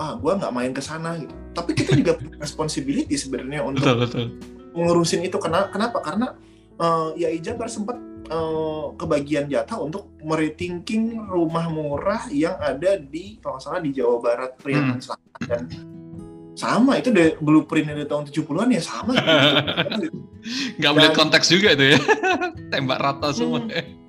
ah 0.00 0.16
gua 0.16 0.40
nggak 0.40 0.52
main 0.54 0.72
ke 0.72 0.82
sana 0.82 1.18
gitu. 1.20 1.34
Tapi 1.52 1.70
kita 1.76 1.92
juga 1.96 2.16
punya 2.18 2.36
responsibility 2.40 3.14
sebenarnya 3.18 3.60
untuk 3.64 3.84
betul, 3.84 3.96
betul. 4.00 4.26
ngurusin 4.76 5.22
itu. 5.26 5.36
Kenapa? 5.36 5.68
Kenapa? 5.74 5.98
Karena 6.00 6.28
uh, 6.80 7.12
ya 7.18 7.28
Ijabar 7.28 7.68
sempat 7.68 7.98
uh, 8.30 8.94
kebagian 8.94 9.48
jatah 9.50 9.80
untuk 9.80 10.12
merethinking 10.22 11.26
rumah 11.26 11.66
murah 11.72 12.28
yang 12.30 12.54
ada 12.60 13.00
di 13.00 13.40
kalau 13.42 13.58
salah 13.58 13.82
di 13.82 13.90
Jawa 13.90 14.20
Barat 14.20 14.52
Priangan 14.60 14.98
hmm. 15.00 15.04
Selatan. 15.04 15.40
Dan 15.48 15.62
sama 16.52 17.00
itu 17.00 17.08
deh 17.08 17.34
blueprint 17.40 17.88
dari 17.88 18.04
tahun 18.04 18.28
70-an 18.28 18.68
ya 18.70 18.82
sama. 18.84 19.12
Gitu. 19.98 20.18
nggak 20.78 20.92
boleh 20.92 21.10
konteks 21.16 21.46
juga 21.48 21.74
itu 21.74 21.96
ya. 21.96 21.98
Tembak 22.72 23.00
rata 23.00 23.32
semua 23.32 23.64
hmm, 23.64 24.02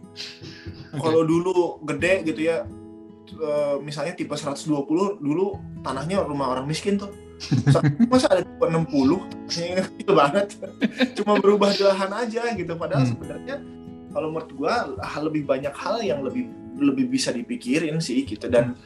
kalau 0.99 1.26
dulu 1.26 1.82
gede 1.89 2.22
gitu 2.22 2.41
ya 2.53 2.68
uh, 3.41 3.82
misalnya 3.82 4.14
tipe 4.14 4.36
120 4.36 4.70
dulu 5.24 5.57
tanahnya 5.82 6.22
rumah 6.22 6.53
orang 6.53 6.70
miskin 6.70 6.99
tuh. 7.01 7.09
Masa 8.11 8.30
ada 8.32 8.43
tipe 8.45 8.66
60 8.66 9.99
itu 9.99 10.11
banget. 10.14 10.53
Cuma 11.18 11.39
berubah 11.41 11.74
di 11.74 11.84
lahan 11.84 12.11
aja 12.14 12.53
gitu. 12.53 12.74
Padahal 12.78 13.03
hmm. 13.03 13.11
sebenarnya 13.16 13.55
kalau 14.14 14.30
menurut 14.30 14.51
gue 14.53 14.74
lebih 15.26 15.43
banyak 15.43 15.74
hal 15.74 15.99
yang 16.05 16.22
lebih 16.22 16.47
lebih 16.78 17.09
bisa 17.09 17.34
dipikirin 17.34 17.97
sih 18.01 18.26
gitu 18.26 18.49
dan 18.49 18.78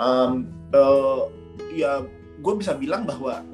um, 0.00 0.48
uh, 0.72 1.28
ya 1.72 2.04
gue 2.40 2.54
bisa 2.56 2.76
bilang 2.76 3.04
bahwa 3.04 3.44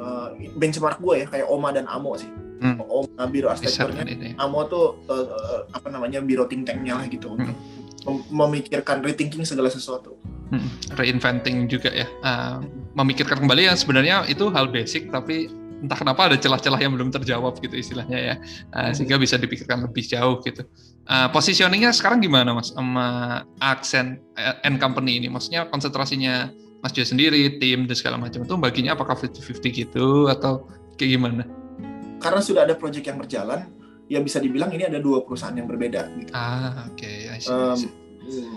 uh, 0.00 0.32
benchmark 0.56 0.98
gue 0.98 1.24
ya 1.24 1.26
kayak 1.28 1.46
Oma 1.48 1.70
dan 1.76 1.84
Amo 1.88 2.16
sih 2.16 2.28
hmm. 2.28 2.80
Oma 2.80 3.24
biro 3.28 3.52
arsitekturnya 3.52 4.36
Amo 4.40 4.64
tuh 4.66 5.04
uh, 5.08 5.68
apa 5.72 5.88
namanya 5.92 6.24
biro 6.24 6.48
think 6.48 6.68
tanknya 6.68 6.96
lah 7.00 7.06
gitu 7.08 7.32
hmm. 7.32 7.36
untuk 7.36 7.56
memikirkan 8.32 9.04
rethinking 9.04 9.44
segala 9.44 9.68
sesuatu 9.68 10.16
hmm. 10.52 10.96
reinventing 10.96 11.68
juga 11.68 11.92
ya 11.92 12.08
uh, 12.24 12.64
memikirkan 12.96 13.44
kembali 13.44 13.68
yang 13.68 13.76
sebenarnya 13.76 14.16
itu 14.28 14.48
hal 14.52 14.68
basic 14.72 15.12
tapi 15.12 15.59
entah 15.80 15.96
kenapa 15.96 16.28
ada 16.28 16.36
celah-celah 16.36 16.80
yang 16.80 16.92
belum 16.94 17.08
terjawab 17.10 17.56
gitu 17.58 17.74
istilahnya 17.74 18.18
ya. 18.18 18.34
Uh, 18.70 18.92
sehingga 18.92 19.16
bisa 19.16 19.40
dipikirkan 19.40 19.82
lebih 19.84 20.04
jauh 20.04 20.38
gitu. 20.44 20.62
Uh, 21.08 21.26
positioningnya 21.32 21.90
sekarang 21.96 22.20
gimana 22.20 22.52
mas? 22.52 22.70
Sama 22.70 23.40
aksen 23.58 24.20
and 24.64 24.76
company 24.78 25.16
ini? 25.18 25.26
Maksudnya 25.32 25.66
konsentrasinya 25.72 26.52
mas 26.80 26.92
Jo 26.96 27.04
sendiri 27.04 27.60
tim 27.60 27.84
dan 27.84 27.96
segala 27.96 28.16
macam 28.16 28.44
itu 28.44 28.54
baginya 28.56 28.96
apakah 28.96 29.16
50-50 29.16 29.80
gitu 29.84 30.28
atau 30.32 30.68
kayak 30.96 31.20
gimana? 31.20 31.44
Karena 32.20 32.40
sudah 32.44 32.68
ada 32.68 32.76
proyek 32.76 33.08
yang 33.08 33.20
berjalan 33.20 33.68
ya 34.10 34.18
bisa 34.20 34.42
dibilang 34.42 34.72
ini 34.74 34.84
ada 34.88 34.98
dua 34.98 35.22
perusahaan 35.22 35.54
yang 35.54 35.70
berbeda 35.70 36.10
gitu. 36.18 36.34
ah 36.34 36.90
oke 36.90 36.98
okay. 36.98 37.30
um, 37.46 37.78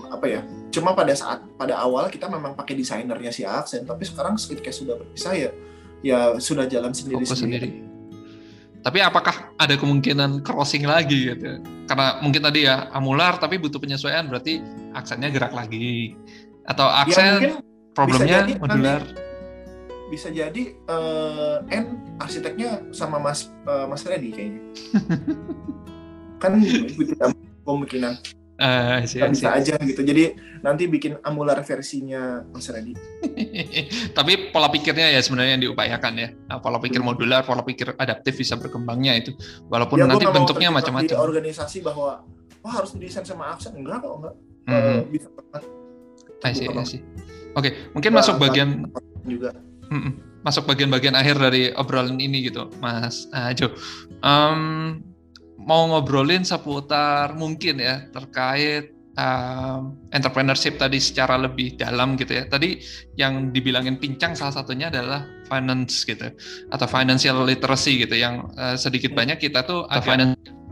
apa 0.09 0.25
ya? 0.25 0.41
Cuma 0.73 0.97
pada 0.97 1.13
saat 1.13 1.45
pada 1.55 1.77
awal 1.77 2.09
kita 2.09 2.25
memang 2.25 2.57
pakai 2.57 2.73
desainernya 2.73 3.29
si 3.29 3.45
aksen 3.45 3.85
tapi 3.85 4.03
sekarang 4.03 4.35
ketika 4.35 4.73
sudah 4.73 4.97
berpisah 4.97 5.33
ya 5.37 5.51
ya 6.03 6.37
sudah 6.37 6.67
jalan 6.67 6.91
sendiri 6.91 7.23
sendiri. 7.25 7.69
Tapi 8.83 8.99
apakah 8.99 9.55
ada 9.55 9.79
kemungkinan 9.79 10.43
crossing 10.43 10.83
lagi 10.83 11.31
gitu? 11.31 11.63
Karena 11.87 12.19
mungkin 12.19 12.43
tadi 12.43 12.67
ya 12.67 12.91
amular 12.91 13.39
tapi 13.39 13.55
butuh 13.55 13.79
penyesuaian 13.79 14.27
berarti 14.27 14.59
aksennya 14.91 15.31
gerak 15.31 15.55
lagi 15.55 16.19
atau 16.67 16.91
ya, 16.91 17.01
aksen 17.07 17.33
ya, 17.39 17.53
problemnya 17.95 18.43
bisa 18.43 18.51
jadi, 18.51 18.53
modular. 18.59 19.01
bisa 20.11 20.27
jadi 20.29 20.63
uh, 20.91 21.57
N 21.71 21.85
arsiteknya 22.19 22.83
sama 22.91 23.17
Mas 23.23 23.47
uh, 23.63 23.87
Mas 23.87 24.03
Reddy 24.03 24.29
kayaknya. 24.35 24.61
kan 26.43 26.59
itu 26.59 27.15
kemungkinan. 27.63 28.19
Uh, 28.63 29.03
siap, 29.03 29.35
bisa 29.35 29.51
aja 29.59 29.75
gitu. 29.75 30.07
Jadi 30.07 30.39
nanti 30.63 30.87
bikin 30.87 31.19
amular 31.19 31.59
versinya 31.67 32.47
Mas 32.47 32.71
Reddy. 32.71 32.95
Tapi 34.17 34.55
pola 34.55 34.71
pikirnya 34.71 35.11
ya 35.11 35.19
sebenarnya 35.19 35.59
yang 35.59 35.63
diupayakan 35.67 36.13
ya. 36.15 36.29
Nah, 36.47 36.63
pola 36.63 36.79
pikir 36.79 37.03
hmm. 37.03 37.11
modular, 37.11 37.43
pola 37.43 37.59
pikir 37.67 37.91
adaptif 37.99 38.39
bisa 38.39 38.55
berkembangnya 38.55 39.19
itu. 39.19 39.35
Walaupun 39.67 39.99
ya, 39.99 40.07
nanti 40.07 40.23
bentuknya 40.31 40.71
macam-macam. 40.71 41.11
organisasi 41.11 41.83
bahwa 41.83 42.23
wah 42.63 42.73
harus 42.79 42.95
didesain 42.95 43.27
sama 43.27 43.51
aksen 43.51 43.75
enggak 43.75 43.99
kok 43.99 44.15
enggak. 44.23 44.35
Hmm. 44.63 44.79
Uh, 44.79 45.01
bisa 45.11 45.27
banget. 45.27 45.63
Oke, 46.43 47.03
okay, 47.55 47.71
mungkin 47.91 48.11
nah, 48.15 48.23
masuk 48.23 48.35
bagian 48.39 48.69
juga. 49.27 49.51
masuk 50.43 50.67
bagian-bagian 50.67 51.15
akhir 51.15 51.39
dari 51.39 51.71
obrolan 51.75 52.19
ini 52.19 52.47
gitu, 52.47 52.67
Mas 52.83 53.27
uh, 53.31 53.51
Jo. 53.55 53.71
Um, 54.23 54.99
mau 55.63 55.87
ngobrolin 55.89 56.43
seputar 56.43 57.35
mungkin 57.35 57.79
ya 57.79 58.07
terkait 58.11 58.91
um, 59.17 59.97
entrepreneurship 60.09 60.77
tadi 60.77 60.97
secara 60.97 61.37
lebih 61.37 61.77
dalam 61.77 62.15
gitu 62.19 62.37
ya. 62.37 62.43
Tadi 62.49 62.79
yang 63.17 63.53
dibilangin 63.53 63.97
pincang 63.97 64.37
salah 64.37 64.53
satunya 64.53 64.89
adalah 64.89 65.25
finance 65.47 66.03
gitu 66.05 66.33
atau 66.71 66.87
financial 66.89 67.43
literacy 67.45 68.03
gitu 68.03 68.15
yang 68.17 68.49
uh, 68.57 68.75
sedikit 68.75 69.13
banyak 69.13 69.37
kita 69.37 69.63
tuh 69.65 69.85
agak 69.89 70.05
finance 70.07 70.62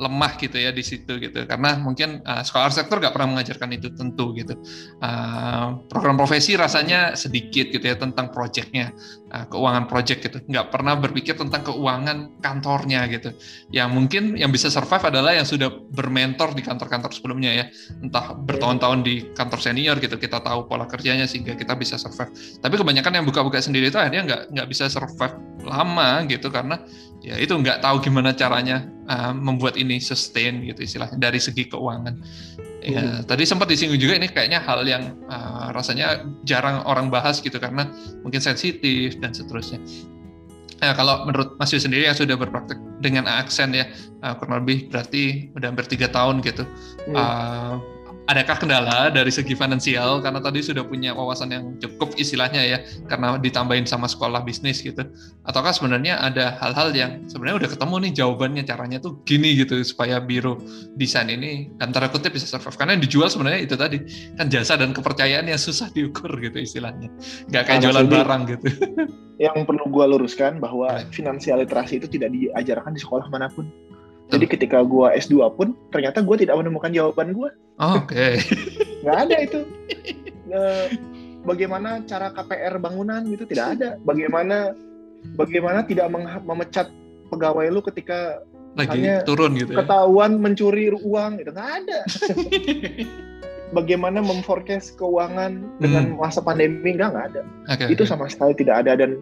lemah 0.00 0.40
gitu 0.40 0.56
ya 0.56 0.72
di 0.72 0.80
situ 0.80 1.20
gitu. 1.20 1.44
Karena 1.44 1.76
mungkin 1.76 2.24
uh, 2.24 2.40
sekolah 2.40 2.72
arsitektur 2.72 3.04
nggak 3.04 3.12
pernah 3.12 3.36
mengajarkan 3.36 3.68
itu 3.76 3.92
tentu 3.92 4.32
gitu. 4.32 4.56
Uh, 5.04 5.84
program 5.92 6.16
profesi 6.16 6.56
rasanya 6.56 7.12
sedikit 7.12 7.68
gitu 7.68 7.84
ya 7.84 8.00
tentang 8.00 8.32
proyeknya 8.32 8.96
uh, 9.28 9.44
keuangan 9.52 9.84
proyek 9.84 10.24
gitu. 10.24 10.40
Nggak 10.48 10.72
pernah 10.72 10.96
berpikir 10.96 11.36
tentang 11.36 11.60
keuangan 11.68 12.40
kantornya 12.40 13.04
gitu. 13.12 13.36
Yang 13.68 13.88
mungkin 13.92 14.22
yang 14.40 14.48
bisa 14.48 14.72
survive 14.72 15.04
adalah 15.12 15.36
yang 15.36 15.44
sudah 15.44 15.68
bermentor 15.68 16.56
di 16.56 16.64
kantor-kantor 16.64 17.12
sebelumnya 17.12 17.52
ya. 17.52 17.64
Entah 18.00 18.32
bertahun-tahun 18.32 19.04
di 19.04 19.28
kantor 19.36 19.60
senior 19.60 20.00
gitu 20.00 20.16
kita 20.16 20.40
tahu 20.40 20.64
pola 20.64 20.88
kerjanya 20.88 21.28
sehingga 21.28 21.52
kita 21.52 21.76
bisa 21.76 22.00
survive. 22.00 22.32
Tapi 22.64 22.74
kebanyakan 22.80 23.20
yang 23.20 23.26
buka-buka 23.28 23.60
sendiri 23.60 23.92
itu 23.92 24.00
akhirnya 24.00 24.24
nggak 24.24 24.42
nggak 24.56 24.68
bisa 24.72 24.88
survive 24.88 25.36
lama 25.60 26.24
gitu. 26.24 26.48
Karena 26.48 26.80
ya 27.20 27.36
itu 27.36 27.52
nggak 27.52 27.84
tahu 27.84 28.00
gimana 28.00 28.32
caranya 28.32 28.88
uh, 29.10 29.34
membuat 29.34 29.74
ini 29.74 29.98
sustain 29.98 30.62
gitu 30.62 30.86
istilahnya 30.86 31.18
dari 31.18 31.42
segi 31.42 31.66
keuangan. 31.66 32.14
Ya, 32.80 33.04
hmm. 33.04 33.28
tadi 33.28 33.44
sempat 33.44 33.68
disinggung 33.68 34.00
juga 34.00 34.16
ini 34.16 34.32
kayaknya 34.32 34.64
hal 34.64 34.80
yang 34.88 35.12
uh, 35.28 35.68
rasanya 35.76 36.24
jarang 36.48 36.80
orang 36.88 37.12
bahas 37.12 37.44
gitu 37.44 37.60
karena 37.60 37.92
mungkin 38.24 38.40
sensitif 38.40 39.20
dan 39.20 39.36
seterusnya. 39.36 39.82
Nah, 40.80 40.96
kalau 40.96 41.28
menurut 41.28 41.60
Mas 41.60 41.76
Yu 41.76 41.76
sendiri 41.76 42.08
yang 42.08 42.16
sudah 42.16 42.40
berpraktek 42.40 42.80
dengan 43.04 43.28
aksen 43.28 43.76
ya 43.76 43.84
uh, 44.24 44.32
kurang 44.40 44.64
lebih 44.64 44.88
berarti 44.88 45.52
udah 45.52 45.68
hampir 45.68 45.92
tiga 45.92 46.08
tahun 46.08 46.40
gitu. 46.40 46.64
Hmm. 47.04 47.16
Uh, 47.20 47.74
adakah 48.30 48.56
kendala 48.62 49.10
dari 49.10 49.28
segi 49.34 49.58
finansial? 49.58 50.22
Karena 50.22 50.38
tadi 50.38 50.62
sudah 50.62 50.86
punya 50.86 51.10
wawasan 51.12 51.50
yang 51.50 51.64
cukup 51.82 52.14
istilahnya 52.14 52.62
ya 52.62 52.78
karena 53.10 53.34
ditambahin 53.36 53.84
sama 53.84 54.06
sekolah 54.06 54.46
bisnis 54.46 54.80
gitu. 54.80 55.02
Ataukah 55.42 55.74
sebenarnya 55.74 56.22
ada 56.22 56.54
hal-hal 56.62 56.94
yang 56.94 57.26
sebenarnya 57.26 57.66
udah 57.66 57.70
ketemu 57.74 57.94
nih 58.06 58.12
jawabannya 58.14 58.62
caranya 58.62 58.98
tuh 59.02 59.18
gini 59.26 59.58
gitu 59.58 59.82
supaya 59.82 60.22
biro 60.22 60.62
desain 60.94 61.26
ini? 61.26 61.74
Antara 61.82 62.06
kutip 62.06 62.30
bisa 62.30 62.46
survive 62.46 62.78
karena 62.78 62.94
yang 62.94 63.02
dijual 63.02 63.28
sebenarnya 63.28 63.60
itu 63.66 63.74
tadi 63.74 63.98
kan 64.38 64.46
jasa 64.46 64.78
dan 64.78 64.94
kepercayaan 64.94 65.50
yang 65.50 65.58
susah 65.58 65.90
diukur 65.90 66.30
gitu 66.38 66.62
istilahnya. 66.62 67.10
Nggak 67.50 67.62
kayak 67.66 67.78
nah, 67.82 67.84
jualan 67.90 68.06
barang 68.06 68.42
gitu. 68.54 68.68
yang 69.40 69.56
perlu 69.64 69.88
gue 69.88 70.04
luruskan 70.04 70.60
bahwa 70.60 71.00
finansial 71.10 71.64
literasi 71.64 71.96
itu 71.96 72.06
tidak 72.12 72.30
diajarkan 72.36 72.92
di 72.92 73.00
sekolah 73.00 73.24
mana 73.32 73.48
pun 73.48 73.72
jadi 74.30 74.46
ketika 74.46 74.78
gue 74.86 75.06
S2 75.18 75.34
pun 75.58 75.74
ternyata 75.90 76.22
gue 76.22 76.36
tidak 76.38 76.56
menemukan 76.62 76.90
jawaban 76.94 77.34
gue. 77.34 77.50
Oh, 77.82 78.00
Oke. 78.00 78.14
Okay. 78.20 78.32
Gak 79.00 79.18
ada 79.28 79.36
itu. 79.40 79.60
bagaimana 81.40 82.04
cara 82.04 82.30
KPR 82.36 82.76
bangunan 82.78 83.24
gitu 83.26 83.48
tidak 83.48 83.78
ada. 83.78 83.88
Bagaimana 84.04 84.76
bagaimana 85.36 85.84
tidak 85.88 86.12
memecat 86.44 86.92
pegawai 87.32 87.66
lu 87.72 87.80
ketika 87.80 88.44
lagi 88.78 89.02
turun 89.26 89.58
gitu 89.58 89.74
ya. 89.74 89.82
Ketahuan 89.82 90.38
mencuri 90.38 90.92
uang 90.94 91.42
itu 91.42 91.50
nggak 91.50 91.70
ada. 91.84 91.98
bagaimana 93.76 94.18
memforecast 94.18 94.98
keuangan 94.98 95.62
dengan 95.78 96.14
hmm. 96.14 96.18
masa 96.18 96.42
pandemi 96.42 96.94
nggak 96.94 97.10
nggak 97.14 97.26
ada. 97.34 97.42
Okay, 97.70 97.94
itu 97.94 98.02
okay. 98.02 98.10
sama 98.10 98.26
sekali 98.26 98.54
tidak 98.58 98.86
ada 98.86 98.98
dan 98.98 99.18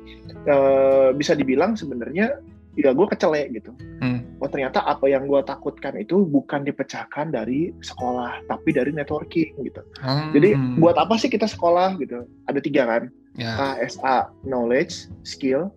uh, 0.48 1.12
bisa 1.12 1.36
dibilang 1.36 1.76
sebenarnya 1.76 2.40
ya 2.78 2.90
gue 2.94 3.06
kecelek 3.10 3.52
gitu. 3.60 3.70
Hmm. 4.00 4.07
Oh 4.48 4.56
ternyata 4.56 4.80
apa 4.80 5.04
yang 5.12 5.28
gue 5.28 5.44
takutkan 5.44 5.92
itu 6.00 6.24
bukan 6.24 6.64
dipecahkan 6.64 7.28
dari 7.28 7.68
sekolah, 7.84 8.48
tapi 8.48 8.72
dari 8.72 8.96
networking 8.96 9.60
gitu. 9.60 9.84
Hmm. 10.00 10.32
Jadi 10.32 10.56
buat 10.80 10.96
apa 10.96 11.20
sih 11.20 11.28
kita 11.28 11.44
sekolah 11.44 12.00
gitu? 12.00 12.24
Ada 12.48 12.64
tiga 12.64 12.88
kan? 12.88 13.12
Yeah. 13.36 13.76
KSA, 13.76 14.32
knowledge, 14.48 15.12
skill, 15.28 15.68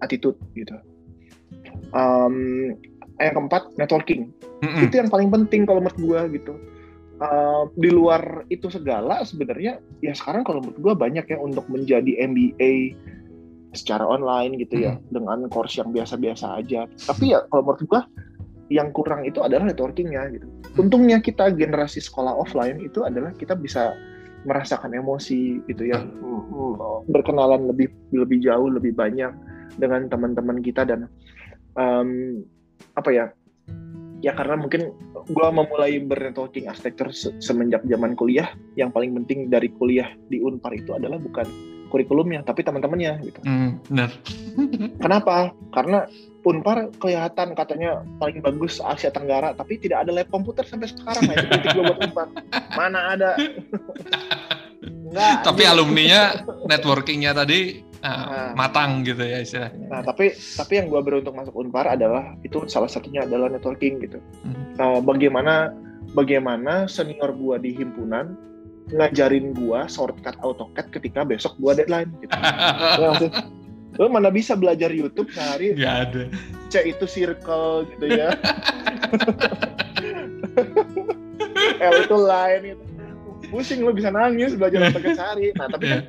attitude 0.00 0.40
gitu. 0.56 0.72
Um, 1.92 2.72
yang 3.20 3.36
keempat 3.36 3.68
networking. 3.76 4.32
Mm-mm. 4.64 4.88
Itu 4.88 5.04
yang 5.04 5.12
paling 5.12 5.28
penting 5.28 5.68
kalau 5.68 5.84
menurut 5.84 6.00
gue 6.00 6.20
gitu. 6.40 6.56
Uh, 7.20 7.68
di 7.76 7.92
luar 7.92 8.48
itu 8.48 8.72
segala 8.72 9.20
sebenarnya 9.20 9.84
ya 10.00 10.16
sekarang 10.16 10.48
kalau 10.48 10.64
menurut 10.64 10.80
gue 10.80 10.94
banyak 10.96 11.28
ya 11.28 11.36
untuk 11.36 11.68
menjadi 11.68 12.24
MBA 12.24 12.96
secara 13.74 14.06
online 14.06 14.56
gitu 14.58 14.80
ya 14.86 14.96
hmm. 14.96 15.10
dengan 15.10 15.38
course 15.50 15.78
yang 15.78 15.90
biasa-biasa 15.90 16.62
aja. 16.62 16.86
Tapi 16.86 17.34
ya 17.34 17.44
kalau 17.50 17.70
menurut 17.70 17.82
gua 17.90 18.02
yang 18.72 18.88
kurang 18.96 19.28
itu 19.28 19.44
adalah 19.44 19.68
networkingnya 19.68 20.32
gitu. 20.32 20.46
Untungnya 20.80 21.20
kita 21.20 21.52
generasi 21.52 22.00
sekolah 22.00 22.32
offline 22.32 22.80
itu 22.80 23.04
adalah 23.04 23.30
kita 23.36 23.52
bisa 23.54 23.92
merasakan 24.44 24.96
emosi 24.96 25.60
gitu 25.68 25.88
ya. 25.88 26.00
Hmm. 26.00 27.06
berkenalan 27.10 27.68
lebih 27.68 27.90
lebih 28.14 28.40
jauh 28.40 28.70
lebih 28.70 28.94
banyak 28.94 29.32
dengan 29.76 30.06
teman-teman 30.06 30.62
kita 30.62 30.86
dan 30.86 31.10
um, 31.74 32.40
apa 32.94 33.10
ya 33.10 33.26
ya 34.22 34.32
karena 34.32 34.56
mungkin 34.56 34.94
gue 35.24 35.48
memulai 35.52 36.00
bernetworking 36.04 36.68
arsitektur 36.68 37.12
semenjak 37.40 37.84
zaman 37.88 38.16
kuliah. 38.16 38.52
Yang 38.76 38.90
paling 38.96 39.10
penting 39.22 39.48
dari 39.48 39.68
kuliah 39.72 40.08
di 40.28 40.40
Unpar 40.40 40.76
itu 40.76 40.92
adalah 40.92 41.16
bukan 41.16 41.44
kurikulumnya, 41.94 42.42
tapi 42.42 42.66
teman-temannya 42.66 43.22
gitu. 43.22 43.38
Mm, 43.46 43.70
benar. 43.86 44.10
Kenapa? 44.98 45.54
Karena 45.70 46.10
Unpar 46.44 46.92
kelihatan 47.00 47.56
katanya 47.56 48.04
paling 48.20 48.44
bagus 48.44 48.82
Asia 48.82 49.08
Tenggara, 49.08 49.56
tapi 49.56 49.80
tidak 49.80 50.04
ada 50.04 50.12
lab 50.12 50.28
komputer 50.28 50.66
sampai 50.66 50.92
sekarang 50.92 51.24
ya. 51.30 51.40
Itu 51.40 51.68
gue 51.72 51.84
buat 51.86 51.98
Unpar. 52.04 52.28
Mana 52.76 53.16
ada? 53.16 53.30
Enggak. 54.84 55.46
Tapi 55.46 55.62
alumninya 55.64 56.44
networkingnya 56.68 57.32
tadi 57.32 57.80
uh, 58.04 58.08
nah, 58.12 58.50
matang 58.52 59.00
gitu 59.08 59.24
ya 59.24 59.40
istilahnya. 59.40 59.88
Nah, 59.88 60.00
tapi 60.04 60.36
tapi 60.36 60.72
yang 60.76 60.92
gue 60.92 61.00
beruntung 61.00 61.32
masuk 61.32 61.56
Unpar 61.56 61.88
adalah 61.88 62.36
itu 62.44 62.68
salah 62.68 62.92
satunya 62.92 63.24
adalah 63.24 63.48
networking 63.48 64.04
gitu. 64.04 64.20
Hmm. 64.44 64.76
Nah, 64.76 65.00
bagaimana 65.00 65.72
bagaimana 66.12 66.84
senior 66.84 67.32
gue 67.32 67.56
di 67.64 67.70
himpunan 67.72 68.36
ngajarin 68.92 69.56
gua 69.56 69.88
shortcut 69.88 70.36
AutoCAD 70.44 70.92
ketika 70.92 71.24
besok 71.24 71.56
gua 71.56 71.72
deadline 71.72 72.12
gitu. 72.20 72.36
Lo 73.94 74.10
mana 74.10 74.28
bisa 74.28 74.58
belajar 74.58 74.90
YouTube 74.90 75.30
sehari? 75.30 75.72
Gak 75.78 75.94
ada. 76.10 76.22
C 76.68 76.90
itu 76.90 77.06
circle 77.06 77.86
gitu 77.94 78.06
ya. 78.10 78.34
L 81.78 81.94
itu 82.02 82.16
line 82.18 82.62
gitu. 82.74 82.82
Pusing 83.54 83.86
lo 83.86 83.94
bisa 83.94 84.10
nangis 84.10 84.58
belajar 84.58 84.90
AutoCAD 84.90 85.14
sehari. 85.14 85.54
Nah 85.54 85.70
tapi 85.70 85.86
yeah. 85.88 86.02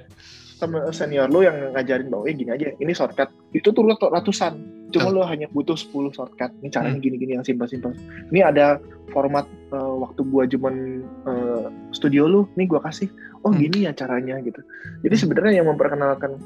Sama 0.66 0.80
senior 0.90 1.30
lo 1.30 1.46
yang 1.46 1.74
ngajarin 1.78 2.10
bahwa 2.10 2.26
eh 2.26 2.36
gini 2.36 2.52
aja, 2.52 2.74
ini 2.82 2.92
shortcut 2.92 3.30
itu 3.54 3.70
tuh 3.70 3.86
ratusan. 3.86 4.54
Cuma 4.90 5.12
lo 5.12 5.22
hanya 5.28 5.50
butuh 5.52 5.76
10 5.76 6.14
shortcut. 6.14 6.52
Ini 6.62 6.70
caranya 6.72 6.98
hmm. 6.98 7.06
gini-gini 7.06 7.32
yang 7.38 7.46
simpel-simpel. 7.46 7.94
Ini 8.32 8.42
ada 8.48 8.80
format 9.12 9.44
uh, 9.76 9.96
waktu 10.02 10.22
gua 10.30 10.48
cuman 10.48 11.06
uh, 11.28 11.68
studio 11.92 12.26
lu, 12.26 12.42
nih 12.58 12.70
gua 12.70 12.82
kasih. 12.84 13.10
Oh 13.44 13.52
hmm. 13.52 13.62
gini 13.62 13.78
ya 13.90 13.92
caranya 13.94 14.42
gitu. 14.42 14.62
Jadi 15.06 15.16
sebenarnya 15.16 15.62
yang 15.62 15.68
memperkenalkan 15.70 16.40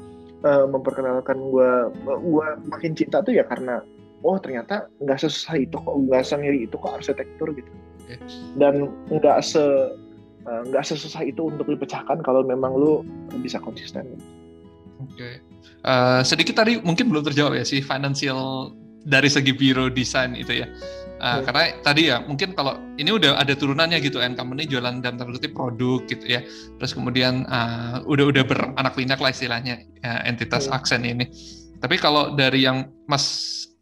uh, 0.44 0.66
memperkenalkan 0.68 1.36
gua 1.40 1.88
gua 2.04 2.60
makin 2.68 2.92
cinta 2.92 3.22
tuh 3.24 3.36
ya 3.36 3.46
karena 3.46 3.80
oh 4.20 4.36
ternyata 4.36 4.88
nggak 5.00 5.20
sesusah 5.20 5.56
itu 5.56 5.76
kok, 5.80 5.94
nggak 5.96 6.24
sendiri 6.26 6.68
itu 6.68 6.76
kok 6.76 6.92
arsitektur 6.96 7.54
gitu. 7.56 7.70
Dan 8.58 8.90
nggak 9.08 9.38
se 9.46 9.62
nggak 10.50 10.82
uh, 10.84 10.88
sesusah 10.88 11.22
itu 11.26 11.46
untuk 11.46 11.66
dipecahkan 11.70 12.20
kalau 12.26 12.42
memang 12.42 12.74
lu 12.74 13.06
bisa 13.40 13.62
konsisten. 13.62 14.18
Oke, 15.00 15.16
okay. 15.16 15.34
uh, 15.88 16.20
eh, 16.20 16.22
sedikit 16.28 16.60
tadi 16.60 16.76
mungkin 16.84 17.08
belum 17.08 17.24
terjawab 17.24 17.56
ya 17.56 17.64
sih 17.64 17.80
financial 17.80 18.72
dari 19.08 19.32
segi 19.32 19.56
biro 19.56 19.88
desain 19.88 20.36
itu 20.36 20.60
ya. 20.60 20.68
Uh, 21.20 21.40
hmm. 21.40 21.42
Karena 21.48 21.62
tadi 21.84 22.02
ya 22.08 22.16
mungkin 22.24 22.52
kalau 22.56 22.76
ini 22.96 23.12
udah 23.12 23.36
ada 23.40 23.52
turunannya 23.52 24.00
gitu, 24.04 24.20
kan 24.20 24.36
company 24.36 24.68
jualan 24.68 25.00
dan 25.00 25.16
terkutip 25.16 25.56
produk 25.56 26.04
gitu 26.08 26.24
ya. 26.24 26.44
Terus 26.80 26.92
kemudian 26.92 27.48
uh, 27.48 28.04
udah 28.04 28.28
udah 28.28 28.44
beranak 28.44 28.92
pinak 28.96 29.20
lah 29.20 29.32
istilahnya 29.32 29.84
uh, 30.04 30.20
entitas 30.28 30.68
hmm. 30.68 30.76
aksen 30.76 31.04
ini. 31.04 31.28
Tapi 31.80 31.96
kalau 31.96 32.36
dari 32.36 32.68
yang 32.68 32.92
Mas 33.08 33.24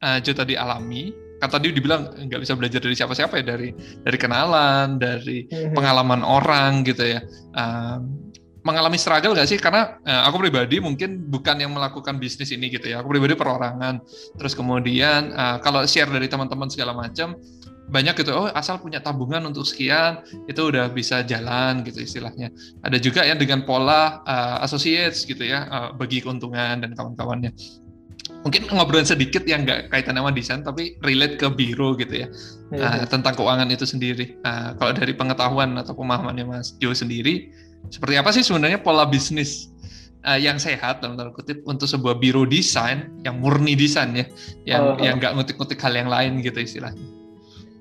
uh, 0.02 0.22
Jo 0.22 0.34
tadi 0.34 0.54
alami, 0.54 1.10
kan 1.38 1.48
tadi 1.50 1.70
dibilang 1.70 2.10
nggak 2.28 2.40
bisa 2.42 2.54
belajar 2.58 2.82
dari 2.82 2.94
siapa-siapa 2.98 3.40
ya 3.40 3.44
dari 3.54 3.70
dari 4.02 4.18
kenalan 4.18 4.98
dari 4.98 5.46
mm-hmm. 5.46 5.74
pengalaman 5.74 6.22
orang 6.26 6.82
gitu 6.82 7.06
ya. 7.06 7.20
Um, 7.54 8.28
mengalami 8.66 9.00
struggle 9.00 9.32
gak 9.32 9.48
sih? 9.48 9.56
Karena 9.56 9.96
uh, 10.04 10.28
aku 10.28 10.44
pribadi 10.44 10.76
mungkin 10.76 11.24
bukan 11.32 11.56
yang 11.56 11.72
melakukan 11.72 12.20
bisnis 12.20 12.52
ini 12.52 12.68
gitu 12.68 12.92
ya. 12.92 13.00
Aku 13.00 13.08
pribadi 13.08 13.32
perorangan. 13.32 14.04
Terus 14.36 14.52
kemudian 14.52 15.32
uh, 15.32 15.56
kalau 15.64 15.88
share 15.88 16.10
dari 16.10 16.28
teman-teman 16.28 16.68
segala 16.68 16.92
macam 16.92 17.38
banyak 17.88 18.20
gitu 18.20 18.36
oh 18.36 18.52
asal 18.52 18.76
punya 18.76 19.00
tabungan 19.00 19.40
untuk 19.48 19.64
sekian 19.64 20.20
itu 20.44 20.60
udah 20.60 20.92
bisa 20.92 21.24
jalan 21.24 21.80
gitu 21.88 22.04
istilahnya. 22.04 22.52
Ada 22.84 23.00
juga 23.00 23.24
yang 23.24 23.40
dengan 23.40 23.64
pola 23.64 24.20
uh, 24.28 24.60
associates 24.60 25.24
gitu 25.24 25.40
ya 25.48 25.64
uh, 25.72 25.88
bagi 25.96 26.20
keuntungan 26.20 26.84
dan 26.84 26.92
kawan-kawannya 26.92 27.56
mungkin 28.46 28.70
ngobrol 28.70 29.02
sedikit 29.02 29.42
yang 29.44 29.66
nggak 29.66 29.90
kaitan 29.90 30.16
sama 30.16 30.30
desain 30.30 30.62
tapi 30.62 30.94
relate 31.02 31.36
ke 31.40 31.46
biro 31.50 31.98
gitu 31.98 32.24
ya 32.24 32.28
hmm. 32.72 32.80
uh, 32.80 33.04
tentang 33.08 33.34
keuangan 33.34 33.68
itu 33.68 33.84
sendiri. 33.84 34.38
Uh, 34.46 34.72
kalau 34.78 34.92
dari 34.94 35.12
pengetahuan 35.12 35.74
atau 35.76 35.92
pemahamannya 35.96 36.44
Mas 36.46 36.76
Jo 36.78 36.94
sendiri, 36.94 37.50
seperti 37.90 38.14
apa 38.16 38.30
sih 38.30 38.44
sebenarnya 38.46 38.78
pola 38.80 39.04
bisnis 39.08 39.72
uh, 40.24 40.38
yang 40.38 40.56
sehat 40.56 41.02
dalam 41.02 41.18
tanda 41.18 41.34
kutip 41.34 41.60
untuk 41.66 41.90
sebuah 41.90 42.18
biro 42.22 42.46
desain 42.46 43.10
yang 43.26 43.42
murni 43.42 43.74
desain 43.74 44.14
ya, 44.14 44.26
yang 44.64 44.82
uh, 44.94 45.00
yang 45.02 45.14
nggak 45.18 45.34
ngutik-ngutik 45.34 45.78
hal 45.82 45.94
yang 45.94 46.10
lain 46.10 46.40
gitu 46.40 46.62
istilahnya. 46.62 47.00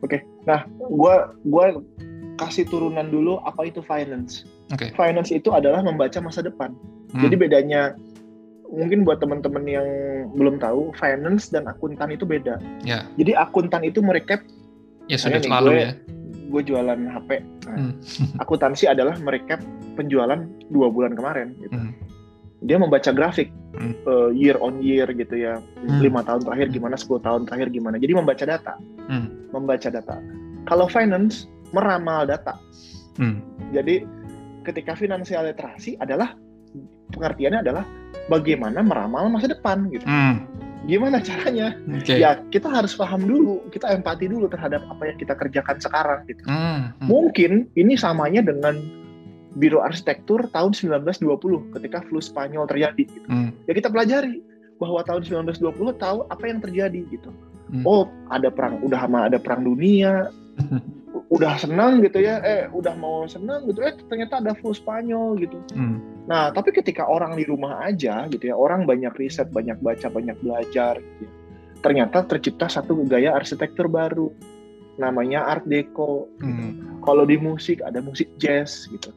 Oke, 0.06 0.22
okay. 0.22 0.22
nah 0.45 0.61
gue 0.78 1.15
gua 1.49 1.82
kasih 2.38 2.69
turunan 2.69 3.10
dulu 3.10 3.41
apa 3.44 3.65
itu 3.65 3.82
finance. 3.82 4.45
Okay. 4.69 4.94
Finance 4.94 5.34
itu 5.34 5.49
adalah 5.49 5.82
membaca 5.82 6.22
masa 6.22 6.45
depan. 6.45 6.76
Hmm. 7.15 7.24
Jadi 7.24 7.36
bedanya 7.40 7.98
mungkin 8.72 9.07
buat 9.07 9.23
teman-teman 9.23 9.64
yang 9.64 9.88
belum 10.35 10.60
tahu, 10.60 10.91
finance 10.99 11.49
dan 11.52 11.68
akuntan 11.68 12.11
itu 12.11 12.27
beda. 12.27 12.60
Yeah. 12.84 13.07
Jadi 13.15 13.35
akuntan 13.35 13.88
itu 13.88 14.03
merekap 14.03 14.44
ya 15.07 15.18
sudah 15.19 15.39
selalu 15.39 15.69
gue, 15.72 15.80
ya. 15.80 15.91
Gue 16.48 16.61
jualan 16.64 16.99
HP. 17.11 17.30
Nah, 17.68 17.76
hmm. 17.80 17.94
akuntansi 18.44 18.85
adalah 18.88 19.15
merekap 19.19 19.64
penjualan 19.95 20.39
dua 20.72 20.88
bulan 20.91 21.15
kemarin. 21.15 21.56
Gitu. 21.64 21.76
Hmm. 21.76 21.91
Dia 22.65 22.77
membaca 22.81 23.14
grafik 23.14 23.53
hmm. 23.77 23.94
uh, 24.07 24.30
year 24.34 24.57
on 24.60 24.84
year 24.84 25.07
gitu 25.14 25.35
ya, 25.38 25.61
hmm. 25.61 26.02
lima 26.03 26.26
tahun 26.26 26.44
terakhir 26.44 26.73
gimana, 26.73 26.95
10 26.98 27.22
tahun 27.22 27.41
terakhir 27.45 27.69
gimana. 27.72 27.95
Jadi 28.02 28.14
membaca 28.18 28.44
data, 28.44 28.73
hmm. 29.07 29.53
membaca 29.53 29.88
data. 29.88 30.15
Kalau 30.68 30.89
finance 30.91 31.48
meramal 31.72 32.27
data. 32.27 32.57
Hmm. 33.18 33.41
Jadi 33.72 34.03
ketika 34.68 34.94
finansial 34.99 35.48
literasi 35.48 35.95
adalah 36.03 36.35
pengertiannya 37.14 37.60
adalah 37.64 37.84
bagaimana 38.28 38.84
meramal 38.84 39.32
masa 39.32 39.52
depan 39.52 39.88
gitu. 39.92 40.04
Hmm. 40.04 40.44
Gimana 40.88 41.20
caranya? 41.20 41.76
Okay. 42.00 42.24
Ya 42.24 42.40
kita 42.48 42.72
harus 42.72 42.96
paham 42.96 43.28
dulu, 43.28 43.60
kita 43.76 43.92
empati 43.92 44.32
dulu 44.32 44.48
terhadap 44.48 44.84
apa 44.88 45.04
yang 45.12 45.18
kita 45.20 45.36
kerjakan 45.36 45.78
sekarang 45.84 46.24
gitu. 46.32 46.44
Hmm. 46.48 46.96
Hmm. 46.96 47.08
Mungkin 47.08 47.68
ini 47.76 48.00
samanya 48.00 48.44
dengan 48.44 48.80
Biro 49.58 49.82
Arsitektur 49.82 50.48
tahun 50.54 50.72
1920 50.72 51.76
ketika 51.76 52.06
flu 52.08 52.24
Spanyol 52.24 52.70
terjadi 52.70 53.04
gitu. 53.04 53.28
Hmm. 53.28 53.52
Ya 53.68 53.76
kita 53.76 53.92
pelajari 53.92 54.40
bahwa 54.78 55.02
tahun 55.04 55.26
1920 55.26 55.98
tahu 55.98 56.18
apa 56.30 56.44
yang 56.46 56.60
terjadi 56.62 57.02
gitu. 57.10 57.34
Hmm. 57.68 57.84
Oh, 57.84 58.08
ada 58.32 58.48
perang 58.48 58.80
udah 58.80 59.00
sama 59.04 59.28
ada 59.28 59.42
perang 59.42 59.68
dunia. 59.68 60.32
udah 61.08 61.56
senang 61.60 62.04
gitu 62.04 62.20
ya, 62.20 62.44
eh 62.44 62.68
udah 62.72 62.94
mau 63.00 63.24
senang 63.26 63.64
gitu, 63.68 63.80
eh 63.84 63.96
ternyata 64.12 64.44
ada 64.44 64.52
flu 64.60 64.76
Spanyol 64.76 65.40
gitu. 65.40 65.58
Hmm. 65.74 66.04
Nah, 66.28 66.52
tapi 66.52 66.76
ketika 66.76 67.08
orang 67.08 67.40
di 67.40 67.48
rumah 67.48 67.84
aja 67.88 68.28
gitu 68.28 68.52
ya, 68.52 68.56
orang 68.56 68.84
banyak 68.84 69.16
riset, 69.16 69.48
banyak 69.50 69.80
baca, 69.80 70.12
banyak 70.12 70.36
belajar 70.44 71.00
gitu 71.00 71.24
ya. 71.24 71.32
Ternyata 71.80 72.26
tercipta 72.28 72.68
satu 72.68 73.06
gaya 73.08 73.38
arsitektur 73.38 73.88
baru 73.88 74.34
namanya 75.00 75.48
Art 75.48 75.64
Deco. 75.64 76.28
Gitu. 76.42 76.48
Hmm. 76.48 77.00
Kalau 77.06 77.24
di 77.24 77.40
musik 77.40 77.80
ada 77.86 78.04
musik 78.04 78.28
jazz 78.36 78.90
gitu 78.92 79.16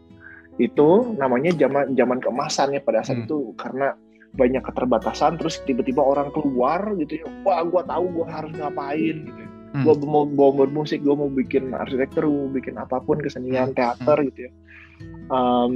itu 0.60 1.16
namanya 1.16 1.56
zaman 1.56 1.96
zaman 1.96 2.20
keemasannya 2.20 2.84
pada 2.84 3.00
saat 3.00 3.24
hmm. 3.24 3.26
itu 3.26 3.38
karena 3.56 3.96
banyak 4.36 4.62
keterbatasan 4.62 5.40
terus 5.40 5.58
tiba-tiba 5.64 6.04
orang 6.04 6.28
keluar 6.36 6.94
gitu 7.00 7.24
ya 7.24 7.26
wah 7.42 7.64
gue 7.64 7.82
tahu 7.82 8.04
gue 8.14 8.26
harus 8.28 8.52
ngapain 8.54 9.16
gitu 9.26 9.40
ya. 9.40 9.49
Hmm. 9.74 9.84
gue 9.86 9.94
mau 10.06 10.26
mau 10.26 10.50
bermusik 10.54 11.02
gue 11.02 11.14
mau 11.14 11.30
bikin 11.30 11.72
arsitektur 11.74 12.26
mau 12.26 12.50
bikin 12.50 12.76
apa 12.76 12.98
pun 13.02 13.18
kesenian 13.22 13.72
hmm. 13.72 13.76
teater 13.76 14.18
hmm. 14.18 14.26
gitu 14.32 14.40
ya 14.48 14.52
um, 15.30 15.74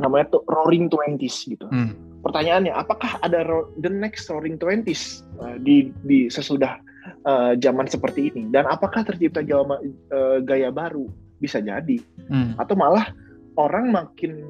namanya 0.00 0.32
tuh 0.38 0.42
Roaring 0.48 0.88
Twenties 0.88 1.44
gitu 1.44 1.68
hmm. 1.68 2.22
pertanyaannya 2.24 2.72
apakah 2.72 3.20
ada 3.20 3.44
the 3.80 3.90
next 3.90 4.28
Roaring 4.28 4.56
Twenties 4.56 5.24
uh, 5.40 5.56
di 5.60 5.92
di 6.08 6.28
sesudah 6.32 6.80
uh, 7.28 7.52
zaman 7.58 7.88
seperti 7.88 8.32
ini 8.32 8.48
dan 8.52 8.68
apakah 8.68 9.04
tercipta 9.04 9.44
jawa, 9.44 9.80
uh, 10.12 10.38
gaya 10.40 10.72
baru 10.72 11.08
bisa 11.42 11.58
jadi 11.58 11.98
hmm. 12.30 12.56
atau 12.56 12.74
malah 12.78 13.10
orang 13.58 13.92
makin 13.92 14.40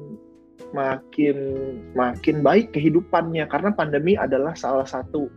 makin 0.73 1.37
makin 1.93 2.41
baik 2.41 2.73
kehidupannya 2.73 3.45
karena 3.45 3.69
pandemi 3.73 4.17
adalah 4.17 4.57
salah 4.57 4.85
satu 4.85 5.29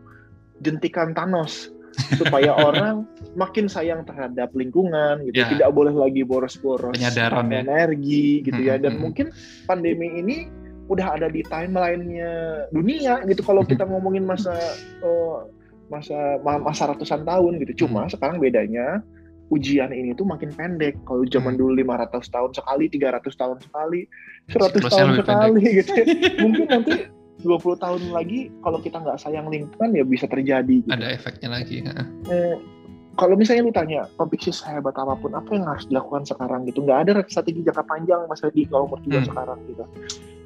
jentikan 0.65 1.13
Thanos 1.13 1.76
supaya 2.21 2.53
orang 2.53 3.09
makin 3.35 3.67
sayang 3.67 4.05
terhadap 4.05 4.53
lingkungan 4.53 5.25
gitu 5.29 5.43
ya. 5.43 5.49
tidak 5.51 5.71
boleh 5.73 5.93
lagi 5.93 6.23
boros-boros 6.23 6.97
ya. 7.53 7.65
energi 7.65 8.45
gitu 8.45 8.61
ya 8.61 8.77
dan 8.77 8.97
hmm. 8.97 9.03
mungkin 9.03 9.27
pandemi 9.65 10.13
ini 10.21 10.49
udah 10.87 11.19
ada 11.19 11.27
di 11.27 11.43
timelinenya 11.43 12.67
dunia 12.71 13.27
gitu 13.27 13.43
kalau 13.43 13.67
kita 13.67 13.83
ngomongin 13.83 14.23
masa 14.23 14.55
uh, 15.03 15.51
masa 15.91 16.39
masa 16.43 16.95
ratusan 16.95 17.27
tahun 17.27 17.59
gitu 17.67 17.87
cuma 17.87 18.07
hmm. 18.07 18.15
sekarang 18.15 18.39
bedanya 18.39 19.03
ujian 19.51 19.95
ini 19.95 20.11
tuh 20.19 20.27
makin 20.27 20.51
pendek. 20.51 20.99
Kalau 21.07 21.23
zaman 21.31 21.55
hmm. 21.55 21.61
dulu 21.63 21.73
500 21.79 22.35
tahun 22.35 22.51
sekali, 22.51 22.85
300 22.91 23.31
tahun 23.31 23.59
sekali, 23.63 24.01
100 24.51 24.91
tahun 24.91 25.11
sekali 25.23 25.61
pendek. 25.63 25.75
gitu. 25.79 25.93
Ya. 25.95 26.05
Mungkin 26.43 26.67
nanti 26.67 26.95
20 27.47 27.79
tahun 27.79 28.03
lagi 28.11 28.51
kalau 28.61 28.83
kita 28.83 28.99
nggak 28.99 29.23
sayang 29.23 29.47
lingkungan 29.47 29.95
ya 29.95 30.03
bisa 30.03 30.27
terjadi. 30.27 30.83
Gitu. 30.83 30.91
Ada 30.91 31.15
efeknya 31.15 31.49
lagi. 31.55 31.87
Ya. 31.87 32.03
Eh, 32.27 32.57
kalau 33.17 33.35
misalnya 33.35 33.65
lu 33.65 33.73
tanya 33.73 34.01
kompetisi 34.21 34.53
sehebat 34.53 34.93
apa 34.95 35.17
pun 35.17 35.33
apa 35.33 35.49
yang 35.57 35.65
harus 35.65 35.89
dilakukan 35.89 36.29
sekarang 36.29 36.69
gitu 36.69 36.85
nggak 36.85 37.09
ada 37.09 37.25
strategi 37.27 37.65
jangka 37.65 37.85
panjang 37.89 38.21
mas 38.29 38.45
di 38.53 38.69
kalau 38.69 38.93
umur 38.93 39.01
hmm. 39.01 39.25
sekarang 39.25 39.59
gitu 39.73 39.85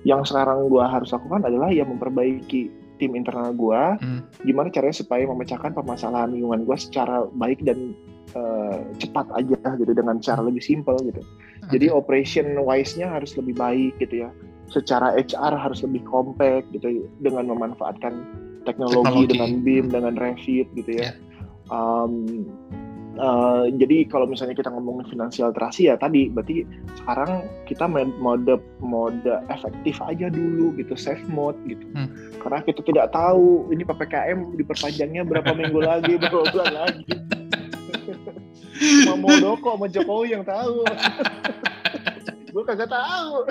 yang 0.06 0.22
sekarang 0.24 0.70
gua 0.70 0.89
harus 0.89 1.10
lakukan 1.12 1.44
adalah 1.44 1.68
ya 1.74 1.82
memperbaiki 1.85 2.70
tim 3.02 3.12
internal 3.18 3.51
gua 3.52 3.98
hmm. 3.98 4.22
gimana 4.47 4.70
caranya 4.70 4.97
supaya 4.97 5.27
memecahkan 5.27 5.74
permasalahan 5.74 6.31
lingkungan 6.31 6.62
gua 6.64 6.78
secara 6.78 7.27
baik 7.36 7.60
dan 7.66 7.93
uh, 8.39 8.78
cepat 9.02 9.27
aja 9.35 9.59
gitu 9.77 9.93
dengan 9.93 10.22
cara 10.22 10.40
lebih 10.40 10.62
simpel 10.62 10.97
gitu. 11.02 11.20
Okay. 11.66 11.77
Jadi 11.77 11.86
operation 11.93 12.47
wise-nya 12.62 13.10
harus 13.10 13.35
lebih 13.36 13.59
baik 13.59 13.93
gitu 13.98 14.24
ya. 14.27 14.31
Secara 14.70 15.18
HR 15.18 15.55
harus 15.59 15.82
lebih 15.82 16.06
compact 16.06 16.70
gitu 16.70 17.10
dengan 17.18 17.51
memanfaatkan 17.51 18.22
teknologi, 18.64 19.26
teknologi. 19.26 19.32
dengan 19.34 19.51
BIM, 19.66 19.86
dengan 19.90 20.14
Revit 20.14 20.68
gitu 20.78 20.90
ya. 20.94 21.10
Yeah. 21.10 21.14
Um, 21.70 22.47
Uh, 23.20 23.66
jadi 23.74 24.06
kalau 24.06 24.24
misalnya 24.24 24.55
kita 24.55 24.70
ngomongin 24.70 25.02
finansial 25.10 25.51
literasi 25.51 25.90
ya 25.90 25.98
tadi 25.98 26.30
berarti 26.30 26.62
sekarang 27.02 27.42
kita 27.66 27.84
mode 27.90 28.62
mode 28.80 29.34
efektif 29.51 29.98
aja 30.01 30.30
dulu 30.30 30.72
gitu 30.78 30.94
safe 30.94 31.20
mode 31.26 31.59
gitu 31.66 31.84
hmm. 31.90 32.38
karena 32.38 32.62
kita 32.64 32.80
tidak 32.86 33.10
tahu 33.10 33.66
ini 33.74 33.82
ppkm 33.82 34.55
diperpanjangnya 34.56 35.26
berapa 35.26 35.52
minggu 35.52 35.80
lagi 35.82 36.16
berapa 36.22 36.48
bulan 36.55 36.70
lagi 36.70 37.12
Mau 39.06 39.16
Muldoko 39.20 39.76
sama 39.76 39.86
Jokowi 39.92 40.32
yang 40.32 40.44
tahu. 40.44 40.88
Gue 42.51 42.64
kagak 42.66 42.90
tahu. 42.90 43.47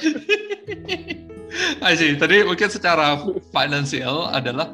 sih. 1.99 2.11
Tadi 2.19 2.45
mungkin 2.45 2.69
secara 2.69 3.17
finansial 3.49 4.29
adalah 4.29 4.69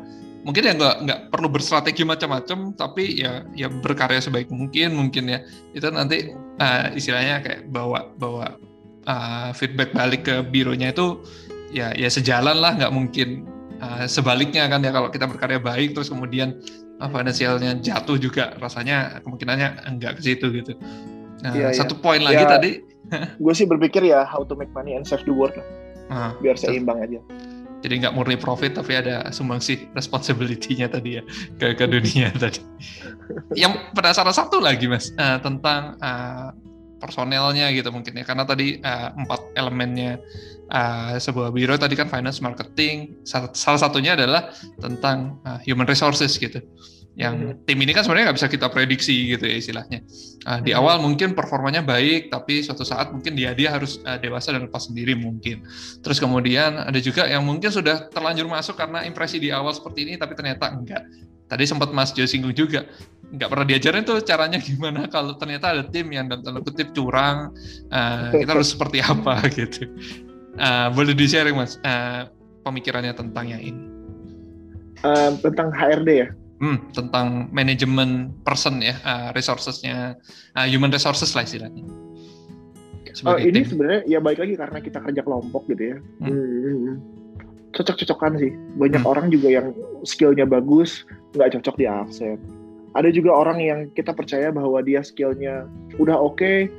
mungkin 0.45 0.61
ya 0.61 0.73
nggak 0.77 0.95
nggak 1.05 1.19
perlu 1.33 1.47
berstrategi 1.49 2.05
macam-macam, 2.05 2.73
tapi 2.77 3.21
ya 3.21 3.45
ya 3.57 3.69
berkarya 3.69 4.21
sebaik 4.21 4.51
mungkin 4.53 4.93
mungkin 4.93 5.31
ya 5.31 5.39
itu 5.73 5.87
nanti 5.89 6.33
uh, 6.61 6.93
istilahnya 6.93 7.41
kayak 7.41 7.61
bawa 7.73 8.13
bawa 8.17 8.57
uh, 9.09 9.49
feedback 9.57 9.93
balik 9.95 10.27
ke 10.27 10.45
bironya 10.45 10.93
itu 10.93 11.25
ya 11.73 11.93
ya 11.97 12.09
sejalan 12.09 12.61
lah 12.61 12.77
nggak 12.77 12.93
mungkin 12.93 13.49
uh, 13.81 14.05
sebaliknya 14.05 14.69
kan 14.69 14.85
ya 14.85 14.93
kalau 14.93 15.09
kita 15.09 15.25
berkarya 15.25 15.57
baik 15.57 15.97
terus 15.97 16.13
kemudian 16.13 16.61
finansialnya 16.95 17.75
jatuh 17.83 18.15
juga 18.15 18.55
rasanya 18.55 19.19
kemungkinannya 19.19 19.83
enggak 19.83 20.15
ke 20.19 20.31
situ 20.31 20.47
gitu. 20.55 20.79
Nah, 21.43 21.51
iya, 21.51 21.71
iya. 21.71 21.75
satu 21.75 21.99
iya. 21.99 22.03
poin 22.03 22.21
lagi 22.23 22.43
ya, 22.43 22.49
tadi. 22.49 22.71
gue 23.43 23.53
sih 23.53 23.69
berpikir 23.69 24.01
ya 24.01 24.25
how 24.25 24.41
to 24.41 24.57
make 24.57 24.71
money 24.73 24.97
and 24.97 25.05
save 25.05 25.21
the 25.27 25.33
world 25.33 25.53
lah. 25.57 25.67
Uh, 26.05 26.31
biar 26.41 26.55
seimbang 26.55 27.01
aja. 27.01 27.19
Jadi 27.85 28.01
nggak 28.01 28.13
murni 28.17 28.33
profit 28.33 28.73
tapi 28.73 28.97
ada 28.97 29.29
sumbangsi 29.29 29.85
responsibility-nya 29.93 30.89
tadi 30.89 31.21
ya 31.21 31.23
ke 31.61 31.77
ke 31.77 31.85
dunia 31.85 32.33
tadi. 32.43 32.61
Yang 33.53 33.93
penasaran 33.93 34.33
satu 34.33 34.57
lagi 34.57 34.89
mas 34.89 35.13
uh, 35.17 35.37
tentang 35.37 35.97
uh, 36.01 36.49
personelnya 36.97 37.69
gitu 37.75 37.93
mungkin 37.93 38.17
ya 38.17 38.25
karena 38.25 38.47
tadi 38.47 38.81
uh, 38.81 39.13
empat 39.13 39.53
elemennya 39.53 40.17
uh, 40.73 41.13
sebuah 41.19 41.53
biro 41.53 41.77
tadi 41.77 41.93
kan 41.93 42.09
finance 42.09 42.41
marketing 42.41 43.13
salah 43.27 43.77
satunya 43.77 44.17
adalah 44.17 44.49
tentang 44.81 45.37
uh, 45.45 45.61
human 45.61 45.85
resources 45.85 46.33
gitu 46.41 46.63
yang 47.15 47.55
hmm. 47.55 47.63
tim 47.63 47.79
ini 47.79 47.95
kan 47.95 48.03
sebenarnya 48.03 48.31
nggak 48.31 48.37
bisa 48.43 48.49
kita 48.51 48.67
prediksi 48.67 49.31
gitu 49.31 49.47
ya 49.47 49.55
istilahnya 49.55 50.03
uh, 50.47 50.59
di 50.59 50.75
hmm. 50.75 50.79
awal 50.83 50.99
mungkin 50.99 51.31
performanya 51.31 51.79
baik 51.79 52.27
tapi 52.27 52.59
suatu 52.59 52.83
saat 52.83 53.15
mungkin 53.15 53.39
dia 53.39 53.55
dia 53.55 53.71
harus 53.71 54.03
uh, 54.03 54.19
dewasa 54.19 54.51
dan 54.51 54.67
lepas 54.67 54.91
sendiri 54.91 55.15
mungkin 55.15 55.63
terus 56.03 56.19
kemudian 56.19 56.75
ada 56.75 56.99
juga 56.99 57.23
yang 57.23 57.47
mungkin 57.47 57.71
sudah 57.71 58.11
terlanjur 58.11 58.51
masuk 58.51 58.75
karena 58.75 59.07
impresi 59.07 59.39
di 59.39 59.47
awal 59.49 59.71
seperti 59.71 60.11
ini 60.11 60.13
tapi 60.19 60.35
ternyata 60.35 60.75
enggak 60.75 61.07
tadi 61.47 61.63
sempat 61.63 61.95
Mas 61.95 62.11
Jo 62.11 62.27
singgung 62.27 62.51
juga 62.51 62.83
nggak 63.31 63.47
pernah 63.47 63.65
diajarin 63.65 64.03
tuh 64.03 64.19
caranya 64.19 64.59
gimana 64.59 65.07
kalau 65.15 65.39
ternyata 65.39 65.71
ada 65.71 65.83
tim 65.87 66.11
yang 66.11 66.27
dalam 66.27 66.43
tanda 66.43 66.59
kutip 66.59 66.91
curang 66.91 67.55
uh, 67.95 68.31
kita 68.35 68.51
harus 68.51 68.75
seperti 68.75 68.99
apa 68.99 69.39
gitu 69.57 69.87
Uh, 70.55 70.87
boleh 70.95 71.11
di 71.11 71.27
sharing 71.27 71.51
mas 71.51 71.75
uh, 71.83 72.31
pemikirannya 72.63 73.11
tentang 73.11 73.51
yang 73.51 73.59
ini? 73.59 73.83
Uh, 75.03 75.35
tentang 75.43 75.67
HRD 75.75 76.09
ya? 76.23 76.27
Hmm, 76.55 76.79
tentang 76.95 77.51
manajemen 77.51 78.31
person 78.47 78.79
ya, 78.79 78.95
uh, 79.03 79.29
resourcesnya, 79.35 80.15
uh, 80.55 80.67
human 80.67 80.87
resources 80.87 81.35
lah 81.35 81.43
istilahnya. 81.43 81.83
Oh, 83.23 83.39
ini 83.39 83.63
sebenarnya 83.63 84.07
ya 84.07 84.19
baik 84.19 84.43
lagi 84.43 84.55
karena 84.59 84.79
kita 84.83 84.99
kerja 84.99 85.21
kelompok 85.23 85.67
gitu 85.71 85.95
ya. 85.95 85.97
Hmm. 86.23 86.31
Hmm. 86.31 86.95
Cocok-cocokan 87.75 88.39
sih. 88.39 88.51
Banyak 88.79 89.03
hmm. 89.03 89.11
orang 89.11 89.27
juga 89.31 89.47
yang 89.51 89.67
skillnya 90.07 90.47
bagus, 90.47 91.03
nggak 91.35 91.59
cocok 91.59 91.75
di 91.75 91.85
absen. 91.87 92.39
ada 92.95 93.11
juga 93.11 93.35
orang 93.35 93.59
yang 93.59 93.79
kita 93.91 94.15
percaya 94.15 94.55
bahwa 94.55 94.79
dia 94.79 95.03
skillnya 95.03 95.67
udah 95.99 96.15
oke 96.15 96.39
okay, 96.39 96.71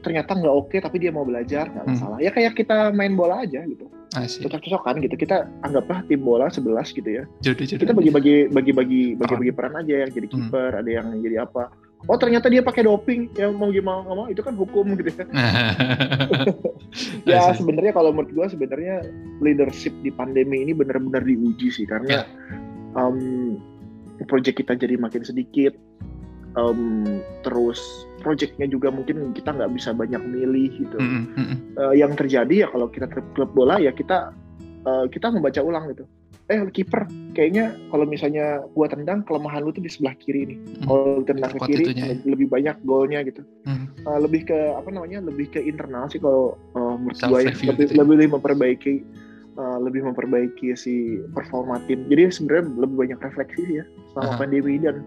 ternyata 0.00 0.32
nggak 0.32 0.54
oke 0.56 0.72
okay, 0.72 0.80
tapi 0.80 0.96
dia 1.04 1.12
mau 1.12 1.28
belajar 1.28 1.68
nggak 1.68 1.84
hmm. 1.84 1.92
masalah 1.96 2.18
ya 2.18 2.32
kayak 2.32 2.56
kita 2.56 2.88
main 2.96 3.12
bola 3.12 3.44
aja 3.44 3.60
gitu 3.68 3.86
cocok-cocokan 4.10 4.94
gitu 5.06 5.14
kita 5.14 5.46
anggaplah 5.62 6.02
tim 6.10 6.20
bola 6.22 6.50
11 6.50 6.66
gitu 6.98 7.10
ya 7.10 7.24
jodoh, 7.46 7.62
jodoh. 7.62 7.80
kita 7.86 7.92
bagi-bagi 7.94 8.36
bagi-bagi 8.50 9.02
bagi-bagi 9.14 9.52
peran 9.54 9.78
aja 9.78 10.02
yang 10.02 10.10
jadi 10.10 10.26
hmm. 10.26 10.34
kiper 10.34 10.70
hmm. 10.74 10.80
ada 10.82 10.90
yang 10.90 11.06
jadi 11.22 11.36
apa 11.46 11.70
oh 12.10 12.16
ternyata 12.18 12.50
dia 12.50 12.64
pakai 12.64 12.82
doping 12.88 13.30
ya 13.38 13.52
mau 13.54 13.70
gimana 13.70 14.02
ngomong 14.08 14.26
itu 14.34 14.42
kan 14.42 14.58
hukum 14.58 14.98
gitu 14.98 15.14
ya 15.14 15.24
ya 17.30 17.54
sebenarnya 17.54 17.92
kalau 17.94 18.10
menurut 18.10 18.34
gue 18.34 18.46
sebenarnya 18.50 19.06
leadership 19.38 19.94
di 20.02 20.10
pandemi 20.10 20.66
ini 20.66 20.74
benar-benar 20.74 21.22
diuji 21.22 21.70
sih 21.70 21.86
karena 21.86 22.26
yeah. 22.26 22.26
um, 22.98 23.60
project 24.26 24.58
kita 24.58 24.74
jadi 24.74 24.98
makin 24.98 25.22
sedikit 25.22 25.76
um, 26.58 27.22
terus 27.46 28.09
projectnya 28.20 28.68
juga 28.68 28.92
mungkin 28.92 29.32
kita 29.32 29.50
nggak 29.56 29.72
bisa 29.74 29.90
banyak 29.96 30.20
milih 30.20 30.70
gitu 30.76 30.96
mm 31.00 31.22
-hmm. 31.34 31.56
uh, 31.80 31.94
yang 31.96 32.12
terjadi 32.14 32.66
ya 32.66 32.68
kalau 32.68 32.86
kita 32.92 33.08
klub 33.34 33.50
bola 33.56 33.80
ya 33.80 33.90
kita 33.90 34.30
uh, 34.84 35.08
kita 35.08 35.32
membaca 35.32 35.60
ulang 35.64 35.90
gitu 35.90 36.04
eh 36.50 36.66
kiper 36.74 37.06
kayaknya 37.30 37.78
kalau 37.94 38.02
misalnya 38.02 38.66
gua 38.74 38.90
tendang 38.90 39.22
kelemahan 39.22 39.62
lu 39.62 39.70
tuh 39.70 39.86
di 39.86 39.90
sebelah 39.90 40.18
kiri 40.18 40.50
nih 40.50 40.58
mm. 40.58 40.82
kalau 40.82 41.22
tendang 41.22 41.54
ke 41.54 41.60
kiri 41.70 41.84
ya. 41.94 42.18
lebih 42.26 42.50
banyak 42.50 42.74
golnya 42.82 43.22
gitu 43.22 43.46
mm. 43.70 44.02
uh, 44.02 44.18
lebih 44.18 44.50
ke 44.50 44.58
apa 44.74 44.90
namanya 44.90 45.22
lebih 45.22 45.46
ke 45.46 45.62
internal 45.62 46.10
sih 46.10 46.18
kalau 46.18 46.58
uh, 46.74 46.98
menurut 46.98 47.22
gua 47.22 47.38
ya 47.46 47.54
lebih, 47.54 47.86
gitu. 47.86 47.94
Ya. 47.94 48.02
lebih 48.02 48.28
memperbaiki 48.34 48.94
uh, 49.62 49.78
lebih 49.78 50.02
memperbaiki 50.10 50.74
si 50.74 51.22
performa 51.38 51.78
tim 51.86 52.02
jadi 52.10 52.34
sebenarnya 52.34 52.66
lebih 52.82 52.96
banyak 52.98 53.18
refleksi 53.22 53.60
sih 53.70 53.76
ya 53.78 53.84
selama 54.10 54.26
uh 54.26 54.30
-huh. 54.34 54.40
pandemi 54.42 54.74
dan 54.82 55.06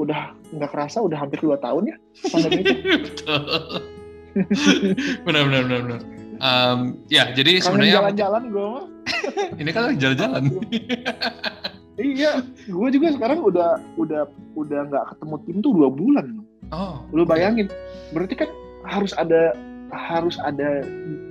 udah 0.00 0.32
nggak 0.56 0.70
kerasa 0.72 1.04
udah 1.04 1.18
hampir 1.20 1.38
dua 1.44 1.60
tahun 1.60 1.92
ya 1.92 1.96
pandemi 2.32 2.64
itu. 2.64 2.74
benar 5.26 5.42
benar 5.46 5.62
benar 5.66 5.80
benar. 5.84 6.00
Um, 6.40 7.04
ya 7.12 7.36
jadi 7.36 7.60
sebenarnya 7.60 8.00
jalan-jalan 8.00 8.42
gue 8.48 8.66
mah. 8.66 8.86
ini 9.60 9.70
kan 9.76 9.92
jalan-jalan. 10.00 10.42
iya, 12.00 12.40
gue 12.64 12.88
juga 12.96 13.06
sekarang 13.12 13.44
udah 13.44 13.76
udah 14.00 14.24
udah 14.56 14.80
nggak 14.88 15.04
ketemu 15.14 15.34
tim 15.44 15.56
tuh 15.60 15.72
dua 15.76 15.88
bulan. 15.92 16.26
Oh. 16.72 17.04
Lu 17.12 17.28
bayangin, 17.28 17.68
berarti 18.16 18.40
kan 18.40 18.48
harus 18.88 19.12
ada 19.20 19.52
harus 19.92 20.38
ada 20.42 20.82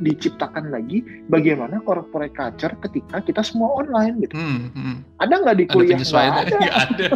diciptakan 0.03 0.71
lagi 0.71 1.03
bagaimana 1.27 1.81
corporate 1.83 2.35
culture 2.35 2.75
ketika 2.87 3.23
kita 3.23 3.41
semua 3.43 3.83
online 3.83 4.23
gitu. 4.23 4.35
Hmm, 4.37 4.69
hmm. 4.71 4.95
Ada 5.19 5.33
nggak 5.43 5.57
di 5.59 5.65
kuliah? 5.67 5.99
Ada. 5.99 6.55
Nggak 6.59 6.75
ada. 6.75 7.07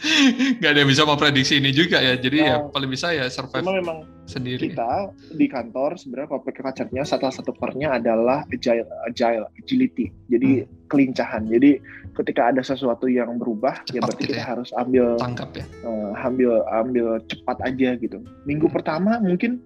nggak 0.60 0.70
ada 0.72 0.78
yang 0.80 0.90
bisa 0.90 1.04
memprediksi 1.04 1.60
ini 1.60 1.76
juga 1.76 2.00
ya 2.00 2.16
jadi 2.16 2.38
nah, 2.40 2.48
ya 2.48 2.56
paling 2.72 2.90
bisa 2.90 3.12
ya 3.12 3.28
survive 3.28 3.64
memang 3.68 4.08
sendiri 4.24 4.72
kita 4.72 5.12
di 5.36 5.44
kantor 5.44 6.00
sebenarnya 6.00 6.28
corporate 6.32 6.56
culture-nya 6.56 7.04
salah 7.04 7.28
satu 7.28 7.52
pernya 7.52 8.00
adalah 8.00 8.48
agile 8.48 8.88
agile 9.04 9.44
agility 9.60 10.08
jadi 10.32 10.64
hmm. 10.64 10.88
kelincahan 10.88 11.44
jadi 11.44 11.84
ketika 12.16 12.48
ada 12.48 12.64
sesuatu 12.64 13.06
yang 13.12 13.36
berubah 13.36 13.84
ya 13.92 14.00
cepat 14.00 14.00
ya 14.00 14.00
berarti 14.00 14.22
gitu 14.24 14.32
kita 14.32 14.40
ya. 14.40 14.46
harus 14.48 14.68
ambil 14.80 15.06
tangkap 15.20 15.50
ya 15.52 15.64
uh, 15.84 16.12
ambil 16.24 16.52
ambil 16.72 17.06
cepat 17.28 17.58
aja 17.60 17.88
gitu 18.00 18.18
minggu 18.48 18.66
hmm. 18.72 18.74
pertama 18.74 19.20
mungkin 19.20 19.60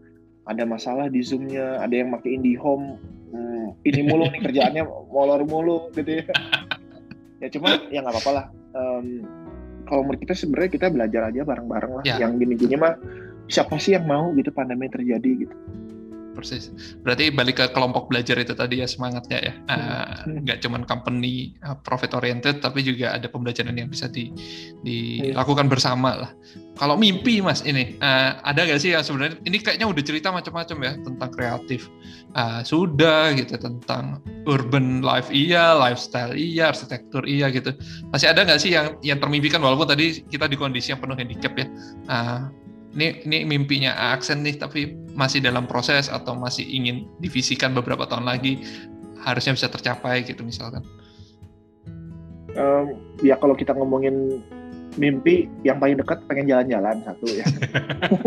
ada 0.45 0.63
masalah 0.69 1.09
di 1.09 1.25
zoomnya 1.25 1.81
ada 1.81 1.95
yang 1.95 2.13
pakai 2.13 2.37
IndiHome 2.37 3.01
hmm, 3.33 3.67
ini 3.85 4.01
mulu 4.05 4.29
nih 4.29 4.41
kerjaannya 4.45 4.83
molor 5.09 5.43
mulu 5.49 5.89
gitu 5.97 6.21
ya 6.21 6.25
ya 7.43 7.49
cuma 7.53 7.77
ya 7.89 8.05
nggak 8.05 8.15
apa-apa 8.15 8.31
lah 8.33 8.47
um, 8.77 9.25
kalau 9.85 10.01
menurut 10.05 10.21
kita 10.21 10.35
sebenarnya 10.35 10.71
kita 10.73 10.87
belajar 10.89 11.23
aja 11.29 11.41
bareng-bareng 11.45 11.93
lah. 12.01 12.05
Ya. 12.05 12.17
Yang 12.25 12.45
gini-gini 12.45 12.75
mah 12.81 12.97
siapa 13.53 13.77
sih 13.77 13.93
yang 13.93 14.09
mau 14.09 14.33
gitu 14.35 14.49
pandemi 14.51 14.89
terjadi 14.89 15.47
gitu. 15.47 15.55
Persis. 16.35 16.75
Berarti 17.07 17.31
balik 17.31 17.63
ke 17.63 17.67
kelompok 17.71 18.11
belajar 18.11 18.35
itu 18.43 18.53
tadi 18.53 18.83
ya 18.83 18.89
semangatnya 18.91 19.39
ya. 19.39 19.55
Uh, 19.71 20.43
nggak 20.43 20.59
cuma 20.61 20.83
company 20.83 21.55
uh, 21.63 21.79
profit 21.87 22.13
oriented, 22.19 22.59
tapi 22.59 22.83
juga 22.83 23.15
ada 23.15 23.31
pembelajaran 23.31 23.73
yang 23.79 23.87
bisa 23.87 24.11
di, 24.11 24.35
dilakukan 24.83 25.71
bersama 25.71 26.27
lah. 26.27 26.31
Kalau 26.75 26.99
mimpi 26.99 27.39
mas 27.39 27.63
ini 27.63 27.95
uh, 28.03 28.43
ada 28.43 28.67
nggak 28.67 28.83
sih 28.83 28.91
yang 28.99 29.07
sebenarnya 29.07 29.39
ini 29.47 29.63
kayaknya 29.63 29.87
udah 29.87 30.03
cerita 30.03 30.35
macam-macam 30.35 30.77
ya 30.83 30.93
tentang 30.99 31.31
kreatif. 31.31 31.87
Uh, 32.35 32.67
sudah 32.67 33.31
gitu 33.39 33.55
tentang 33.55 34.19
urban 34.51 34.99
life 35.07 35.31
iya, 35.31 35.71
lifestyle 35.79 36.35
iya, 36.35 36.75
arsitektur 36.75 37.23
iya 37.31 37.47
gitu. 37.55 37.71
Masih 38.11 38.35
ada 38.35 38.43
nggak 38.43 38.59
sih 38.59 38.75
yang 38.75 38.99
yang 39.07 39.23
termimpikan 39.23 39.63
walaupun 39.63 39.87
tadi 39.87 40.27
kita 40.27 40.51
di 40.51 40.59
kondisi 40.59 40.91
yang 40.91 40.99
penuh 40.99 41.15
handicap 41.15 41.55
ya. 41.55 41.67
Uh, 42.11 42.64
ini 42.95 43.27
ini 43.27 43.39
mimpinya 43.45 44.15
aksen 44.15 44.47
nih 44.47 44.57
tapi 44.57 44.95
masih 45.19 45.43
dalam 45.43 45.67
proses 45.67 46.07
atau 46.07 46.39
masih 46.39 46.63
ingin 46.63 47.11
divisikan 47.19 47.75
beberapa 47.75 48.07
tahun 48.07 48.27
lagi 48.27 48.63
harusnya 49.23 49.59
bisa 49.59 49.67
tercapai 49.67 50.23
gitu 50.23 50.47
misalkan 50.47 50.83
um, 52.55 52.95
ya 53.21 53.35
kalau 53.39 53.59
kita 53.59 53.75
ngomongin 53.75 54.43
mimpi 54.95 55.51
yang 55.67 55.83
paling 55.83 55.99
dekat 55.99 56.23
pengen 56.31 56.47
jalan-jalan 56.47 57.03
satu 57.03 57.27
ya 57.27 57.47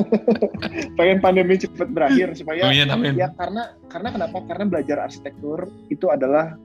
pengen 0.99 1.23
pandemi 1.23 1.55
cepat 1.55 1.87
berakhir 1.95 2.35
supaya 2.35 2.67
amin, 2.67 2.91
amin. 2.91 3.13
ya 3.15 3.31
karena 3.39 3.71
karena 3.87 4.09
kenapa 4.11 4.37
karena 4.51 4.65
belajar 4.67 4.97
arsitektur 5.07 5.71
itu 5.87 6.11
adalah 6.11 6.59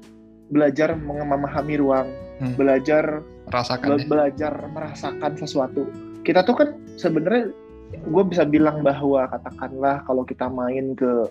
belajar 0.50 0.98
memahami 0.98 1.74
ruang 1.78 2.10
hmm. 2.42 2.58
belajar 2.58 3.22
Rasakan, 3.46 3.94
be 3.94 3.96
ya. 4.02 4.06
belajar 4.10 4.54
merasakan 4.74 5.32
sesuatu 5.38 5.86
kita 6.26 6.42
tuh 6.42 6.54
kan 6.58 6.68
sebenarnya 6.98 7.54
gue 7.92 8.22
bisa 8.26 8.42
bilang 8.48 8.80
bahwa 8.80 9.28
katakanlah 9.28 10.02
kalau 10.08 10.22
kita 10.24 10.48
main 10.48 10.96
ke 10.96 11.28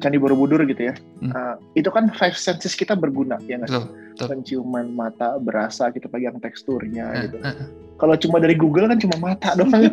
Candi 0.00 0.16
Borobudur 0.16 0.64
gitu 0.64 0.88
ya, 0.88 0.94
hmm. 1.20 1.32
uh, 1.36 1.56
itu 1.76 1.92
kan 1.92 2.08
five 2.16 2.32
senses 2.32 2.72
kita 2.72 2.96
berguna 2.96 3.36
ya 3.44 3.60
nggak 3.60 3.68
sih? 3.68 3.84
Penciuman 4.16 4.88
mata, 4.88 5.36
berasa, 5.36 5.92
kita 5.92 6.08
pegang 6.08 6.40
teksturnya 6.40 7.04
uh, 7.04 7.20
gitu. 7.28 7.36
Uh, 7.44 7.48
uh. 7.52 7.66
Kalau 8.00 8.14
cuma 8.16 8.40
dari 8.40 8.56
Google 8.56 8.88
kan 8.88 8.96
cuma 8.96 9.16
mata 9.20 9.52
doang. 9.60 9.92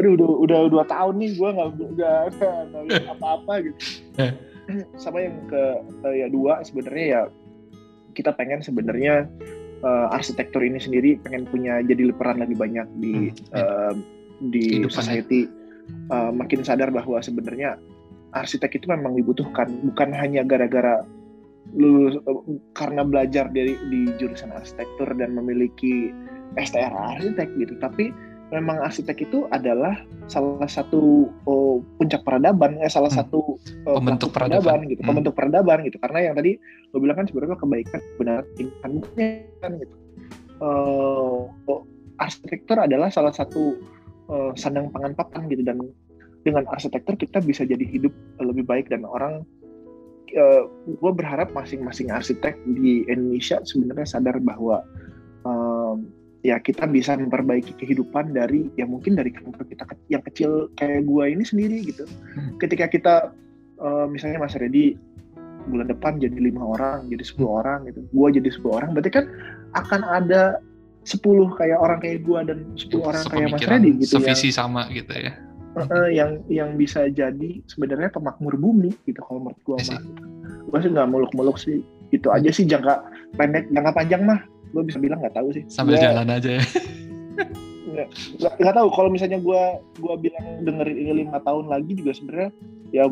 Aduh, 0.00 0.16
udah 0.16 0.30
udah 0.48 0.58
dua 0.72 0.84
tahun 0.88 1.20
nih 1.20 1.30
gue 1.36 1.48
nggak 1.52 1.68
nggak 2.88 3.16
apa-apa 3.20 3.52
gitu. 3.68 3.80
Sama 4.96 5.28
yang 5.28 5.36
ke 5.52 5.62
uh, 6.08 6.14
ya 6.16 6.32
dua 6.32 6.64
sebenarnya 6.64 7.04
ya 7.04 7.22
kita 8.16 8.32
pengen 8.32 8.64
sebenarnya 8.64 9.28
uh, 9.82 10.14
arsitektur 10.14 10.62
ini 10.62 10.78
sendiri 10.78 11.18
pengen 11.22 11.46
punya 11.48 11.82
jadi 11.84 12.10
peran 12.14 12.42
lebih 12.42 12.58
banyak 12.58 12.86
di 12.98 13.14
hmm. 13.30 13.54
uh, 13.54 13.94
di 14.48 14.82
Hidupan 14.82 14.94
society 14.94 15.50
uh, 16.10 16.30
makin 16.30 16.62
sadar 16.62 16.94
bahwa 16.94 17.18
sebenarnya 17.18 17.78
arsitek 18.36 18.78
itu 18.78 18.86
memang 18.90 19.16
dibutuhkan 19.16 19.66
bukan 19.92 20.14
hanya 20.14 20.44
gara-gara 20.46 21.02
lulus 21.74 22.16
uh, 22.28 22.42
karena 22.76 23.02
belajar 23.04 23.50
dari 23.50 23.74
di 23.90 24.08
jurusan 24.16 24.54
arsitektur 24.54 25.10
dan 25.18 25.34
memiliki 25.34 26.14
STR 26.56 26.92
arsitek 26.92 27.48
gitu 27.60 27.74
tapi 27.82 28.14
memang 28.48 28.80
arsitek 28.80 29.28
itu 29.28 29.44
adalah 29.52 30.00
salah 30.28 30.68
satu 30.68 31.28
oh, 31.44 31.84
puncak 32.00 32.24
peradaban, 32.24 32.80
eh, 32.80 32.88
salah 32.88 33.12
hmm. 33.12 33.20
satu 33.20 33.60
oh, 33.84 33.94
pembentuk 34.00 34.32
peradaban, 34.32 34.64
peradaban 34.64 34.90
gitu, 34.92 35.00
hmm. 35.04 35.08
pembentuk 35.08 35.34
peradaban 35.36 35.78
gitu. 35.84 35.96
Karena 36.00 36.18
yang 36.30 36.34
tadi 36.36 36.52
lo 36.92 36.96
bilang 37.00 37.16
kan 37.20 37.26
sebenarnya 37.28 37.58
kebaikan 37.60 38.00
benar 38.16 38.42
kan 39.60 39.70
gitu. 39.76 39.94
Uh, 40.58 41.46
oh, 41.70 41.82
arsitektur 42.18 42.80
adalah 42.82 43.12
salah 43.12 43.30
satu 43.30 43.78
uh, 44.32 44.52
sandang 44.58 44.90
pangan 44.90 45.14
papan 45.14 45.46
gitu 45.52 45.62
dan 45.62 45.78
dengan 46.42 46.64
arsitektur 46.72 47.14
kita 47.18 47.44
bisa 47.44 47.62
jadi 47.68 47.82
hidup 47.84 48.14
lebih 48.40 48.64
baik 48.64 48.88
dan 48.90 49.04
orang 49.04 49.44
uh, 50.34 50.62
gue 50.86 51.12
berharap 51.14 51.52
masing-masing 51.54 52.10
arsitek 52.10 52.56
di 52.74 53.06
Indonesia 53.06 53.60
sebenarnya 53.62 54.06
sadar 54.06 54.36
bahwa 54.42 54.82
ya 56.46 56.62
kita 56.62 56.86
bisa 56.86 57.18
memperbaiki 57.18 57.74
kehidupan 57.74 58.30
dari 58.30 58.70
ya 58.78 58.86
mungkin 58.86 59.18
dari 59.18 59.34
kantor 59.34 59.66
kita 59.66 59.84
yang 60.06 60.22
kecil 60.22 60.70
kayak 60.78 61.02
gua 61.06 61.26
ini 61.26 61.42
sendiri 61.42 61.82
gitu. 61.82 62.06
Hmm. 62.06 62.54
Ketika 62.62 62.86
kita 62.86 63.14
uh, 63.82 64.06
misalnya 64.06 64.38
Mas 64.38 64.54
Redi 64.54 64.94
bulan 65.68 65.90
depan 65.90 66.16
jadi 66.22 66.38
lima 66.38 66.64
orang, 66.64 67.10
jadi 67.10 67.24
sepuluh 67.26 67.50
hmm. 67.52 67.60
orang 67.60 67.78
gitu, 67.90 68.00
gua 68.14 68.28
jadi 68.30 68.48
sepuluh 68.54 68.74
orang, 68.80 68.90
berarti 68.94 69.10
kan 69.12 69.24
akan 69.76 70.00
ada 70.06 70.42
sepuluh 71.02 71.50
kayak 71.58 71.78
orang 71.80 71.98
kayak 71.98 72.22
gua 72.22 72.46
dan 72.46 72.64
sepuluh 72.78 73.10
orang 73.10 73.22
kayak 73.26 73.48
Mas 73.52 73.66
Redi 73.66 73.90
gitu 73.98 74.22
ya. 74.22 74.32
Sevisi 74.32 74.48
sama 74.54 74.86
gitu 74.94 75.12
ya. 75.12 75.34
Uh, 75.78 76.10
yang 76.10 76.42
yang 76.50 76.74
bisa 76.74 77.06
jadi 77.06 77.62
sebenarnya 77.70 78.10
pemakmur 78.10 78.58
bumi 78.58 78.94
gitu 79.06 79.20
kalau 79.26 79.46
menurut 79.46 79.60
gua 79.66 79.78
mah. 79.90 80.00
Gua 80.70 80.78
sih 80.82 80.90
nggak 80.90 81.08
muluk-muluk 81.10 81.58
sih. 81.58 81.82
Itu 82.14 82.32
aja 82.32 82.48
sih 82.48 82.64
jangka 82.64 83.04
pendek, 83.36 83.68
jangka 83.74 83.92
panjang 83.92 84.22
mah 84.24 84.40
gue 84.68 84.82
bisa 84.84 84.98
bilang 85.00 85.18
nggak 85.20 85.36
tahu 85.36 85.48
sih. 85.54 85.64
Sambil 85.68 85.96
gua, 85.96 86.02
jalan 86.04 86.28
aja 86.28 86.50
ya. 86.60 86.64
Nggak, 87.88 88.08
nggak 88.60 88.74
tahu. 88.76 88.88
Kalau 88.92 89.08
misalnya 89.10 89.38
gue 89.40 89.62
gue 89.98 90.14
bilang 90.28 90.44
dengerin 90.62 90.96
ini 90.96 91.12
lima 91.24 91.38
tahun 91.42 91.66
lagi 91.72 91.92
juga 91.96 92.12
sebenarnya 92.14 92.50
ya 92.92 93.08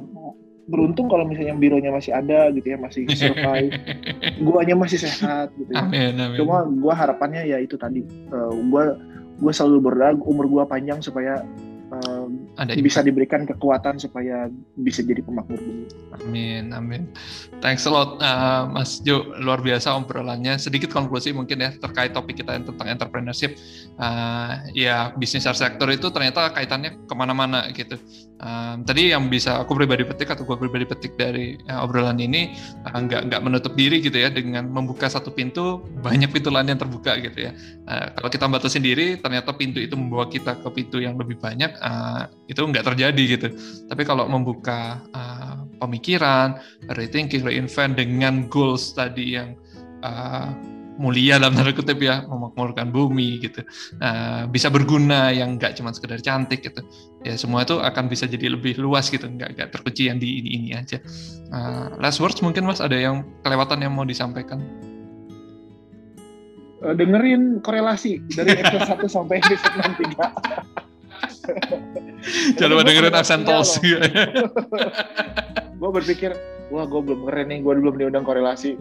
beruntung 0.67 1.07
kalau 1.07 1.23
misalnya 1.23 1.55
bironya 1.55 1.95
masih 1.95 2.11
ada 2.11 2.51
gitu 2.51 2.67
ya 2.75 2.79
masih 2.79 3.07
survive. 3.15 3.71
Guanya 4.47 4.75
masih 4.75 4.99
sehat 4.99 5.55
gitu 5.55 5.71
ya. 5.71 5.87
Amin, 5.87 6.19
amin. 6.19 6.37
cuma 6.43 6.67
gua 6.67 6.95
harapannya 6.95 7.47
ya 7.47 7.63
itu 7.63 7.79
tadi. 7.79 8.03
Uh, 8.35 8.51
gua 8.71 8.99
gua 9.39 9.53
selalu 9.55 9.79
berdoa 9.91 10.19
umur 10.27 10.47
gua 10.51 10.65
panjang 10.67 10.99
supaya 10.99 11.47
um, 12.27 12.51
ada 12.59 12.75
bisa 12.75 13.01
diberikan 13.01 13.47
kekuatan 13.47 14.03
supaya 14.03 14.51
bisa 14.75 15.01
jadi 15.07 15.23
pemakmur 15.23 15.63
bumi. 15.63 15.87
Amin, 16.19 16.65
amin. 16.75 17.03
Thanks 17.63 17.87
a 17.87 17.91
lot, 17.95 18.19
uh, 18.19 18.67
Mas 18.69 19.01
Jo. 19.07 19.33
Luar 19.39 19.63
biasa 19.63 19.95
obrolannya. 19.95 20.59
Sedikit 20.59 20.91
konklusi 20.91 21.31
mungkin 21.31 21.63
ya 21.63 21.71
terkait 21.79 22.11
topik 22.13 22.43
kita 22.43 22.59
yang 22.59 22.67
tentang 22.67 22.91
entrepreneurship. 22.91 23.55
Uh, 23.97 24.67
ya, 24.75 25.15
bisnis 25.15 25.47
sektor 25.47 25.89
itu 25.89 26.11
ternyata 26.11 26.51
kaitannya 26.51 27.07
ke 27.07 27.15
mana-mana 27.15 27.71
gitu. 27.71 27.97
Um, 28.37 28.85
tadi 28.85 29.17
yang 29.17 29.33
bisa 29.33 29.65
aku 29.65 29.73
pribadi 29.73 30.05
petik 30.05 30.29
atau 30.29 30.45
gue 30.45 30.61
pribadi 30.61 30.85
petik 30.85 31.17
dari 31.17 31.57
uh, 31.73 31.81
obrolan 31.81 32.21
ini 32.21 32.53
uh, 32.85 32.93
nggak 32.93 33.33
nggak 33.33 33.41
menutup 33.41 33.73
diri 33.73 34.05
gitu 34.05 34.21
ya 34.21 34.29
dengan 34.29 34.69
membuka 34.69 35.09
satu 35.09 35.33
pintu 35.33 35.81
banyak 36.05 36.29
pintu 36.29 36.53
lain 36.53 36.69
yang 36.69 36.77
terbuka 36.77 37.17
gitu 37.17 37.49
ya. 37.49 37.57
Uh, 37.89 38.13
kalau 38.13 38.29
kita 38.29 38.45
batasi 38.45 38.77
sendiri 38.77 39.17
ternyata 39.17 39.57
pintu 39.57 39.81
itu 39.81 39.97
membawa 39.97 40.29
kita 40.29 40.53
ke 40.61 40.69
pintu 40.69 41.01
yang 41.01 41.17
lebih 41.17 41.41
banyak 41.41 41.73
uh, 41.81 42.29
itu 42.45 42.61
nggak 42.61 42.85
terjadi 42.85 43.23
gitu. 43.41 43.49
Tapi 43.89 44.03
kalau 44.05 44.29
membuka 44.29 45.01
uh, 45.17 45.65
pemikiran, 45.81 46.61
rethinking, 46.93 47.41
reinvent 47.41 47.97
dengan 47.97 48.53
goals 48.53 48.93
tadi 48.93 49.41
yang 49.41 49.57
uh, 50.05 50.53
mulia 50.97 51.39
dalam 51.41 51.55
tanda 51.57 51.73
kutip 51.73 52.01
ya 52.01 52.25
memakmurkan 52.27 52.93
bumi 52.93 53.41
gitu. 53.41 53.63
Uh, 54.01 54.49
bisa 54.51 54.73
berguna 54.73 55.31
yang 55.33 55.57
nggak 55.57 55.77
cuma 55.79 55.93
sekedar 55.93 56.21
cantik 56.21 56.65
gitu. 56.65 56.83
Ya 57.23 57.37
semua 57.37 57.63
itu 57.65 57.79
akan 57.81 58.09
bisa 58.09 58.27
jadi 58.29 58.53
lebih 58.53 58.81
luas 58.81 59.09
gitu 59.13 59.29
nggak 59.29 59.57
nggak 59.57 59.69
terkunci 59.73 60.09
yang 60.09 60.19
di 60.19 60.41
ini 60.43 60.51
ini 60.57 60.69
aja. 60.75 60.99
Uh, 61.53 61.95
last 62.01 62.19
words 62.19 62.41
mungkin 62.43 62.67
mas 62.67 62.83
ada 62.83 62.97
yang 62.97 63.25
kelewatan 63.47 63.81
yang 63.85 63.93
mau 63.95 64.05
disampaikan? 64.05 64.61
Uh, 66.85 66.93
dengerin 66.93 67.65
korelasi 67.65 68.21
dari 68.37 68.61
episode 68.61 69.09
1 69.09 69.17
sampai 69.17 69.41
episode 69.41 69.75
63 69.81 70.77
jangan 72.59 72.71
lupa 72.75 72.83
dengerin 72.85 73.15
aksen 73.15 73.41
tos 73.47 73.79
gue 75.77 75.91
berpikir 75.93 76.31
wah 76.73 76.85
gue 76.89 77.01
belum 77.01 77.29
keren 77.29 77.47
nih 77.53 77.59
gue 77.63 77.73
belum 77.79 77.97
diundang 78.01 78.25
korelasi 78.27 78.75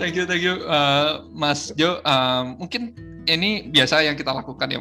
thank 0.00 0.16
you, 0.16 0.24
thank 0.24 0.42
you, 0.42 0.64
uh, 0.64 1.28
Mas 1.32 1.72
Jo. 1.76 2.00
Um, 2.02 2.56
mungkin 2.60 2.96
ini 3.28 3.68
biasa 3.68 4.02
yang 4.04 4.16
kita 4.16 4.32
lakukan 4.32 4.68
ya. 4.72 4.80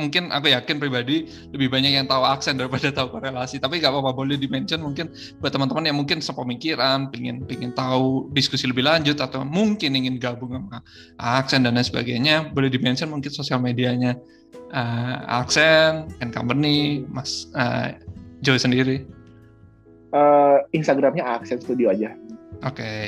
Mungkin 0.00 0.32
aku 0.32 0.48
yakin 0.48 0.80
pribadi 0.80 1.28
lebih 1.52 1.68
banyak 1.68 1.92
yang 1.92 2.08
tahu 2.08 2.24
aksen 2.24 2.56
daripada 2.56 2.88
tahu 2.88 3.20
korelasi. 3.20 3.60
Tapi 3.60 3.84
gak 3.84 3.92
apa-apa 3.92 4.16
boleh 4.16 4.40
dimention 4.40 4.80
mungkin 4.80 5.12
buat 5.44 5.52
teman-teman 5.52 5.92
yang 5.92 5.98
mungkin 6.00 6.24
sepemikiran, 6.24 7.12
pingin 7.12 7.44
pingin 7.44 7.76
tahu 7.76 8.32
diskusi 8.32 8.64
lebih 8.64 8.88
lanjut 8.88 9.20
atau 9.20 9.44
mungkin 9.44 9.92
ingin 9.92 10.16
gabung 10.16 10.56
sama 10.56 10.80
aksen 11.20 11.68
dan 11.68 11.76
lain 11.76 11.84
sebagainya, 11.84 12.48
boleh 12.48 12.72
dimention 12.72 13.12
mungkin 13.12 13.28
sosial 13.28 13.60
medianya 13.60 14.16
uh, 14.72 15.16
aksen 15.26 16.10
and 16.20 16.30
company, 16.34 17.06
Mas 17.08 17.48
uh, 17.54 17.94
Jo 18.40 18.56
sendiri. 18.56 19.04
Uh, 20.10 20.58
Instagramnya 20.74 21.22
Aksen 21.22 21.62
Studio 21.62 21.90
aja. 21.92 22.16
Oke, 22.60 22.76
okay. 22.76 23.00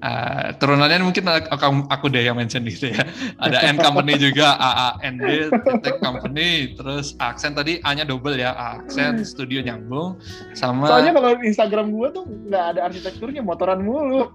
uh, 0.00 0.08
eh, 0.08 0.46
turunannya 0.56 1.04
mungkin 1.04 1.28
aku, 1.28 1.92
aku 1.92 2.08
deh 2.08 2.24
yang 2.24 2.40
mention 2.40 2.64
gitu 2.64 2.88
ya. 2.88 3.04
Ada 3.36 3.68
N 3.68 3.76
company 3.76 4.16
juga, 4.16 4.56
A 4.56 4.70
A 4.72 4.88
N 5.04 5.20
D 5.20 5.52
titik 5.52 6.00
company, 6.00 6.72
terus 6.72 7.12
aksen 7.20 7.52
tadi 7.52 7.84
A-nya 7.84 8.08
double 8.08 8.40
ya, 8.40 8.56
aksen 8.56 9.20
studio 9.20 9.60
nyambung 9.60 10.16
sama. 10.56 10.88
Soalnya 10.88 11.12
kalau 11.20 11.36
Instagram 11.36 11.92
gua 11.92 12.16
tuh 12.16 12.24
nggak 12.24 12.64
ada 12.76 12.80
arsitekturnya, 12.88 13.44
motoran 13.44 13.84
mulu. 13.84 14.32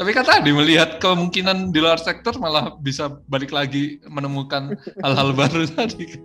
Tapi 0.00 0.10
kan 0.16 0.24
tadi 0.24 0.48
melihat 0.48 0.96
kemungkinan 0.96 1.68
di 1.68 1.84
luar 1.84 2.00
sektor 2.00 2.32
malah 2.40 2.80
bisa 2.80 3.20
balik 3.28 3.52
lagi 3.52 4.00
menemukan 4.08 4.80
hal-hal 5.04 5.36
baru 5.36 5.68
tadi. 5.68 6.16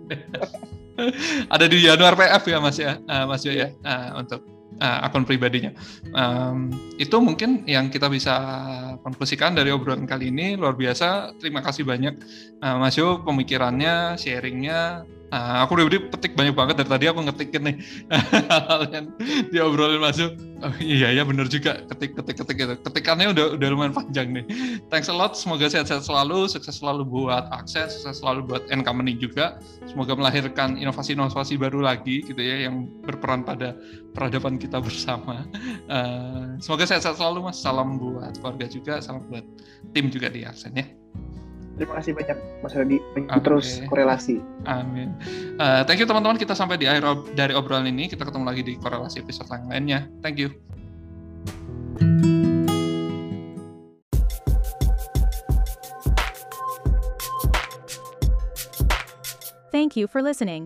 ada 1.52 1.68
di 1.68 1.84
Januar 1.84 2.16
PF 2.16 2.42
ya 2.48 2.56
Mas 2.56 2.80
ya, 2.80 2.96
uh, 3.04 3.28
Mas 3.28 3.44
Yo 3.44 3.52
ya, 3.52 3.68
uh, 3.84 4.16
untuk 4.24 4.55
uh, 4.80 5.06
akun 5.06 5.24
pribadinya. 5.24 5.72
Um, 6.12 6.72
itu 6.96 7.16
mungkin 7.18 7.64
yang 7.64 7.88
kita 7.88 8.08
bisa 8.12 8.34
konklusikan 9.00 9.56
dari 9.56 9.72
obrolan 9.72 10.04
kali 10.04 10.28
ini 10.32 10.56
luar 10.56 10.76
biasa. 10.76 11.36
Terima 11.40 11.60
kasih 11.64 11.84
banyak 11.86 12.14
uh, 12.60 12.76
Mas 12.80 12.96
Yo 12.96 13.24
pemikirannya, 13.24 14.16
sharingnya, 14.20 15.04
Uh, 15.34 15.66
aku 15.66 15.74
udah 15.74 15.90
petik 16.14 16.38
banyak 16.38 16.54
banget 16.54 16.78
dari 16.78 16.90
tadi 16.90 17.04
aku 17.10 17.20
ngetikin 17.26 17.62
nih 17.66 17.76
hal 18.70 18.86
yang 18.94 19.10
diobrolin 19.50 19.98
masuk. 19.98 20.38
Oh 20.62 20.72
iya 20.78 21.10
ya 21.10 21.26
bener 21.26 21.50
juga 21.50 21.82
ketik 21.90 22.14
ketik 22.14 22.36
ketik 22.38 22.56
gitu. 22.56 22.74
Ketikannya 22.86 23.34
udah 23.34 23.58
udah 23.58 23.68
lumayan 23.74 23.90
panjang 23.90 24.30
nih. 24.30 24.44
Thanks 24.86 25.10
a 25.10 25.14
lot. 25.14 25.34
Semoga 25.34 25.66
sehat-sehat 25.66 26.06
selalu, 26.06 26.46
sukses 26.46 26.78
selalu 26.78 27.02
buat 27.02 27.50
akses, 27.50 27.98
sukses 27.98 28.22
selalu 28.22 28.46
buat 28.46 28.62
N 28.70 28.86
Company 28.86 29.18
juga. 29.18 29.58
Semoga 29.90 30.14
melahirkan 30.14 30.78
inovasi-inovasi 30.78 31.58
baru 31.58 31.82
lagi 31.82 32.22
gitu 32.22 32.38
ya 32.38 32.70
yang 32.70 32.86
berperan 33.02 33.42
pada 33.42 33.74
peradaban 34.14 34.62
kita 34.62 34.78
bersama. 34.78 35.42
Uh, 35.90 36.54
semoga 36.62 36.86
sehat-sehat 36.86 37.18
selalu 37.18 37.50
Mas. 37.50 37.58
Salam 37.58 37.98
buat 37.98 38.38
keluarga 38.38 38.70
juga, 38.70 39.02
salam 39.02 39.26
buat 39.26 39.42
tim 39.90 40.06
juga 40.06 40.30
di 40.30 40.46
Aksen 40.46 40.70
ya. 40.78 40.86
Terima 41.76 42.00
kasih 42.00 42.16
banyak 42.16 42.36
Mas 42.64 42.72
Radi. 42.72 42.98
Okay. 43.12 43.40
Terus 43.44 43.66
korelasi. 43.84 44.40
Amin. 44.64 45.12
Uh, 45.60 45.84
thank 45.84 46.00
you 46.00 46.08
teman-teman. 46.08 46.40
Kita 46.40 46.56
sampai 46.56 46.80
di 46.80 46.88
akhir 46.88 47.04
ob 47.04 47.28
dari 47.36 47.52
obrolan 47.52 47.84
ini. 47.84 48.08
Kita 48.08 48.24
ketemu 48.24 48.44
lagi 48.48 48.62
di 48.64 48.74
korelasi 48.80 49.20
episode 49.20 49.52
yang 49.52 49.68
lainnya. 49.68 50.00
Thank 50.24 50.40
you. 50.40 50.56
Thank 59.68 59.92
you 59.92 60.08
for 60.08 60.24
listening. 60.24 60.64